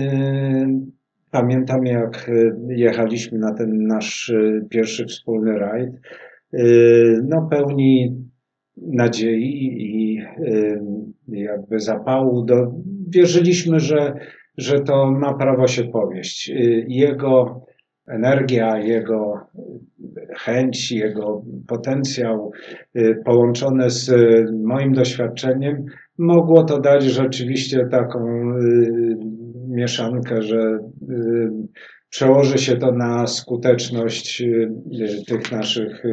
pamiętam, 1.31 1.85
jak 1.85 2.31
jechaliśmy 2.67 3.39
na 3.39 3.53
ten 3.53 3.87
nasz 3.87 4.33
pierwszy 4.69 5.05
wspólny 5.05 5.59
rajd, 5.59 5.89
no 7.23 7.47
pełni 7.51 8.21
nadziei 8.77 9.67
i 9.81 10.21
jakby 11.27 11.79
zapału. 11.79 12.45
Do, 12.45 12.73
wierzyliśmy, 13.09 13.79
że, 13.79 14.13
że 14.57 14.79
to 14.79 15.11
ma 15.11 15.33
prawo 15.33 15.67
się 15.67 15.83
powieść. 15.83 16.51
Jego 16.87 17.65
energia, 18.07 18.77
jego 18.77 19.39
chęć, 20.37 20.91
jego 20.91 21.43
potencjał 21.67 22.51
y, 22.97 23.21
połączone 23.25 23.89
z 23.89 24.09
y, 24.09 24.45
moim 24.63 24.93
doświadczeniem 24.93 25.85
mogło 26.17 26.63
to 26.63 26.79
dać 26.79 27.03
rzeczywiście 27.03 27.87
taką 27.91 28.19
y, 28.19 29.17
mieszankę, 29.67 30.41
że 30.41 30.79
przełoży 32.09 32.57
się 32.57 32.77
to 32.77 32.91
na 32.91 33.27
skuteczność 33.27 34.43
tych 35.27 35.51
naszych 35.51 36.03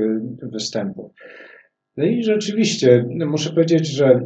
występów. 0.42 1.12
No 1.96 2.04
i 2.04 2.22
rzeczywiście 2.22 3.04
no 3.08 3.26
muszę 3.26 3.50
powiedzieć, 3.50 3.86
że 3.86 4.20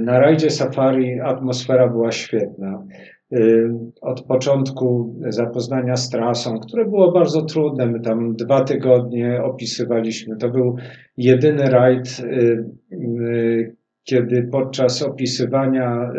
na 0.00 0.20
rajdzie 0.20 0.50
safari 0.50 1.20
atmosfera 1.20 1.88
była 1.88 2.12
świetna. 2.12 2.86
Y, 3.32 3.70
Od 4.00 4.22
początku 4.22 5.14
zapoznania 5.28 5.96
z 5.96 6.10
trasą, 6.10 6.58
które 6.58 6.84
było 6.84 7.12
bardzo 7.12 7.42
trudne, 7.42 7.86
my 7.86 8.00
tam 8.00 8.36
dwa 8.36 8.64
tygodnie 8.64 9.42
opisywaliśmy. 9.42 10.36
To 10.36 10.48
był 10.48 10.76
jedyny 11.16 11.62
rajd, 11.62 12.20
y, 12.20 12.64
y, 12.92 13.76
kiedy 14.04 14.48
podczas 14.52 15.02
opisywania 15.02 16.10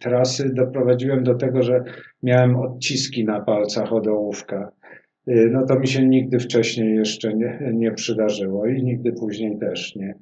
trasy 0.00 0.54
doprowadziłem 0.54 1.24
do 1.24 1.34
tego, 1.34 1.62
że 1.62 1.84
miałem 2.22 2.56
odciski 2.56 3.24
na 3.24 3.40
palcach 3.40 3.92
od 3.92 4.06
ołówka. 4.06 4.72
No 5.26 5.66
to 5.66 5.78
mi 5.78 5.88
się 5.88 6.08
nigdy 6.08 6.38
wcześniej 6.38 6.96
jeszcze 6.96 7.34
nie, 7.34 7.70
nie 7.74 7.92
przydarzyło 7.92 8.66
i 8.66 8.82
nigdy 8.82 9.12
później 9.12 9.58
też 9.58 9.96
nie. 9.96 10.14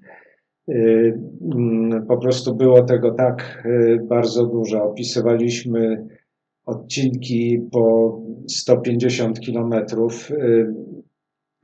Mm, 0.68 2.06
Po 2.06 2.16
prostu 2.16 2.56
było 2.56 2.82
tego 2.82 3.10
tak 3.10 3.68
bardzo 4.09 4.47
dużo. 4.47 4.85
Opisywaliśmy 4.85 6.06
odcinki 6.67 7.69
po 7.73 8.17
150 8.49 9.41
kilometrów, 9.41 10.31
y, 10.31 10.35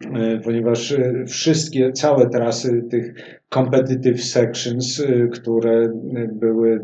y, 0.05 0.41
ponieważ 0.45 0.93
y, 0.93 1.25
wszystkie, 1.29 1.93
całe 1.93 2.31
trasy 2.31 2.83
tych 2.91 3.15
competitive 3.49 4.23
sections, 4.23 5.03
które 5.33 5.93
były 6.33 6.81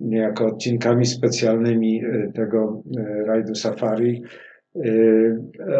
niejako 0.00 0.46
odcinkami 0.46 1.06
specjalnymi 1.06 2.02
tego 2.34 2.82
rajdu 3.26 3.54
safari, 3.54 4.22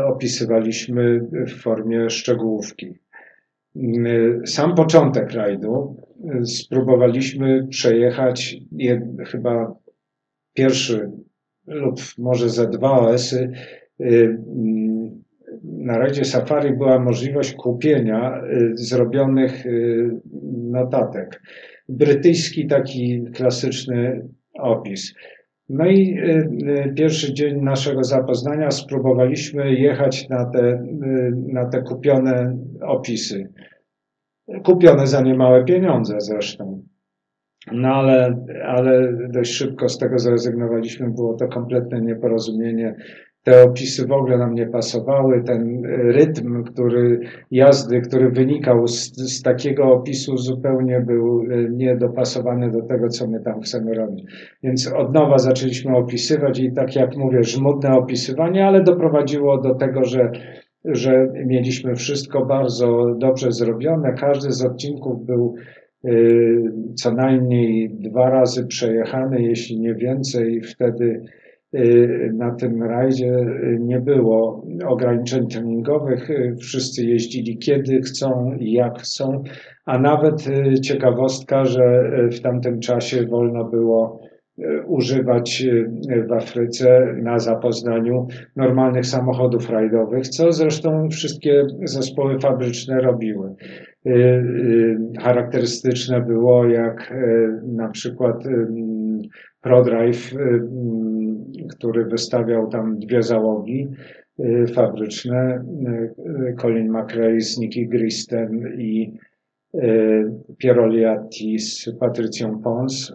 opisywaliśmy 0.06 1.20
w 1.46 1.62
formie 1.62 2.10
szczegółówki. 2.10 2.94
Sam 4.46 4.74
początek 4.74 5.32
rajdu 5.32 5.96
spróbowaliśmy 6.44 7.66
przejechać 7.70 8.56
jed, 8.72 9.02
chyba 9.26 9.74
pierwszy 10.54 11.10
lub 11.70 12.00
może 12.18 12.48
ze 12.48 12.68
dwa 12.68 12.90
OS-y. 12.90 13.52
Y, 14.00 14.38
mm, 14.56 15.20
Na 15.62 15.98
rajdzie 15.98 16.24
Safari 16.24 16.76
była 16.76 16.98
możliwość 16.98 17.54
kupienia 17.54 18.42
y, 18.44 18.72
zrobionych 18.74 19.66
y, 19.66 20.10
notatek. 20.70 21.42
Brytyjski 21.88 22.66
taki 22.66 23.24
klasyczny 23.34 24.28
opis. 24.54 25.14
No 25.68 25.86
i 25.86 26.16
pierwszy 26.96 27.34
dzień 27.34 27.60
naszego 27.60 28.04
zapoznania 28.04 28.70
spróbowaliśmy 28.70 29.74
jechać 29.74 30.28
na 30.28 30.44
te, 30.44 30.86
na 31.52 31.64
te 31.64 31.82
kupione 31.82 32.58
opisy. 32.86 33.48
Kupione 34.64 35.06
za 35.06 35.20
niemałe 35.20 35.64
pieniądze 35.64 36.20
zresztą. 36.20 36.82
No 37.72 37.88
ale, 37.88 38.44
ale 38.66 39.12
dość 39.28 39.52
szybko 39.52 39.88
z 39.88 39.98
tego 39.98 40.18
zrezygnowaliśmy. 40.18 41.10
Było 41.10 41.34
to 41.34 41.48
kompletne 41.48 42.00
nieporozumienie. 42.00 42.94
Te 43.42 43.62
opisy 43.62 44.06
w 44.06 44.12
ogóle 44.12 44.38
nam 44.38 44.54
nie 44.54 44.66
pasowały. 44.66 45.42
Ten 45.44 45.82
rytm, 45.86 46.64
który 46.64 47.20
jazdy, 47.50 48.00
który 48.00 48.30
wynikał 48.30 48.86
z, 48.86 49.16
z 49.16 49.42
takiego 49.42 49.84
opisu, 49.84 50.36
zupełnie 50.36 51.00
był 51.00 51.42
y, 51.42 51.68
niedopasowany 51.70 52.70
do 52.70 52.82
tego, 52.82 53.08
co 53.08 53.28
my 53.28 53.40
tam 53.40 53.60
chcemy 53.60 53.94
robić. 53.94 54.24
Więc 54.62 54.92
od 54.92 55.14
nowa 55.14 55.38
zaczęliśmy 55.38 55.96
opisywać 55.96 56.60
i 56.60 56.72
tak 56.72 56.96
jak 56.96 57.16
mówię, 57.16 57.44
żmudne 57.44 57.90
opisywanie, 57.90 58.66
ale 58.66 58.82
doprowadziło 58.82 59.58
do 59.58 59.74
tego, 59.74 60.04
że 60.04 60.30
że 60.84 61.28
mieliśmy 61.46 61.94
wszystko 61.94 62.46
bardzo 62.46 63.14
dobrze 63.18 63.52
zrobione. 63.52 64.12
Każdy 64.12 64.52
z 64.52 64.64
odcinków 64.64 65.26
był 65.26 65.54
co 66.94 67.12
najmniej 67.12 67.90
dwa 67.90 68.30
razy 68.30 68.66
przejechany, 68.66 69.42
jeśli 69.42 69.80
nie 69.80 69.94
więcej. 69.94 70.60
Wtedy 70.62 71.22
y, 71.74 72.30
na 72.34 72.54
tym 72.54 72.82
rajdzie 72.82 73.46
nie 73.78 74.00
było 74.00 74.66
ograniczeń 74.86 75.48
treningowych. 75.48 76.28
Wszyscy 76.60 77.06
jeździli 77.06 77.58
kiedy 77.58 78.00
chcą 78.00 78.54
i 78.58 78.72
jak 78.72 78.98
chcą, 78.98 79.42
a 79.86 79.98
nawet 79.98 80.44
ciekawostka, 80.82 81.64
że 81.64 82.10
w 82.32 82.40
tamtym 82.40 82.80
czasie 82.80 83.26
wolno 83.26 83.64
było 83.64 84.20
używać 84.86 85.66
w 86.28 86.32
Afryce 86.32 87.14
na 87.22 87.38
zapoznaniu 87.38 88.26
normalnych 88.56 89.06
samochodów 89.06 89.70
rajdowych, 89.70 90.28
co 90.28 90.52
zresztą 90.52 91.08
wszystkie 91.08 91.66
zespoły 91.84 92.38
fabryczne 92.40 93.00
robiły. 93.00 93.54
Y, 94.06 94.10
y, 94.10 94.98
charakterystyczne 95.20 96.20
było, 96.20 96.66
jak 96.66 97.12
y, 97.12 97.60
na 97.66 97.88
przykład 97.88 98.44
ProDrive, 99.60 100.34
który 101.70 102.04
wystawiał 102.04 102.70
tam 102.70 102.98
dwie 102.98 103.22
załogi 103.22 103.88
fabryczne, 104.74 105.64
Colin 106.60 106.90
McRae 106.90 107.40
z 107.40 107.58
Nicky 107.58 107.86
Gristem 107.86 108.78
i 108.78 109.18
Piero 110.58 110.88
Liatti 110.88 111.58
z 111.58 111.90
Patrycją 111.98 112.62
Pons 112.62 113.12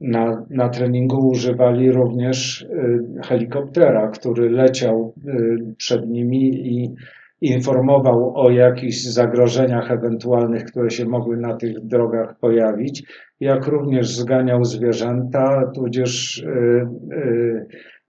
na, 0.00 0.46
na 0.50 0.68
treningu 0.68 1.28
używali 1.28 1.92
również 1.92 2.62
y, 2.62 3.04
helikoptera, 3.24 4.08
który 4.08 4.50
leciał 4.50 5.14
y, 5.28 5.74
przed 5.76 6.08
nimi 6.08 6.48
i 6.48 6.94
informował 7.40 8.36
o 8.36 8.50
jakichś 8.50 9.02
zagrożeniach 9.02 9.90
ewentualnych, 9.90 10.64
które 10.64 10.90
się 10.90 11.04
mogły 11.04 11.36
na 11.36 11.56
tych 11.56 11.80
drogach 11.80 12.38
pojawić, 12.38 13.02
jak 13.40 13.66
również 13.66 14.08
zganiał 14.08 14.64
zwierzęta, 14.64 15.70
tudzież 15.74 16.38
y, 16.38 16.86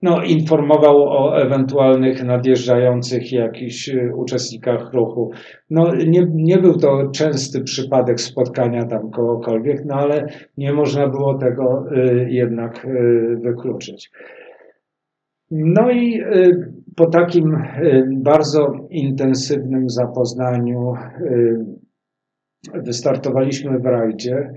no, 0.02 0.24
informował 0.24 1.04
o 1.04 1.42
ewentualnych 1.42 2.24
nadjeżdżających 2.24 3.32
jakichś 3.32 3.90
y, 3.90 4.12
uczestnikach 4.16 4.94
ruchu. 4.94 5.32
No, 5.70 5.96
nie, 5.96 6.28
nie 6.34 6.58
był 6.58 6.78
to 6.78 7.12
częsty 7.12 7.64
przypadek 7.64 8.22
spotkania 8.22 8.86
tam 8.86 9.12
kogokolwiek, 9.12 9.86
no 9.86 9.96
ale 9.96 10.28
nie 10.58 10.74
można 10.74 11.08
było 11.08 11.38
tego 11.38 11.86
y, 11.92 12.28
jednak 12.30 12.86
y, 12.86 13.38
wykluczyć. 13.42 14.12
No 15.52 15.92
i 15.92 16.22
po 16.96 17.06
takim 17.06 17.58
bardzo 18.16 18.74
intensywnym 18.90 19.90
zapoznaniu 19.90 20.94
wystartowaliśmy 22.74 23.80
w 23.80 23.86
rajdzie 23.86 24.54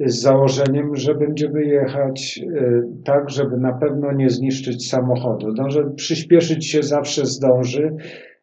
z 0.00 0.20
założeniem, 0.20 0.96
że 0.96 1.14
będziemy 1.14 1.64
jechać 1.64 2.40
e, 2.56 2.82
tak, 3.04 3.30
żeby 3.30 3.56
na 3.56 3.72
pewno 3.72 4.12
nie 4.12 4.30
zniszczyć 4.30 4.88
samochodu. 4.88 5.52
No, 5.56 5.70
że 5.70 5.90
przyspieszyć 5.96 6.66
się 6.66 6.82
zawsze 6.82 7.26
zdąży, 7.26 7.96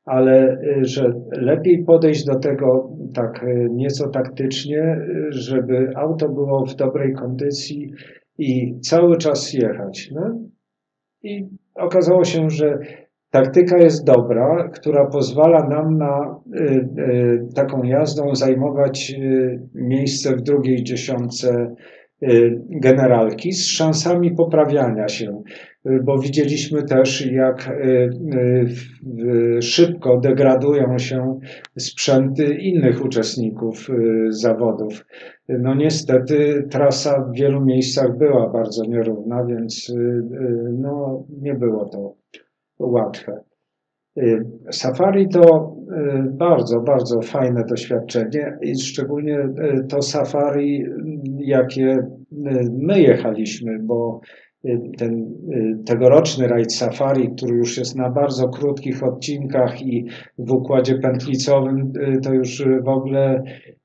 ale 0.06 0.52
e, 0.52 0.86
że 0.86 1.14
lepiej 1.32 1.84
podejść 1.84 2.26
do 2.26 2.40
tego 2.40 2.90
tak 3.14 3.44
e, 3.44 3.70
nieco 3.70 4.10
taktycznie, 4.10 4.98
żeby 5.30 5.94
auto 5.96 6.30
było 6.30 6.66
w 6.66 6.76
dobrej 6.76 7.14
kondycji 7.14 7.92
i 8.38 8.80
cały 8.80 9.18
czas 9.18 9.54
jechać. 9.54 10.10
No 10.12 10.40
i 11.24 11.50
okazało 11.76 12.24
się, 12.24 12.50
że 12.50 12.80
Taktyka 13.32 13.78
jest 13.78 14.06
dobra, 14.06 14.70
która 14.74 15.06
pozwala 15.06 15.68
nam 15.68 15.98
na 15.98 16.42
y, 16.56 16.64
y, 16.64 17.48
taką 17.56 17.84
jazdą 17.84 18.36
zajmować 18.36 19.14
y, 19.20 19.60
miejsce 19.76 20.36
w 20.36 20.42
drugiej 20.42 20.84
dziesiątce 20.84 21.76
generalki 22.70 23.52
z 23.52 23.68
szansami 23.68 24.36
poprawiania 24.36 25.08
się, 25.08 25.44
bo 26.04 26.20
widzieliśmy 26.20 26.84
też, 26.84 27.32
jak 27.32 27.70
szybko 29.62 30.18
degradują 30.18 30.98
się 30.98 31.40
sprzęty 31.78 32.56
innych 32.56 33.06
uczestników 33.06 33.88
zawodów. 34.30 35.06
No 35.50 35.76
niestety 35.76 36.68
trasa 36.70 37.22
w 37.22 37.36
wielu 37.36 37.66
miejscach 37.66 38.18
była 38.18 38.50
bardzo 38.50 38.86
nierówna, 38.86 39.46
więc 39.46 39.94
no, 40.72 41.24
nie 41.42 41.54
było 41.54 41.86
to 41.86 42.21
łatwe. 42.88 43.42
Y, 44.18 44.46
safari 44.72 45.30
to 45.30 45.76
y, 45.92 46.32
bardzo, 46.32 46.80
bardzo 46.80 47.22
fajne 47.22 47.64
doświadczenie 47.64 48.58
i 48.62 48.80
szczególnie 48.80 49.40
y, 49.40 49.86
to 49.90 50.02
safari, 50.02 50.86
jakie 51.38 52.08
my 52.72 53.02
jechaliśmy, 53.02 53.80
bo 53.80 54.22
ten 54.98 55.36
tegoroczny 55.86 56.48
rajd 56.48 56.74
safari, 56.74 57.30
który 57.36 57.56
już 57.56 57.78
jest 57.78 57.96
na 57.96 58.10
bardzo 58.10 58.50
krótkich 58.50 59.04
odcinkach 59.04 59.82
i 59.82 60.06
w 60.38 60.52
układzie 60.52 60.96
pętlicowym, 60.96 61.94
to 62.24 62.34
już 62.34 62.64
w 62.84 62.88
ogóle 62.88 63.44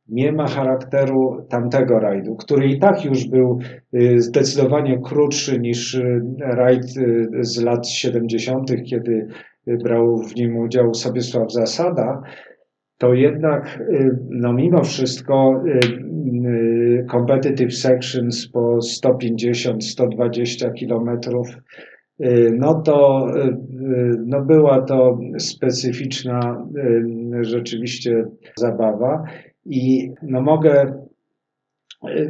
nie 0.08 0.32
ma 0.32 0.46
charakteru 0.46 1.46
tamtego 1.48 1.98
rajdu, 1.98 2.36
który 2.36 2.68
i 2.68 2.78
tak 2.78 3.04
już 3.04 3.26
był 3.28 3.58
y, 3.94 4.20
zdecydowanie 4.20 5.00
krótszy 5.04 5.60
niż 5.60 5.94
y, 5.94 6.22
rajd 6.40 6.84
y, 6.96 7.28
z 7.40 7.62
lat 7.62 7.88
70., 7.88 8.70
kiedy 8.84 9.28
brał 9.84 10.18
w 10.18 10.36
nim 10.36 10.56
udział 10.56 10.94
Sobiesław 10.94 11.52
Zasada, 11.52 12.22
to 12.98 13.14
jednak 13.14 13.82
no 14.30 14.52
mimo 14.52 14.84
wszystko 14.84 15.62
competitive 17.10 17.74
sections 17.74 18.48
po 18.48 18.78
150-120 18.78 20.72
kilometrów 20.72 21.46
no 22.52 22.74
to 22.74 23.26
no 24.26 24.44
była 24.44 24.82
to 24.82 25.18
specyficzna 25.38 26.66
rzeczywiście 27.40 28.24
zabawa 28.56 29.24
i 29.68 30.10
no 30.22 30.42
mogę, 30.42 31.02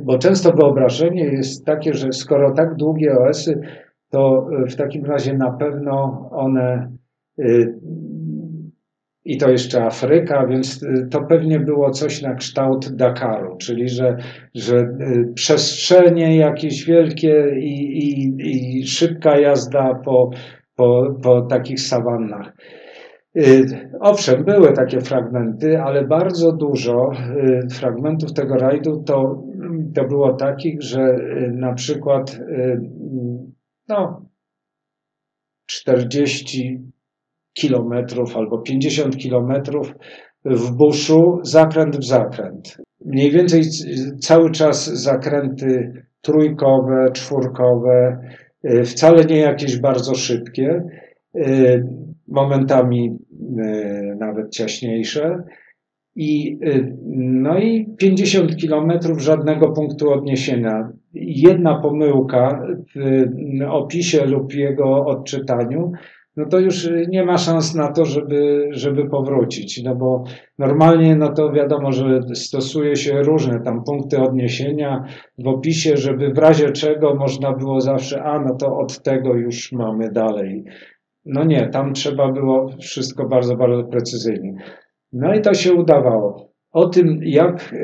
bo 0.03 0.19
często 0.19 0.53
wyobrażenie 0.53 1.25
jest 1.25 1.65
takie, 1.65 1.95
że 1.95 2.13
skoro 2.13 2.55
tak 2.55 2.75
długie 2.75 3.19
OS-y, 3.19 3.61
to 4.11 4.47
w 4.71 4.77
takim 4.77 5.05
razie 5.05 5.37
na 5.37 5.51
pewno 5.51 6.29
one 6.33 6.97
y, 7.39 7.75
i 9.27 9.39
to 9.39 9.51
jeszcze 9.51 9.85
Afryka, 9.85 10.47
więc 10.47 10.83
y, 10.83 11.09
to 11.11 11.23
pewnie 11.23 11.61
było 11.61 11.91
coś 11.91 12.23
na 12.23 12.35
kształt 12.35 12.97
Dakaru, 12.97 13.57
czyli 13.57 13.89
że, 13.89 14.17
że 14.55 14.77
y, 14.77 15.33
przestrzenie 15.35 16.37
jakieś 16.37 16.85
wielkie 16.85 17.47
i, 17.61 17.99
i, 17.99 18.35
i 18.39 18.87
szybka 18.87 19.39
jazda 19.39 19.95
po, 20.05 20.31
po, 20.77 21.15
po 21.23 21.43
takich 21.43 21.81
sawannach. 21.81 22.53
Y, 23.37 23.91
owszem, 24.01 24.45
były 24.45 24.73
takie 24.73 25.01
fragmenty, 25.01 25.81
ale 25.81 26.05
bardzo 26.07 26.53
dużo 26.53 27.11
y, 27.13 27.69
fragmentów 27.75 28.33
tego 28.33 28.55
rajdu 28.55 29.03
to, 29.07 29.43
to 29.95 30.05
było 30.05 30.33
takich, 30.33 30.83
że 30.83 31.01
y, 31.01 31.53
na 31.55 31.75
przykład 31.75 32.41
no, 33.89 34.27
40 35.67 36.81
kilometrów 37.53 38.37
albo 38.37 38.59
50 38.59 39.17
kilometrów 39.17 39.95
w 40.45 40.73
buszu, 40.73 41.39
zakręt 41.43 41.97
w 41.97 42.05
zakręt. 42.05 42.77
Mniej 43.05 43.31
więcej 43.31 43.63
cały 44.21 44.51
czas 44.51 44.87
zakręty 44.87 46.03
trójkowe, 46.21 47.11
czwórkowe, 47.13 48.19
wcale 48.85 49.25
nie 49.25 49.39
jakieś 49.39 49.79
bardzo 49.79 50.15
szybkie 50.15 50.83
momentami 52.29 53.19
nawet 54.19 54.51
ciaśniejsze. 54.51 55.43
I, 56.17 56.59
e, 56.65 56.97
no 57.17 57.59
i 57.59 57.87
50 57.99 58.57
kilometrów 58.57 59.21
żadnego 59.21 59.73
punktu 59.73 60.13
odniesienia. 60.13 60.89
Jedna 61.15 61.75
pomyłka 61.75 62.67
w 62.95 63.01
opisie 63.71 64.27
lub 64.27 64.55
jego 64.55 65.05
odczytaniu, 65.07 65.93
no 66.37 66.47
to 66.47 66.59
już 66.59 66.89
nie 67.09 67.25
ma 67.25 67.39
szans 67.39 67.75
na 67.75 67.93
to, 67.93 68.05
żeby, 68.05 68.69
żeby 68.71 69.09
powrócić. 69.09 69.83
No 69.83 69.95
bo 69.95 70.25
normalnie, 70.59 71.17
no 71.17 71.33
to 71.33 71.53
wiadomo, 71.53 71.93
że 71.93 72.21
stosuje 72.35 72.97
się 72.97 73.23
różne 73.23 73.61
tam 73.61 73.85
punkty 73.85 74.21
odniesienia 74.21 75.05
w 75.39 75.49
opisie, 75.49 75.97
żeby 75.97 76.31
w 76.31 76.39
razie 76.39 76.71
czego 76.71 77.15
można 77.15 77.53
było 77.53 77.81
zawsze, 77.81 78.23
a 78.23 78.39
no 78.41 78.55
to 78.55 78.79
od 78.79 79.03
tego 79.03 79.35
już 79.35 79.73
mamy 79.73 80.13
dalej. 80.13 80.65
No 81.27 81.45
nie, 81.45 81.69
tam 81.69 81.93
trzeba 81.93 82.33
było 82.33 82.69
wszystko 82.81 83.29
bardzo, 83.29 83.57
bardzo 83.57 83.85
precyzyjnie. 83.85 84.55
No 85.13 85.35
i 85.35 85.41
to 85.41 85.55
się 85.55 85.75
udawało. 85.75 86.53
O 86.73 86.89
tym, 86.89 87.21
jak 87.23 87.75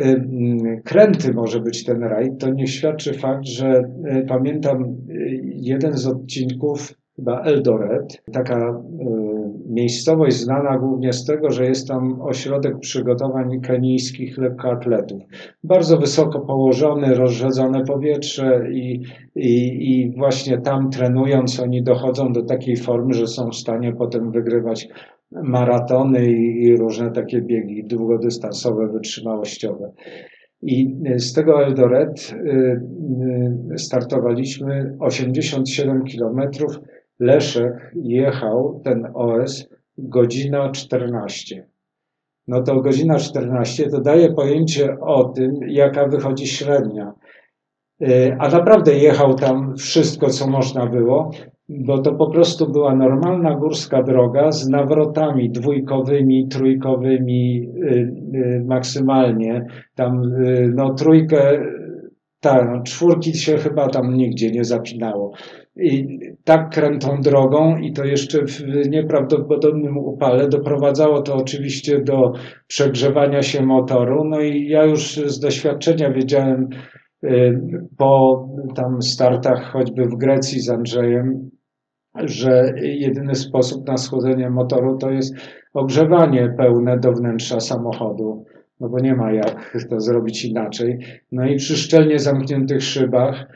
kręty 0.85 1.33
może 1.35 1.61
być 1.61 1.85
ten 1.85 2.03
rajd, 2.03 2.41
to 2.41 2.51
nie 2.51 2.67
świadczy 2.67 3.13
fakt, 3.13 3.47
że 3.47 3.83
y, 4.17 4.27
pamiętam 4.29 4.83
y, 4.83 5.41
jeden 5.45 5.93
z 5.93 6.07
odcinków, 6.07 6.95
chyba 7.17 7.43
Eldoret, 7.43 8.23
taka 8.33 8.71
y, 8.71 9.73
miejscowość 9.73 10.37
znana 10.37 10.79
głównie 10.79 11.13
z 11.13 11.25
tego, 11.25 11.51
że 11.51 11.65
jest 11.65 11.89
tam 11.89 12.23
ośrodek 12.23 12.79
przygotowań 12.79 13.61
kenijskich 13.61 14.39
lekkoatletów. 14.39 15.23
Bardzo 15.65 15.99
wysoko 15.99 16.41
położony, 16.41 17.15
rozrzedzone 17.15 17.85
powietrze 17.85 18.71
i, 18.73 19.03
i, 19.37 19.91
i 19.91 20.17
właśnie 20.17 20.59
tam 20.59 20.91
trenując 20.91 21.61
oni 21.61 21.83
dochodzą 21.83 22.33
do 22.33 22.43
takiej 22.43 22.77
formy, 22.77 23.15
że 23.15 23.27
są 23.27 23.51
w 23.51 23.57
stanie 23.57 23.93
potem 23.93 24.31
wygrywać 24.31 24.89
maratony 25.33 26.33
i, 26.33 26.63
i 26.63 26.77
różne 26.77 27.11
takie 27.11 27.43
biegi 27.43 27.85
długodystansowe, 27.85 28.89
wytrzymałościowe. 28.89 29.93
I 30.63 30.97
z 31.17 31.33
tego 31.33 31.65
Eldoret 31.65 32.35
startowaliśmy 33.77 34.97
87 35.01 36.05
kilometrów 36.05 36.79
Leszek 37.23 37.93
jechał 37.95 38.81
ten 38.85 39.09
OS 39.15 39.69
godzina 39.99 40.71
14. 40.71 41.67
No 42.49 42.63
to 42.63 42.81
godzina 42.81 43.19
14 43.19 43.91
to 43.91 44.01
daje 44.01 44.33
pojęcie 44.33 45.01
o 45.01 45.25
tym, 45.25 45.61
jaka 45.69 46.09
wychodzi 46.09 46.47
średnia. 46.47 47.13
Y, 48.03 48.37
a 48.39 48.49
naprawdę 48.49 48.95
jechał 48.95 49.35
tam 49.35 49.77
wszystko, 49.77 50.31
co 50.31 50.47
można 50.47 50.87
było, 50.87 51.31
bo 51.69 51.99
to 51.99 52.13
po 52.13 52.31
prostu 52.31 52.73
była 52.73 52.95
normalna 52.95 53.55
górska 53.55 54.03
droga 54.03 54.53
z 54.53 54.69
nawrotami 54.69 55.51
dwójkowymi, 55.51 56.49
trójkowymi 56.49 57.63
y, 57.63 58.15
y, 58.35 58.65
maksymalnie. 58.67 59.67
Tam 59.95 60.33
no 60.75 60.95
trójkę, 60.95 61.61
tak, 62.41 62.83
czwórki 62.83 63.35
się 63.35 63.57
chyba 63.57 63.89
tam 63.89 64.17
nigdzie 64.17 64.51
nie 64.51 64.65
zapinało 64.65 65.33
i 65.77 66.19
tak 66.45 66.71
krętą 66.71 67.21
drogą 67.21 67.77
i 67.77 67.93
to 67.93 68.05
jeszcze 68.05 68.39
w 68.47 68.89
nieprawdopodobnym 68.89 69.99
upale 69.99 70.49
doprowadzało 70.49 71.23
to 71.23 71.35
oczywiście 71.35 72.01
do 72.01 72.33
przegrzewania 72.67 73.43
się 73.43 73.67
motoru. 73.67 74.25
No 74.25 74.41
i 74.41 74.69
ja 74.69 74.85
już 74.85 75.17
z 75.17 75.41
doświadczenia 75.41 76.11
wiedziałem 76.11 76.69
y, 77.25 77.61
po 77.99 78.43
tam 78.75 79.03
startach 79.03 79.73
choćby 79.73 80.05
w 80.05 80.17
Grecji 80.17 80.61
z 80.61 80.71
Andrzejem, 80.71 81.51
że 82.15 82.73
jedyny 82.83 83.35
sposób 83.35 83.89
na 83.89 83.97
schłodzenie 83.97 84.51
motoru 84.51 84.99
to 84.99 85.11
jest 85.11 85.35
ogrzewanie 85.75 86.55
pełne 86.59 86.99
do 86.99 87.13
wnętrza 87.13 87.61
samochodu, 87.61 88.45
no 88.81 88.89
bo 88.89 89.01
nie 89.01 89.15
ma 89.15 89.33
jak 89.33 89.77
to 89.91 90.01
zrobić 90.01 90.45
inaczej. 90.45 90.99
No 91.33 91.47
i 91.47 91.57
przy 91.57 91.77
szczelnie 91.77 92.19
zamkniętych 92.19 92.83
szybach 92.83 93.47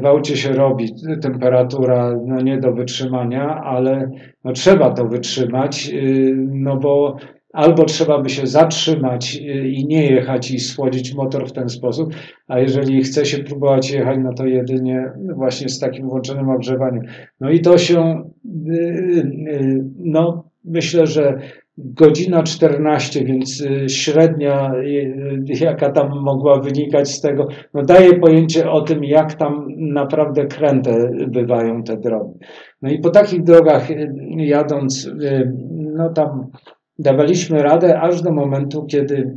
w 0.00 0.06
aucie 0.06 0.36
się 0.36 0.52
robi, 0.52 0.94
temperatura 1.22 2.16
no 2.26 2.40
nie 2.40 2.58
do 2.58 2.72
wytrzymania, 2.72 3.60
ale 3.64 4.10
no 4.44 4.52
trzeba 4.52 4.90
to 4.90 5.06
wytrzymać, 5.06 5.90
y, 5.92 6.34
no 6.52 6.76
bo 6.76 7.16
albo 7.52 7.84
trzeba 7.84 8.18
by 8.22 8.30
się 8.30 8.46
zatrzymać 8.46 9.36
y, 9.36 9.68
i 9.68 9.86
nie 9.86 10.06
jechać 10.06 10.50
i 10.50 10.58
schłodzić 10.58 11.14
motor 11.14 11.48
w 11.48 11.52
ten 11.52 11.68
sposób, 11.68 12.14
a 12.48 12.58
jeżeli 12.58 13.02
chce 13.02 13.24
się 13.24 13.38
próbować 13.38 13.90
jechać, 13.90 14.18
no 14.22 14.34
to 14.34 14.46
jedynie 14.46 15.12
właśnie 15.34 15.68
z 15.68 15.78
takim 15.78 16.08
włączonym 16.08 16.50
ogrzewaniem. 16.50 17.02
No 17.40 17.50
i 17.50 17.60
to 17.60 17.78
się, 17.78 18.30
no 19.98 20.44
myślę, 20.64 21.06
że 21.06 21.38
godzina 21.78 22.42
14, 22.42 23.24
więc 23.24 23.60
y, 23.60 23.88
średnia, 23.88 24.74
y, 24.74 25.44
jaka 25.60 25.92
tam 25.92 26.08
mogła 26.22 26.60
wynikać 26.60 27.10
z 27.10 27.20
tego, 27.20 27.48
no 27.74 27.82
daje 27.82 28.18
pojęcie 28.18 28.70
o 28.70 28.80
tym, 28.80 29.04
jak 29.04 29.34
tam 29.34 29.66
naprawdę 29.76 30.46
kręte 30.46 31.10
bywają 31.28 31.82
te 31.82 31.96
drogi. 31.96 32.38
No 32.82 32.90
i 32.90 32.98
po 32.98 33.10
takich 33.10 33.42
drogach 33.42 33.90
y, 33.90 34.14
jadąc, 34.36 35.10
no 35.70 36.12
tam 36.12 36.46
dawaliśmy 36.98 37.62
radę 37.62 38.00
aż 38.00 38.22
do 38.22 38.32
momentu, 38.32 38.86
kiedy 38.86 39.34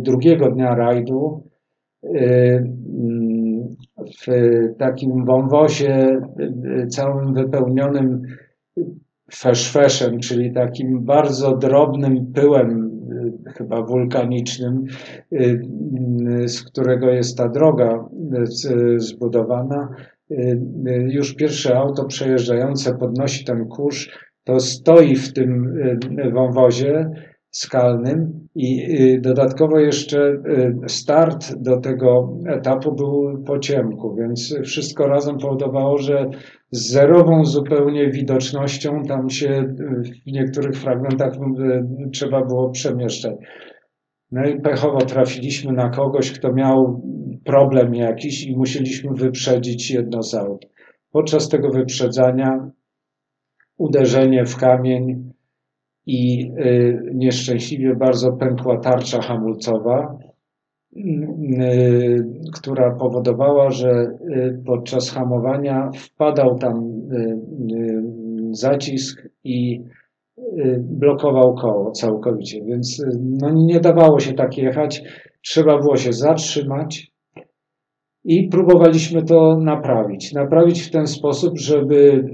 drugiego 0.00 0.50
dnia 0.50 0.74
rajdu 0.74 1.42
w 3.96 4.26
takim 4.78 5.24
wąwozie 5.24 6.20
całym 6.88 7.34
wypełnionym 7.34 8.22
feszfeszem, 9.34 10.18
czyli 10.18 10.52
takim 10.52 11.04
bardzo 11.04 11.56
drobnym 11.56 12.32
pyłem, 12.32 12.90
y, 13.46 13.52
chyba 13.52 13.82
wulkanicznym, 13.82 14.84
y, 15.32 15.60
y, 16.42 16.48
z 16.48 16.62
którego 16.62 17.10
jest 17.10 17.38
ta 17.38 17.48
droga 17.48 18.08
zbudowana. 18.96 19.88
Już 21.08 21.34
pierwsze 21.34 21.78
auto 21.78 22.04
przejeżdżające 22.04 22.94
podnosi 22.94 23.44
ten 23.44 23.68
kurz, 23.68 24.10
to 24.44 24.60
stoi 24.60 25.16
w 25.16 25.32
tym 25.32 25.74
wąwozie 26.32 27.10
skalnym 27.50 28.48
i 28.54 28.88
dodatkowo 29.20 29.78
jeszcze 29.78 30.42
start 30.86 31.54
do 31.56 31.80
tego 31.80 32.38
etapu 32.46 32.92
był 32.92 33.42
po 33.46 33.58
ciemku, 33.58 34.14
więc 34.14 34.54
wszystko 34.64 35.06
razem 35.06 35.38
powodowało, 35.38 35.98
że 35.98 36.30
z 36.70 36.90
zerową 36.90 37.44
zupełnie 37.44 38.10
widocznością. 38.10 39.02
Tam 39.02 39.30
się 39.30 39.74
w 40.26 40.32
niektórych 40.32 40.76
fragmentach 40.76 41.32
trzeba 42.12 42.44
było 42.44 42.70
przemieszczać. 42.70 43.36
No 44.32 44.46
i 44.46 44.60
pechowo 44.60 44.98
trafiliśmy 44.98 45.72
na 45.72 45.88
kogoś, 45.88 46.32
kto 46.32 46.52
miał 46.52 47.02
problem 47.44 47.94
jakiś 47.94 48.46
i 48.46 48.56
musieliśmy 48.56 49.14
wyprzedzić 49.14 49.90
jedno 49.90 50.22
z 50.22 50.34
aut. 50.34 50.66
Podczas 51.12 51.48
tego 51.48 51.70
wyprzedzania 51.70 52.70
uderzenie 53.76 54.44
w 54.44 54.56
kamień 54.56 55.29
i 56.12 56.52
e, 56.56 57.14
nieszczęśliwie 57.14 57.94
bardzo 57.94 58.32
pękła 58.32 58.78
tarcza 58.78 59.20
hamulcowa 59.22 60.18
Y, 60.96 62.26
która 62.54 62.90
powodowała, 62.90 63.70
że 63.70 63.90
y, 63.90 64.62
podczas 64.66 65.10
hamowania 65.10 65.90
wpadał 65.94 66.58
tam 66.58 66.92
y, 67.12 68.02
zacisk 68.50 69.28
i 69.44 69.84
blokował 70.78 71.54
koło 71.54 71.90
całkowicie, 71.90 72.64
więc 72.64 73.02
no 73.20 73.50
nie 73.50 73.80
dawało 73.80 74.20
się 74.20 74.32
tak 74.32 74.58
jechać, 74.58 75.02
trzeba 75.42 75.78
było 75.78 75.96
się 75.96 76.12
zatrzymać 76.12 77.12
i 78.24 78.48
próbowaliśmy 78.48 79.22
to 79.22 79.58
naprawić. 79.58 80.32
Naprawić 80.32 80.82
w 80.82 80.90
ten 80.90 81.06
sposób, 81.06 81.58
żeby 81.58 82.24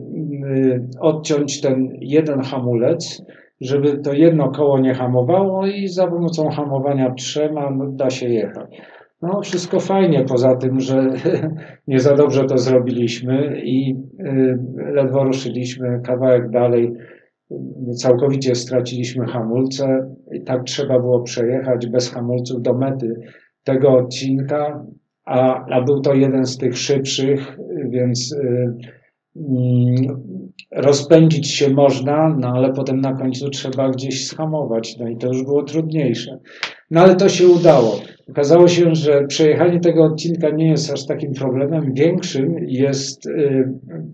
odciąć 1.01 1.61
ten 1.61 1.89
jeden 2.01 2.41
hamulec, 2.41 3.23
żeby 3.61 3.99
to 3.99 4.13
jedno 4.13 4.51
koło 4.51 4.79
nie 4.79 4.95
hamowało 4.95 5.67
i 5.67 5.89
za 5.89 6.07
pomocą 6.07 6.49
hamowania 6.51 7.11
trzema 7.11 7.73
da 7.89 8.11
się 8.11 8.29
jechać. 8.29 8.81
No, 9.23 9.41
wszystko 9.41 9.81
fajnie, 9.81 10.25
poza 10.25 10.57
tym, 10.57 10.81
że 10.81 11.11
nie 11.89 12.01
za 12.01 12.15
dobrze 12.15 12.45
to 12.45 12.59
zrobiliśmy 12.59 13.61
i 13.65 13.97
y, 14.21 14.59
ledwo 14.93 15.25
ruszyliśmy 15.25 16.01
kawałek 16.05 16.51
dalej, 16.51 16.93
całkowicie 17.97 18.55
straciliśmy 18.55 19.27
hamulce 19.27 20.15
i 20.33 20.41
tak 20.41 20.65
trzeba 20.65 20.99
było 20.99 21.23
przejechać 21.23 21.87
bez 21.87 22.13
hamulców 22.13 22.63
do 22.63 22.75
mety 22.75 23.15
tego 23.65 23.91
odcinka, 23.91 24.87
a, 25.25 25.65
a 25.65 25.83
był 25.83 26.01
to 26.01 26.15
jeden 26.15 26.47
z 26.47 26.59
tych 26.59 26.79
szybszych, 26.79 27.59
więc 27.89 28.33
y, 28.33 28.75
mm, 29.37 30.23
rozpędzić 30.73 31.51
się 31.51 31.71
można, 31.71 32.37
no 32.39 32.49
ale 32.49 32.73
potem 32.73 33.01
na 33.01 33.13
końcu 33.13 33.51
trzeba 33.51 33.91
gdzieś 33.91 34.27
schamować, 34.27 34.97
no 34.99 35.09
i 35.09 35.17
to 35.17 35.27
już 35.27 35.43
było 35.43 35.63
trudniejsze. 35.63 36.39
No 36.91 37.01
ale 37.01 37.17
to 37.17 37.29
się 37.29 37.49
udało. 37.49 38.01
Okazało 38.31 38.69
się, 38.69 38.95
że 38.95 39.27
przejechanie 39.27 39.81
tego 39.81 40.05
odcinka 40.05 40.51
nie 40.51 40.69
jest 40.69 40.93
aż 40.93 41.07
takim 41.07 41.33
problemem. 41.33 41.95
Większym 41.95 42.55
jest 42.67 43.27
y, 43.27 43.69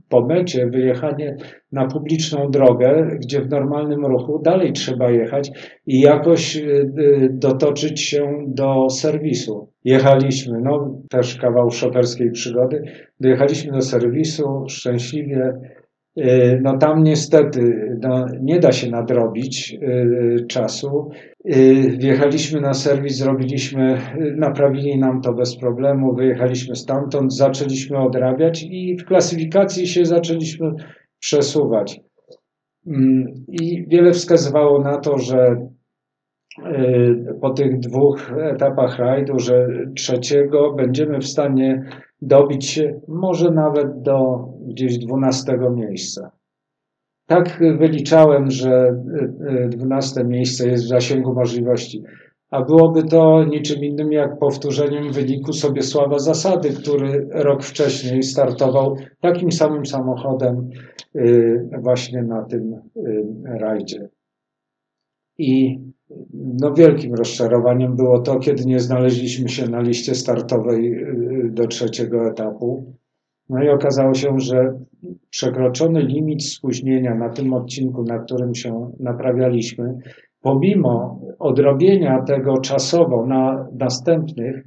po 0.09 0.27
mecie 0.27 0.67
wyjechanie 0.67 1.37
na 1.73 1.87
publiczną 1.87 2.51
drogę, 2.51 3.19
gdzie 3.21 3.41
w 3.41 3.51
normalnym 3.51 4.07
ruchu 4.07 4.39
dalej 4.39 4.73
trzeba 4.73 5.11
jechać 5.11 5.51
i 5.87 6.01
jakoś 6.01 6.57
y, 6.57 6.61
y, 6.99 7.29
dotoczyć 7.33 8.01
się 8.01 8.45
do 8.47 8.91
serwisu. 8.91 9.69
Jechaliśmy, 9.85 10.61
no 10.61 10.99
też 11.11 11.37
kawał 11.37 11.71
szoferskiej 11.71 12.31
przygody, 12.31 12.83
dojechaliśmy 13.21 13.73
do 13.73 13.81
serwisu 13.81 14.65
szczęśliwie 14.69 15.53
no 16.63 16.79
tam 16.79 17.05
niestety 17.05 17.97
no, 18.01 18.27
nie 18.41 18.61
da 18.61 18.73
się 18.73 18.91
nadrobić 18.91 19.79
y, 19.83 20.47
czasu. 20.49 21.11
Y, 21.47 21.97
wjechaliśmy 21.99 22.61
na 22.61 22.75
serwis, 22.75 23.17
zrobiliśmy, 23.17 23.99
naprawili 24.37 24.99
nam 24.99 25.21
to 25.21 25.33
bez 25.33 25.57
problemu, 25.57 26.15
wyjechaliśmy 26.15 26.77
stamtąd, 26.77 27.35
zaczęliśmy 27.37 27.99
odrabiać 27.99 28.63
i 28.63 28.97
w 28.97 29.05
klasyfikacji 29.05 29.87
się 29.87 30.05
zaczęliśmy 30.05 30.73
przesuwać. 31.19 32.01
Mm, 32.87 33.45
I 33.49 33.87
wiele 33.89 34.13
wskazywało 34.13 34.83
na 34.83 34.99
to, 34.99 35.19
że 35.19 35.57
po 37.41 37.51
tych 37.51 37.79
dwóch 37.79 38.33
etapach 38.39 38.99
rajdu, 38.99 39.39
że 39.39 39.69
trzeciego 39.97 40.73
będziemy 40.73 41.19
w 41.19 41.27
stanie 41.27 41.85
dobić 42.23 42.67
się 42.67 43.01
może 43.09 43.51
nawet 43.51 44.03
do 44.03 44.49
gdzieś 44.67 44.99
dwunastego 44.99 45.71
miejsca. 45.71 46.31
Tak 47.27 47.63
wyliczałem, 47.79 48.51
że 48.51 49.03
dwunaste 49.69 50.25
miejsce 50.25 50.69
jest 50.69 50.85
w 50.85 50.89
zasięgu 50.89 51.35
możliwości 51.35 52.03
a 52.53 52.63
byłoby 52.63 53.03
to 53.03 53.45
niczym 53.45 53.85
innym 53.85 54.13
jak 54.13 54.39
powtórzeniem 54.39 55.13
wyniku 55.13 55.53
Sobiesława 55.53 56.19
Zasady, 56.19 56.71
który 56.71 57.29
rok 57.31 57.63
wcześniej 57.63 58.23
startował 58.23 58.97
takim 59.21 59.53
samym 59.53 59.87
samochodem 59.87 60.71
y, 61.17 61.69
właśnie 61.83 62.23
na 62.23 62.45
tym 62.45 62.75
y, 62.97 63.25
rajdzie. 63.45 64.09
I 65.39 65.79
no, 66.35 66.75
wielkim 66.75 67.15
rozczarowaniem 67.15 67.97
było 67.97 68.21
to, 68.21 68.39
kiedy 68.39 68.65
nie 68.65 68.81
znaleźliśmy 68.81 69.49
się 69.49 69.67
na 69.67 69.81
liście 69.81 70.15
startowej 70.15 70.93
y, 70.93 71.51
do 71.53 71.67
trzeciego 71.67 72.29
etapu. 72.29 72.95
No 73.49 73.63
i 73.63 73.69
okazało 73.69 74.15
się, 74.15 74.41
że 74.41 74.79
przekroczony 75.31 76.03
limit 76.03 76.45
spóźnienia 76.45 77.15
na 77.15 77.29
tym 77.29 77.53
odcinku, 77.53 78.05
na 78.05 78.19
którym 78.19 78.55
się 78.55 78.91
naprawialiśmy, 79.01 79.99
pomimo 80.43 81.21
odrobienia 81.39 82.23
tego 82.23 82.59
czasowo 82.59 83.27
na 83.27 83.69
następnych, 83.79 84.65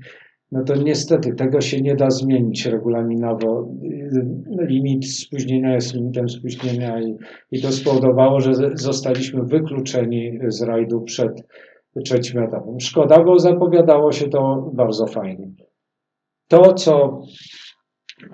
no 0.52 0.64
to 0.64 0.76
niestety 0.76 1.36
tego 1.36 1.62
się 1.62 1.82
nie 1.82 1.96
da 1.96 2.10
zmienić 2.10 2.66
regulaminowo. 2.66 3.70
Limit 4.60 5.08
spóźnienia 5.08 5.74
jest 5.74 5.94
limitem 5.94 6.30
spóźnienia 6.30 7.02
i, 7.02 7.18
i 7.52 7.62
to 7.62 7.72
spowodowało, 7.72 8.40
że 8.40 8.54
zostaliśmy 8.74 9.44
wykluczeni 9.44 10.40
z 10.48 10.62
rajdu 10.62 11.02
przed 11.02 11.32
trzecim 12.06 12.44
etapem. 12.44 12.80
Szkoda, 12.80 13.24
bo 13.24 13.40
zapowiadało 13.40 14.12
się 14.12 14.30
to 14.30 14.72
bardzo 14.74 15.08
fajnie. 15.08 15.48
To, 16.48 16.74
co 16.74 17.22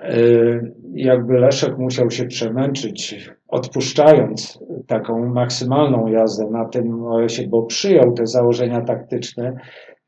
y, 0.03 0.73
jakby 0.93 1.33
Leszek 1.33 1.77
musiał 1.77 2.11
się 2.11 2.25
przemęczyć, 2.25 3.29
odpuszczając 3.47 4.59
taką 4.87 5.25
maksymalną 5.33 6.07
jazdę 6.07 6.49
na 6.51 6.65
tym 6.65 7.05
OS-ie, 7.05 7.47
bo 7.47 7.63
przyjął 7.63 8.13
te 8.13 8.25
założenia 8.25 8.81
taktyczne, 8.81 9.55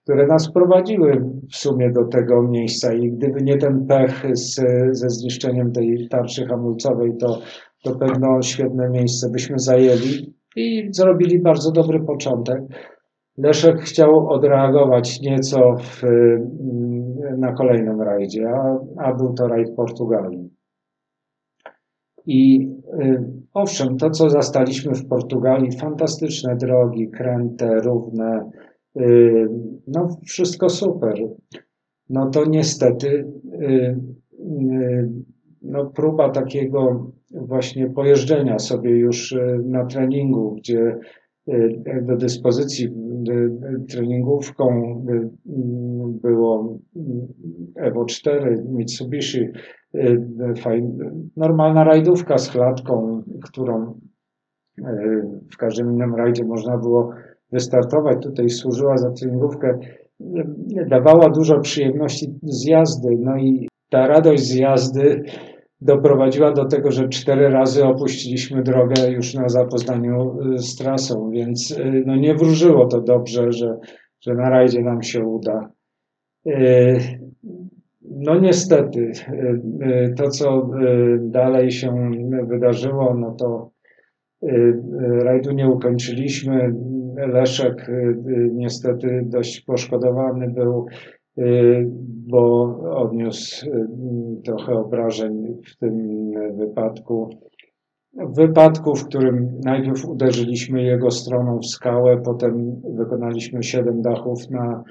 które 0.04 0.28
nas 0.28 0.52
prowadziły 0.52 1.24
w 1.52 1.56
sumie 1.56 1.92
do 1.92 2.06
tego 2.06 2.44
miejsca 2.44 2.94
i 2.94 3.12
gdyby 3.12 3.42
nie 3.42 3.58
ten 3.58 3.86
pech 3.88 4.26
z, 4.34 4.56
ze 4.92 5.10
zniszczeniem 5.10 5.72
tej 5.72 6.08
tarczy 6.10 6.46
hamulcowej, 6.46 7.12
to, 7.20 7.40
to 7.84 7.96
pewno 7.96 8.42
świetne 8.42 8.90
miejsce 8.90 9.30
byśmy 9.30 9.60
zajęli 9.60 10.34
i 10.56 10.88
zrobili 10.92 11.42
bardzo 11.42 11.72
dobry 11.72 12.00
początek. 12.00 12.62
Leszek 13.38 13.80
chciał 13.80 14.30
odreagować 14.30 15.22
nieco 15.22 15.76
w, 15.78 16.02
na 17.38 17.54
kolejnym 17.54 18.02
rajdzie, 18.02 18.50
a, 18.50 18.80
a 18.98 19.14
był 19.14 19.34
to 19.34 19.48
rajd 19.48 19.76
Portugalii. 19.76 20.50
I 22.26 22.70
y, 23.02 23.24
owszem, 23.54 23.98
to 23.98 24.10
co 24.10 24.30
zastaliśmy 24.30 24.96
w 24.96 25.08
Portugalii, 25.08 25.78
fantastyczne 25.80 26.56
drogi, 26.56 27.10
kręte, 27.10 27.80
równe, 27.80 28.52
no 29.88 30.18
wszystko 30.26 30.70
super. 30.70 31.20
No 32.10 32.30
to 32.30 32.46
niestety 32.46 33.26
y, 33.62 34.00
no 35.62 35.86
próba 35.86 36.30
takiego 36.30 37.12
właśnie 37.32 37.90
pojeżdżenia 37.90 38.60
sobie 38.60 38.92
już 38.92 39.36
na 39.64 39.86
treningu, 39.86 40.56
gdzie 40.56 40.98
do 42.02 42.18
dyspozycji 42.18 42.90
treningówką 43.90 44.96
było 46.22 46.80
Evo 47.76 48.06
4 48.06 48.64
Mitsubishi 48.70 49.50
Y, 49.96 50.22
normalna 51.38 51.84
rajdówka 51.84 52.38
z 52.38 52.50
klatką, 52.50 53.24
którą 53.44 54.00
y, 54.80 54.84
w 55.52 55.58
każdym 55.58 55.92
innym 55.94 56.16
rajdzie 56.16 56.46
można 56.46 56.78
było 56.78 57.14
wystartować. 57.54 58.24
Tutaj 58.24 58.50
służyła 58.50 58.98
za 58.98 59.12
treningówkę, 59.12 59.80
y, 60.22 60.86
dawała 60.90 61.30
dużo 61.30 61.60
przyjemności 61.60 62.34
z 62.44 62.68
jazdy. 62.68 63.10
No 63.20 63.38
i 63.38 63.68
ta 63.90 64.08
radość 64.08 64.44
z 64.44 64.56
jazdy 64.56 65.24
doprowadziła 65.82 66.52
do 66.52 66.66
tego, 66.66 66.92
że 66.92 67.10
cztery 67.10 67.50
razy 67.50 67.86
opuściliśmy 67.86 68.64
drogę 68.64 69.12
już 69.12 69.34
na 69.34 69.50
zapoznaniu 69.50 70.38
z 70.56 70.76
trasą, 70.76 71.30
więc 71.32 71.80
no 72.06 72.16
nie 72.16 72.36
wróżyło 72.36 72.86
to 72.86 73.02
dobrze, 73.02 73.52
że, 73.52 73.78
że 74.22 74.34
na 74.34 74.50
rajdzie 74.50 74.82
nam 74.82 75.04
się 75.04 75.26
uda. 75.26 75.70
No 78.16 78.40
niestety, 78.40 79.00
y, 79.00 79.62
y, 79.86 80.14
to 80.18 80.30
co 80.30 80.70
y, 80.82 81.20
dalej 81.22 81.72
się 81.72 82.12
wydarzyło, 82.48 83.14
no 83.14 83.32
to 83.32 83.70
rajdu 85.24 85.52
nie 85.52 85.70
ukończyliśmy. 85.70 86.74
Leszek 87.16 87.92
niestety 88.52 89.24
dość 89.26 89.62
poszkodowany 89.62 90.50
był, 90.50 90.86
bo 92.28 92.64
odniósł 92.96 93.72
trochę 94.46 94.74
obrażeń 94.74 95.58
w 95.66 95.78
tym 95.78 96.32
wypadku. 96.58 97.30
W 98.14 98.36
wypadku, 98.36 98.96
w 98.96 99.06
którym 99.06 99.60
najpierw 99.64 100.06
uderzyliśmy 100.06 100.84
jego 100.84 101.12
stroną 101.12 101.60
w 101.60 101.66
skałę, 101.66 102.22
potem 102.26 102.82
wykonaliśmy 102.98 103.64
siedem 103.64 104.02
dachów 104.02 104.50
na 104.50 104.84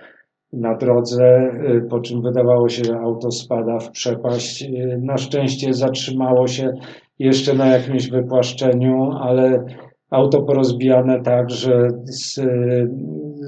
na 0.52 0.75
drodze, 0.75 1.52
y, 1.76 1.89
po 1.91 2.01
czym 2.01 2.23
wydawało 2.23 2.68
się, 2.68 2.84
że 2.84 2.99
auto 2.99 3.31
spada 3.31 3.78
w 3.78 3.91
przepaść. 3.91 4.62
Y, 4.62 4.99
na 5.02 5.18
szczęście 5.18 5.75
zatrzymało 5.75 6.47
się 6.47 6.73
jeszcze 7.18 7.55
na 7.55 7.67
jakimś 7.67 8.10
wypłaszczeniu, 8.10 9.10
ale 9.20 9.65
auto 10.12 10.42
porozbijane 10.42 11.23
tak, 11.23 11.50
że 11.50 11.89
z, 12.05 12.41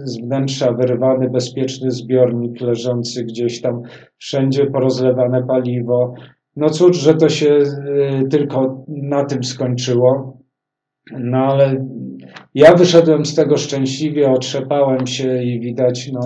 z 0.04 0.20
wnętrza 0.20 0.72
wyrwany 0.72 1.30
bezpieczny 1.30 1.90
zbiornik 1.90 2.60
leżący 2.60 3.24
gdzieś 3.24 3.60
tam, 3.60 3.82
wszędzie 4.18 4.66
porozlewane 4.66 5.42
paliwo. 5.46 6.14
No 6.56 6.70
cóż, 6.70 6.96
że 6.96 7.14
to 7.14 7.28
się 7.28 7.54
y, 7.54 8.28
tylko 8.30 8.84
na 8.88 9.24
tym 9.24 9.44
skończyło. 9.44 10.38
No 11.18 11.38
ale 11.38 11.86
ja 12.54 12.74
wyszedłem 12.74 13.24
z 13.24 13.34
tego 13.34 13.56
szczęśliwie, 13.56 14.30
otrzepałem 14.30 15.06
się 15.06 15.42
i 15.42 15.60
widać, 15.60 16.10
no, 16.12 16.20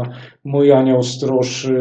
mój 0.44 0.72
anioł 0.72 1.02
stróż 1.02 1.64
y, 1.64 1.74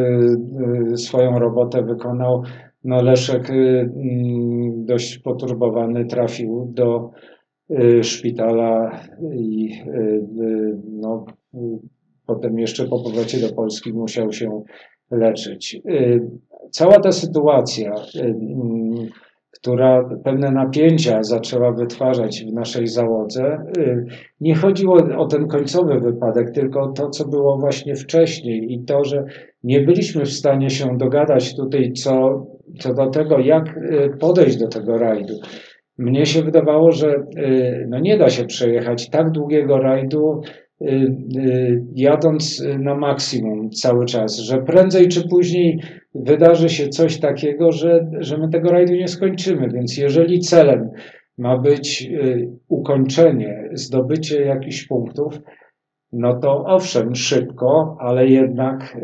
y, 0.93 0.97
swoją 0.97 1.39
robotę 1.39 1.83
wykonał. 1.83 2.43
No, 2.83 3.01
Leszek 3.01 3.49
mm, 3.49 4.85
dość 4.85 5.17
poturbowany 5.17 6.05
trafił 6.05 6.71
do 6.73 7.11
szpitala 8.01 8.99
i 9.33 9.69
no, 10.91 11.25
potem 12.25 12.59
jeszcze 12.59 12.87
po 12.87 13.03
powrocie 13.03 13.39
do 13.39 13.55
Polski 13.55 13.93
musiał 13.93 14.31
się 14.31 14.61
leczyć. 15.11 15.81
Cała 16.71 16.99
ta 16.99 17.11
sytuacja 17.11 17.93
mm, 18.15 19.07
która 19.61 20.09
pewne 20.23 20.51
napięcia 20.51 21.23
zaczęła 21.23 21.71
wytwarzać 21.71 22.45
w 22.45 22.53
naszej 22.53 22.87
załodze. 22.87 23.57
Y, 23.77 24.05
nie 24.41 24.55
chodziło 24.55 24.95
o 25.17 25.25
ten 25.25 25.47
końcowy 25.47 25.99
wypadek, 25.99 26.51
tylko 26.51 26.91
to, 26.91 27.09
co 27.09 27.27
było 27.27 27.57
właśnie 27.57 27.95
wcześniej 27.95 28.73
i 28.73 28.83
to, 28.85 29.03
że 29.03 29.25
nie 29.63 29.81
byliśmy 29.81 30.25
w 30.25 30.31
stanie 30.31 30.69
się 30.69 30.97
dogadać 30.97 31.55
tutaj 31.55 31.93
co, 31.93 32.45
co 32.79 32.93
do 32.93 33.09
tego, 33.09 33.39
jak 33.39 33.77
y, 33.77 34.17
podejść 34.19 34.57
do 34.57 34.67
tego 34.67 34.97
rajdu. 34.97 35.33
Mnie 35.97 36.25
się 36.25 36.43
wydawało, 36.43 36.91
że 36.91 37.15
y, 37.37 37.85
no 37.89 37.99
nie 37.99 38.17
da 38.17 38.29
się 38.29 38.45
przejechać 38.45 39.09
tak 39.09 39.31
długiego 39.31 39.77
rajdu 39.77 40.41
Y, 40.81 40.85
y, 41.37 41.83
jadąc 41.95 42.63
na 42.79 42.95
maksimum 42.95 43.69
cały 43.71 44.05
czas, 44.05 44.37
że 44.37 44.61
prędzej 44.61 45.07
czy 45.07 45.27
później 45.27 45.79
wydarzy 46.15 46.69
się 46.69 46.87
coś 46.87 47.19
takiego, 47.19 47.71
że, 47.71 48.07
że 48.19 48.37
my 48.37 48.49
tego 48.49 48.69
rajdu 48.69 48.93
nie 48.93 49.07
skończymy. 49.07 49.69
Więc 49.69 49.97
jeżeli 49.97 50.39
celem 50.39 50.89
ma 51.37 51.57
być 51.57 52.09
ukończenie, 52.67 53.69
zdobycie 53.73 54.41
jakichś 54.41 54.87
punktów, 54.87 55.39
no 56.11 56.39
to 56.39 56.65
owszem, 56.65 57.15
szybko, 57.15 57.97
ale 57.99 58.27
jednak 58.27 58.97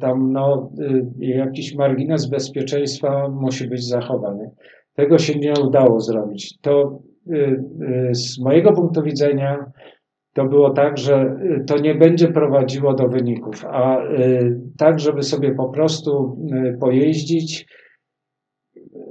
tam 0.00 0.32
no, 0.32 0.70
jakiś 1.18 1.74
margines 1.74 2.30
bezpieczeństwa 2.30 3.28
musi 3.28 3.68
być 3.68 3.84
zachowany. 3.84 4.50
Tego 4.98 5.18
się 5.18 5.38
nie 5.38 5.52
udało 5.66 6.00
zrobić. 6.00 6.58
To 6.60 6.98
z 8.12 8.38
mojego 8.38 8.72
punktu 8.72 9.02
widzenia 9.02 9.72
to 10.34 10.44
było 10.44 10.70
tak, 10.70 10.98
że 10.98 11.36
y, 11.60 11.64
to 11.64 11.78
nie 11.78 11.94
będzie 11.94 12.28
prowadziło 12.28 12.94
do 12.94 13.08
wyników, 13.08 13.64
a 13.64 14.04
y, 14.04 14.60
tak, 14.78 15.00
żeby 15.00 15.22
sobie 15.22 15.54
po 15.54 15.68
prostu 15.68 16.38
y, 16.52 16.78
pojeździć, 16.80 17.66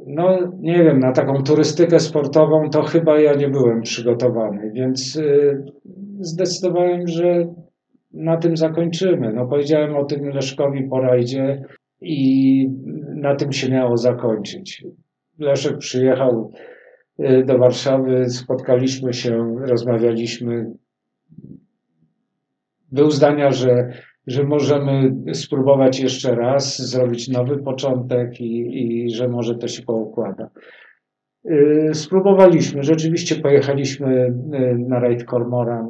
no 0.08 0.54
nie 0.60 0.84
wiem, 0.84 1.00
na 1.00 1.12
taką 1.12 1.44
turystykę 1.44 2.00
sportową 2.00 2.70
to 2.70 2.82
chyba 2.84 3.20
ja 3.20 3.34
nie 3.34 3.50
byłem 3.50 3.82
przygotowany, 3.82 4.72
więc 4.74 5.20
zdecydowałem, 6.20 7.08
że 7.08 7.48
na 8.14 8.38
tym 8.38 8.58
zakończymy. 8.58 9.34
No 9.34 9.48
powiedziałem 9.48 9.96
o 9.96 10.06
tym 10.06 10.30
Leszkowi 10.30 10.88
po 10.90 11.00
rajdzie 11.00 11.62
i 12.02 12.70
na 13.16 13.36
tym 13.36 13.52
się 13.52 13.72
miało 13.72 13.98
zakończyć. 13.98 14.84
Leszek 15.40 15.78
przyjechał 15.78 16.52
y, 17.20 17.44
do 17.46 17.58
Warszawy, 17.58 18.30
spotkaliśmy 18.30 19.14
się, 19.14 19.56
rozmawialiśmy. 19.60 20.72
Był 22.92 23.12
zdania, 23.12 23.52
że, 23.52 23.94
że 24.28 24.44
możemy 24.44 25.16
spróbować 25.34 26.00
jeszcze 26.00 26.36
raz, 26.36 26.78
zrobić 26.90 27.28
nowy 27.28 27.58
początek 27.58 28.42
i, 28.42 28.84
i 28.86 29.10
że 29.10 29.28
może 29.28 29.56
to 29.56 29.68
się 29.68 29.84
poukłada. 29.84 30.50
Y, 31.46 31.92
Spróbowaliśmy, 31.94 32.84
rzeczywiście 32.84 33.36
pojechaliśmy 33.36 34.26
y, 34.26 34.76
na 34.88 35.00
rajd 35.00 35.24
Cormoran 35.24 35.90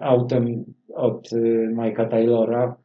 autem 0.00 0.64
od 0.94 1.28
Mike'a 1.74 2.08
Taylora, 2.08 2.76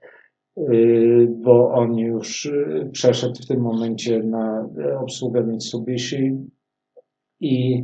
bo 1.27 1.71
on 1.73 1.97
już 1.97 2.45
y, 2.45 2.89
przeszedł 2.91 3.35
w 3.35 3.47
tym 3.47 3.61
momencie 3.61 4.23
na 4.23 4.69
y, 4.77 4.97
obsługę 4.97 5.43
Mitsubishi 5.43 6.31
i, 7.39 7.83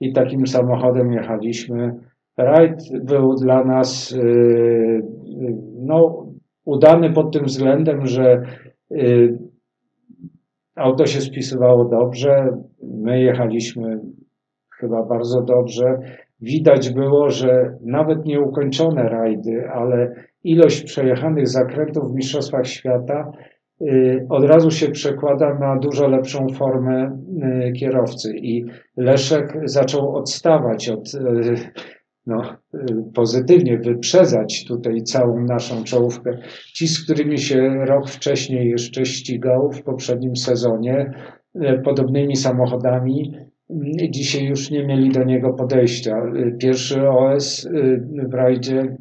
i 0.00 0.12
takim 0.12 0.46
samochodem 0.46 1.12
jechaliśmy. 1.12 1.94
Rajd 2.36 3.04
był 3.04 3.34
dla 3.34 3.64
nas 3.64 4.12
y, 4.12 4.18
y, 4.18 5.02
no, 5.78 6.26
udany 6.64 7.12
pod 7.12 7.32
tym 7.32 7.44
względem, 7.44 8.06
że 8.06 8.42
auto 10.74 11.06
się 11.06 11.20
spisywało 11.20 11.84
dobrze, 11.84 12.56
my 12.82 13.20
jechaliśmy 13.20 14.00
chyba 14.80 15.02
bardzo 15.02 15.42
dobrze. 15.42 15.98
Widać 16.40 16.90
było, 16.90 17.30
że 17.30 17.76
nawet 17.84 18.24
nieukończone 18.24 19.02
rajdy, 19.02 19.68
ale 19.74 20.14
ilość 20.44 20.82
przejechanych 20.82 21.48
zakrętów 21.48 22.12
w 22.12 22.14
Mistrzostwach 22.14 22.66
Świata 22.66 23.32
y, 23.82 24.26
od 24.28 24.44
razu 24.44 24.70
się 24.70 24.90
przekłada 24.90 25.58
na 25.58 25.78
dużo 25.78 26.08
lepszą 26.08 26.48
formę 26.48 27.18
y, 27.68 27.72
kierowcy. 27.72 28.32
I 28.36 28.64
Leszek 28.96 29.58
zaczął 29.64 30.16
odstawać 30.16 30.88
od, 30.88 31.14
y, 31.14 31.54
no, 32.26 32.56
pozytywnie 33.14 33.78
wyprzedzać 33.78 34.64
tutaj 34.68 35.02
całą 35.02 35.40
naszą 35.40 35.84
czołówkę. 35.84 36.38
Ci, 36.74 36.88
z 36.88 37.04
którymi 37.04 37.38
się 37.38 37.84
rok 37.84 38.08
wcześniej 38.08 38.70
jeszcze 38.70 39.04
ścigał 39.04 39.70
w 39.70 39.82
poprzednim 39.82 40.36
sezonie, 40.36 41.14
podobnymi 41.84 42.36
samochodami, 42.36 43.32
dzisiaj 44.10 44.44
już 44.44 44.70
nie 44.70 44.86
mieli 44.86 45.10
do 45.10 45.24
niego 45.24 45.52
podejścia. 45.52 46.16
Y, 46.36 46.56
Pierwszy 46.58 47.08
OS 47.08 47.64
y, 47.64 48.00
w 48.28 48.34
rajdzie, 48.34 48.96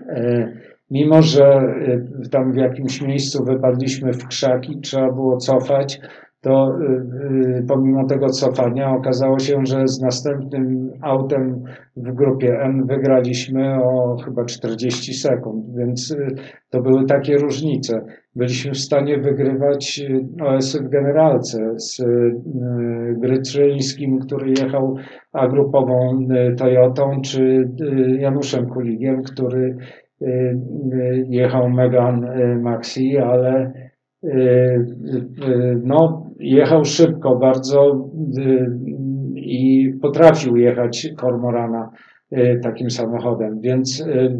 y, 0.00 0.56
mimo 0.90 1.22
że 1.22 1.74
tam 2.30 2.52
w 2.52 2.56
jakimś 2.56 3.02
miejscu 3.02 3.44
wypadliśmy 3.44 4.12
w 4.12 4.26
krzaki, 4.26 4.80
trzeba 4.80 5.12
było 5.12 5.36
cofać, 5.36 6.00
to 6.42 6.78
y, 6.80 7.58
y, 7.58 7.64
pomimo 7.68 8.06
tego 8.06 8.26
cofania 8.26 8.90
okazało 8.90 9.38
się, 9.38 9.60
że 9.66 9.88
z 9.88 10.00
następnym 10.00 10.90
autem 11.00 11.62
w 11.96 12.12
grupie 12.12 12.60
N 12.60 12.86
wygraliśmy 12.86 13.84
o 13.84 14.16
chyba 14.24 14.44
40 14.44 15.14
sekund, 15.14 15.64
więc 15.76 16.10
y, 16.10 16.26
to 16.70 16.82
były 16.82 17.04
takie 17.04 17.36
różnice. 17.36 18.00
Byliśmy 18.36 18.72
w 18.72 18.78
stanie 18.78 19.18
wygrywać 19.18 20.02
OS 20.42 20.76
w 20.76 20.88
generalce 20.88 21.58
z 21.76 22.02
Grytrzyńskim, 23.20 24.18
który 24.18 24.50
jechał 24.50 24.96
agrupową 25.32 26.18
y, 26.50 26.54
Toyotą, 26.54 27.20
czy 27.24 27.68
Januszem 28.18 28.66
Kuligiem, 28.66 29.22
który 29.22 29.76
jechał 31.28 31.70
Megan 31.70 32.26
Maxi, 32.60 33.18
ale 33.18 33.72
no, 35.84 36.30
jechał 36.40 36.84
szybko 36.84 37.36
bardzo 37.36 38.08
y, 38.38 38.70
i 39.36 39.92
potrafił 40.02 40.56
jechać 40.56 41.08
Kormorana 41.16 41.90
y, 42.32 42.60
takim 42.62 42.90
samochodem. 42.90 43.60
Więc 43.60 44.00
y, 44.00 44.36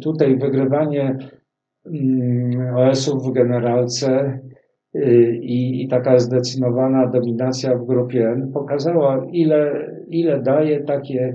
tutaj 0.00 0.36
wygrywanie 0.38 1.18
mm, 1.86 2.76
OS-ów 2.76 3.22
w 3.28 3.32
generalce 3.32 4.38
y, 4.96 5.38
i, 5.42 5.82
i 5.84 5.88
taka 5.88 6.18
zdecydowana 6.18 7.06
dominacja 7.06 7.76
w 7.76 7.86
grupie 7.86 8.28
N 8.28 8.50
pokazała, 8.52 9.26
ile, 9.32 9.86
ile 10.08 10.42
daje 10.42 10.80
takie 10.84 11.34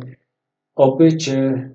obycie, 0.75 1.69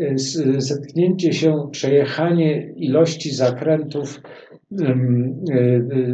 y, 0.00 0.04
y, 0.12 0.18
z- 0.18 0.64
zetknięcie 0.64 1.32
się, 1.32 1.68
przejechanie 1.70 2.72
ilości 2.72 3.30
zakrętów, 3.34 4.20
y, 4.49 4.49
y, 4.49 4.49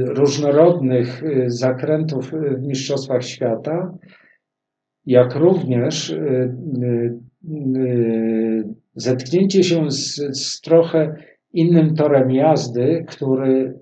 różnorodnych 0.06 1.22
y, 1.22 1.44
zakrętów 1.50 2.32
w 2.32 2.62
Mistrzostwach 2.62 3.24
Świata, 3.24 3.94
jak 5.06 5.34
również 5.34 6.16
zetknięcie 8.94 9.64
się 9.64 9.90
z, 9.90 10.14
z 10.38 10.60
trochę 10.60 11.14
innym 11.52 11.94
torem 11.94 12.30
jazdy, 12.30 13.04
który 13.08 13.78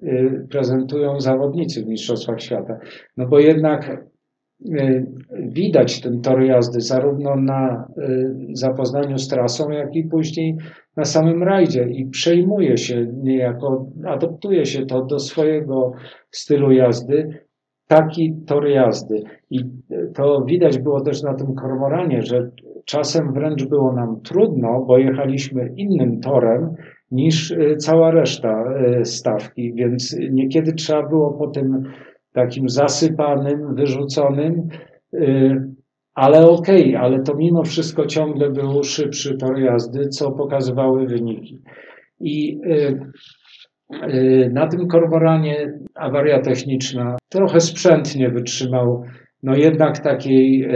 prezentują 0.51 1.21
zawodnicy 1.21 1.85
w 1.85 1.87
Mistrzostwach 1.87 2.41
Świata. 2.41 2.79
No 3.17 3.27
bo 3.27 3.39
jednak 3.39 4.05
widać 5.43 6.01
ten 6.01 6.21
tor 6.21 6.43
jazdy 6.43 6.81
zarówno 6.81 7.37
na 7.37 7.89
y, 7.99 8.35
zapoznaniu 8.53 9.19
z 9.19 9.29
trasą, 9.29 9.71
jak 9.71 9.97
i 9.97 10.05
później 10.05 10.57
na 10.97 11.05
samym 11.05 11.43
rajdzie 11.43 11.85
i 11.85 12.07
przejmuje 12.07 12.77
się 12.77 13.07
niejako, 13.23 13.87
adoptuje 14.07 14.67
się 14.67 14.87
to 14.87 15.05
do 15.05 15.19
swojego 15.19 15.93
stylu 16.31 16.73
jazdy, 16.73 17.45
taki 17.89 18.35
tor 18.47 18.69
jazdy. 18.69 19.23
I 19.51 19.61
y, 19.61 20.13
to 20.15 20.45
widać 20.47 20.79
było 20.79 21.01
też 21.01 21.23
na 21.23 21.35
tym 21.35 21.55
kormoranie, 21.55 22.23
że 22.23 22.51
czasem 22.85 23.33
wręcz 23.33 23.65
było 23.65 23.93
nam 23.93 24.21
trudno, 24.21 24.85
bo 24.87 24.99
jechaliśmy 24.99 25.73
innym 25.77 26.21
torem 26.21 26.75
niż 27.11 27.51
y, 27.51 27.77
cała 27.77 28.11
reszta 28.11 28.65
y, 29.01 29.05
stawki, 29.05 29.75
więc 29.75 30.17
niekiedy 30.31 30.73
trzeba 30.73 31.09
było 31.09 31.31
po 31.31 31.47
tym 31.47 31.85
takim 32.35 32.69
zasypanym, 32.69 33.75
wyrzuconym, 33.75 34.69
y, 35.15 35.75
ale 36.15 36.49
okej, 36.49 36.97
ale 36.97 37.23
to 37.23 37.35
mimo 37.35 37.65
wszystko 37.65 38.07
ciągle 38.07 38.51
był 38.51 38.83
szybszy 38.83 39.37
tor 39.37 39.61
jazdy, 39.61 40.09
co 40.09 40.33
pokazywały 40.33 41.07
wyniki. 41.07 41.63
I 42.21 42.61
y, 42.67 43.01
y, 44.15 44.51
na 44.53 44.67
tym 44.67 44.89
kormoranie 44.89 45.79
awaria 45.95 46.41
techniczna 46.41 47.17
trochę 47.29 47.61
sprzętnie 47.61 48.31
wytrzymał, 48.31 49.03
no 49.43 49.57
jednak 49.57 49.99
takiej 49.99 50.69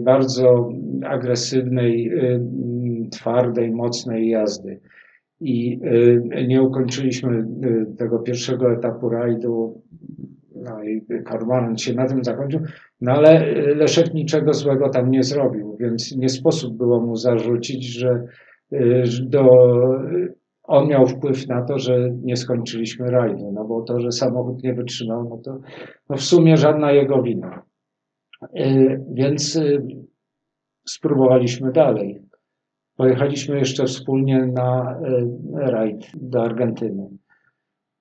bardzo 0.00 0.68
agresywnej, 1.04 2.10
twardej, 3.12 3.70
mocnej 3.70 4.28
jazdy. 4.28 4.80
I 5.40 5.80
nie 6.48 6.62
ukończyliśmy 6.62 7.44
tego 7.98 8.18
pierwszego 8.18 8.72
etapu 8.72 9.08
rajdu, 9.08 9.82
no 10.60 10.84
i 10.84 11.06
Kormoran 11.24 11.78
się 11.78 11.94
na 11.94 12.06
tym 12.06 12.24
zakończył, 12.24 12.60
no 13.00 13.12
ale 13.12 13.46
y, 13.46 13.74
Leszek 13.74 14.14
niczego 14.14 14.54
złego 14.54 14.88
tam 14.88 15.10
nie 15.10 15.22
zrobił, 15.22 15.76
więc 15.80 16.16
nie 16.16 16.28
sposób 16.28 16.76
było 16.76 17.00
mu 17.00 17.16
zarzucić, 17.16 17.84
że 17.84 18.26
y, 18.72 19.04
do, 19.22 19.42
on 20.62 20.88
miał 20.88 21.06
wpływ 21.06 21.48
na 21.48 21.62
to, 21.62 21.78
że 21.78 22.10
nie 22.22 22.36
skończyliśmy 22.36 23.10
rajdu, 23.10 23.52
no 23.52 23.64
bo 23.64 23.82
to, 23.82 24.00
że 24.00 24.12
samochód 24.12 24.62
nie 24.62 24.74
wytrzymał, 24.74 25.28
no 25.28 25.36
to 25.44 25.60
no 26.08 26.16
w 26.16 26.22
sumie 26.22 26.56
żadna 26.56 26.92
jego 26.92 27.22
wina. 27.22 27.62
Y, 28.56 29.00
Więc 29.12 29.56
y, 29.56 29.82
spróbowaliśmy 30.88 31.72
dalej. 31.72 32.22
Pojechaliśmy 32.96 33.58
jeszcze 33.58 33.84
wspólnie 33.84 34.46
na 34.46 35.00
y, 35.00 35.70
rajd 35.70 36.06
do 36.14 36.42
Argentyny. 36.42 37.08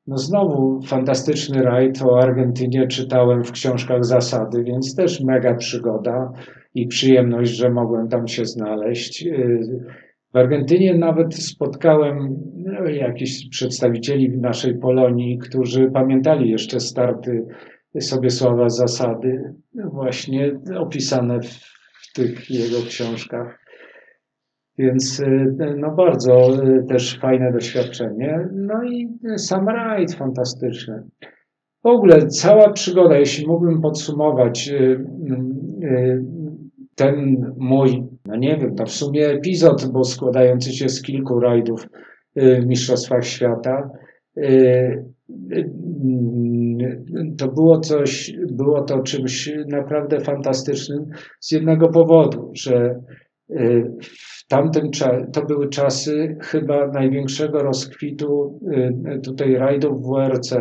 No 0.09 0.17
znowu 0.17 0.81
fantastyczny 0.81 1.63
rajd 1.63 2.01
o 2.01 2.19
Argentynie 2.19 2.88
czytałem 2.88 3.43
w 3.43 3.51
książkach 3.51 4.05
zasady, 4.05 4.63
więc 4.63 4.95
też 4.95 5.21
mega 5.21 5.55
przygoda 5.55 6.31
i 6.75 6.88
przyjemność, 6.88 7.51
że 7.51 7.69
mogłem 7.69 8.07
tam 8.07 8.27
się 8.27 8.45
znaleźć. 8.45 9.25
Y, 9.25 9.85
W 10.33 10.38
Argentynie 10.38 10.97
nawet 10.97 11.35
spotkałem 11.35 12.35
no, 12.55 12.89
jakichś 12.89 13.49
przedstawicieli 13.49 14.38
naszej 14.38 14.77
Polonii, 14.77 15.38
którzy 15.38 15.91
pamiętali 15.91 16.49
jeszcze 16.49 16.79
starty 16.79 17.45
Sobiesława 17.99 18.69
Zasady, 18.69 19.53
no 19.73 19.89
właśnie 19.89 20.59
opisane 20.77 21.39
w 21.41 22.13
tych 22.13 22.49
jego 22.49 22.77
książkach. 22.88 23.58
Więc 24.80 25.19
y, 25.19 25.56
no 25.77 25.91
bardzo 25.95 26.64
y, 26.64 26.83
też 26.90 27.19
fajne 27.19 27.51
doświadczenie. 27.53 28.49
No 28.53 28.83
i 28.83 29.08
sam 29.38 29.67
rajd 29.67 30.14
fantastyczny. 30.14 31.03
W 31.83 31.88
ogóle 31.88 32.27
cała 32.27 32.72
przygoda, 32.72 33.17
jeśli 33.17 33.48
mógłbym 33.48 33.82
podsumować 33.82 34.69
y, 34.69 35.06
y, 35.83 36.25
ten 36.95 37.45
mój 37.58 38.09
no 38.30 38.35
nie 38.35 38.58
wiem, 38.58 38.75
to 38.75 38.85
w 38.85 38.91
sumie 38.91 39.27
epizod, 39.27 39.91
bo 39.91 40.03
składający 40.03 40.72
się 40.74 40.90
z 40.90 41.01
kilku 41.01 41.40
rajdów 41.40 41.88
y, 42.38 42.61
w 42.61 42.66
Mistrzostwach 42.67 43.25
Świata. 43.25 43.90
Y, 44.38 45.06
y, 45.51 45.69
To 47.38 47.48
było 47.48 47.80
coś, 47.80 48.33
było 48.51 48.82
to 48.82 48.99
czymś 49.03 49.53
naprawdę 49.67 50.19
fantastycznym 50.19 51.06
z 51.40 51.51
jednego 51.51 51.90
powodu, 51.90 52.51
że 52.53 52.99
czasie, 54.50 55.26
to 55.34 55.45
były 55.45 55.69
czasy 55.69 56.38
chyba 56.42 56.88
największego 56.88 57.64
rozkwitu 57.64 58.60
y, 59.18 59.22
tutaj 59.22 59.56
rajdów 59.56 60.02
w 60.02 60.06
WRC. 60.06 60.56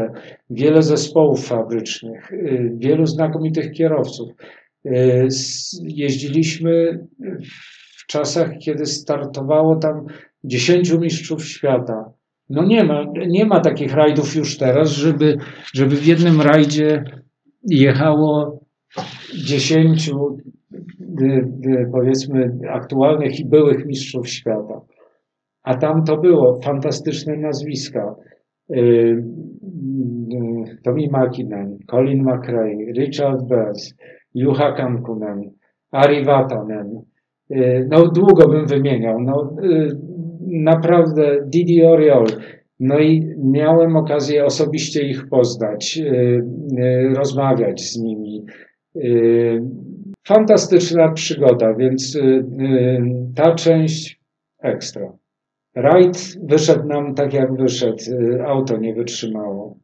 Wiele 0.51 0.83
zespołów 0.83 1.47
fabrycznych, 1.47 2.33
y, 2.33 2.73
wielu 2.77 3.07
znakomitych 3.07 3.73
kierowców. 3.73 4.31
Y, 4.87 5.29
Jeździliśmy 5.83 7.07
w 7.99 8.07
czasach, 8.07 8.51
kiedy 8.59 8.87
startowało 8.87 9.77
tam 9.77 10.07
10 10.45 10.93
mistrzów 10.99 11.45
świata. 11.45 12.13
No 12.51 12.65
nie 12.65 12.85
ma, 12.85 13.05
nie 13.27 13.45
ma 13.45 13.61
takich 13.61 13.95
rajdów 13.95 14.37
już 14.37 14.59
teraz, 14.59 14.91
żeby, 14.91 15.37
żeby 15.75 15.97
w 15.97 16.07
jednym 16.07 16.41
rajdzie 16.41 17.05
jechało 17.65 18.61
10 19.35 20.09
y, 20.09 20.13
powiedzmy 21.93 22.59
aktualnych 22.71 23.41
i 23.41 23.45
byłych 23.45 23.87
mistrzów 23.87 24.29
świata. 24.29 24.81
A 25.63 25.75
tam 25.75 26.05
to 26.05 26.17
było 26.17 26.61
fantastyczne 26.61 27.37
nazwiska. 27.37 28.15
Y, 28.71 28.75
y, 28.77 29.23
Tommy 30.83 31.09
Makinen, 31.11 31.79
Colin 31.91 32.23
McRae, 32.23 32.93
Richard 32.99 33.49
Bers, 33.49 33.95
Juha 34.35 34.73
Kankkunen, 34.73 35.51
Ari 35.91 36.25
Vatanen. 36.25 37.03
Y, 37.51 37.89
No 37.91 38.09
długo 38.09 38.49
bym 38.49 38.67
wymieniał. 38.67 39.21
No, 39.21 39.57
naprawdę 40.47 41.37
Didi 41.47 41.85
Oriol. 41.85 42.27
No 42.81 42.99
i 42.99 43.35
miałem 43.45 43.97
okazję 43.97 44.45
osobiście 44.45 45.03
ich 45.03 45.29
poznać, 45.29 46.01
rozmawiać 47.17 47.81
z 47.81 47.99
nimi. 47.99 48.45
Fantastyczna 50.29 51.13
przygoda, 51.13 51.75
więc 51.75 52.15
y, 52.15 52.21
y, 52.21 53.01
ta 53.37 53.55
część 53.55 54.21
ekstra. 54.59 55.19
Rajd 55.75 56.39
wyszedł 56.43 56.87
nam 56.87 57.15
tak 57.15 57.33
jak 57.33 57.57
wyszedł, 57.57 58.03
y, 58.09 58.43
auto 58.47 58.77
nie 58.77 58.95
wytrzymało. 58.95 59.79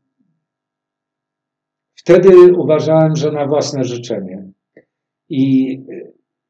Wtedy 1.95 2.53
uważałem, 2.53 3.17
że 3.17 3.33
na 3.33 3.47
własne 3.47 3.85
życzenie. 3.85 4.53
I, 5.29 5.79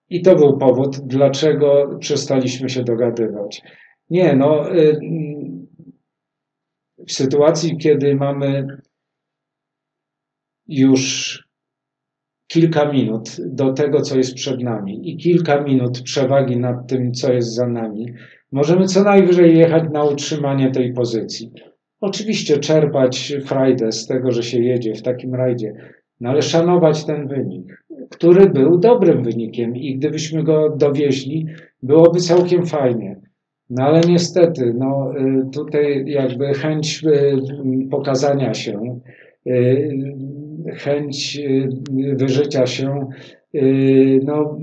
i 0.09 0.23
to 0.23 0.37
był 0.37 0.59
powód, 0.59 0.97
dlaczego 1.07 1.99
przestaliśmy 2.01 2.69
się 2.69 2.85
dogadywać. 2.85 3.63
Nie, 4.11 4.37
no, 4.37 4.65
w 7.09 7.13
sytuacji, 7.13 7.79
kiedy 7.79 8.15
mamy 8.15 8.67
już 10.67 11.45
kilka 12.47 12.93
minut 12.93 13.37
do 13.47 13.73
tego, 13.73 14.01
co 14.01 14.17
jest 14.17 14.35
przed 14.35 14.61
nami 14.61 15.11
i 15.11 15.17
kilka 15.17 15.61
minut 15.61 16.03
przewagi 16.03 16.57
nad 16.57 16.87
tym, 16.87 17.13
co 17.13 17.33
jest 17.33 17.55
za 17.55 17.67
nami, 17.67 18.07
możemy 18.53 18.87
co 18.87 19.03
najwyżej 19.03 19.59
jechać 19.59 19.85
na 19.93 20.05
utrzymanie 20.05 20.71
tej 20.71 20.93
pozycji. 20.93 21.53
Oczywiście 22.01 22.59
czerpać 22.59 23.33
frajdę 23.45 23.93
z 23.93 24.07
tego, 24.07 24.33
że 24.33 24.43
się 24.43 24.61
jedzie 24.61 24.95
w 24.95 25.03
takim 25.03 25.35
rajdzie, 25.35 25.75
no 26.21 26.31
ale 26.31 26.43
szanować 26.43 27.05
ten 27.05 27.29
wynik, 27.29 27.85
który 28.11 28.51
był 28.51 28.79
dobrym 28.79 29.25
wynikiem 29.25 29.77
i 29.77 29.97
gdybyśmy 29.97 30.43
go 30.43 30.77
dowieźli, 30.77 31.47
byłoby 31.83 32.21
całkiem 32.21 32.67
fajnie. 32.67 33.21
No 33.71 33.85
ale 33.85 34.01
niestety, 34.01 34.75
no 34.79 35.13
y, 35.19 35.51
tutaj 35.53 36.05
jakby 36.07 36.55
chęć 36.55 37.03
y, 37.05 37.89
pokazania 37.91 38.55
się, 38.55 39.01
y, 39.47 40.15
chęć 40.77 41.39
y, 41.39 41.69
wyżycia 42.17 42.67
się, 42.67 43.09
y, 43.55 44.21
no 44.25 44.59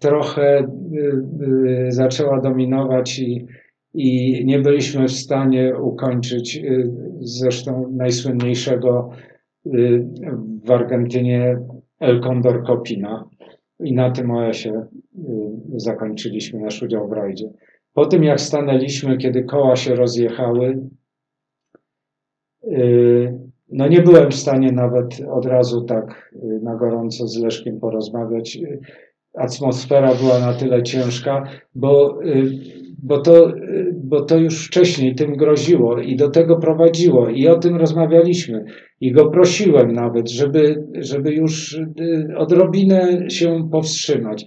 trochę 0.00 0.58
y, 0.60 1.92
zaczęła 1.92 2.40
dominować 2.40 3.18
i, 3.18 3.46
i 3.94 4.42
nie 4.46 4.58
byliśmy 4.58 5.08
w 5.08 5.12
stanie 5.12 5.78
ukończyć 5.78 6.62
zresztą 7.20 7.92
najsłynniejszego 7.92 9.10
w 10.64 10.70
Argentynie 10.70 11.58
El 12.00 12.20
Condor 12.20 12.64
Copina. 12.66 13.28
I 13.80 13.92
na 13.92 14.10
tym 14.10 14.30
y, 14.30 14.72
zakończyliśmy 15.76 16.60
nasz 16.60 16.82
udział 16.82 17.08
w 17.08 17.12
rajdzie. 17.12 17.50
Po 17.92 18.06
tym 18.06 18.24
jak 18.24 18.40
stanęliśmy, 18.40 19.16
kiedy 19.16 19.44
koła 19.44 19.76
się 19.76 19.94
rozjechały, 19.94 20.88
no 23.72 23.88
nie 23.88 24.02
byłem 24.02 24.30
w 24.30 24.34
stanie 24.34 24.72
nawet 24.72 25.20
od 25.30 25.46
razu 25.46 25.84
tak 25.84 26.32
y, 26.32 26.60
na 26.62 26.76
gorąco 26.76 27.26
z 27.26 27.38
Leszkiem 27.38 27.80
porozmawiać. 27.80 28.56
Y, 28.56 28.80
Atmosfera 29.38 30.14
była 30.14 30.38
na 30.38 30.54
tyle 30.54 30.82
ciężka, 30.82 31.44
bo, 31.74 32.22
y, 32.24 32.50
bo, 33.02 33.20
to, 33.20 33.52
bo 33.94 34.24
to 34.24 34.38
już 34.38 34.66
wcześniej 34.66 35.14
tym 35.14 35.32
groziło 35.32 36.00
i 36.00 36.16
do 36.16 36.30
tego 36.30 36.56
prowadziło 36.56 37.28
i 37.28 37.48
o 37.48 37.58
tym 37.58 37.76
rozmawialiśmy. 37.76 38.64
I 39.00 39.12
go 39.12 39.30
prosiłem 39.30 39.92
nawet, 39.92 40.30
żeby, 40.30 40.84
żeby 40.98 41.32
już 41.32 41.80
odrobinę 42.36 43.30
się 43.30 43.68
powstrzymać. 43.70 44.44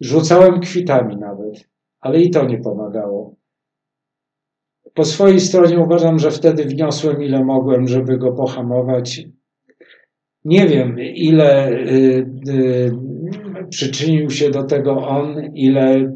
Rzucałem 0.00 0.60
kwitami 0.60 1.16
nawet, 1.16 1.68
ale 2.00 2.20
i 2.20 2.30
to 2.30 2.46
nie 2.46 2.58
pomagało. 2.58 3.35
Po 4.96 5.04
swojej 5.04 5.40
stronie 5.40 5.78
uważam, 5.78 6.18
że 6.18 6.30
wtedy 6.30 6.64
wniosłem 6.64 7.22
ile 7.22 7.44
mogłem, 7.44 7.88
żeby 7.88 8.18
go 8.18 8.32
pohamować. 8.32 9.22
Nie 10.44 10.66
wiem, 10.66 10.96
ile 11.00 11.68
y, 11.70 12.26
y, 12.48 12.92
przyczynił 13.70 14.30
się 14.30 14.50
do 14.50 14.62
tego 14.62 15.08
on, 15.08 15.54
ile 15.54 16.12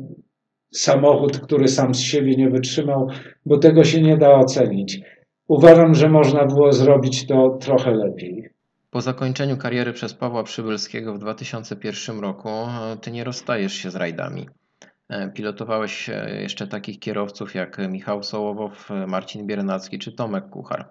samochód, 0.75 1.39
który 1.41 1.69
sam 1.69 1.95
z 1.95 2.01
siebie 2.01 2.37
nie 2.37 2.51
wytrzymał, 2.51 3.09
bo 3.47 3.59
tego 3.59 3.85
się 3.85 4.03
nie 4.03 4.17
da 4.17 4.31
ocenić. 4.31 5.01
Uważam, 5.49 5.95
że 5.95 6.09
można 6.09 6.47
było 6.47 6.73
zrobić 6.73 7.27
to 7.27 7.59
trochę 7.61 7.91
lepiej. 7.91 8.51
Po 8.91 9.01
zakończeniu 9.01 9.57
kariery 9.57 9.93
przez 9.93 10.15
Pawła 10.15 10.45
Przybylskiego 10.45 11.15
w 11.15 11.19
2001 11.19 12.21
roku 12.21 12.49
e, 12.49 12.97
ty 13.01 13.11
nie 13.11 13.25
rozstajesz 13.25 13.73
się 13.73 13.91
z 13.91 13.97
rajdami. 13.97 14.47
E, 15.11 15.29
Pilotowałeś 15.29 16.09
e, 16.09 16.41
jeszcze 16.43 16.67
takich 16.67 16.99
kierowców 16.99 17.55
jak 17.55 17.79
Michał 17.89 18.23
Sołowow, 18.23 18.91
e, 18.91 19.07
Marcin 19.07 19.47
Biernacki 19.47 19.99
czy 19.99 20.13
Tomek 20.13 20.49
Kuchar. 20.49 20.89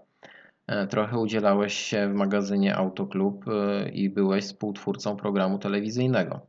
Trochę 0.90 1.18
udzielałeś 1.18 1.74
się 1.74 2.10
w 2.10 2.14
magazynie 2.14 2.76
Autoklub 2.76 3.46
i 3.94 4.10
byłeś 4.10 4.44
współtwórcą 4.44 5.16
programu 5.16 5.60
telewizyjnego. 5.60 6.40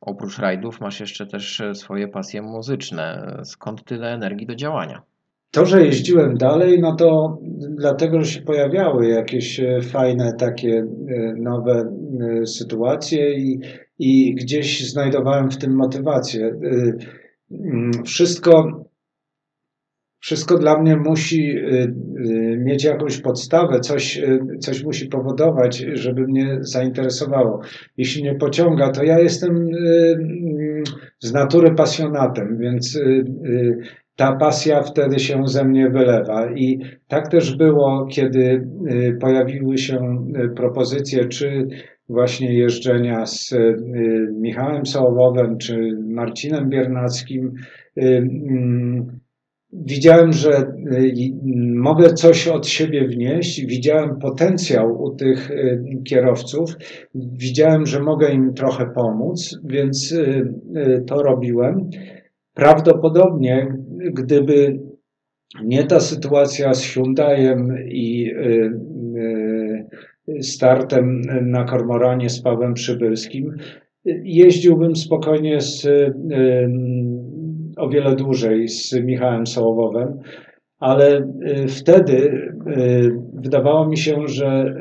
Oprócz 0.00 0.38
rajdów 0.38 0.80
masz 0.80 1.00
jeszcze 1.00 1.26
też 1.26 1.62
swoje 1.74 2.08
pasje 2.08 2.42
muzyczne. 2.42 3.36
Skąd 3.44 3.84
tyle 3.84 4.12
energii 4.12 4.46
do 4.46 4.54
działania? 4.54 5.02
To, 5.50 5.66
że 5.66 5.86
jeździłem 5.86 6.36
dalej, 6.36 6.80
no 6.80 6.96
to 6.96 7.38
dlatego, 7.70 8.20
że 8.20 8.32
się 8.32 8.40
pojawiały 8.40 9.06
jakieś 9.06 9.60
fajne 9.82 10.32
takie 10.32 10.86
nowe 11.36 11.92
sytuacje 12.46 13.34
i, 13.34 13.60
i 13.98 14.34
gdzieś 14.34 14.90
znajdowałem 14.90 15.50
w 15.50 15.58
tym 15.58 15.74
motywację. 15.74 16.46
E, 16.46 16.92
mm, 17.50 17.90
Wszystko, 18.04 18.84
wszystko 20.20 20.58
dla 20.58 20.78
mnie 20.82 20.96
musi 20.96 21.56
e, 21.56 21.62
e, 21.62 21.92
mieć 22.56 22.84
jakąś 22.84 23.20
podstawę, 23.20 23.80
coś, 23.80 24.20
coś 24.60 24.84
musi 24.84 25.06
powodować, 25.06 25.86
żeby 25.92 26.26
mnie 26.26 26.58
zainteresowało. 26.60 27.60
Jeśli 27.96 28.22
mnie 28.22 28.34
pociąga, 28.34 28.90
to 28.90 29.04
ja 29.04 29.18
jestem 29.18 29.56
mm, 29.56 30.84
z 31.20 31.32
natury 31.32 31.74
pasjonatem, 31.74 32.58
więc 32.58 32.98
ta 34.16 34.36
pasja 34.36 34.82
wtedy 34.82 35.18
się 35.18 35.48
ze 35.48 35.64
mnie 35.64 35.90
wylewa. 35.90 36.50
I 36.54 36.80
tak 37.08 37.28
też 37.28 37.56
było, 37.56 38.06
kiedy 38.06 38.68
y, 38.90 39.18
pojawiły 39.20 39.78
się 39.78 40.26
y, 40.44 40.48
propozycje, 40.48 41.28
czy 41.28 41.68
właśnie 42.08 42.54
jeżdżenia 42.54 43.26
z 43.26 43.52
y, 43.52 43.76
Michałem 44.40 44.86
Sołowowem, 44.86 45.58
czy 45.58 45.98
Marcinem 46.08 46.68
Biernackim. 46.68 47.52
Y, 47.98 48.02
mm, 48.02 49.20
Widziałem, 49.72 50.32
że 50.32 50.50
i- 51.14 51.34
mogę 51.74 52.08
coś 52.14 52.48
od 52.48 52.66
siebie 52.66 53.08
wnieść, 53.08 53.66
widziałem 53.66 54.18
potencjał 54.18 55.02
u 55.02 55.16
tych 55.16 55.50
kierowców, 56.08 56.70
widziałem, 57.14 57.86
że 57.86 58.00
mogę 58.00 58.32
im 58.32 58.54
trochę 58.54 58.86
pomóc, 58.94 59.58
więc 59.64 60.14
to 61.06 61.22
robiłem. 61.22 61.90
Prawdopodobnie, 62.54 63.66
gdyby 64.12 64.78
nie 65.64 65.84
ta 65.84 66.00
sytuacja 66.00 66.74
z 66.74 66.84
Hyundaiem 66.84 67.74
i 67.88 68.32
startem 70.40 71.20
na 71.42 71.64
kormoranie 71.64 72.30
z 72.30 72.42
Pawłem 72.42 72.74
Przybylskim, 72.74 73.56
jeździłbym 74.24 74.96
spokojnie 74.96 75.60
z, 75.60 75.86
o 77.76 77.88
wiele 77.88 78.16
dłużej 78.16 78.68
z 78.68 78.92
Michałem 78.92 79.46
Sołowowem, 79.46 80.18
ale 80.78 81.18
y, 81.18 81.68
wtedy 81.68 82.16
y, 82.16 83.12
wydawało 83.34 83.88
mi 83.88 83.96
się, 83.96 84.28
że 84.28 84.74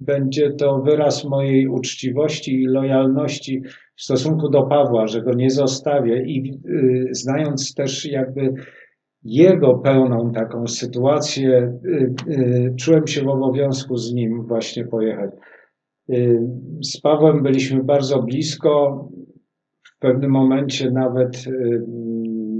będzie 0.00 0.50
to 0.50 0.82
wyraz 0.82 1.24
mojej 1.24 1.68
uczciwości 1.68 2.62
i 2.62 2.66
lojalności 2.66 3.62
w 3.96 4.02
stosunku 4.02 4.48
do 4.48 4.62
Pawła, 4.62 5.06
że 5.06 5.22
go 5.22 5.34
nie 5.34 5.50
zostawię 5.50 6.22
i 6.22 6.60
znając 7.10 7.74
też 7.74 8.04
jakby 8.04 8.54
jego 9.26 9.74
pełną 9.74 10.32
taką 10.32 10.66
sytuację, 10.66 11.78
czułem 12.78 13.06
się 13.06 13.22
w 13.22 13.28
obowiązku 13.28 13.96
z 13.96 14.12
nim 14.14 14.42
właśnie 14.42 14.84
pojechać. 14.84 15.30
Y, 16.10 16.48
z 16.82 17.00
Pawłem 17.00 17.42
byliśmy 17.42 17.84
bardzo 17.84 18.22
blisko, 18.22 19.08
w 19.82 19.98
pewnym 19.98 20.30
momencie 20.30 20.90
nawet 20.90 21.46
y, 21.46 21.82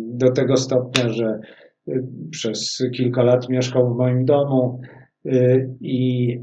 do 0.08 0.30
tego 0.32 0.56
stopnia, 0.56 1.08
że 1.08 1.40
y, 1.88 2.04
przez 2.30 2.84
kilka 2.94 3.22
lat 3.22 3.48
mieszkał 3.48 3.94
w 3.94 3.96
moim 3.96 4.24
domu 4.24 4.80
i 5.80 6.38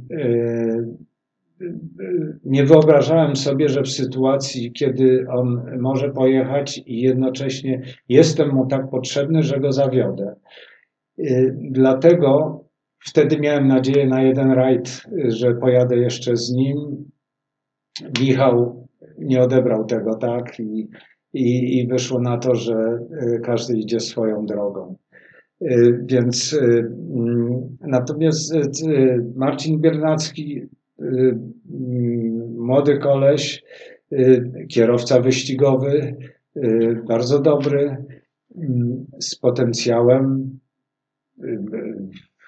nie 2.45 2.63
wyobrażałem 2.63 3.35
sobie, 3.35 3.69
że 3.69 3.81
w 3.81 3.89
sytuacji, 3.89 4.71
kiedy 4.71 5.25
on 5.29 5.61
może 5.79 6.09
pojechać 6.09 6.81
i 6.85 7.01
jednocześnie 7.01 7.81
jestem 8.09 8.49
mu 8.49 8.67
tak 8.67 8.89
potrzebny, 8.89 9.43
że 9.43 9.59
go 9.59 9.71
zawiodę. 9.71 10.35
Dlatego 11.71 12.63
Wtedy 13.05 13.39
miałem 13.39 13.67
nadzieję 13.67 14.07
na 14.07 14.21
jeden 14.21 14.51
rajd, 14.51 15.03
że 15.27 15.55
pojadę 15.55 15.97
jeszcze 15.97 16.35
z 16.35 16.51
nim. 16.51 16.77
Michał 18.21 18.87
nie 19.17 19.41
odebrał 19.41 19.85
tego, 19.85 20.15
tak? 20.15 20.59
I, 20.59 20.89
i, 21.33 21.77
i 21.79 21.87
wyszło 21.87 22.19
na 22.19 22.37
to, 22.37 22.55
że 22.55 22.73
e, 22.73 23.39
każdy 23.39 23.77
idzie 23.77 23.99
swoją 23.99 24.45
drogą. 24.45 24.95
E, 25.61 25.67
więc 26.05 26.59
mm, 26.61 27.77
natomiast 27.81 28.53
Marcin 29.35 29.81
Biernacki, 29.81 30.61
młody 32.57 32.97
koleś, 32.97 33.63
kierowca 34.69 35.19
wyścigowy, 35.19 36.15
bardzo 37.07 37.39
dobry, 37.39 38.05
mm, 38.55 39.05
z 39.19 39.35
potencjałem 39.35 40.59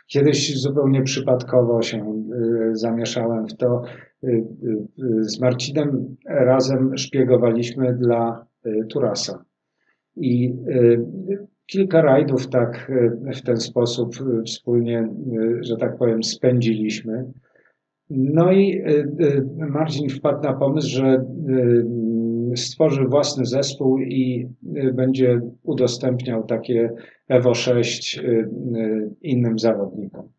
Kiedyś 0.07 0.61
zupełnie 0.61 1.03
przypadkowo 1.03 1.82
się 1.82 2.24
y, 2.72 2.75
zamieszałem 2.75 3.48
w 3.48 3.57
to. 3.57 3.83
Y, 4.24 4.27
y, 4.27 5.24
z 5.24 5.40
Marcinem 5.40 6.15
razem 6.25 6.98
szpiegowaliśmy 6.98 7.93
dla 7.93 8.45
Turasa. 8.90 9.45
I 10.15 10.56
kilka 11.65 12.01
rajdów 12.01 12.48
tak 12.48 12.91
w 13.35 13.41
ten 13.41 13.57
sposób 13.57 14.15
wspólnie, 14.45 15.09
że 15.61 15.77
tak 15.77 15.98
powiem, 15.98 16.24
spędziliśmy. 16.24 17.25
No 18.09 18.51
i 18.51 18.82
Marcin 19.58 20.09
wpadł 20.09 20.43
na 20.43 20.53
pomysł, 20.53 20.90
że 20.90 21.25
stworzy 22.56 23.06
własny 23.06 23.45
zespół 23.45 24.00
i 24.00 24.48
będzie 24.93 25.42
udostępniał 25.64 26.43
takie 26.43 26.90
Evo 27.27 27.53
6 27.53 28.17
y, 28.17 28.22
y, 28.22 29.09
innym 29.22 29.59
zawodnikom. 29.59 30.30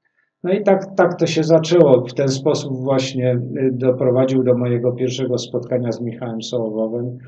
No 0.44 0.52
i 0.52 0.62
tak, 0.62 0.96
tak 0.96 1.18
to 1.18 1.26
się 1.26 1.44
zaczęło. 1.44 2.04
W 2.06 2.14
ten 2.14 2.28
sposób 2.28 2.76
właśnie 2.76 3.40
doprowadził 3.72 4.42
do 4.42 4.58
mojego 4.58 4.92
pierwszego 4.92 5.38
spotkania 5.38 5.92
z 5.92 6.00
Michałem 6.00 6.42
Sołowowym, 6.42 7.18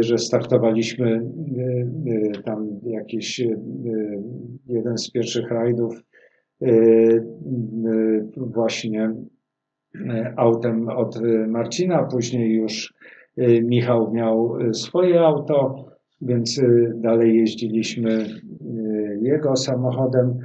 że 0.00 0.18
startowaliśmy 0.18 1.30
tam 2.44 2.68
jakiś 2.82 3.42
jeden 4.66 4.98
z 4.98 5.10
pierwszych 5.10 5.50
rajdów 5.50 6.02
właśnie 8.36 9.14
autem 10.36 10.88
od 10.88 11.20
Marcina, 11.48 12.02
później 12.02 12.54
już 12.54 12.94
Michał 13.62 14.12
miał 14.12 14.58
swoje 14.72 15.20
auto, 15.20 15.84
więc 16.20 16.60
dalej 16.94 17.36
jeździliśmy 17.36 18.26
jego 19.20 19.56
samochodem. 19.56 20.38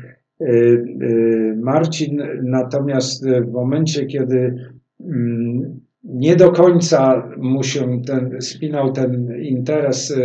Marcin 1.56 2.22
natomiast 2.44 3.30
w 3.30 3.52
momencie, 3.52 4.06
kiedy 4.06 4.56
mm, 5.06 5.80
nie 6.04 6.36
do 6.36 6.52
końca 6.52 7.30
mu 7.38 7.64
się 7.64 8.02
ten, 8.08 8.42
spinał 8.42 8.92
ten 8.92 9.42
interes 9.42 10.18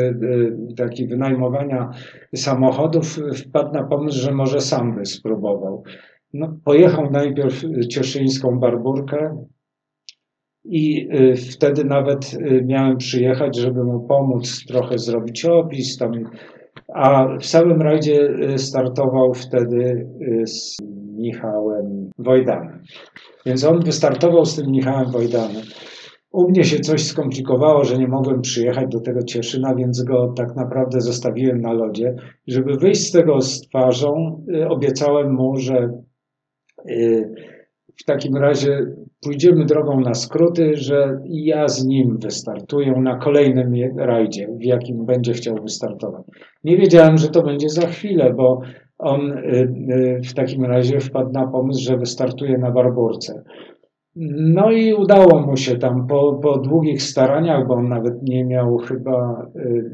taki 0.77 1.07
wynajmowania 1.07 1.91
samochodów, 2.35 3.19
wpadł 3.37 3.73
na 3.73 3.83
pomysł, 3.83 4.19
że 4.19 4.33
może 4.33 4.61
sam 4.61 4.95
by 4.95 5.07
spróbował. 5.07 5.83
No, 6.35 6.57
pojechał 6.65 7.11
najpierw 7.11 7.63
cieszyńską 7.89 8.59
barburkę 8.59 9.45
i 10.65 11.09
wtedy 11.53 11.85
nawet 11.85 12.39
miałem 12.65 12.97
przyjechać, 12.97 13.57
żeby 13.57 13.85
mu 13.85 14.01
pomóc 14.01 14.65
trochę 14.69 14.99
zrobić 14.99 15.45
opis, 15.45 15.97
tam 15.97 16.13
a 16.95 17.37
w 17.41 17.47
samym 17.47 17.83
rajdzie 17.83 18.31
y, 18.55 18.59
startował 18.59 19.35
wtedy 19.35 20.07
y, 20.21 20.47
z 20.47 20.77
Michałem 21.17 22.11
Wojdanem. 22.19 22.83
Więc 23.47 23.65
on 23.65 23.81
wystartował 23.81 24.45
z 24.45 24.57
tym 24.57 24.71
Michałem 24.71 25.11
Wojdanem. 25.11 25.63
U 26.33 26.49
mnie 26.51 26.65
się 26.65 26.81
coś 26.81 27.05
skomplikowało, 27.05 27.85
że 27.85 27.99
nie 27.99 28.09
mogłem 28.09 28.41
przyjechać 28.41 28.87
do 28.89 29.01
tego 29.01 29.23
Cieszyna, 29.23 29.75
więc 29.75 30.03
go 30.03 30.33
tak 30.37 30.57
naprawdę 30.57 31.01
zostawiłem 31.01 31.61
na 31.61 31.73
lodzie. 31.73 32.15
Żeby 32.47 32.77
wyjść 32.77 33.09
z 33.09 33.13
tego 33.13 33.41
z 33.41 33.61
twarzą, 33.61 34.45
y, 34.55 34.69
obiecałem 34.69 35.35
mu, 35.35 35.57
że 35.57 35.93
w 37.97 38.05
takim 38.05 38.37
razie 38.37 38.87
pójdziemy 39.23 39.65
drogą 39.65 40.01
na 40.01 40.15
skróty, 40.15 40.77
że 40.77 41.21
ja 41.25 41.69
z 41.69 41.85
nim 41.85 42.19
wystartuję 42.19 42.93
na 42.93 43.19
kolejnym 43.19 43.75
rajdzie, 43.97 44.49
w 44.61 44.65
jakim 44.65 45.07
będzie 45.07 45.33
chciał 45.33 45.57
wystartować. 45.63 46.23
Nie 46.65 46.77
wiedziałem, 46.77 47.19
że 47.19 47.29
to 47.29 47.43
będzie 47.43 47.69
za 47.69 47.87
chwilę, 47.87 48.35
bo 48.37 48.61
on 48.99 49.33
y, 49.33 49.73
y, 49.91 50.21
w 50.25 50.35
takim 50.35 50.65
razie 50.65 51.01
wpadł 51.01 51.33
na 51.33 51.47
pomysł, 51.47 51.85
że 51.85 51.97
wystartuje 51.97 52.59
na 52.59 52.71
Barburce. 52.71 53.43
No 54.37 54.71
i 54.71 54.95
udało 54.95 55.41
mu 55.41 55.57
się 55.57 55.79
tam 55.79 56.07
po, 56.07 56.33
po 56.43 56.59
długich 56.59 57.03
staraniach, 57.03 57.67
bo 57.67 57.75
on 57.75 57.89
nawet 57.89 58.23
nie 58.23 58.45
miał 58.45 58.77
chyba 58.77 59.47
y, 59.57 59.91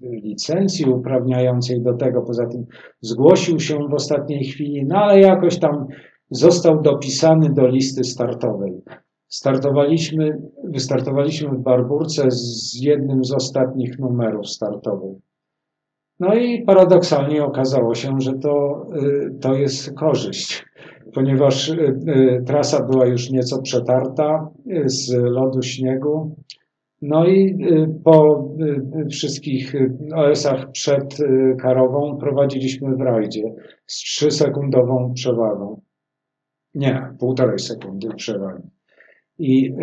licencji 0.00 0.86
uprawniającej 0.86 1.82
do 1.82 1.94
tego. 1.94 2.22
Poza 2.22 2.46
tym 2.46 2.66
zgłosił 3.00 3.60
się 3.60 3.78
w 3.90 3.94
ostatniej 3.94 4.44
chwili, 4.44 4.84
no 4.86 4.96
ale 4.96 5.20
jakoś 5.20 5.58
tam 5.58 5.86
został 6.30 6.82
dopisany 6.82 7.50
do 7.50 7.68
listy 7.68 8.04
startowej. 8.04 8.82
Startowaliśmy, 9.28 10.42
wystartowaliśmy 10.64 11.48
w 11.48 11.62
Barburce 11.62 12.30
z 12.30 12.74
jednym 12.80 13.24
z 13.24 13.32
ostatnich 13.32 13.98
numerów 13.98 14.48
startowych. 14.48 15.16
No 16.20 16.34
i 16.34 16.62
paradoksalnie 16.62 17.44
okazało 17.44 17.94
się, 17.94 18.20
że 18.20 18.32
to, 18.32 18.86
y, 18.96 19.34
to 19.40 19.54
jest 19.54 19.94
korzyść, 19.94 20.64
ponieważ 21.14 21.68
y, 21.68 22.00
y, 22.08 22.42
trasa 22.46 22.86
była 22.86 23.06
już 23.06 23.30
nieco 23.30 23.62
przetarta 23.62 24.50
z 24.84 25.12
lodu 25.12 25.62
śniegu. 25.62 26.36
No 27.02 27.26
i 27.26 27.58
po 28.04 28.48
wszystkich 29.10 29.74
OS-ach 30.14 30.70
przed 30.70 31.18
karową 31.58 32.16
prowadziliśmy 32.16 32.96
w 32.96 33.00
rajdzie 33.00 33.54
z 33.86 34.20
3-sekundową 34.20 35.12
przewagą. 35.14 35.80
Nie, 36.74 37.12
półtorej 37.18 37.58
sekundy 37.58 38.08
przewagi. 38.16 38.62
I 39.38 39.74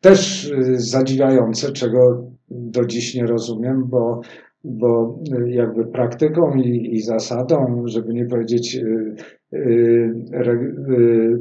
też 0.00 0.52
zadziwiające, 0.74 1.72
czego 1.72 2.30
do 2.48 2.86
dziś 2.86 3.14
nie 3.14 3.26
rozumiem, 3.26 3.84
bo 3.86 4.20
bo 4.66 5.18
y, 5.38 5.50
jakby 5.50 5.84
praktyką 5.84 6.54
i, 6.54 6.94
i, 6.94 7.00
zasadą, 7.00 7.82
żeby 7.84 8.14
nie 8.14 8.26
powiedzieć 8.26 8.76
y, 8.76 9.14
y, 9.54 10.14
re, 10.32 10.58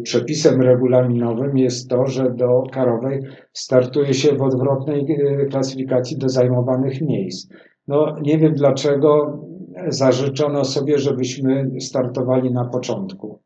przepisem 0.04 0.62
regulaminowym 0.62 1.58
jest 1.58 1.90
to, 1.90 2.06
że 2.06 2.32
do 2.32 2.64
karowej 2.72 3.20
startuje 3.54 4.14
się 4.14 4.36
w 4.36 4.42
odwrotnej 4.42 5.06
klasyfikacji 5.52 6.18
do 6.18 6.30
zajmowanych 6.30 7.02
miejsc. 7.02 7.50
No 7.88 8.20
nie 8.22 8.38
wiem 8.38 8.54
dlaczego 8.54 9.40
zażyczono 9.88 10.66
sobie, 10.66 10.98
żebyśmy 10.98 11.72
startowali 11.80 12.52
na 12.52 12.66
początku. 12.66 13.40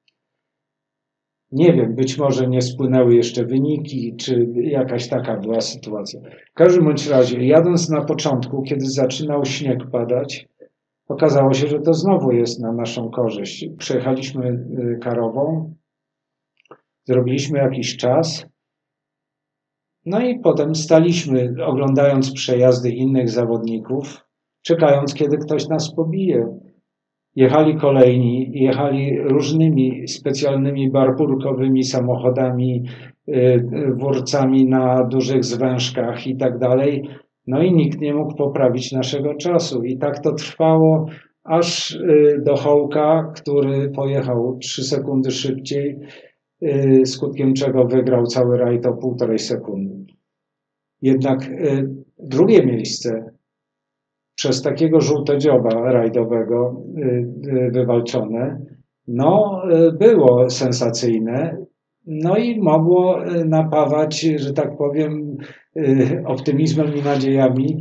Nie 1.52 1.74
wiem, 1.74 1.96
być 1.96 2.18
może 2.18 2.48
nie 2.48 2.62
spłynęły 2.62 3.16
jeszcze 3.16 3.46
wyniki, 3.46 4.16
czy 4.16 4.48
jakaś 4.56 5.08
taka 5.08 5.38
była 5.38 5.62
sytuacja. 5.62 6.22
W 6.52 6.54
każdym 6.54 6.86
bądź 6.86 7.08
razie, 7.08 7.46
jadąc 7.46 7.90
na 7.90 8.02
początku, 8.06 8.62
kiedy 8.62 8.86
zaczynał 8.86 9.46
śnieg 9.46 9.80
padać, 9.92 10.48
okazało 11.08 11.54
się, 11.54 11.68
że 11.68 11.80
to 11.80 11.94
znowu 11.94 12.32
jest 12.32 12.60
na 12.60 12.72
naszą 12.72 13.10
korzyść. 13.10 13.70
Przejechaliśmy 13.78 14.48
y, 14.48 15.00
karową, 15.02 15.74
zrobiliśmy 17.06 17.60
jakiś 17.60 17.98
czas, 17.98 18.46
No 20.06 20.20
i 20.20 20.40
potem 20.40 20.76
staliśmy, 20.76 21.56
oglądając 21.66 22.34
przejazdy 22.34 22.90
innych 22.90 23.30
zawodników, 23.30 24.26
czekając, 24.62 25.14
kiedy 25.14 25.38
ktoś 25.38 25.68
nas 25.68 25.96
pobije. 25.96 26.60
Jechali 27.36 27.76
kolejni, 27.76 28.52
jechali 28.54 29.18
różnymi 29.20 30.08
specjalnymi 30.08 30.92
barburkowymi 30.92 31.84
samochodami, 31.84 32.84
y, 33.28 33.64
wórcami 33.96 34.66
na 34.66 35.04
dużych 35.04 35.44
zwężkach 35.44 36.28
i 36.28 36.38
tak 36.38 36.58
dalej. 36.58 37.10
No 37.48 37.64
i 37.64 37.74
nikt 37.74 38.02
nie 38.02 38.14
mógł 38.14 38.36
poprawić 38.36 38.92
naszego 38.92 39.36
czasu. 39.36 39.84
I 39.84 39.98
tak 39.98 40.20
to 40.20 40.34
trwało 40.34 41.06
aż 41.44 41.92
y, 41.92 42.42
do 42.46 42.56
Hołka, 42.56 43.32
który 43.36 43.90
pojechał 43.90 44.58
3 44.58 44.84
sekundy 44.84 45.32
szybciej, 45.32 46.00
y, 46.64 47.06
skutkiem 47.06 47.54
czego 47.54 47.86
wygrał 47.86 48.26
cały 48.26 48.58
rajd 48.58 48.86
o 48.86 48.94
półtorej 48.94 49.40
sekundy. 49.40 50.14
Jednak 51.02 51.50
y, 51.50 51.90
drugie 52.20 52.66
miejsce 52.66 53.32
przez 54.40 54.62
takiego 54.62 55.02
żółtodzioba 55.02 55.70
rajdowego 55.70 56.82
wywalczone, 57.72 58.62
no 59.08 59.62
było 60.00 60.50
sensacyjne, 60.50 61.58
no 62.06 62.38
i 62.38 62.60
mogło 62.60 63.20
napawać, 63.46 64.22
że 64.22 64.54
tak 64.54 64.78
powiem, 64.78 65.38
optymizmem 66.26 66.96
i 66.96 67.02
nadziejami 67.02 67.80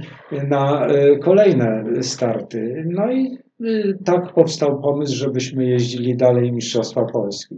na 0.48 0.86
kolejne 1.22 1.84
starty. 2.02 2.84
No 2.88 3.12
i 3.12 3.38
tak 4.04 4.34
powstał 4.34 4.80
pomysł, 4.80 5.16
żebyśmy 5.16 5.64
jeździli 5.64 6.16
dalej 6.16 6.52
Mistrzostwa 6.52 7.04
Polski. 7.04 7.56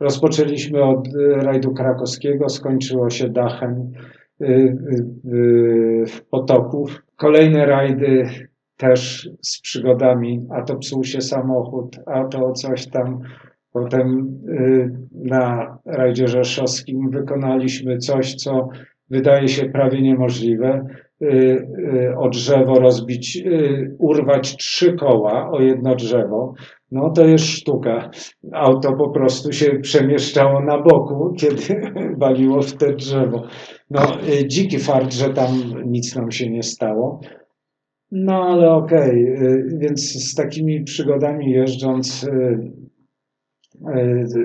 Rozpoczęliśmy 0.00 0.84
od 0.84 1.08
rajdu 1.34 1.74
krakowskiego, 1.74 2.48
skończyło 2.48 3.10
się 3.10 3.28
dachem 3.28 3.70
y, 3.70 3.74
y, 3.74 3.80
y, 3.80 4.21
potoków. 6.30 7.02
Kolejne 7.16 7.66
rajdy 7.66 8.28
też 8.76 9.30
z 9.42 9.60
przygodami, 9.60 10.46
a 10.50 10.62
to 10.62 10.76
psuł 10.76 11.04
się 11.04 11.20
samochód, 11.20 11.96
a 12.06 12.24
to 12.24 12.52
coś 12.52 12.90
tam. 12.90 13.20
Potem 13.72 14.38
na 15.14 15.78
rajdzie 15.86 16.28
rzeszowskim 16.28 17.10
wykonaliśmy 17.10 17.98
coś, 17.98 18.34
co 18.34 18.68
wydaje 19.10 19.48
się 19.48 19.70
prawie 19.70 20.02
niemożliwe. 20.02 20.86
Y, 21.22 21.66
y, 22.10 22.16
o 22.16 22.28
drzewo 22.28 22.74
rozbić, 22.74 23.36
y, 23.36 23.96
urwać 23.98 24.56
trzy 24.56 24.92
koła 24.92 25.50
o 25.50 25.60
jedno 25.60 25.94
drzewo, 25.94 26.54
no 26.90 27.10
to 27.10 27.26
jest 27.26 27.44
sztuka. 27.44 28.10
Auto 28.52 28.92
po 28.92 29.10
prostu 29.10 29.52
się 29.52 29.78
przemieszczało 29.78 30.60
na 30.60 30.82
boku, 30.82 31.34
kiedy 31.38 31.92
waliło 32.18 32.62
w 32.62 32.72
te 32.72 32.92
drzewo. 32.92 33.42
No, 33.92 34.00
dziki 34.46 34.78
fart, 34.78 35.12
że 35.12 35.30
tam 35.30 35.50
nic 35.86 36.16
nam 36.16 36.30
się 36.30 36.50
nie 36.50 36.62
stało. 36.62 37.20
No 38.10 38.34
ale 38.34 38.70
okej, 38.72 39.36
okay. 39.36 39.64
więc 39.78 40.00
z 40.00 40.34
takimi 40.34 40.84
przygodami 40.84 41.50
jeżdżąc 41.50 42.26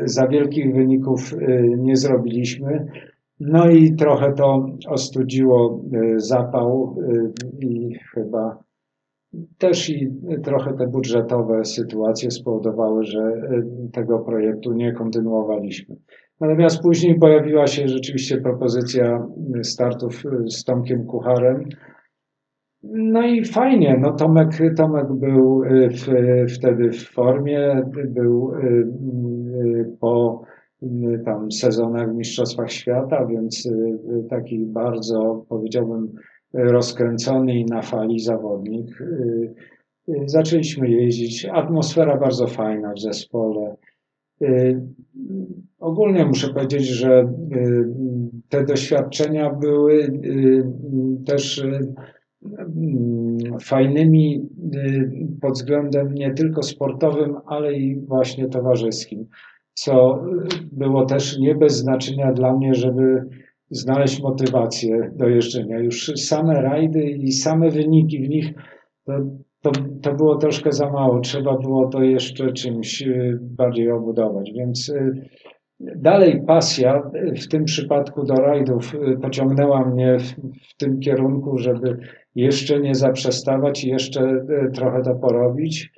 za 0.06 0.28
wielkich 0.28 0.74
wyników 0.74 1.36
nie 1.78 1.96
zrobiliśmy. 1.96 2.88
No 3.40 3.70
i 3.70 3.96
trochę 3.96 4.34
to 4.34 4.66
ostudziło 4.88 5.82
y, 5.94 6.20
zapał 6.20 6.96
y, 7.00 7.66
i 7.66 7.96
chyba 8.14 8.64
też 9.58 9.90
i 9.90 10.12
trochę 10.44 10.74
te 10.74 10.88
budżetowe 10.88 11.66
sytuacje 11.66 12.32
spowodowały, 12.32 13.04
że 13.04 13.20
y, 13.20 13.92
tego 13.94 14.20
projektu 14.20 14.74
nie 14.74 14.94
kontynuowaliśmy. 14.94 15.96
Natomiast 16.42 16.82
później 16.82 17.20
pojawiła 17.20 17.68
się 17.68 17.88
rzeczywiście 17.88 18.38
propozycja 18.38 19.28
startów 19.64 20.24
z 20.48 20.64
Tomkiem 20.64 21.06
Kucharem. 21.06 21.70
No 22.84 23.28
i 23.28 23.46
fajnie, 23.46 23.98
no 24.02 24.14
Tomek, 24.14 24.50
Tomek 24.78 25.14
był 25.14 25.64
w, 25.92 26.06
wtedy 26.54 26.92
w 26.92 27.10
formie, 27.10 27.82
był 28.08 28.52
po 30.00 30.42
tam 31.26 31.52
sezonach 31.52 32.10
w 32.12 32.16
Mistrzostwach 32.16 32.72
Świata, 32.72 33.26
więc 33.26 33.66
y, 33.66 33.70
y, 33.70 34.24
taki 34.30 34.60
bardzo, 34.66 35.46
powiedziałbym, 35.50 36.14
rozkręcony 36.54 37.56
i 37.56 37.66
na 37.66 37.82
fali 37.82 38.20
zawodnik. 38.20 39.02
Y, 39.02 39.54
zaczęliśmy 40.26 40.90
jeździć, 40.90 41.46
atmosfera 41.46 42.18
bardzo 42.18 42.48
fajna 42.48 42.94
w 42.94 43.00
zespole. 43.00 43.76
Ogólnie 45.80 46.26
muszę 46.26 46.54
powiedzieć, 46.54 46.84
że 46.84 47.34
te 48.50 48.66
doświadczenia 48.66 49.54
były 49.54 50.20
też 51.26 51.64
fajnymi 53.62 54.50
pod 55.42 55.54
względem 55.54 56.14
nie 56.14 56.34
tylko 56.34 56.64
sportowym, 56.64 57.36
ale 57.46 57.74
i 57.74 58.00
właśnie 58.00 58.48
towarzyskim 58.48 59.28
co 59.78 60.26
było 60.72 61.06
też 61.06 61.40
nie 61.40 61.56
bez 61.56 61.78
znaczenia 61.78 62.34
dla 62.34 62.54
mnie, 62.54 62.76
żeby 62.76 63.24
znaleźć 63.70 64.22
motywację 64.22 65.12
do 65.16 65.30
jeżdżenia. 65.30 65.80
Już 65.80 66.12
same 66.16 66.62
rajdy 66.62 67.04
i 67.04 67.32
same 67.32 67.70
wyniki 67.70 68.20
w 68.20 68.30
nich 68.30 68.54
to, 69.04 69.14
to, 69.62 69.72
to 70.02 70.14
było 70.14 70.36
troszkę 70.36 70.72
za 70.72 70.90
mało. 70.90 71.20
Trzeba 71.20 71.58
było 71.58 71.88
to 71.88 72.04
jeszcze 72.04 72.54
czymś 72.54 73.02
y, 73.02 73.40
bardziej 73.42 73.92
obudować. 73.92 74.52
Więc 74.52 74.90
y, 74.90 75.30
dalej 75.80 76.44
pasja 76.48 77.12
w 77.42 77.48
tym 77.48 77.66
przypadku 77.66 78.24
do 78.24 78.34
rajdów 78.34 78.96
y, 78.96 79.18
pociągnęła 79.22 79.86
mnie 79.86 80.20
w, 80.20 80.24
w 80.70 80.78
tym 80.78 81.00
kierunku, 81.00 81.58
żeby 81.58 81.98
jeszcze 82.36 82.80
nie 82.80 82.96
zaprzestawać 82.96 83.84
i 83.84 83.90
jeszcze 83.90 84.46
trochę 84.74 85.02
to 85.02 85.16
porobić. 85.16 85.92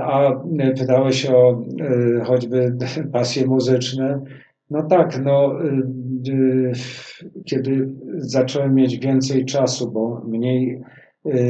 A 0.00 0.32
pytałeś 0.78 1.30
o 1.30 1.62
choćby 2.24 2.72
pasje 3.12 3.46
muzyczne. 3.46 4.20
No 4.70 4.82
tak, 4.82 5.20
no, 5.24 5.58
kiedy 7.44 7.88
zacząłem 8.16 8.74
mieć 8.74 8.98
więcej 8.98 9.44
czasu, 9.44 9.90
bo 9.90 10.22
mniej 10.28 10.82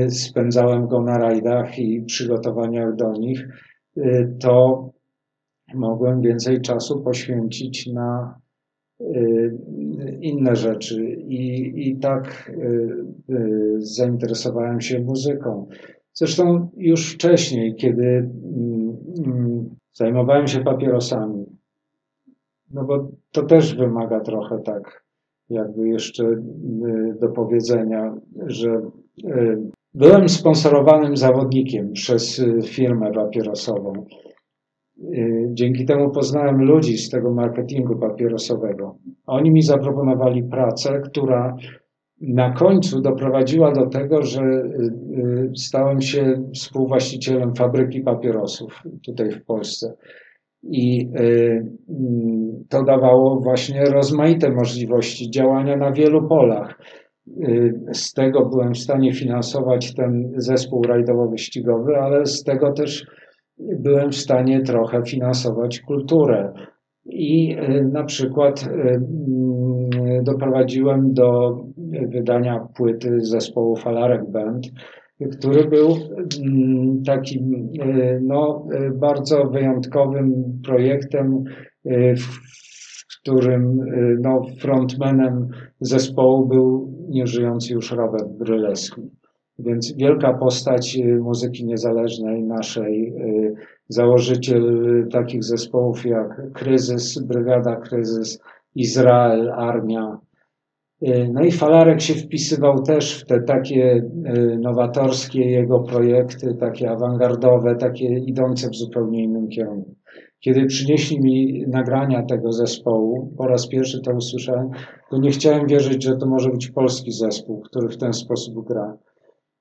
spędzałem 0.08 0.86
go 0.86 1.02
na 1.02 1.18
rajdach 1.18 1.78
i 1.78 2.02
przygotowaniach 2.02 2.96
do 2.96 3.12
nich, 3.12 3.48
to 4.40 4.84
mogłem 5.74 6.20
więcej 6.20 6.60
czasu 6.60 7.02
poświęcić 7.02 7.86
na 7.86 8.40
inne 10.20 10.56
rzeczy. 10.56 11.04
I, 11.28 11.72
i 11.88 11.96
tak 11.96 12.52
zainteresowałem 13.78 14.80
się 14.80 15.00
muzyką. 15.00 15.68
Zresztą 16.14 16.70
już 16.76 17.14
wcześniej, 17.14 17.74
kiedy 17.74 18.06
mm, 18.06 18.96
mm, 19.26 19.70
zajmowałem 19.92 20.46
się 20.46 20.60
papierosami, 20.60 21.46
no 22.70 22.84
bo 22.84 23.10
to 23.32 23.42
też 23.42 23.74
wymaga 23.74 24.20
trochę 24.20 24.58
tak, 24.58 25.04
jakby 25.50 25.88
jeszcze 25.88 26.24
y, 26.24 26.38
do 27.20 27.28
powiedzenia, 27.28 28.14
że 28.46 28.70
y, 28.70 28.90
byłem 29.94 30.28
sponsorowanym 30.28 31.16
zawodnikiem 31.16 31.92
przez 31.92 32.38
y, 32.38 32.62
firmę 32.62 33.12
papierosową. 33.12 33.92
Dzięki 35.52 35.84
temu 35.84 36.10
poznałem 36.10 36.64
ludzi 36.64 36.98
z 36.98 37.10
tego 37.10 37.34
marketingu 37.34 37.98
papierosowego. 37.98 38.96
Oni 39.26 39.50
mi 39.50 39.62
zaproponowali 39.62 40.42
pracę, 40.42 41.00
która 41.04 41.56
na 42.20 42.52
końcu 42.52 43.00
doprowadziła 43.00 43.72
do 43.72 43.86
tego, 43.86 44.22
że 44.22 44.40
stałem 45.56 46.00
się 46.00 46.42
współwłaścicielem 46.54 47.54
fabryki 47.54 48.00
papierosów 48.00 48.82
tutaj 49.06 49.30
w 49.30 49.44
Polsce. 49.44 49.96
I 50.62 51.08
mm, 51.14 52.64
to 52.68 52.82
dawało 52.82 53.40
właśnie 53.40 53.84
rozmaite 53.84 54.50
możliwości 54.50 55.30
działania 55.30 55.76
na 55.76 55.92
wielu 55.92 56.28
polach. 56.28 56.78
Z 57.92 58.12
tego 58.12 58.46
byłem 58.46 58.74
w 58.74 58.78
stanie 58.78 59.14
finansować 59.14 59.94
ten 59.94 60.32
zespół 60.36 60.82
rajdowo-wyścigowy, 60.82 61.94
ale 61.96 62.26
z 62.26 62.42
tego 62.42 62.72
też 62.72 63.06
byłem 63.58 64.10
w 64.10 64.16
stanie 64.16 64.62
trochę 64.62 65.02
finansować 65.04 65.80
kulturę. 65.80 66.52
I 67.06 67.56
na 67.92 68.04
przykład 68.04 68.68
mm, 68.68 70.24
doprowadziłem 70.24 71.12
do 71.12 71.58
wydania 72.08 72.68
płyty 72.76 73.20
zespołu 73.20 73.76
Falarek 73.76 74.30
Band, 74.30 74.66
który 75.38 75.64
był 75.64 75.88
mm, 75.88 77.02
takim 77.02 77.68
no, 78.20 78.66
bardzo 78.94 79.44
wyjątkowym 79.44 80.60
projektem, 80.64 81.44
w 82.16 82.50
którym 83.22 83.84
no, 84.20 84.42
frontmanem 84.60 85.48
zespołu 85.80 86.46
był 86.46 86.92
nieżyjący 87.08 87.72
już 87.72 87.92
Robert 87.92 88.28
Bryleski. 88.28 89.02
Więc 89.58 89.96
wielka 89.96 90.34
postać 90.34 90.98
muzyki 91.20 91.66
niezależnej 91.66 92.42
naszej, 92.42 93.14
założyciel 93.88 94.64
takich 95.12 95.44
zespołów 95.44 96.06
jak 96.06 96.52
Kryzys, 96.52 97.22
Brygada 97.22 97.76
Kryzys, 97.76 98.40
Izrael, 98.74 99.50
Armia, 99.50 100.18
No 101.32 101.42
i 101.42 101.52
Falarek 101.52 102.00
się 102.00 102.14
wpisywał 102.14 102.82
też 102.82 103.20
w 103.20 103.26
te 103.26 103.42
takie 103.42 104.10
nowatorskie 104.58 105.50
jego 105.50 105.80
projekty, 105.80 106.54
takie 106.54 106.90
awangardowe, 106.90 107.76
takie 107.76 108.08
idące 108.18 108.70
w 108.70 108.74
zupełnie 108.74 109.24
innym 109.24 109.48
kierunku. 109.48 109.94
Kiedy 110.40 110.66
przynieśli 110.66 111.20
mi 111.20 111.64
nagrania 111.68 112.22
tego 112.22 112.52
zespołu, 112.52 113.34
po 113.36 113.46
raz 113.46 113.68
pierwszy 113.68 114.00
to 114.00 114.12
usłyszałem, 114.12 114.70
to 115.10 115.18
nie 115.18 115.30
chciałem 115.30 115.66
wierzyć, 115.66 116.04
że 116.04 116.16
to 116.16 116.26
może 116.26 116.50
być 116.50 116.68
polski 116.68 117.12
zespół, 117.12 117.60
który 117.60 117.88
w 117.88 117.96
ten 117.96 118.12
sposób 118.12 118.66
gra. 118.66 118.96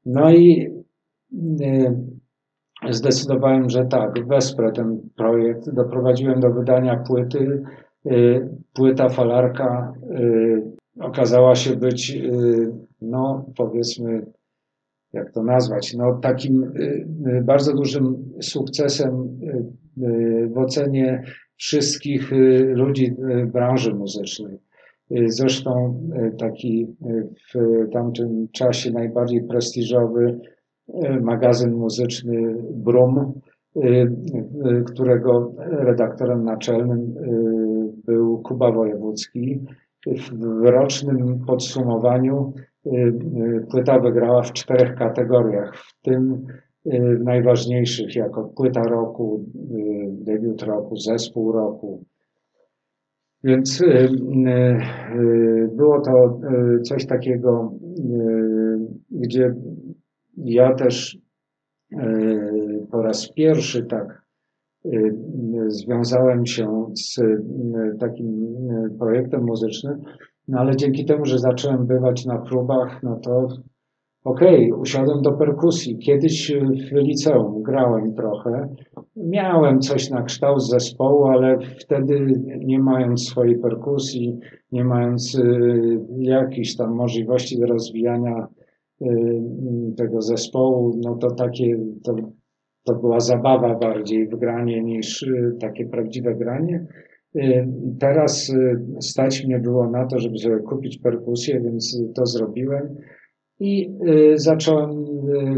No 0.05 0.33
i 0.33 0.73
zdecydowałem, 2.89 3.69
że 3.69 3.85
tak, 3.85 4.27
wesprę 4.27 4.71
ten 4.71 5.09
projekt. 5.15 5.69
Doprowadziłem 5.69 6.39
do 6.39 6.49
wydania 6.49 6.97
płyty. 6.97 7.63
Y, 8.05 8.49
płyta 8.73 9.09
falarka 9.09 9.93
y, 10.19 10.63
okazała 10.99 11.55
się 11.55 11.75
być, 11.75 12.11
y, 12.11 12.71
no 13.01 13.45
powiedzmy, 13.57 14.25
jak 15.13 15.31
to 15.31 15.43
nazwać, 15.43 15.95
no 15.97 16.19
takim 16.21 16.73
bardzo 17.43 17.73
dużym 17.73 18.15
sukcesem 18.41 19.39
w 20.53 20.57
ocenie 20.57 21.23
wszystkich 21.57 22.31
ludzi 22.73 23.15
branży 23.53 23.95
muzycznej. 23.95 24.57
Zresztą 25.25 26.01
taki 26.37 26.87
w 27.53 27.59
tamtym 27.93 28.47
czasie 28.51 28.91
najbardziej 28.91 29.43
prestiżowy 29.43 30.39
magazyn 31.21 31.73
muzyczny 31.73 32.55
Brum, 32.73 33.33
którego 34.85 35.53
redaktorem 35.59 36.43
naczelnym 36.43 37.13
był 38.05 38.41
Kuba 38.41 38.71
Wojewódzki. 38.71 39.65
W 40.31 40.65
rocznym 40.65 41.39
podsumowaniu 41.47 42.53
płyta 43.71 43.99
wygrała 43.99 44.41
w 44.41 44.53
czterech 44.53 44.95
kategoriach, 44.95 45.75
w 45.77 46.01
tym 46.01 46.45
w 46.85 47.23
najważniejszych 47.23 48.15
jako 48.15 48.43
płyta 48.55 48.83
roku, 48.83 49.45
debiut 50.11 50.63
roku, 50.63 50.95
zespół 50.95 51.51
roku. 51.51 52.03
Więc 53.43 53.83
było 55.75 56.01
to 56.01 56.39
coś 56.83 57.05
takiego, 57.05 57.73
gdzie 59.11 59.55
ja 60.37 60.73
też 60.75 61.17
po 62.91 63.01
raz 63.01 63.31
pierwszy 63.31 63.85
tak 63.85 64.21
związałem 65.67 66.45
się 66.45 66.85
z 66.93 67.21
takim 67.99 68.57
projektem 68.99 69.43
muzycznym, 69.43 70.01
no 70.49 70.59
ale 70.59 70.75
dzięki 70.75 71.05
temu, 71.05 71.25
że 71.25 71.39
zacząłem 71.39 71.87
bywać 71.87 72.25
na 72.25 72.37
próbach, 72.37 73.03
no 73.03 73.19
to 73.23 73.47
okej, 74.23 74.71
okay, 74.71 74.81
usiadłem 74.81 75.21
do 75.21 75.31
perkusji. 75.31 75.97
Kiedyś 75.97 76.51
w 76.91 76.95
liceum 76.95 77.63
grałem 77.63 78.13
trochę. 78.13 78.75
Miałem 79.15 79.79
coś 79.79 80.09
na 80.09 80.23
kształt 80.23 80.67
zespołu, 80.67 81.25
ale 81.25 81.59
wtedy 81.79 82.43
nie 82.65 82.79
mając 82.79 83.27
swojej 83.27 83.59
perkusji, 83.59 84.39
nie 84.71 84.83
mając 84.83 85.41
jakichś 86.17 86.75
tam 86.75 86.95
możliwości 86.95 87.59
do 87.59 87.65
rozwijania 87.65 88.47
Y, 89.01 89.41
tego 89.97 90.21
zespołu, 90.21 90.99
no 91.03 91.15
to 91.15 91.31
takie, 91.31 91.77
to, 92.03 92.15
to 92.83 92.95
była 92.95 93.19
zabawa 93.19 93.75
bardziej 93.75 94.27
w 94.27 94.35
granie 94.35 94.83
niż 94.83 95.21
y, 95.21 95.55
takie 95.59 95.85
prawdziwe 95.85 96.35
granie. 96.35 96.85
Y, 97.35 97.67
teraz 97.99 98.51
stać 98.99 99.45
mnie 99.45 99.59
było 99.59 99.89
na 99.89 100.05
to, 100.05 100.19
żeby 100.19 100.37
sobie 100.37 100.59
kupić 100.59 100.97
perkusję, 100.97 101.61
więc 101.61 102.01
to 102.15 102.25
zrobiłem 102.25 102.95
i 103.59 103.91
zacząłem 104.35 105.05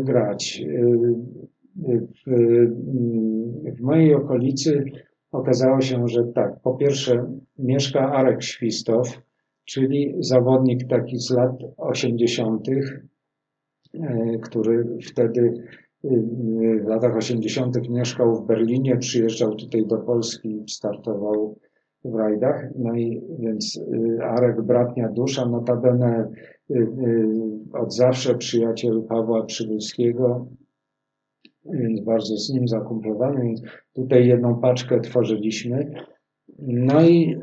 grać. 0.04 0.64
W, 2.28 3.82
mojej 3.82 4.16
okolicy 4.16 4.84
okazało 5.32 5.82
się, 5.82 6.08
że 6.08 6.24
tak, 6.36 6.60
po 6.64 6.74
pierwsze 6.74 7.34
mieszka 7.60 8.12
Arek 8.12 8.44
Świstow, 8.44 9.22
czyli 9.66 10.16
zawodnik 10.20 10.88
taki 10.88 11.18
z 11.18 11.32
lat 11.32 11.56
80., 11.78 12.68
E, 13.94 14.38
który 14.40 14.98
wtedy 15.04 15.42
y, 15.42 15.68
w 16.04 16.88
latach 16.88 17.18
80. 17.18 17.90
mieszkał 17.90 18.36
w 18.36 18.48
Berlinie, 18.48 18.98
przyjeżdżał 18.98 19.56
tutaj 19.56 19.86
do 19.86 19.98
Polski, 19.98 20.64
startował 20.70 21.56
w 22.06 22.16
rajdach. 22.16 22.70
No 22.76 22.96
i 22.96 23.22
więc 23.40 23.78
y, 23.78 24.24
Arek 24.24 24.62
Bratnia 24.62 25.10
Dusza, 25.10 25.46
notabene 25.46 26.32
y, 26.72 26.88
od 27.74 27.96
zawsze 27.96 28.36
przyjaciel 28.36 29.04
Pawła 29.10 29.46
Przybylskiego, 29.46 30.48
więc 31.66 32.02
bardzo 32.02 32.38
z 32.38 32.50
nim 32.54 32.68
zakumplowany, 32.68 33.44
więc 33.44 33.62
tutaj 33.94 34.28
jedną 34.28 34.60
paczkę 34.60 35.00
tworzyliśmy. 35.00 35.94
No 36.60 37.02
i 37.02 37.38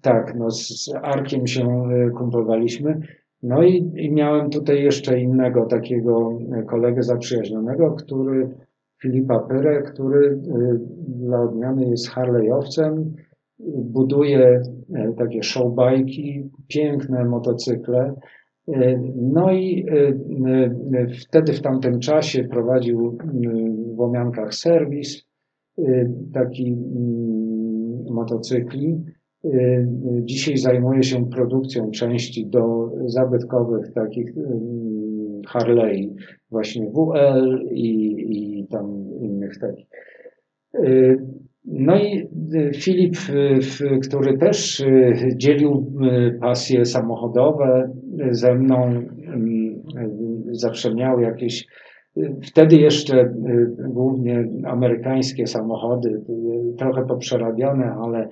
tak, 0.00 0.34
no 0.38 0.50
z 0.50 0.90
Arkiem 1.02 1.46
się 1.46 1.88
kumplowaliśmy. 2.18 3.00
No 3.44 3.62
i, 3.62 3.92
i 3.96 4.12
miałem 4.12 4.50
tutaj 4.50 4.82
jeszcze 4.82 5.20
innego 5.20 5.66
takiego 5.66 6.38
kolegę 6.66 7.02
zaprzyjaźnionego, 7.02 7.90
który 7.90 8.48
Filipa 9.02 9.38
Pyrę, 9.38 9.82
który 9.82 10.26
y, 10.26 10.40
dla 11.06 11.40
odmiany 11.40 11.90
jest 11.90 12.10
Harley'owcem, 12.10 13.04
buduje 13.74 14.62
e, 14.94 15.12
takie 15.18 15.42
showbajki, 15.42 16.50
piękne 16.68 17.24
motocykle. 17.24 18.14
E, 18.68 19.00
no 19.16 19.52
i 19.52 19.86
wtedy 21.22 21.52
w 21.52 21.62
tamtym 21.62 22.00
czasie 22.00 22.44
prowadził 22.44 23.18
w 23.94 23.98
Łomiankach 23.98 24.54
serwis 24.54 25.24
taki 26.34 26.72
mm, 26.72 28.14
motocykli. 28.14 29.04
Y, 29.44 29.86
dzisiaj 30.24 30.56
zajmuje 30.56 31.02
się 31.02 31.30
produkcją 31.30 31.90
części 31.90 32.46
do 32.46 32.90
zabytkowych 33.06 33.92
takich 33.92 34.28
y, 34.28 34.42
Harley, 35.46 36.14
właśnie 36.50 36.90
WL 36.90 37.68
i, 37.70 38.14
i 38.28 38.66
tam 38.68 39.04
innych 39.20 39.58
takich. 39.58 39.86
Y, 40.74 41.18
no 41.64 41.96
i 41.98 42.28
Filip, 42.74 43.16
który 44.02 44.38
też 44.38 44.84
dzielił 45.36 45.92
pasje 46.40 46.84
samochodowe 46.84 47.90
ze 48.30 48.54
mną, 48.54 49.02
zawsze 50.50 50.94
miał 50.94 51.20
jakieś, 51.20 51.66
wtedy 52.42 52.76
jeszcze 52.76 53.34
głównie 53.88 54.44
amerykańskie 54.64 55.46
samochody, 55.46 56.22
trochę 56.78 57.06
poprzerabiane, 57.06 57.94
ale 58.02 58.28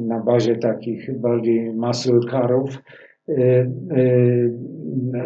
na 0.00 0.20
bazie 0.20 0.56
takich 0.56 1.20
bardziej 1.20 1.72
muscle 1.72 2.20
carów. 2.30 2.78
Y, 3.28 3.32
y, 3.96 4.54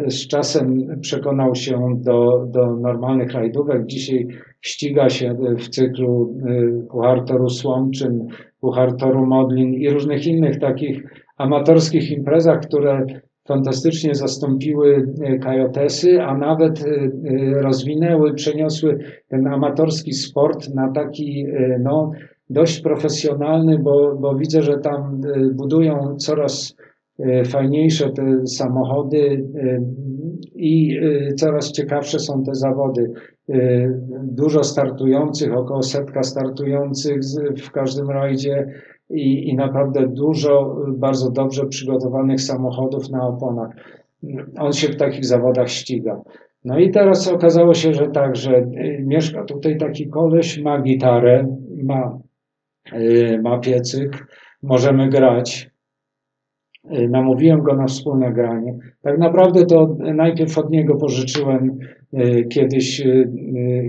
z 0.07 0.27
czasem 0.27 0.99
przekonał 1.01 1.55
się 1.55 1.99
do, 2.01 2.45
do 2.51 2.75
normalnych 2.75 3.31
rajdówek. 3.31 3.85
Dzisiaj 3.85 4.27
ściga 4.61 5.09
się 5.09 5.37
w 5.57 5.69
cyklu 5.69 6.35
Puchar 6.91 7.25
Toru 7.25 7.49
Słomczyn, 7.49 8.27
Puchar 8.61 8.95
Toru 8.95 9.25
Modlin 9.25 9.73
i 9.73 9.89
różnych 9.89 10.27
innych 10.27 10.59
takich 10.59 11.03
amatorskich 11.37 12.11
imprezach, 12.11 12.59
które 12.59 13.05
fantastycznie 13.47 14.15
zastąpiły 14.15 15.07
kajotesy, 15.41 16.21
a 16.21 16.37
nawet 16.37 16.85
rozwinęły, 17.53 18.33
przeniosły 18.33 18.97
ten 19.27 19.47
amatorski 19.47 20.13
sport 20.13 20.75
na 20.75 20.91
taki 20.91 21.45
no, 21.79 22.11
dość 22.49 22.81
profesjonalny, 22.81 23.79
bo, 23.79 24.15
bo 24.15 24.35
widzę, 24.35 24.61
że 24.61 24.77
tam 24.77 25.21
y, 25.25 25.53
budują 25.53 26.15
coraz 26.17 26.75
y, 27.19 27.43
fajniejsze 27.45 28.09
te 28.09 28.47
samochody 28.47 29.17
y, 29.17 29.81
i 30.55 30.99
coraz 31.37 31.71
ciekawsze 31.71 32.19
są 32.19 32.43
te 32.43 32.55
zawody. 32.55 33.11
Dużo 34.23 34.63
startujących, 34.63 35.57
około 35.57 35.83
setka 35.83 36.23
startujących 36.23 37.19
w 37.63 37.71
każdym 37.71 38.09
rajdzie 38.09 38.67
i, 39.09 39.49
i 39.49 39.55
naprawdę 39.55 40.07
dużo 40.07 40.75
bardzo 40.97 41.31
dobrze 41.31 41.65
przygotowanych 41.65 42.41
samochodów 42.41 43.09
na 43.09 43.27
oponach. 43.27 43.69
On 44.59 44.73
się 44.73 44.87
w 44.87 44.97
takich 44.97 45.25
zawodach 45.25 45.69
ściga. 45.69 46.21
No 46.65 46.79
i 46.79 46.91
teraz 46.91 47.27
okazało 47.27 47.73
się, 47.73 47.93
że 47.93 48.07
tak, 48.07 48.35
że 48.35 48.67
mieszka 49.05 49.43
tutaj 49.43 49.77
taki 49.77 50.07
koleś, 50.07 50.61
ma 50.61 50.81
gitarę, 50.81 51.57
ma 51.83 52.19
ma 53.41 53.59
piecyk, 53.59 54.27
możemy 54.63 55.09
grać. 55.09 55.69
Y, 56.97 57.09
namówiłem 57.09 57.61
go 57.61 57.75
na 57.75 57.85
wspólne 57.85 58.33
granie. 58.33 58.77
Tak 59.01 59.17
naprawdę 59.17 59.65
to 59.65 59.97
najpierw 59.99 60.57
od 60.57 60.69
niego 60.69 60.95
pożyczyłem 60.95 61.79
y, 62.13 62.45
kiedyś 62.49 63.03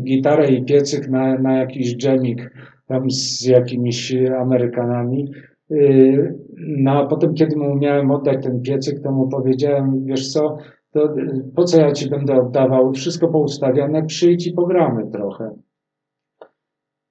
gitarę 0.03 0.49
i 0.49 0.65
piecyk 0.65 1.09
na, 1.09 1.39
na 1.39 1.59
jakiś 1.59 1.97
dżemik 1.97 2.51
tam 2.87 3.11
z 3.11 3.47
jakimiś 3.47 4.15
Amerykanami. 4.41 5.33
Y, 5.71 6.35
no 6.59 6.91
a 6.91 7.07
potem, 7.07 7.35
kiedy 7.35 7.57
mu 7.57 7.77
miałem 7.77 8.11
oddać 8.11 8.45
ten 8.45 8.63
piecyk, 8.63 9.01
to 9.03 9.13
mu 9.13 9.29
powiedziałem, 9.29 10.05
wiesz 10.05 10.33
co, 10.33 10.57
to 10.93 11.15
po 11.57 11.65
co 11.65 11.81
ja 11.81 11.93
ci 11.93 12.11
będę 12.11 12.35
oddawał? 12.35 12.93
Wszystko 12.93 13.29
poustawiane, 13.29 14.07
przyjdź 14.07 14.47
i 14.47 14.53
pogramy 14.53 15.11
trochę. 15.13 15.51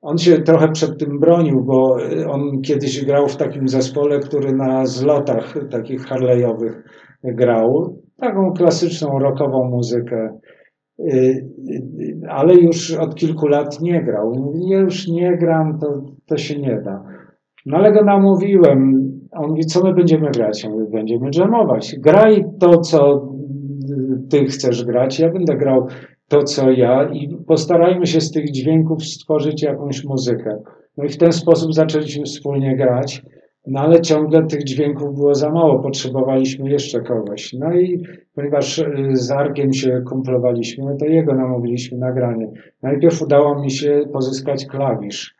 On 0.02 0.18
się 0.18 0.42
trochę 0.42 0.72
przed 0.72 1.00
tym 1.00 1.20
bronił, 1.20 1.64
bo 1.64 1.98
on 2.30 2.62
kiedyś 2.62 3.06
grał 3.06 3.28
w 3.28 3.38
takim 3.38 3.68
zespole, 3.68 4.20
który 4.20 4.56
na 4.56 4.86
zlotach 4.86 5.54
takich 5.72 6.02
Harley'owych 6.02 6.82
grał. 7.24 7.98
Taką 8.18 8.54
klasyczną 8.54 9.20
rockową 9.20 9.70
muzykę. 9.70 10.40
Ale 12.30 12.56
już 12.56 12.92
od 12.92 13.16
kilku 13.16 13.48
lat 13.48 13.82
nie 13.82 14.04
grał. 14.04 14.34
Mówi, 14.36 14.70
ja 14.70 14.80
już 14.80 15.08
nie 15.08 15.38
gram, 15.38 15.80
to, 15.80 16.02
to 16.26 16.38
się 16.38 16.60
nie 16.60 16.82
da. 16.86 17.04
No 17.66 17.78
ale 17.78 17.92
go 17.92 18.04
namówiłem. 18.04 19.10
On 19.32 19.50
mówi, 19.50 19.66
co 19.66 19.84
my 19.84 19.94
będziemy 19.94 20.32
grać? 20.32 20.64
Ja 20.64 20.70
mówię, 20.70 20.86
będziemy 20.92 21.30
jamować. 21.38 21.96
Graj 22.00 22.46
to, 22.60 22.78
co 22.78 23.30
ty 24.30 24.46
chcesz 24.46 24.86
grać. 24.86 25.20
Ja 25.20 25.32
będę 25.32 25.58
grał 25.58 25.88
to, 26.30 26.44
co 26.44 26.72
ja 26.72 27.10
i 27.14 27.38
postarajmy 27.48 28.06
się 28.06 28.22
z 28.22 28.32
tych 28.32 28.52
dźwięków 28.52 29.04
stworzyć 29.04 29.64
jakąś 29.64 30.04
muzykę. 30.04 30.58
No 30.98 31.04
i 31.04 31.10
w 31.10 31.18
ten 31.18 31.32
sposób 31.32 31.74
zaczęliśmy 31.74 32.24
wspólnie 32.24 32.76
grać, 32.76 33.22
no 33.68 33.80
ale 33.80 34.02
ciągle 34.02 34.48
tych 34.48 34.64
dźwięków 34.64 35.16
było 35.16 35.36
za 35.36 35.50
mało, 35.50 35.80
potrzebowaliśmy 35.80 36.70
jeszcze 36.70 37.02
kogoś. 37.02 37.54
No 37.54 37.74
i 37.74 38.04
ponieważ 38.36 38.80
y, 38.80 38.86
z 39.14 39.32
Arkiem 39.32 39.74
się 39.74 40.02
kumplowaliśmy, 40.10 40.98
to 41.00 41.06
jego 41.06 41.36
namówiliśmy 41.36 41.98
nagranie. 41.98 42.52
Najpierw 42.84 43.22
udało 43.22 43.62
mi 43.62 43.72
się 43.72 44.02
pozyskać 44.14 44.66
klawisz. 44.66 45.36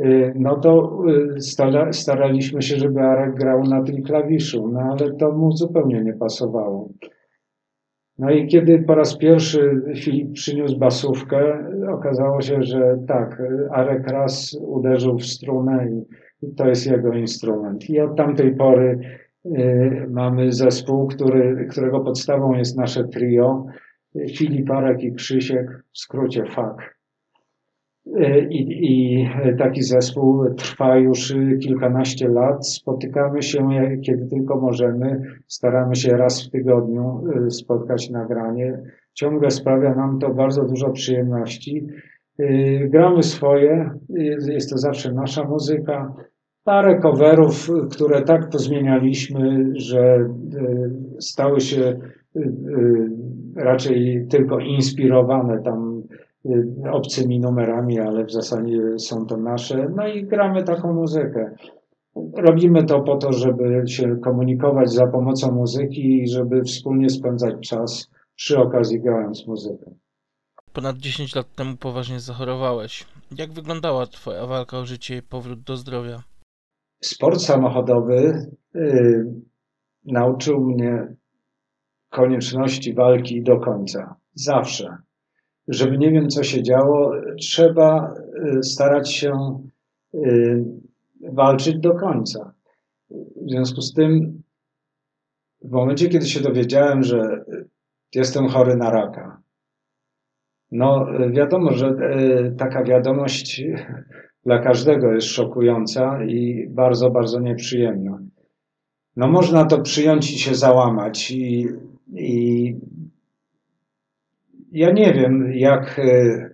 Y, 0.00 0.32
no 0.36 0.56
to 0.56 0.98
y, 1.36 1.92
staraliśmy 1.92 2.62
się, 2.62 2.76
żeby 2.76 3.00
Arek 3.00 3.34
grał 3.34 3.62
na 3.62 3.82
tym 3.82 4.02
klawiszu, 4.02 4.70
no 4.72 4.80
ale 4.80 5.12
to 5.12 5.32
mu 5.32 5.52
zupełnie 5.52 6.00
nie 6.00 6.12
pasowało. 6.12 6.88
No 8.18 8.30
i 8.30 8.46
kiedy 8.46 8.78
po 8.78 8.94
raz 8.94 9.18
pierwszy 9.18 9.82
Filip 9.96 10.32
przyniósł 10.32 10.78
basówkę, 10.78 11.70
okazało 11.92 12.42
się, 12.42 12.62
że 12.62 12.98
tak, 13.08 13.42
Arek 13.70 14.08
raz 14.08 14.58
uderzył 14.60 15.18
w 15.18 15.26
strunę 15.26 15.88
i 16.42 16.54
to 16.54 16.68
jest 16.68 16.86
jego 16.86 17.12
instrument. 17.12 17.90
I 17.90 18.00
od 18.00 18.16
tamtej 18.16 18.56
pory 18.56 18.98
y, 19.46 20.06
mamy 20.10 20.52
zespół, 20.52 21.06
który, 21.06 21.66
którego 21.70 22.00
podstawą 22.00 22.54
jest 22.54 22.76
nasze 22.76 23.04
trio. 23.04 23.66
Filip, 24.36 24.70
Arek 24.70 25.02
i 25.02 25.14
Krzysiek, 25.14 25.84
w 25.92 25.98
skrócie 25.98 26.44
FAK. 26.44 26.93
I, 28.50 28.66
I, 28.92 29.28
taki 29.58 29.82
zespół 29.82 30.54
trwa 30.54 30.96
już 30.96 31.34
kilkanaście 31.62 32.28
lat. 32.28 32.68
Spotykamy 32.68 33.42
się, 33.42 33.68
kiedy 34.06 34.26
tylko 34.26 34.60
możemy. 34.60 35.20
Staramy 35.46 35.96
się 35.96 36.16
raz 36.16 36.46
w 36.46 36.50
tygodniu 36.50 37.24
y, 37.46 37.50
spotkać 37.50 38.10
nagranie. 38.10 38.82
Ciągle 39.14 39.50
sprawia 39.50 39.94
nam 39.94 40.18
to 40.18 40.34
bardzo 40.34 40.64
dużo 40.64 40.90
przyjemności. 40.90 41.86
Gramy 42.88 43.22
swoje, 43.22 43.90
jest 44.48 44.70
to 44.70 44.78
zawsze 44.78 45.12
nasza 45.12 45.44
muzyka. 45.44 46.14
Parę 46.64 46.98
coverów, 46.98 47.70
które 47.90 48.22
tak 48.22 48.48
pozmienialiśmy, 48.48 49.72
że 49.74 50.28
stały 51.20 51.60
się 51.60 52.00
raczej 53.56 54.26
tylko 54.30 54.58
inspirowane 54.58 55.62
tam 55.62 56.02
obcymi 56.92 57.40
numerami, 57.40 58.00
ale 58.00 58.24
w 58.24 58.32
zasadzie 58.32 58.98
są 58.98 59.26
to 59.26 59.36
nasze. 59.36 59.88
No 59.96 60.08
i 60.08 60.24
gramy 60.24 60.62
taką 60.62 60.92
muzykę. 60.92 61.54
Robimy 62.36 62.84
to 62.84 63.00
po 63.00 63.16
to, 63.16 63.32
żeby 63.32 63.82
się 63.86 64.16
komunikować 64.16 64.92
za 64.92 65.06
pomocą 65.06 65.52
muzyki 65.52 66.22
i 66.22 66.28
żeby 66.28 66.62
wspólnie 66.62 67.10
spędzać 67.10 67.54
czas 67.68 68.10
przy 68.34 68.58
okazji 68.58 69.00
grając 69.00 69.46
muzykę. 69.46 69.90
Ponad 70.72 70.96
10 70.96 71.34
lat 71.34 71.54
temu 71.54 71.76
poważnie 71.76 72.20
zachorowałeś. 72.20 73.06
Jak 73.38 73.52
wyglądała 73.52 74.06
Twoja 74.06 74.46
walka 74.46 74.78
o 74.78 74.86
życie 74.86 75.16
i 75.16 75.22
powrót 75.22 75.60
do 75.60 75.76
zdrowia? 75.76 76.22
Sport 77.02 77.40
samochodowy 77.40 78.46
yy, 78.74 79.34
nauczył 80.04 80.60
mnie 80.60 81.14
konieczności 82.10 82.94
walki 82.94 83.42
do 83.42 83.60
końca. 83.60 84.16
Zawsze 84.34 84.96
żeby 85.68 85.98
nie 85.98 86.10
wiem, 86.10 86.28
co 86.28 86.42
się 86.42 86.62
działo, 86.62 87.12
trzeba 87.40 88.14
y, 88.56 88.62
starać 88.62 89.12
się 89.12 89.60
y, 90.14 90.64
walczyć 91.32 91.78
do 91.78 91.94
końca. 91.94 92.54
W 93.10 93.50
związku 93.50 93.80
z 93.80 93.92
tym, 93.92 94.42
w 95.62 95.70
momencie, 95.70 96.08
kiedy 96.08 96.26
się 96.26 96.40
dowiedziałem, 96.40 97.02
że 97.02 97.44
jestem 98.14 98.48
chory 98.48 98.76
na 98.76 98.90
raka, 98.90 99.42
no 100.72 101.06
wiadomo, 101.30 101.72
że 101.72 101.88
y, 101.88 102.54
taka 102.58 102.84
wiadomość 102.84 103.62
dla 104.46 104.58
każdego 104.58 105.12
jest 105.12 105.26
szokująca 105.26 106.24
i 106.24 106.68
bardzo, 106.70 107.10
bardzo 107.10 107.40
nieprzyjemna. 107.40 108.18
No 109.16 109.28
można 109.28 109.64
to 109.64 109.80
przyjąć 109.80 110.32
i 110.32 110.38
się 110.38 110.54
załamać 110.54 111.30
i, 111.30 111.66
i 112.14 112.76
ja 114.74 114.90
nie 114.90 115.12
wiem, 115.12 115.52
jak. 115.52 115.98
E, 115.98 116.50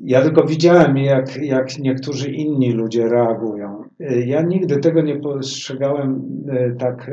ja 0.00 0.22
tylko 0.22 0.44
widziałem, 0.46 0.96
jak, 0.96 1.36
jak 1.36 1.78
niektórzy 1.78 2.30
inni 2.30 2.72
ludzie 2.72 3.08
reagują. 3.08 3.84
E, 4.00 4.20
ja 4.20 4.42
nigdy 4.42 4.76
tego 4.76 5.02
nie 5.02 5.20
postrzegałem 5.20 6.22
e, 6.48 6.74
tak 6.78 7.10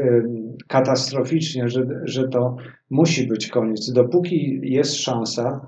katastroficznie, 0.67 1.69
że, 1.69 1.85
że 2.03 2.27
to 2.27 2.55
musi 2.89 3.27
być 3.27 3.47
koniec. 3.47 3.91
Dopóki 3.91 4.59
jest 4.63 4.95
szansa, 4.95 5.67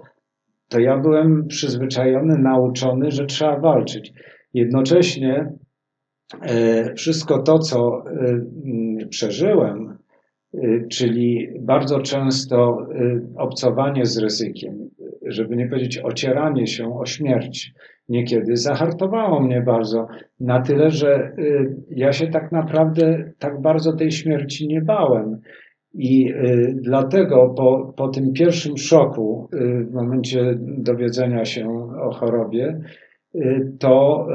to 0.69 0.79
ja 0.79 0.97
byłem 0.97 1.47
przyzwyczajony, 1.47 2.37
nauczony, 2.37 3.11
że 3.11 3.25
trzeba 3.25 3.59
walczyć. 3.59 4.13
Jednocześnie 4.53 5.53
wszystko 6.95 7.43
to, 7.43 7.59
co 7.59 8.03
przeżyłem, 9.09 9.94
czyli 10.89 11.47
bardzo 11.59 11.99
często 11.99 12.87
y, 12.91 13.21
obcowanie 13.37 14.05
z 14.05 14.17
ryzykiem, 14.17 14.89
żeby 15.25 15.55
nie 15.55 15.67
powiedzieć 15.67 15.99
ocieranie 16.03 16.67
się 16.67 16.99
o 16.99 17.05
śmierć, 17.05 17.73
niekiedy 18.09 18.57
zahartowało 18.57 19.39
mnie 19.39 19.61
bardzo, 19.61 20.07
na 20.39 20.61
tyle, 20.61 20.91
że 20.91 21.31
y, 21.39 21.75
ja 21.89 22.11
się 22.11 22.27
tak 22.27 22.51
naprawdę 22.51 23.31
tak 23.39 23.61
bardzo 23.61 23.93
tej 23.93 24.11
śmierci 24.11 24.67
nie 24.67 24.81
bałem. 24.81 25.39
I 25.97 26.33
dlatego 26.73 27.53
po, 27.57 27.93
po 27.97 28.07
tym 28.07 28.33
pierwszym 28.33 28.77
szoku, 28.77 29.49
w 29.89 29.93
momencie 29.93 30.55
dowiedzenia 30.59 31.45
się 31.45 31.89
o 32.01 32.11
chorobie, 32.11 32.79
to 33.79 34.27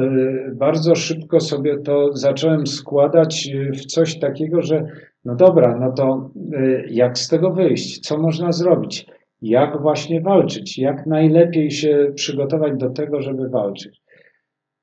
bardzo 0.52 0.94
szybko 0.94 1.40
sobie 1.40 1.78
to 1.78 2.16
zacząłem 2.16 2.66
składać 2.66 3.50
w 3.72 3.86
coś 3.86 4.18
takiego, 4.18 4.62
że 4.62 4.86
no 5.24 5.34
dobra, 5.34 5.78
no 5.80 5.92
to 5.92 6.30
y, 6.54 6.86
jak 6.90 7.18
z 7.18 7.28
tego 7.28 7.50
wyjść? 7.50 8.00
Co 8.00 8.18
można 8.18 8.52
zrobić? 8.52 9.06
Jak 9.42 9.82
właśnie 9.82 10.20
walczyć? 10.20 10.78
Jak 10.78 11.06
najlepiej 11.06 11.70
się 11.70 12.12
przygotować 12.14 12.72
do 12.76 12.90
tego, 12.90 13.22
żeby 13.22 13.48
walczyć? 13.48 14.02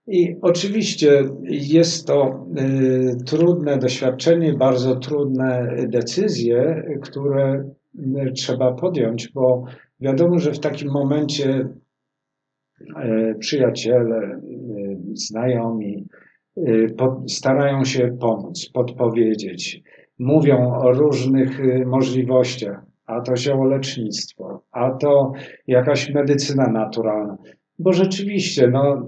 I 0.07 0.35
oczywiście 0.41 1.23
jest 1.49 2.07
to 2.07 2.45
y, 2.57 3.25
trudne 3.25 3.77
doświadczenie, 3.77 4.53
bardzo 4.53 4.95
trudne 4.95 5.75
decyzje, 5.87 6.83
które 7.01 7.69
y, 7.95 8.31
trzeba 8.35 8.73
podjąć, 8.73 9.31
bo 9.33 9.63
wiadomo, 9.99 10.39
że 10.39 10.51
w 10.51 10.59
takim 10.59 10.91
momencie 10.91 11.67
przyjaciele, 13.39 14.41
znajomi 15.13 16.05
starają 17.27 17.83
się 17.83 18.17
pomóc, 18.19 18.69
podpowiedzieć 18.73 19.83
mówią 20.19 20.73
o 20.73 20.91
różnych 20.91 21.61
możliwościach, 21.85 22.85
a 23.05 23.21
to 23.21 23.35
ziołolecznictwo, 23.35 24.61
a 24.71 24.91
to 24.91 25.31
jakaś 25.67 26.13
medycyna 26.13 26.67
naturalna. 26.67 27.37
Bo 27.79 27.93
rzeczywiście, 27.93 28.67
no, 28.67 29.07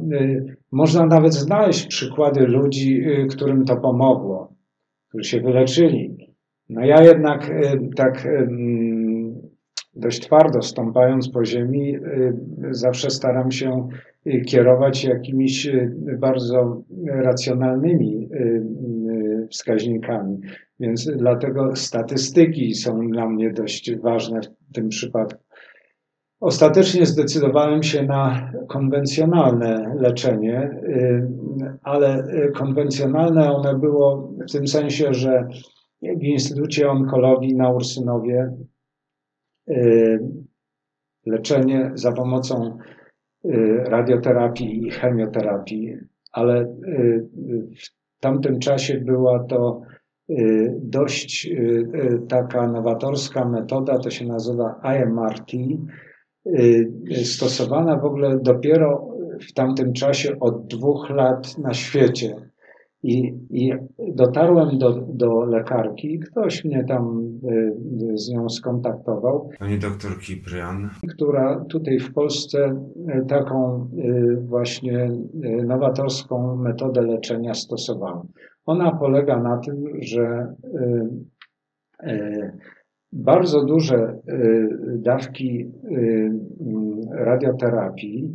można 0.72 1.06
nawet 1.06 1.33
znaleźć 1.33 1.88
przykłady 1.88 2.48
ludzi, 2.48 3.03
którym 3.30 3.65
to 3.65 3.77
pomogło, 3.77 4.53
którzy 5.09 5.30
się 5.30 5.41
wyleczyli. 5.41 6.17
No 6.69 6.85
ja 6.85 7.03
jednak 7.03 7.51
tak 7.95 8.27
dość 9.95 10.19
twardo 10.19 10.61
stąpając 10.61 11.30
po 11.30 11.45
ziemi, 11.45 11.98
zawsze 12.72 13.09
staram 13.09 13.51
się 13.51 13.88
kierować 14.48 15.03
jakimiś 15.03 15.68
bardzo 16.19 16.82
racjonalnymi 17.08 18.30
wskaźnikami. 19.51 20.40
Więc 20.80 21.11
dlatego 21.18 21.76
statystyki 21.76 22.74
są 22.74 23.08
dla 23.08 23.30
mnie 23.30 23.53
dość 23.53 23.95
ważne 23.95 24.42
w 24.42 24.74
tym 24.74 24.90
przypadku. 24.90 25.43
Ostatecznie 26.40 27.06
zdecydowałem 27.06 27.84
się 27.84 28.03
na 28.03 28.51
konwencjonalne 28.68 29.95
leczenie, 30.00 30.80
y, 30.84 31.27
ale 31.84 32.27
konwencjonalne 32.56 33.51
one 33.51 33.80
było 33.80 34.34
w 34.50 34.51
tym 34.51 34.68
sensie, 34.68 35.14
że 35.14 35.48
w 36.01 36.24
Instytucie 36.24 36.90
Onkologii 36.90 37.56
na 37.56 37.69
Ursynowie 37.69 38.42
y, 38.42 38.68
leczenie 41.25 41.91
za 41.93 42.11
pomocą 42.11 42.77
y, 43.45 43.49
radioterapii 43.85 44.88
i 44.88 44.91
chemioterapii, 44.91 45.95
ale 46.31 46.65
w 48.17 48.19
tamtym 48.19 48.59
czasie 48.59 48.99
była 48.99 49.43
to 49.43 49.81
dość 50.81 51.49
taka 52.30 52.67
nowatorska 52.67 53.45
metoda, 53.45 53.99
to 53.99 54.09
się 54.09 54.25
nazywa 54.25 54.81
IMRT, 54.83 55.51
Y, 56.45 57.25
stosowana 57.25 57.98
w 57.98 58.06
ogóle 58.06 58.39
dopiero 58.41 59.15
w 59.49 59.53
tamtym 59.53 59.93
czasie 59.93 60.39
od 60.39 60.67
dwóch 60.67 61.09
lat 61.09 61.57
na 61.57 61.73
świecie. 61.73 62.49
I, 63.03 63.34
i 63.50 63.74
dotarłem 64.16 64.78
do, 64.78 64.92
do 65.14 65.45
lekarki, 65.45 66.19
ktoś 66.19 66.66
mnie 66.66 66.84
tam 66.84 67.34
y, 68.11 68.18
z 68.18 68.30
nią 68.30 68.50
skontaktował. 68.50 69.50
Pani 69.60 69.80
doktor 69.80 70.19
Kiprian. 70.19 70.90
Która 71.10 71.66
tutaj 71.66 72.00
w 72.00 72.14
Polsce 72.14 72.84
y, 73.24 73.26
taką 73.28 73.90
właśnie 74.40 75.11
nowatorską 75.66 76.56
metodę 76.56 77.02
leczenia 77.02 77.53
stosowała. 77.53 78.26
Ona 78.66 78.92
polega 78.92 79.42
na 79.42 79.58
tym, 79.58 79.84
że 80.02 80.53
bardzo 83.14 83.66
duże 83.66 84.22
y, 84.30 84.68
dawki 84.98 85.72
y, 85.92 86.32
radioterapii 87.11 88.34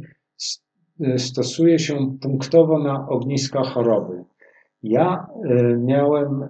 y, 1.01 1.19
stosuje 1.19 1.79
się 1.79 2.19
punktowo 2.21 2.79
na 2.79 3.09
ogniska 3.09 3.63
choroby. 3.63 4.25
Ja 4.87 5.27
miałem 5.79 6.49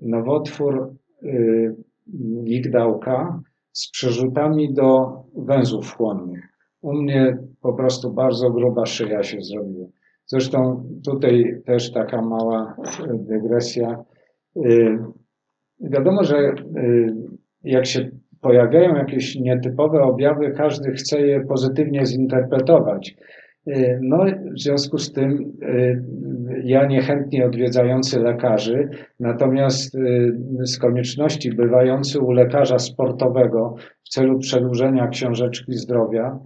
nowotwór 0.00 0.94
migdałka 2.44 3.40
z 3.72 3.90
przerzutami 3.90 4.74
do 4.74 5.12
węzłów 5.36 5.96
chłonnych. 5.96 6.48
U 6.80 6.92
mnie 6.92 7.38
po 7.60 7.72
prostu 7.72 8.12
bardzo 8.12 8.50
gruba 8.50 8.86
szyja 8.86 9.22
się 9.22 9.40
zrobiła. 9.40 9.86
Zresztą 10.26 10.84
tutaj 11.04 11.62
też 11.66 11.92
taka 11.92 12.22
mała 12.22 12.76
dygresja. 13.14 14.04
Wiadomo, 15.80 16.24
że 16.24 16.36
y, 16.36 17.14
jak 17.64 17.86
się 17.86 18.10
pojawiają 18.40 18.94
jakieś 18.94 19.36
nietypowe 19.36 20.02
objawy, 20.02 20.50
każdy 20.56 20.92
chce 20.92 21.20
je 21.20 21.40
pozytywnie 21.40 22.06
zinterpretować. 22.06 23.16
Y, 23.68 23.98
no, 24.02 24.24
w 24.54 24.60
związku 24.60 24.98
z 24.98 25.12
tym 25.12 25.52
y, 25.62 26.02
ja 26.64 26.86
niechętnie 26.86 27.46
odwiedzający 27.46 28.20
lekarzy, 28.20 28.88
natomiast 29.20 29.96
z 30.62 30.78
konieczności 30.78 31.50
bywający 31.50 32.20
u 32.20 32.30
lekarza 32.30 32.78
sportowego 32.78 33.74
w 34.04 34.08
celu 34.08 34.38
przedłużenia 34.38 35.08
książeczki 35.08 35.72
zdrowia, 35.72 36.38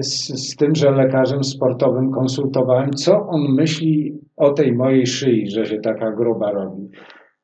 z, 0.00 0.50
z 0.50 0.56
tym, 0.56 0.74
że 0.74 0.90
lekarzem 0.90 1.44
sportowym 1.44 2.10
konsultowałem, 2.10 2.90
co 2.90 3.26
on 3.26 3.54
myśli 3.54 4.18
o 4.36 4.50
tej 4.52 4.72
mojej 4.72 5.06
szyi, 5.06 5.50
że 5.50 5.66
się 5.66 5.80
taka 5.80 6.12
gruba 6.12 6.52
robi. 6.52 6.88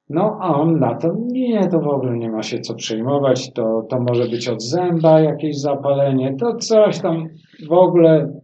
No, 0.08 0.38
a 0.40 0.54
on 0.54 0.78
na 0.78 0.94
to, 0.94 1.14
nie, 1.18 1.68
to 1.68 1.80
w 1.80 1.88
ogóle 1.88 2.16
nie 2.18 2.30
ma 2.30 2.42
się 2.42 2.58
co 2.58 2.74
przejmować, 2.74 3.52
to, 3.52 3.82
to 3.90 4.00
może 4.00 4.28
być 4.28 4.48
od 4.48 4.62
zęba 4.62 5.20
jakieś 5.20 5.60
zapalenie, 5.60 6.36
to 6.40 6.54
coś 6.54 6.98
tam 6.98 7.28
w 7.68 7.72
ogóle 7.72 8.40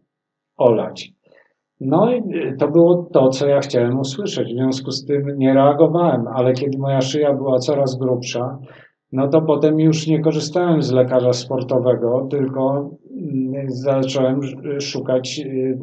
olać. 0.56 1.12
No 1.80 2.14
i 2.14 2.22
to 2.58 2.68
było 2.68 3.08
to, 3.12 3.28
co 3.28 3.46
ja 3.46 3.60
chciałem 3.60 3.98
usłyszeć. 3.98 4.48
W 4.48 4.56
związku 4.56 4.90
z 4.90 5.04
tym 5.04 5.38
nie 5.38 5.54
reagowałem, 5.54 6.26
ale 6.28 6.52
kiedy 6.52 6.78
moja 6.78 7.00
szyja 7.00 7.34
była 7.34 7.58
coraz 7.58 7.98
grubsza, 7.98 8.58
no 9.12 9.28
to 9.28 9.42
potem 9.42 9.80
już 9.80 10.06
nie 10.06 10.20
korzystałem 10.20 10.82
z 10.82 10.92
lekarza 10.92 11.32
sportowego, 11.32 12.26
tylko 12.30 12.90
mm, 13.10 13.70
zacząłem 13.70 14.40
szukać 14.80 15.40
y, 15.46 15.78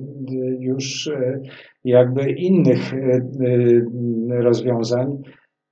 już 0.59 1.08
y, 1.08 1.41
jakby 1.83 2.32
innych 2.32 2.93
y, 2.93 3.85
rozwiązań. 4.30 5.17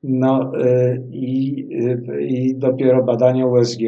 No 0.03 0.51
i, 1.11 1.67
i 2.19 2.55
dopiero 2.57 3.03
badanie 3.03 3.47
USG 3.47 3.79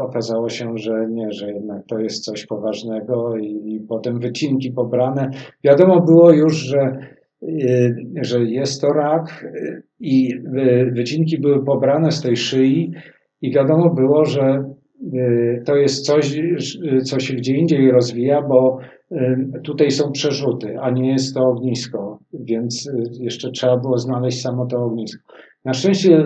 okazało 0.00 0.48
się, 0.48 0.78
że 0.78 1.06
nie, 1.10 1.32
że 1.32 1.52
jednak 1.52 1.86
to 1.86 1.98
jest 1.98 2.24
coś 2.24 2.46
poważnego 2.46 3.36
i, 3.36 3.74
i 3.74 3.80
potem 3.80 4.20
wycinki 4.20 4.72
pobrane. 4.72 5.30
Wiadomo 5.64 6.00
było 6.00 6.32
już, 6.32 6.54
że 6.54 6.98
że 8.22 8.44
jest 8.44 8.80
to 8.80 8.92
rak 8.92 9.46
i 10.00 10.34
wycinki 10.92 11.40
były 11.40 11.64
pobrane 11.64 12.12
z 12.12 12.22
tej 12.22 12.36
szyi 12.36 12.92
i 13.42 13.52
wiadomo 13.52 13.94
było, 13.94 14.24
że 14.24 14.64
y, 15.14 15.62
to 15.66 15.76
jest 15.76 16.06
coś, 16.06 16.40
co 17.04 17.20
się 17.20 17.34
gdzie 17.34 17.56
indziej 17.56 17.90
rozwija, 17.90 18.42
bo 18.42 18.78
y, 19.12 19.16
tutaj 19.64 19.90
są 19.90 20.12
przerzuty, 20.12 20.78
a 20.80 20.90
nie 20.90 21.12
jest 21.12 21.34
to 21.34 21.40
ognisko, 21.40 22.18
więc 22.32 22.86
y, 22.86 23.02
jeszcze 23.20 23.50
trzeba 23.50 23.76
było 23.76 23.98
znaleźć 23.98 24.42
samo 24.42 24.66
to 24.66 24.84
ognisko. 24.84 25.32
Na 25.64 25.74
szczęście 25.74 26.18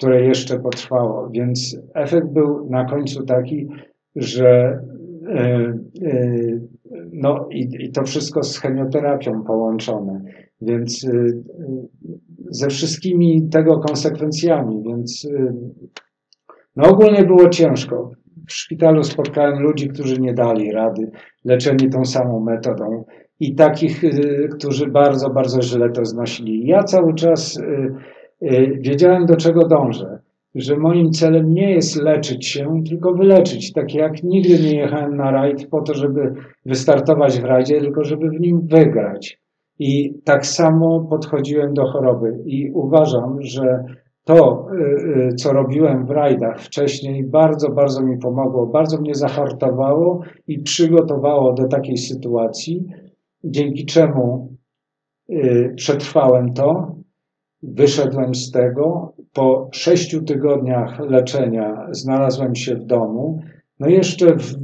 które 0.00 0.24
jeszcze 0.24 0.60
potrwało, 0.60 1.30
więc 1.30 1.78
efekt 1.94 2.26
był 2.26 2.70
na 2.70 2.84
końcu 2.84 3.24
taki, 3.24 3.68
że 4.16 4.78
no 7.12 7.48
i, 7.50 7.68
i 7.84 7.92
to 7.92 8.04
wszystko 8.04 8.42
z 8.42 8.58
chemioterapią 8.58 9.42
połączone, 9.42 10.20
więc 10.60 11.06
ze 12.50 12.68
wszystkimi 12.68 13.48
tego 13.48 13.78
konsekwencjami, 13.78 14.82
więc 14.86 15.28
no 16.76 16.88
ogólnie 16.88 17.24
było 17.24 17.48
ciężko. 17.48 18.10
W 18.48 18.52
szpitalu 18.52 19.02
spotkałem 19.02 19.62
ludzi, 19.62 19.88
którzy 19.88 20.20
nie 20.20 20.34
dali 20.34 20.72
rady, 20.72 21.10
leczeni 21.44 21.90
tą 21.90 22.04
samą 22.04 22.40
metodą 22.40 23.04
i 23.40 23.54
takich, 23.54 24.02
którzy 24.58 24.86
bardzo, 24.86 25.30
bardzo 25.30 25.62
źle 25.62 25.90
to 25.90 26.04
znosili. 26.04 26.66
Ja 26.66 26.82
cały 26.82 27.14
czas 27.14 27.60
wiedziałem, 28.80 29.26
do 29.26 29.36
czego 29.36 29.68
dążę 29.68 30.18
że 30.54 30.76
moim 30.76 31.10
celem 31.10 31.54
nie 31.54 31.70
jest 31.70 32.02
leczyć 32.02 32.46
się, 32.46 32.82
tylko 32.88 33.14
wyleczyć. 33.14 33.72
Tak 33.72 33.94
jak 33.94 34.22
nigdy 34.22 34.62
nie 34.62 34.76
jechałem 34.76 35.16
na 35.16 35.30
rajd 35.30 35.66
po 35.66 35.82
to, 35.82 35.94
żeby 35.94 36.34
wystartować 36.66 37.40
w 37.40 37.44
rajdzie, 37.44 37.80
tylko 37.80 38.04
żeby 38.04 38.30
w 38.30 38.40
nim 38.40 38.60
wygrać. 38.66 39.40
I 39.78 40.14
tak 40.24 40.46
samo 40.46 41.00
podchodziłem 41.10 41.74
do 41.74 41.86
choroby 41.86 42.38
i 42.44 42.70
uważam, 42.70 43.42
że 43.42 43.84
to, 44.24 44.66
y, 44.72 45.28
y, 45.28 45.34
co 45.34 45.52
robiłem 45.52 46.06
w 46.06 46.10
rajdach 46.10 46.60
wcześniej, 46.60 47.24
bardzo, 47.24 47.70
bardzo 47.70 48.02
mi 48.02 48.18
pomogło, 48.18 48.66
bardzo 48.66 49.00
mnie 49.00 49.14
zahartowało 49.14 50.20
i 50.46 50.58
przygotowało 50.58 51.52
do 51.52 51.68
takiej 51.68 51.96
sytuacji, 51.96 52.86
dzięki 53.44 53.86
czemu 53.86 54.56
y, 55.30 55.72
przetrwałem 55.76 56.52
to, 56.52 56.99
wyszedłem 57.62 58.34
z 58.34 58.50
tego 58.50 59.14
po 59.32 59.68
sześciu 59.72 60.22
tygodniach 60.22 60.98
leczenia 60.98 61.88
znalazłem 61.90 62.54
się 62.54 62.74
w 62.74 62.84
domu. 62.84 63.40
No 63.80 63.88
jeszcze 63.88 64.36
w, 64.36 64.54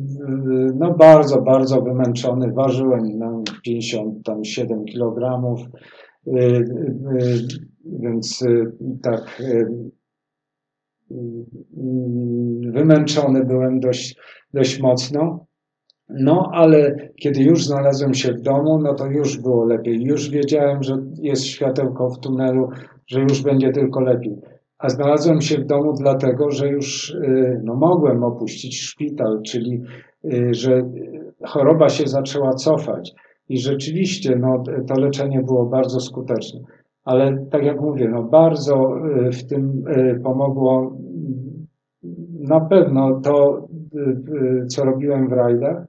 no 0.75 0.94
bardzo, 0.94 1.42
bardzo 1.42 1.83
wymęczony. 1.83 2.52
Ważyłem 2.52 3.18
no 3.18 3.42
57 3.65 4.84
kg, 4.84 5.42
y, 6.26 6.31
y, 6.33 6.65
więc 7.84 8.42
y, 8.42 8.73
tak 9.02 9.42
wymęczony 12.73 13.44
byłem 13.44 13.81
dość, 13.81 14.16
dość 14.55 14.81
mocno. 14.81 15.45
No, 16.08 16.50
ale 16.52 17.08
kiedy 17.16 17.42
już 17.42 17.64
znalazłem 17.64 18.14
się 18.14 18.32
w 18.32 18.40
domu, 18.40 18.78
no 18.78 18.94
to 18.94 19.06
już 19.06 19.38
było 19.38 19.64
lepiej. 19.64 20.02
Już 20.02 20.30
wiedziałem, 20.30 20.82
że 20.82 20.96
jest 21.20 21.44
światełko 21.44 22.10
w 22.10 22.18
tunelu, 22.18 22.68
że 23.06 23.20
już 23.20 23.42
będzie 23.42 23.72
tylko 23.72 24.00
lepiej 24.00 24.36
a 24.78 24.88
znalazłem 24.88 25.40
się 25.40 25.58
w 25.58 25.66
domu 25.66 25.92
dlatego, 25.92 26.50
że 26.50 26.68
już 26.68 27.10
y, 27.10 27.60
no, 27.64 27.74
mogłem 27.74 28.24
opuścić 28.24 28.80
szpital, 28.80 29.42
czyli 29.42 29.82
y, 30.24 30.54
że 30.54 30.82
choroba 31.44 31.88
się 31.88 32.06
zaczęła 32.06 32.52
cofać. 32.52 33.14
I 33.48 33.58
rzeczywiście 33.58 34.36
no, 34.36 34.62
to 34.88 35.00
leczenie 35.00 35.42
było 35.42 35.66
bardzo 35.66 36.00
skuteczne. 36.00 36.60
Ale 37.04 37.46
tak 37.50 37.64
jak 37.64 37.80
mówię, 37.80 38.08
no, 38.08 38.22
bardzo 38.22 38.94
y, 39.26 39.32
w 39.32 39.46
tym 39.46 39.84
pomogło 40.24 40.96
na 42.40 42.60
pewno 42.60 43.20
to, 43.20 43.66
co 44.68 44.84
robiłem 44.84 45.28
w 45.28 45.32
rajdach. 45.32 45.86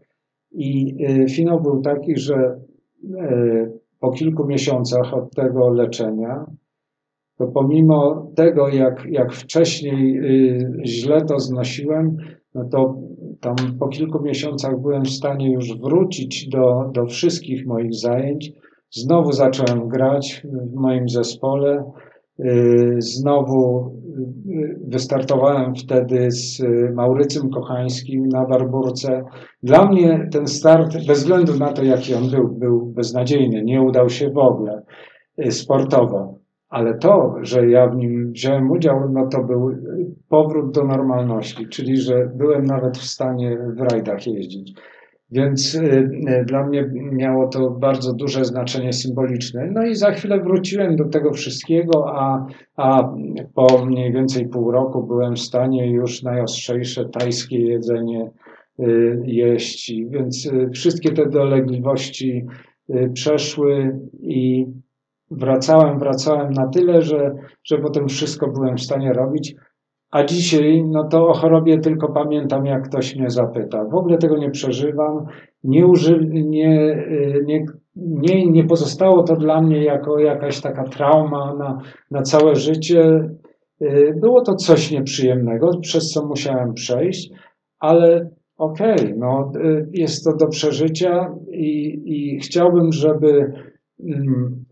I 0.60 0.98
finał 1.30 1.62
był 1.62 1.82
taki, 1.82 2.18
że 2.18 2.60
po 4.00 4.12
kilku 4.12 4.48
miesiącach 4.48 5.14
od 5.14 5.36
tego 5.36 5.70
leczenia 5.70 6.46
to 7.38 7.48
pomimo 7.48 8.28
tego, 8.36 8.70
jak, 8.70 9.06
jak 9.10 9.34
wcześniej 9.34 10.18
y, 10.18 10.82
źle 10.86 11.26
to 11.26 11.40
znosiłem, 11.40 12.18
no 12.56 12.66
to 12.66 12.96
tam 13.42 13.56
po 13.80 13.88
kilku 13.88 14.24
miesiącach 14.24 14.82
byłem 14.82 15.04
w 15.04 15.10
stanie 15.10 15.54
już 15.54 15.78
wrócić 15.78 16.50
do, 16.50 16.92
do 16.94 17.06
wszystkich 17.06 17.66
moich 17.66 17.94
zajęć. 17.94 18.52
Znowu 18.92 19.32
zacząłem 19.32 19.88
grać 19.88 20.44
w 20.72 20.76
moim 20.76 21.10
zespole. 21.10 21.92
Y, 22.40 22.96
znowu 23.00 23.92
y, 24.48 24.80
wystartowałem 24.88 25.76
wtedy 25.76 26.32
z 26.32 26.62
Maurycym 26.94 27.50
Kochańskim 27.50 28.28
na 28.28 28.46
Barburce. 28.46 29.24
Dla 29.64 29.86
mnie 29.86 30.28
ten 30.32 30.48
start, 30.48 30.94
bez 31.08 31.20
względu 31.20 31.58
na 31.60 31.74
to, 31.74 31.84
jaki 31.84 32.14
on 32.14 32.30
był, 32.30 32.48
był 32.48 32.86
beznadziejny. 32.86 33.64
Nie 33.64 33.82
udał 33.82 34.10
się 34.10 34.30
w 34.30 34.38
ogóle 34.38 34.82
sportowo 35.50 36.38
ale 36.70 36.98
to, 36.98 37.36
że 37.42 37.70
ja 37.70 37.88
w 37.88 37.96
nim 37.96 38.32
wziąłem 38.32 38.72
udział, 38.72 39.10
no 39.10 39.28
to 39.28 39.44
był 39.44 39.72
powrót 40.30 40.76
do 40.76 40.84
normalności, 40.84 41.68
czyli 41.68 41.98
że 41.98 42.32
byłem 42.36 42.64
nawet 42.64 42.98
w 42.98 43.04
stanie 43.04 43.58
w 43.76 43.82
rajdach 43.92 44.28
jeździć. 44.28 44.74
Więc 45.32 45.76
y, 45.76 46.10
y, 46.30 46.46
dla 46.46 46.68
mnie 46.68 46.90
miało 46.94 47.48
to 47.48 47.70
bardzo 47.70 48.14
duże 48.14 48.46
znaczenie 48.46 48.94
symboliczne. 48.94 49.70
No 49.72 49.86
i 49.86 49.96
za 49.96 50.12
chwilę 50.12 50.40
wróciłem 50.40 50.96
do 50.96 51.06
tego 51.06 51.34
wszystkiego, 51.34 52.20
a, 52.20 52.46
a 52.76 53.14
po 53.54 53.86
mniej 53.86 54.14
więcej 54.14 54.48
pół 54.48 54.72
roku 54.72 55.04
byłem 55.04 55.36
w 55.36 55.40
stanie 55.40 55.92
już 55.92 56.24
najostrzejsze 56.24 57.06
tajskie 57.10 57.60
jedzenie 57.60 58.32
y, 58.80 59.22
jeść. 59.26 59.94
Więc 60.10 60.50
wszystkie 60.74 61.12
te 61.12 61.30
dolegliwości 61.30 62.46
przeszły 63.14 64.00
i 64.20 64.66
wracałem, 65.32 66.00
wracałem 66.00 66.54
na 66.54 66.68
tyle, 66.68 67.02
że, 67.02 67.36
że 67.64 67.78
potem 67.78 68.08
wszystko 68.08 68.48
byłem 68.48 68.78
w 68.78 68.82
stanie 68.82 69.14
robić. 69.14 69.56
A 70.18 70.24
dzisiaj, 70.24 70.84
no 70.86 71.04
to 71.04 71.28
o 71.28 71.34
chorobie 71.34 71.80
tylko 71.80 72.08
pamiętam, 72.12 72.66
jak 72.66 72.90
ktoś 72.90 73.16
mnie 73.16 73.30
zapyta. 73.30 73.86
W 73.86 73.96
ogóle 73.96 74.18
tego 74.18 74.38
nie 74.38 74.52
przeżywam, 74.52 75.26
nie, 75.64 75.88
uży, 75.88 76.28
nie, 76.32 76.96
nie, 77.46 77.66
nie, 77.96 78.46
nie 78.52 78.64
pozostało 78.64 79.24
to 79.24 79.36
dla 79.36 79.62
mnie 79.62 79.84
jako 79.84 80.20
jakaś 80.20 80.62
taka 80.62 80.84
trauma 80.84 81.54
na, 81.54 81.82
na 82.12 82.22
całe 82.22 82.56
życie. 82.56 83.30
Było 84.16 84.42
to 84.42 84.56
coś 84.56 84.92
nieprzyjemnego, 84.92 85.72
przez 85.82 86.12
co 86.12 86.26
musiałem 86.26 86.74
przejść, 86.74 87.32
ale 87.80 88.30
okej, 88.58 88.96
okay, 88.96 89.16
no, 89.18 89.52
jest 89.92 90.24
to 90.26 90.36
do 90.36 90.48
przeżycia 90.48 91.36
i, 91.52 92.02
i 92.06 92.40
chciałbym, 92.40 92.92
żeby 92.92 93.54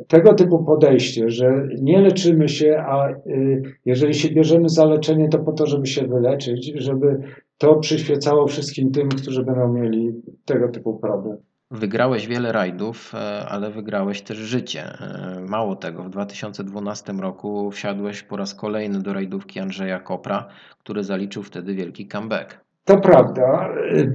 tego 0.07 0.33
typu 0.33 0.63
podejście, 0.63 1.29
że 1.29 1.67
nie 1.81 2.01
leczymy 2.01 2.49
się, 2.49 2.77
a 2.77 3.09
y, 3.11 3.61
jeżeli 3.85 4.13
się 4.13 4.29
bierzemy 4.29 4.69
za 4.69 4.85
leczenie, 4.85 5.29
to 5.29 5.39
po 5.39 5.51
to, 5.51 5.65
żeby 5.65 5.87
się 5.87 6.07
wyleczyć, 6.07 6.73
żeby 6.75 7.19
to 7.57 7.75
przyświecało 7.75 8.47
wszystkim 8.47 8.91
tym, 8.91 9.09
którzy 9.09 9.43
będą 9.43 9.73
mieli 9.73 10.11
tego 10.45 10.69
typu 10.69 10.99
problem. 10.99 11.37
Wygrałeś 11.71 12.27
wiele 12.27 12.51
rajdów, 12.51 13.11
e, 13.13 13.17
ale 13.45 13.71
wygrałeś 13.71 14.21
też 14.21 14.37
życie. 14.37 14.81
E, 14.83 15.45
mało 15.49 15.75
tego, 15.75 16.03
w 16.03 16.09
2012 16.09 17.13
roku 17.13 17.71
wsiadłeś 17.71 18.23
po 18.23 18.37
raz 18.37 18.55
kolejny 18.55 18.99
do 18.99 19.13
rajdówki 19.13 19.59
Andrzeja 19.59 19.99
Kopra, 19.99 20.47
który 20.79 21.03
zaliczył 21.03 21.43
wtedy 21.43 21.75
wielki 21.75 22.07
comeback. 22.07 22.59
To 22.85 22.97
prawda. 22.97 23.69
E, 23.95 24.13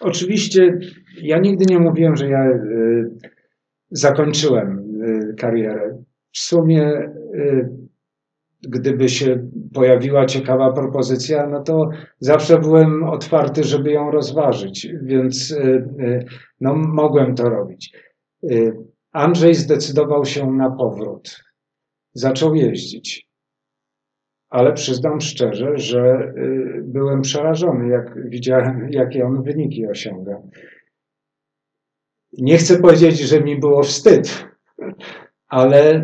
oczywiście 0.00 0.78
ja 1.22 1.38
nigdy 1.38 1.64
nie 1.68 1.78
mówiłem, 1.78 2.16
że 2.16 2.28
ja 2.28 2.44
zakończyłem 3.90 4.78
y, 5.02 5.34
karierę. 5.34 6.02
W 6.32 6.38
sumie, 6.38 6.92
y, 7.34 7.68
gdyby 8.62 9.08
się 9.08 9.48
pojawiła 9.74 10.26
ciekawa 10.26 10.72
propozycja, 10.72 11.46
no 11.46 11.62
to 11.62 11.88
zawsze 12.18 12.58
byłem 12.58 13.04
otwarty, 13.04 13.64
żeby 13.64 13.92
ją 13.92 14.10
rozważyć, 14.10 14.88
więc 15.02 15.50
y, 15.50 16.24
no, 16.60 16.74
mogłem 16.74 17.34
to 17.34 17.48
robić. 17.48 17.92
Andrzej 19.12 19.54
zdecydował 19.54 20.24
się 20.24 20.52
na 20.52 20.70
powrót. 20.70 21.44
Zaczął 22.12 22.54
jeździć. 22.54 23.30
Ale 24.48 24.72
przyznam 24.72 25.20
szczerze, 25.20 25.78
że 25.78 26.32
byłem 26.82 27.22
przerażony, 27.22 27.88
jak 27.88 28.28
widziałem, 28.28 28.88
jakie 28.90 29.26
on 29.26 29.42
wyniki 29.42 29.86
osiąga. 29.86 30.42
Nie 32.32 32.58
chcę 32.58 32.78
powiedzieć, 32.78 33.18
że 33.18 33.40
mi 33.40 33.60
było 33.60 33.82
wstyd, 33.82 34.46
ale, 35.48 36.02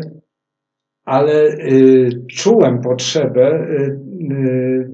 ale 1.05 1.43
y, 1.43 2.25
czułem 2.35 2.81
potrzebę, 2.81 3.67
y, 3.69 3.99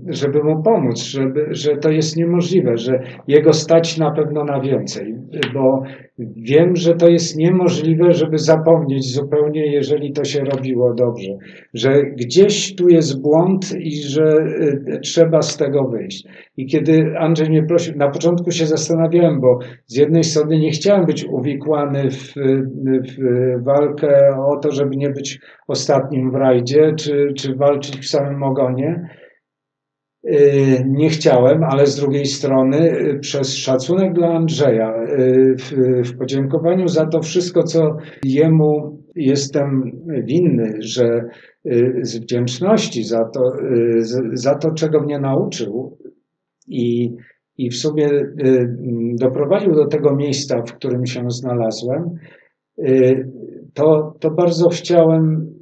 żeby 0.08 0.44
mu 0.44 0.64
pomóc, 0.64 1.04
żeby, 1.04 1.48
że 1.52 1.78
to 1.78 1.92
jest 1.92 2.18
niemożliwe, 2.18 2.78
że 2.78 3.04
jego 3.28 3.54
stać 3.54 3.98
na 3.98 4.12
pewno 4.12 4.44
na 4.44 4.60
więcej, 4.60 5.16
bo 5.54 5.84
Wiem, 6.20 6.76
że 6.76 6.96
to 6.96 7.08
jest 7.08 7.38
niemożliwe, 7.38 8.14
żeby 8.14 8.38
zapomnieć 8.38 9.14
zupełnie, 9.14 9.72
jeżeli 9.72 10.14
to 10.14 10.24
się 10.24 10.40
robiło 10.40 10.94
dobrze, 10.94 11.38
że 11.74 12.04
gdzieś 12.04 12.76
tu 12.76 12.90
jest 12.90 13.22
błąd 13.22 13.76
i 13.80 13.92
że 13.96 14.24
y, 14.24 15.00
trzeba 15.04 15.42
z 15.42 15.58
tego 15.58 15.84
wyjść. 15.84 16.28
I 16.58 16.66
kiedy 16.66 17.18
Andrzej 17.20 17.50
mnie 17.50 17.64
prosił, 17.64 17.96
na 17.98 18.10
początku 18.10 18.52
się 18.52 18.66
zastanawiałem, 18.66 19.42
bo 19.42 19.60
z 19.86 19.96
jednej 19.98 20.24
strony 20.24 20.60
nie 20.60 20.72
chciałem 20.72 21.06
być 21.06 21.26
uwikłany 21.26 22.12
w, 22.12 22.34
w 23.18 23.64
walkę 23.64 24.38
o 24.46 24.58
to, 24.58 24.72
żeby 24.72 24.96
nie 24.96 25.10
być 25.10 25.40
ostatnim 25.68 26.32
w 26.32 26.36
rajdzie, 26.36 26.94
czy, 26.98 27.34
czy 27.38 27.56
walczyć 27.56 27.98
w 27.98 28.10
samym 28.10 28.44
ogonie, 28.44 29.10
Y, 29.10 29.13
Nie 30.86 31.10
chciałem, 31.10 31.64
ale 31.64 31.86
z 31.86 31.96
drugiej 31.96 32.26
strony 32.26 32.78
y, 32.78 33.20
przez 33.20 33.56
szacunek 33.56 34.14
dla 34.14 34.28
Andrzeja, 34.28 34.94
y, 35.20 35.56
w, 35.60 35.72
w 36.10 36.18
podziękowaniu 36.18 36.88
za 36.88 37.06
to 37.06 37.22
wszystko, 37.22 37.64
co 37.64 37.98
jemu 38.24 39.00
jestem 39.16 39.92
winny, 40.24 40.74
że 40.80 41.22
y, 41.66 42.00
z 42.02 42.18
wdzięczności 42.18 43.04
za 43.04 43.26
to, 43.26 43.42
y, 43.60 44.02
za 44.34 44.56
to 44.56 44.72
czego 44.72 45.02
mnie 45.02 45.20
nauczył 45.20 45.98
i, 46.68 47.16
i 47.58 47.70
w 47.70 47.76
sumie 47.76 48.08
y, 48.12 48.76
doprowadził 49.20 49.76
do 49.76 49.88
tego 49.88 50.16
miejsca, 50.16 50.62
w 50.62 50.74
którym 50.74 51.06
się 51.06 51.24
znalazłem, 51.28 52.10
y, 52.80 53.32
to, 53.74 54.16
to 54.20 54.32
bardzo 54.32 54.70
chciałem, 54.70 55.54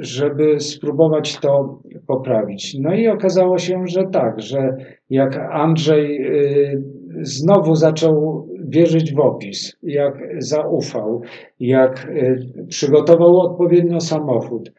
żeby 0.00 0.60
spróbować 0.60 1.40
to 1.40 1.82
poprawić. 2.10 2.76
No 2.80 2.94
i 2.94 3.08
okazało 3.08 3.58
się, 3.58 3.86
że 3.86 4.04
tak, 4.12 4.40
że 4.40 4.76
jak 5.10 5.36
Andrzej 5.36 6.26
y, 6.26 6.82
znowu 7.22 7.74
zaczął 7.74 8.46
wierzyć 8.68 9.14
w 9.14 9.18
opis, 9.18 9.76
jak 9.82 10.14
zaufał, 10.38 11.22
jak 11.60 12.08
y, 12.08 12.66
przygotował 12.68 13.40
odpowiednio 13.40 14.00
samochód, 14.00 14.72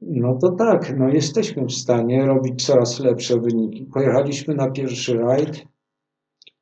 no 0.00 0.38
to 0.40 0.50
tak, 0.50 0.98
no 0.98 1.08
jesteśmy 1.08 1.64
w 1.64 1.72
stanie 1.72 2.26
robić 2.26 2.66
coraz 2.66 3.00
lepsze 3.00 3.40
wyniki. 3.40 3.86
Pojechaliśmy 3.94 4.54
na 4.54 4.70
pierwszy 4.70 5.18
rajd 5.18 5.64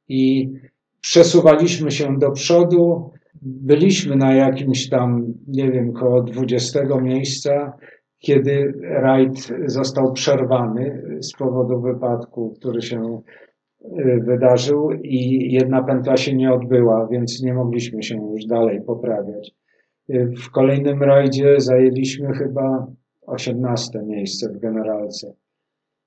i 0.09 0.52
przesuwaliśmy 1.01 1.91
się 1.91 2.18
do 2.18 2.31
przodu. 2.31 3.10
Byliśmy 3.43 4.17
na 4.17 4.35
jakimś 4.35 4.89
tam, 4.89 5.35
nie 5.49 5.70
wiem, 5.70 5.93
koło 5.93 6.23
20 6.23 6.81
miejsca, 7.02 7.76
kiedy 8.19 8.75
rajd 8.83 9.53
został 9.67 10.12
przerwany 10.12 11.03
z 11.20 11.33
powodu 11.33 11.81
wypadku, 11.81 12.55
który 12.59 12.83
się 12.83 13.20
y, 13.85 14.20
wydarzył 14.25 14.93
i 14.93 15.53
jedna 15.53 15.83
pętla 15.83 16.17
się 16.17 16.35
nie 16.35 16.53
odbyła, 16.53 17.09
więc 17.11 17.43
nie 17.43 17.55
mogliśmy 17.55 18.03
się 18.03 18.17
już 18.33 18.47
dalej 18.47 18.81
poprawiać. 18.83 19.55
Y, 20.11 20.33
W 20.47 20.51
kolejnym 20.51 21.03
rajdzie 21.03 21.61
zajęliśmy 21.61 22.33
chyba 22.33 22.86
18 23.27 24.03
miejsce 24.03 24.49
w 24.49 24.59
generalce. 24.59 25.33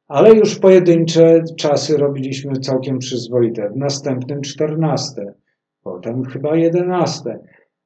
Ale 0.08 0.34
już 0.34 0.60
pojedyncze 0.60 1.44
czasy 1.58 1.98
robiliśmy 1.98 2.54
całkiem 2.54 3.00
przyzwoite. 3.00 3.70
W 3.70 3.78
następnym 3.78 4.42
14, 4.42 5.34
potem 5.84 6.26
chyba 6.26 6.56
11. 6.56 7.40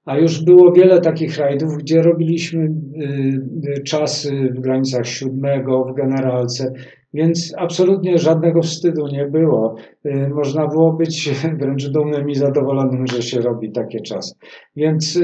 A 0.05 0.17
już 0.17 0.43
było 0.43 0.71
wiele 0.71 1.01
takich 1.01 1.37
rajdów, 1.37 1.77
gdzie 1.77 2.01
robiliśmy 2.01 2.63
y, 2.63 3.79
y, 3.79 3.83
czasy 3.83 4.31
w 4.55 4.59
granicach 4.59 5.07
siódmego 5.07 5.85
w 5.85 5.95
generalce, 5.95 6.73
więc 7.13 7.53
absolutnie 7.57 8.17
żadnego 8.17 8.61
wstydu 8.61 9.07
nie 9.07 9.25
było. 9.25 9.75
Y, 10.05 10.29
Można 10.29 10.67
było 10.67 10.93
być 10.93 11.29
wręcz 11.59 11.87
dumnym 11.89 12.29
i 12.29 12.35
zadowolonym, 12.35 13.07
że 13.07 13.21
się 13.21 13.41
robi 13.41 13.71
takie 13.71 13.99
czasy. 13.99 14.35
Więc 14.75 15.19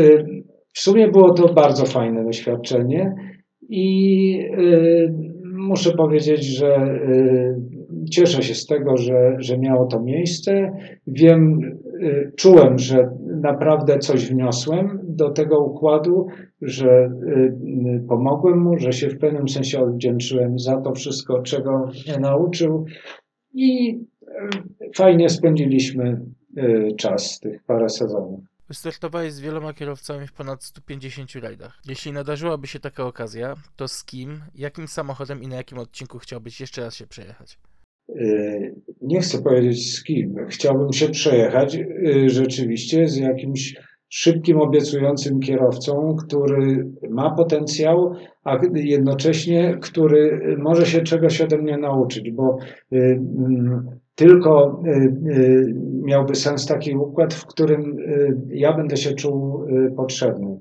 w 0.74 0.80
sumie 0.80 1.08
było 1.08 1.34
to 1.34 1.54
bardzo 1.54 1.86
fajne 1.86 2.24
doświadczenie 2.24 3.16
i 3.70 4.50
muszę 5.44 5.92
powiedzieć, 5.92 6.44
że 6.44 7.00
cieszę 8.12 8.44
się 8.44 8.56
z 8.56 8.66
tego, 8.66 8.98
że, 8.98 9.36
że 9.40 9.58
miało 9.58 9.86
to 9.86 10.00
miejsce. 10.00 10.72
Wiem, 11.08 11.62
czułem, 12.38 12.78
że 12.78 13.10
naprawdę 13.42 14.00
coś 14.00 14.30
wniosłem 14.30 15.00
do 15.04 15.30
tego 15.30 15.60
układu, 15.60 16.28
że 16.62 16.90
y, 16.90 17.08
y, 17.96 18.04
pomogłem 18.08 18.60
mu, 18.60 18.78
że 18.78 18.94
się 18.94 19.10
w 19.10 19.20
pewnym 19.20 19.50
sensie 19.50 19.80
odwdzięczyłem 19.80 20.60
za 20.60 20.82
to 20.82 20.94
wszystko, 20.94 21.42
czego 21.42 21.86
mnie 21.88 22.20
nauczył 22.20 22.86
i 23.54 24.00
y, 24.22 24.92
fajnie 24.96 25.30
spędziliśmy 25.30 26.22
czas, 26.98 27.40
tych 27.40 27.64
parę 27.64 27.90
sezonów. 27.90 28.40
Wystartowałeś 28.68 29.34
z 29.34 29.40
wieloma 29.40 29.74
kierowcami 29.74 30.28
w 30.28 30.34
ponad 30.34 30.64
150 30.64 31.36
rajdach. 31.36 31.82
Jeśli 31.86 32.12
nadarzyłaby 32.12 32.68
się 32.68 32.80
taka 32.80 33.06
okazja, 33.06 33.56
to 33.76 33.88
z 33.88 34.04
kim, 34.04 34.42
jakim 34.56 34.88
samochodem 34.88 35.44
i 35.44 35.48
na 35.48 35.56
jakim 35.56 35.78
odcinku 35.78 36.20
chciałbyś 36.20 36.62
jeszcze 36.62 36.82
raz 36.82 36.96
się 36.96 37.08
przejechać? 37.08 37.58
Nie 39.02 39.20
chcę 39.20 39.42
powiedzieć 39.42 39.96
z 39.96 40.04
kim. 40.04 40.36
Chciałbym 40.50 40.94
się 40.94 41.10
przejechać 41.10 41.76
y, 41.76 42.30
rzeczywiście 42.30 43.08
z 43.08 43.18
jakimś 43.18 43.76
szybkim, 44.10 44.62
obiecującym 44.62 45.40
kierowcą, 45.40 46.16
który 46.26 46.88
ma 47.10 47.36
potencjał, 47.36 48.14
a 48.44 48.58
jednocześnie 48.74 49.78
który 49.82 50.56
może 50.58 50.86
się 50.86 51.02
czegoś 51.02 51.42
ode 51.42 51.58
mnie 51.58 51.78
nauczyć, 51.78 52.32
bo 52.32 52.58
y, 52.94 52.98
mm, 52.98 53.90
tylko 54.16 54.82
y, 54.86 55.74
miałby 56.04 56.36
sens 56.36 56.66
taki 56.66 56.96
układ, 56.96 57.34
w 57.34 57.46
którym 57.46 57.98
ja 58.50 58.74
będę 58.74 58.98
się 58.98 59.14
czuł 59.14 59.66
potrzebny. 59.96 60.60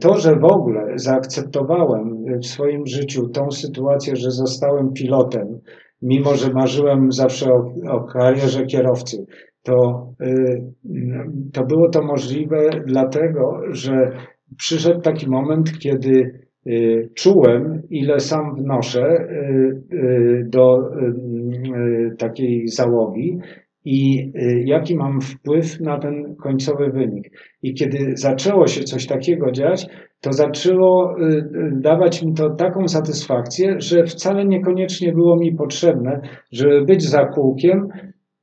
To, 0.00 0.18
że 0.18 0.36
w 0.36 0.44
ogóle 0.44 0.92
zaakceptowałem 0.94 2.24
w 2.42 2.46
swoim 2.46 2.86
życiu 2.86 3.28
tą 3.28 3.50
sytuację, 3.50 4.16
że 4.16 4.30
zostałem 4.30 4.92
pilotem, 4.92 5.60
mimo 6.02 6.34
że 6.34 6.52
marzyłem 6.52 7.12
zawsze 7.12 7.52
o, 7.52 7.72
o 7.90 8.04
karierze 8.04 8.66
kierowcy, 8.66 9.26
to, 9.62 10.08
y, 10.20 10.62
to 11.52 11.64
było 11.64 11.88
to 11.88 12.02
możliwe 12.02 12.70
dlatego, 12.86 13.60
że 13.70 14.10
przyszedł 14.56 15.00
taki 15.00 15.30
moment, 15.30 15.78
kiedy 15.78 16.40
y, 16.66 17.10
czułem, 17.14 17.82
ile 17.90 18.20
sam 18.20 18.56
wnoszę 18.56 19.28
y, 19.92 20.46
do 20.48 20.78
takiej 22.18 22.68
załogi 22.68 23.38
i 23.84 24.32
jaki 24.64 24.96
mam 24.96 25.20
wpływ 25.20 25.80
na 25.80 25.98
ten 25.98 26.36
końcowy 26.36 26.90
wynik. 26.90 27.30
I 27.62 27.74
kiedy 27.74 28.16
zaczęło 28.16 28.66
się 28.66 28.84
coś 28.84 29.06
takiego 29.06 29.52
dziać, 29.52 29.86
to 30.20 30.32
zaczęło 30.32 31.20
y, 31.20 31.24
y, 31.24 31.72
dawać 31.72 32.22
mi 32.22 32.34
to 32.34 32.50
taką 32.50 32.88
satysfakcję, 32.88 33.74
że 33.78 34.04
wcale 34.04 34.44
niekoniecznie 34.44 35.12
było 35.12 35.36
mi 35.36 35.54
potrzebne, 35.54 36.20
żeby 36.52 36.84
być 36.84 37.02
za 37.02 37.24
kółkiem, 37.24 37.88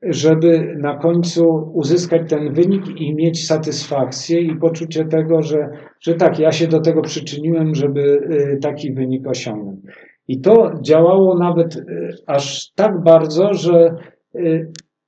żeby 0.01 0.75
na 0.77 0.97
końcu 0.97 1.71
uzyskać 1.73 2.29
ten 2.29 2.53
wynik 2.53 3.01
i 3.01 3.15
mieć 3.15 3.47
satysfakcję 3.47 4.41
i 4.41 4.55
poczucie 4.55 5.05
tego, 5.05 5.41
że, 5.41 5.69
że 6.01 6.13
tak, 6.13 6.39
ja 6.39 6.51
się 6.51 6.67
do 6.67 6.81
tego 6.81 7.01
przyczyniłem, 7.01 7.75
żeby 7.75 8.01
y, 8.01 8.59
taki 8.61 8.93
wynik 8.93 9.27
osiągnąć. 9.27 9.79
I 10.27 10.41
to 10.41 10.71
działało 10.81 11.37
nawet 11.37 11.85
aż 12.27 12.71
tak 12.75 13.03
bardzo, 13.03 13.53
że, 13.53 13.95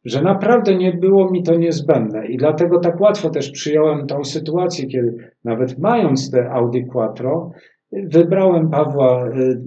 że 0.06 0.22
naprawdę 0.22 0.76
nie 0.76 0.94
było 0.94 1.32
mi 1.32 1.44
to 1.44 1.56
niezbędne. 1.56 2.28
I 2.28 2.38
dlatego 2.38 2.80
tak 2.80 3.02
łatwo 3.02 3.30
też 3.30 3.52
przyjąłem 3.52 4.08
tą 4.08 4.24
sytuację, 4.24 4.88
kiedy 4.88 5.32
nawet 5.44 5.80
mając 5.80 6.32
te 6.32 6.50
Audi 6.50 6.86
Quattro, 6.86 7.52
wybrałem 7.92 8.70
Pawła 8.70 9.28
y, 9.28 9.62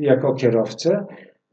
jako 0.00 0.34
kierowcę. 0.34 1.04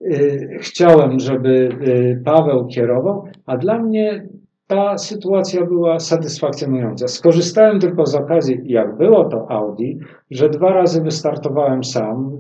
Y, 0.02 0.58
Chciałem, 0.62 1.20
żeby 1.20 1.70
y, 1.88 2.22
Paweł 2.26 2.68
kierował, 2.68 3.24
a 3.46 3.58
dla 3.58 3.80
mnie 3.80 4.28
ta 4.68 4.98
sytuacja 4.98 5.66
była 5.66 6.00
satysfakcjonująca. 6.00 7.08
Skorzystałem 7.08 7.80
tylko 7.80 8.06
z 8.06 8.16
okazji, 8.16 8.60
jak 8.66 8.98
było 8.98 9.26
to 9.26 9.52
Audi, 9.52 10.00
że 10.32 10.50
dwa 10.50 10.74
razy 10.74 11.02
wystartowałem 11.02 11.84
sam 11.84 12.38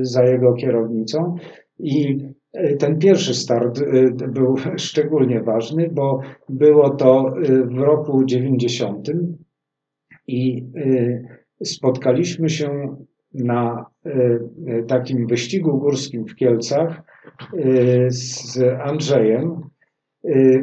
za 0.00 0.24
jego 0.24 0.52
kierownicą 0.52 1.34
i 1.78 2.18
ten 2.78 2.98
pierwszy 2.98 3.34
start 3.34 3.78
y, 3.78 4.10
był 4.28 4.56
szczególnie 4.76 5.42
ważny, 5.42 5.90
bo 5.92 6.20
było 6.48 6.90
to 6.90 7.34
y, 7.42 7.64
w 7.64 7.78
roku 7.78 8.24
90 8.24 9.08
i 10.26 10.64
y, 10.76 11.28
spotkaliśmy 11.64 12.48
się 12.48 12.96
na 13.34 13.86
takim 14.88 15.26
wyścigu 15.26 15.78
górskim 15.78 16.26
w 16.26 16.34
Kielcach 16.34 17.02
z 18.08 18.58
Andrzejem, 18.82 19.60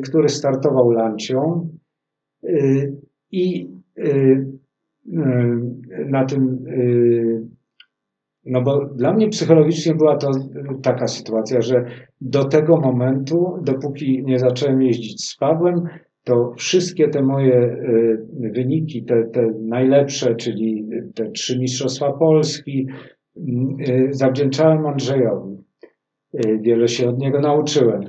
który 0.04 0.30
startował 0.30 0.92
lancią 0.92 1.70
i 3.32 3.70
na 6.06 6.26
tym, 6.26 6.66
no 8.46 8.62
bo 8.62 8.86
dla 8.86 9.14
mnie 9.14 9.30
psychologicznie 9.30 9.96
była 9.96 10.18
to 10.18 10.32
taka 10.84 11.08
sytuacja, 11.08 11.62
że 11.62 11.86
do 12.22 12.46
tego 12.46 12.78
momentu, 12.78 13.58
dopóki 13.62 14.24
nie 14.26 14.40
zacząłem 14.40 14.82
jeździć 14.82 15.26
z 15.26 15.38
Pawłem, 15.38 15.82
to 16.24 16.54
wszystkie 16.58 17.08
te 17.08 17.22
moje 17.22 17.56
y, 17.56 18.52
wyniki, 18.54 19.04
te, 19.04 19.24
te 19.24 19.52
najlepsze, 19.62 20.36
czyli 20.36 20.90
te 21.16 21.32
trzy 21.32 21.60
Mistrzostwa 21.60 22.12
Polski, 22.14 22.88
y, 23.38 24.08
zawdzięczałem 24.12 24.86
Andrzejowi. 24.86 25.58
Y, 26.46 26.60
Wiele 26.62 26.88
się 26.88 27.10
od 27.10 27.18
niego 27.18 27.40
nauczyłem. 27.40 28.02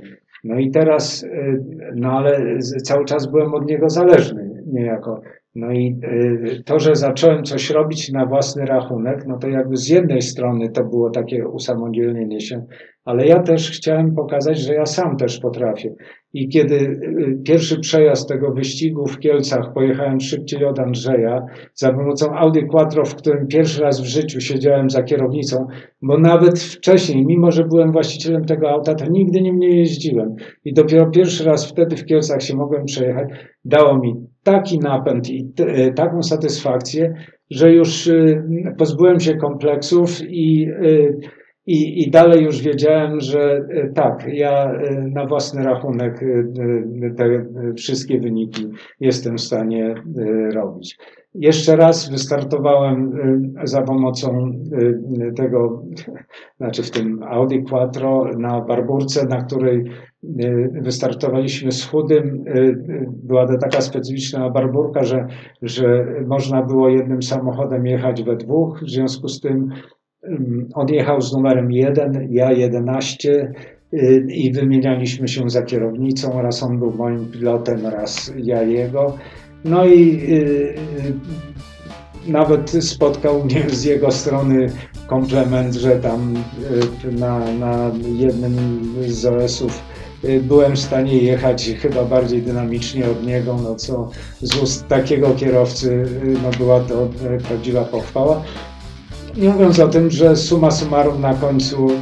No 0.43 0.59
i 0.59 0.71
teraz, 0.71 1.23
y, 1.23 1.63
no 1.95 2.11
ale 2.11 2.59
cały 2.59 3.05
czas 3.05 3.31
byłem 3.31 3.53
od 3.53 3.65
niego 3.65 3.89
zależny 3.89 4.63
niejako. 4.67 5.21
No 5.57 5.71
i 5.71 5.99
y, 6.03 6.63
to, 6.65 6.79
że 6.79 6.95
zacząłem 6.95 7.43
coś 7.43 7.69
robić 7.69 8.11
na 8.11 8.25
własny 8.25 8.65
rachunek, 8.65 9.23
no 9.27 9.37
to 9.37 9.49
jakby 9.49 9.77
z 9.77 9.89
jednej 9.89 10.21
strony 10.21 10.69
to 10.69 10.83
było 10.83 11.09
takie 11.09 11.47
usamodzielnienie 11.47 12.41
się, 12.41 12.65
ale 13.05 13.27
ja 13.27 13.43
też 13.43 13.71
chciałem 13.71 14.15
pokazać, 14.15 14.59
że 14.59 14.73
ja 14.73 14.85
sam 14.85 15.17
też 15.17 15.39
potrafię. 15.39 15.93
I 16.33 16.49
kiedy 16.49 16.75
y, 16.75 17.41
pierwszy 17.45 17.79
przejazd 17.79 18.29
tego 18.29 18.51
wyścigu 18.51 19.05
w 19.05 19.19
Kielcach 19.19 19.73
pojechałem 19.73 20.19
szybciej 20.19 20.65
od 20.65 20.79
Andrzeja 20.79 21.45
za 21.73 21.93
pomocą 21.93 22.35
Audi 22.35 22.59
Quattro, 22.59 23.05
w 23.05 23.15
którym 23.15 23.47
pierwszy 23.47 23.81
raz 23.81 24.01
w 24.01 24.05
życiu 24.05 24.41
siedziałem 24.41 24.89
za 24.89 25.03
kierownicą, 25.03 25.67
bo 26.01 26.17
nawet 26.17 26.59
wcześniej, 26.59 27.25
mimo 27.25 27.51
że 27.51 27.63
byłem 27.63 27.91
właścicielem 27.91 28.45
tego 28.45 28.69
auta, 28.69 28.95
to 28.95 29.05
nigdy 29.09 29.41
nim 29.41 29.59
nie 29.59 29.77
jeździłem. 29.77 30.35
I 30.65 30.73
dopiero 30.73 31.09
pierwszy 31.09 31.45
raz 31.45 31.71
wtedy 31.71 31.95
w 31.95 32.05
Kielcach 32.05 32.41
się 32.41 32.55
mogłem 32.55 32.85
przejechać. 32.85 33.29
Dało 33.65 33.97
mi 33.97 34.13
taki 34.51 34.79
napęd 34.79 35.29
i 35.29 35.45
t- 35.45 35.93
taką 35.93 36.23
satysfakcję, 36.23 37.13
że 37.49 37.73
już 37.73 38.07
y, 38.07 38.43
pozbyłem 38.77 39.19
się 39.19 39.35
kompleksów 39.35 40.21
i, 40.21 40.69
y, 40.69 41.19
i, 41.65 42.03
i 42.03 42.11
dalej 42.11 42.43
już 42.43 42.61
wiedziałem, 42.61 43.19
że 43.19 43.67
tak, 43.95 44.27
ja 44.33 44.71
na 45.11 45.25
własny 45.25 45.63
rachunek 45.63 46.25
te 47.17 47.45
wszystkie 47.77 48.19
wyniki 48.19 48.65
jestem 48.99 49.37
w 49.37 49.41
stanie 49.41 49.95
robić. 50.53 50.97
Jeszcze 51.33 51.75
raz 51.75 52.09
wystartowałem 52.11 53.11
za 53.63 53.81
pomocą 53.81 54.51
tego, 55.35 55.83
znaczy 56.57 56.83
w 56.83 56.91
tym 56.91 57.23
Audi 57.23 57.63
Quattro 57.63 58.25
na 58.37 58.61
Barburce, 58.61 59.25
na 59.25 59.41
której 59.41 59.83
wystartowaliśmy 60.71 61.71
z 61.71 61.85
chudym. 61.85 62.43
Y, 62.47 62.59
y, 62.59 63.07
Była 63.23 63.47
to 63.47 63.57
taka 63.57 63.81
specyficzna 63.81 64.49
barburka, 64.49 65.03
że, 65.03 65.27
że 65.61 66.05
można 66.27 66.61
było 66.63 66.89
jednym 66.89 67.23
samochodem 67.23 67.85
jechać 67.85 68.23
we 68.23 68.35
dwóch. 68.35 68.83
W 68.83 68.89
związku 68.89 69.27
z 69.27 69.41
tym 69.41 69.71
ym, 70.27 70.69
on 70.73 70.87
jechał 70.89 71.21
z 71.21 71.33
numerem 71.33 71.71
1, 71.71 72.27
ja 72.29 72.51
11 72.51 73.53
y, 73.93 74.27
i 74.29 74.51
wymienialiśmy 74.51 75.27
się 75.27 75.49
za 75.49 75.61
kierownicą. 75.61 76.41
Raz 76.41 76.63
on 76.63 76.79
był 76.79 76.93
moim 76.93 77.25
pilotem, 77.25 77.87
raz 77.87 78.33
ja 78.37 78.63
jego. 78.63 79.17
No 79.65 79.85
i 79.85 80.19
y, 80.31 80.75
y, 82.27 82.31
nawet 82.31 82.69
spotkał 82.69 83.43
mnie 83.43 83.69
z 83.69 83.83
jego 83.83 84.11
strony 84.11 84.67
komplement, 85.07 85.73
że 85.73 85.91
tam 85.91 86.33
y, 87.05 87.11
na, 87.11 87.39
na 87.53 87.91
jednym 88.17 88.55
z 89.07 89.25
OS-ów 89.25 89.71
y, 89.77 89.86
byłem 90.41 90.75
w 90.75 90.79
stanie 90.79 91.17
jechać 91.17 91.69
chyba 91.81 92.05
bardziej 92.05 92.41
dynamicznie 92.41 93.09
od 93.09 93.25
niego, 93.25 93.57
no 93.63 93.75
co 93.75 94.09
z 94.41 94.55
ust 94.55 94.87
takiego 94.87 95.35
kierowcy 95.35 95.91
y, 96.23 96.37
no 96.43 96.49
była 96.57 96.79
to 96.79 97.05
y, 97.05 97.41
prawdziwa 97.47 97.83
pochwała. 97.83 98.43
Nie 99.37 99.49
mówiąc 99.49 99.79
o 99.79 99.87
tym, 99.87 100.11
że 100.11 100.35
summa 100.35 100.71
summarum 100.71 101.21
na 101.21 101.33
końcu 101.33 101.89
y, 101.91 101.93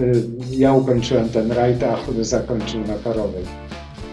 y, 0.00 0.22
ja 0.50 0.72
ukończyłem 0.72 1.28
ten 1.28 1.52
rajd, 1.52 1.82
a 1.82 1.96
chudy 1.96 2.24
zakończył 2.24 2.80
na 2.80 2.94
parowej. 2.94 3.44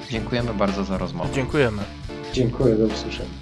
Dziękujemy 0.09 0.53
bardzo 0.53 0.83
za 0.83 0.97
rozmowę. 0.97 1.29
Dziękujemy. 1.33 1.81
Dziękuję, 2.33 2.75
do 2.75 2.85
usłyszenia. 2.85 3.38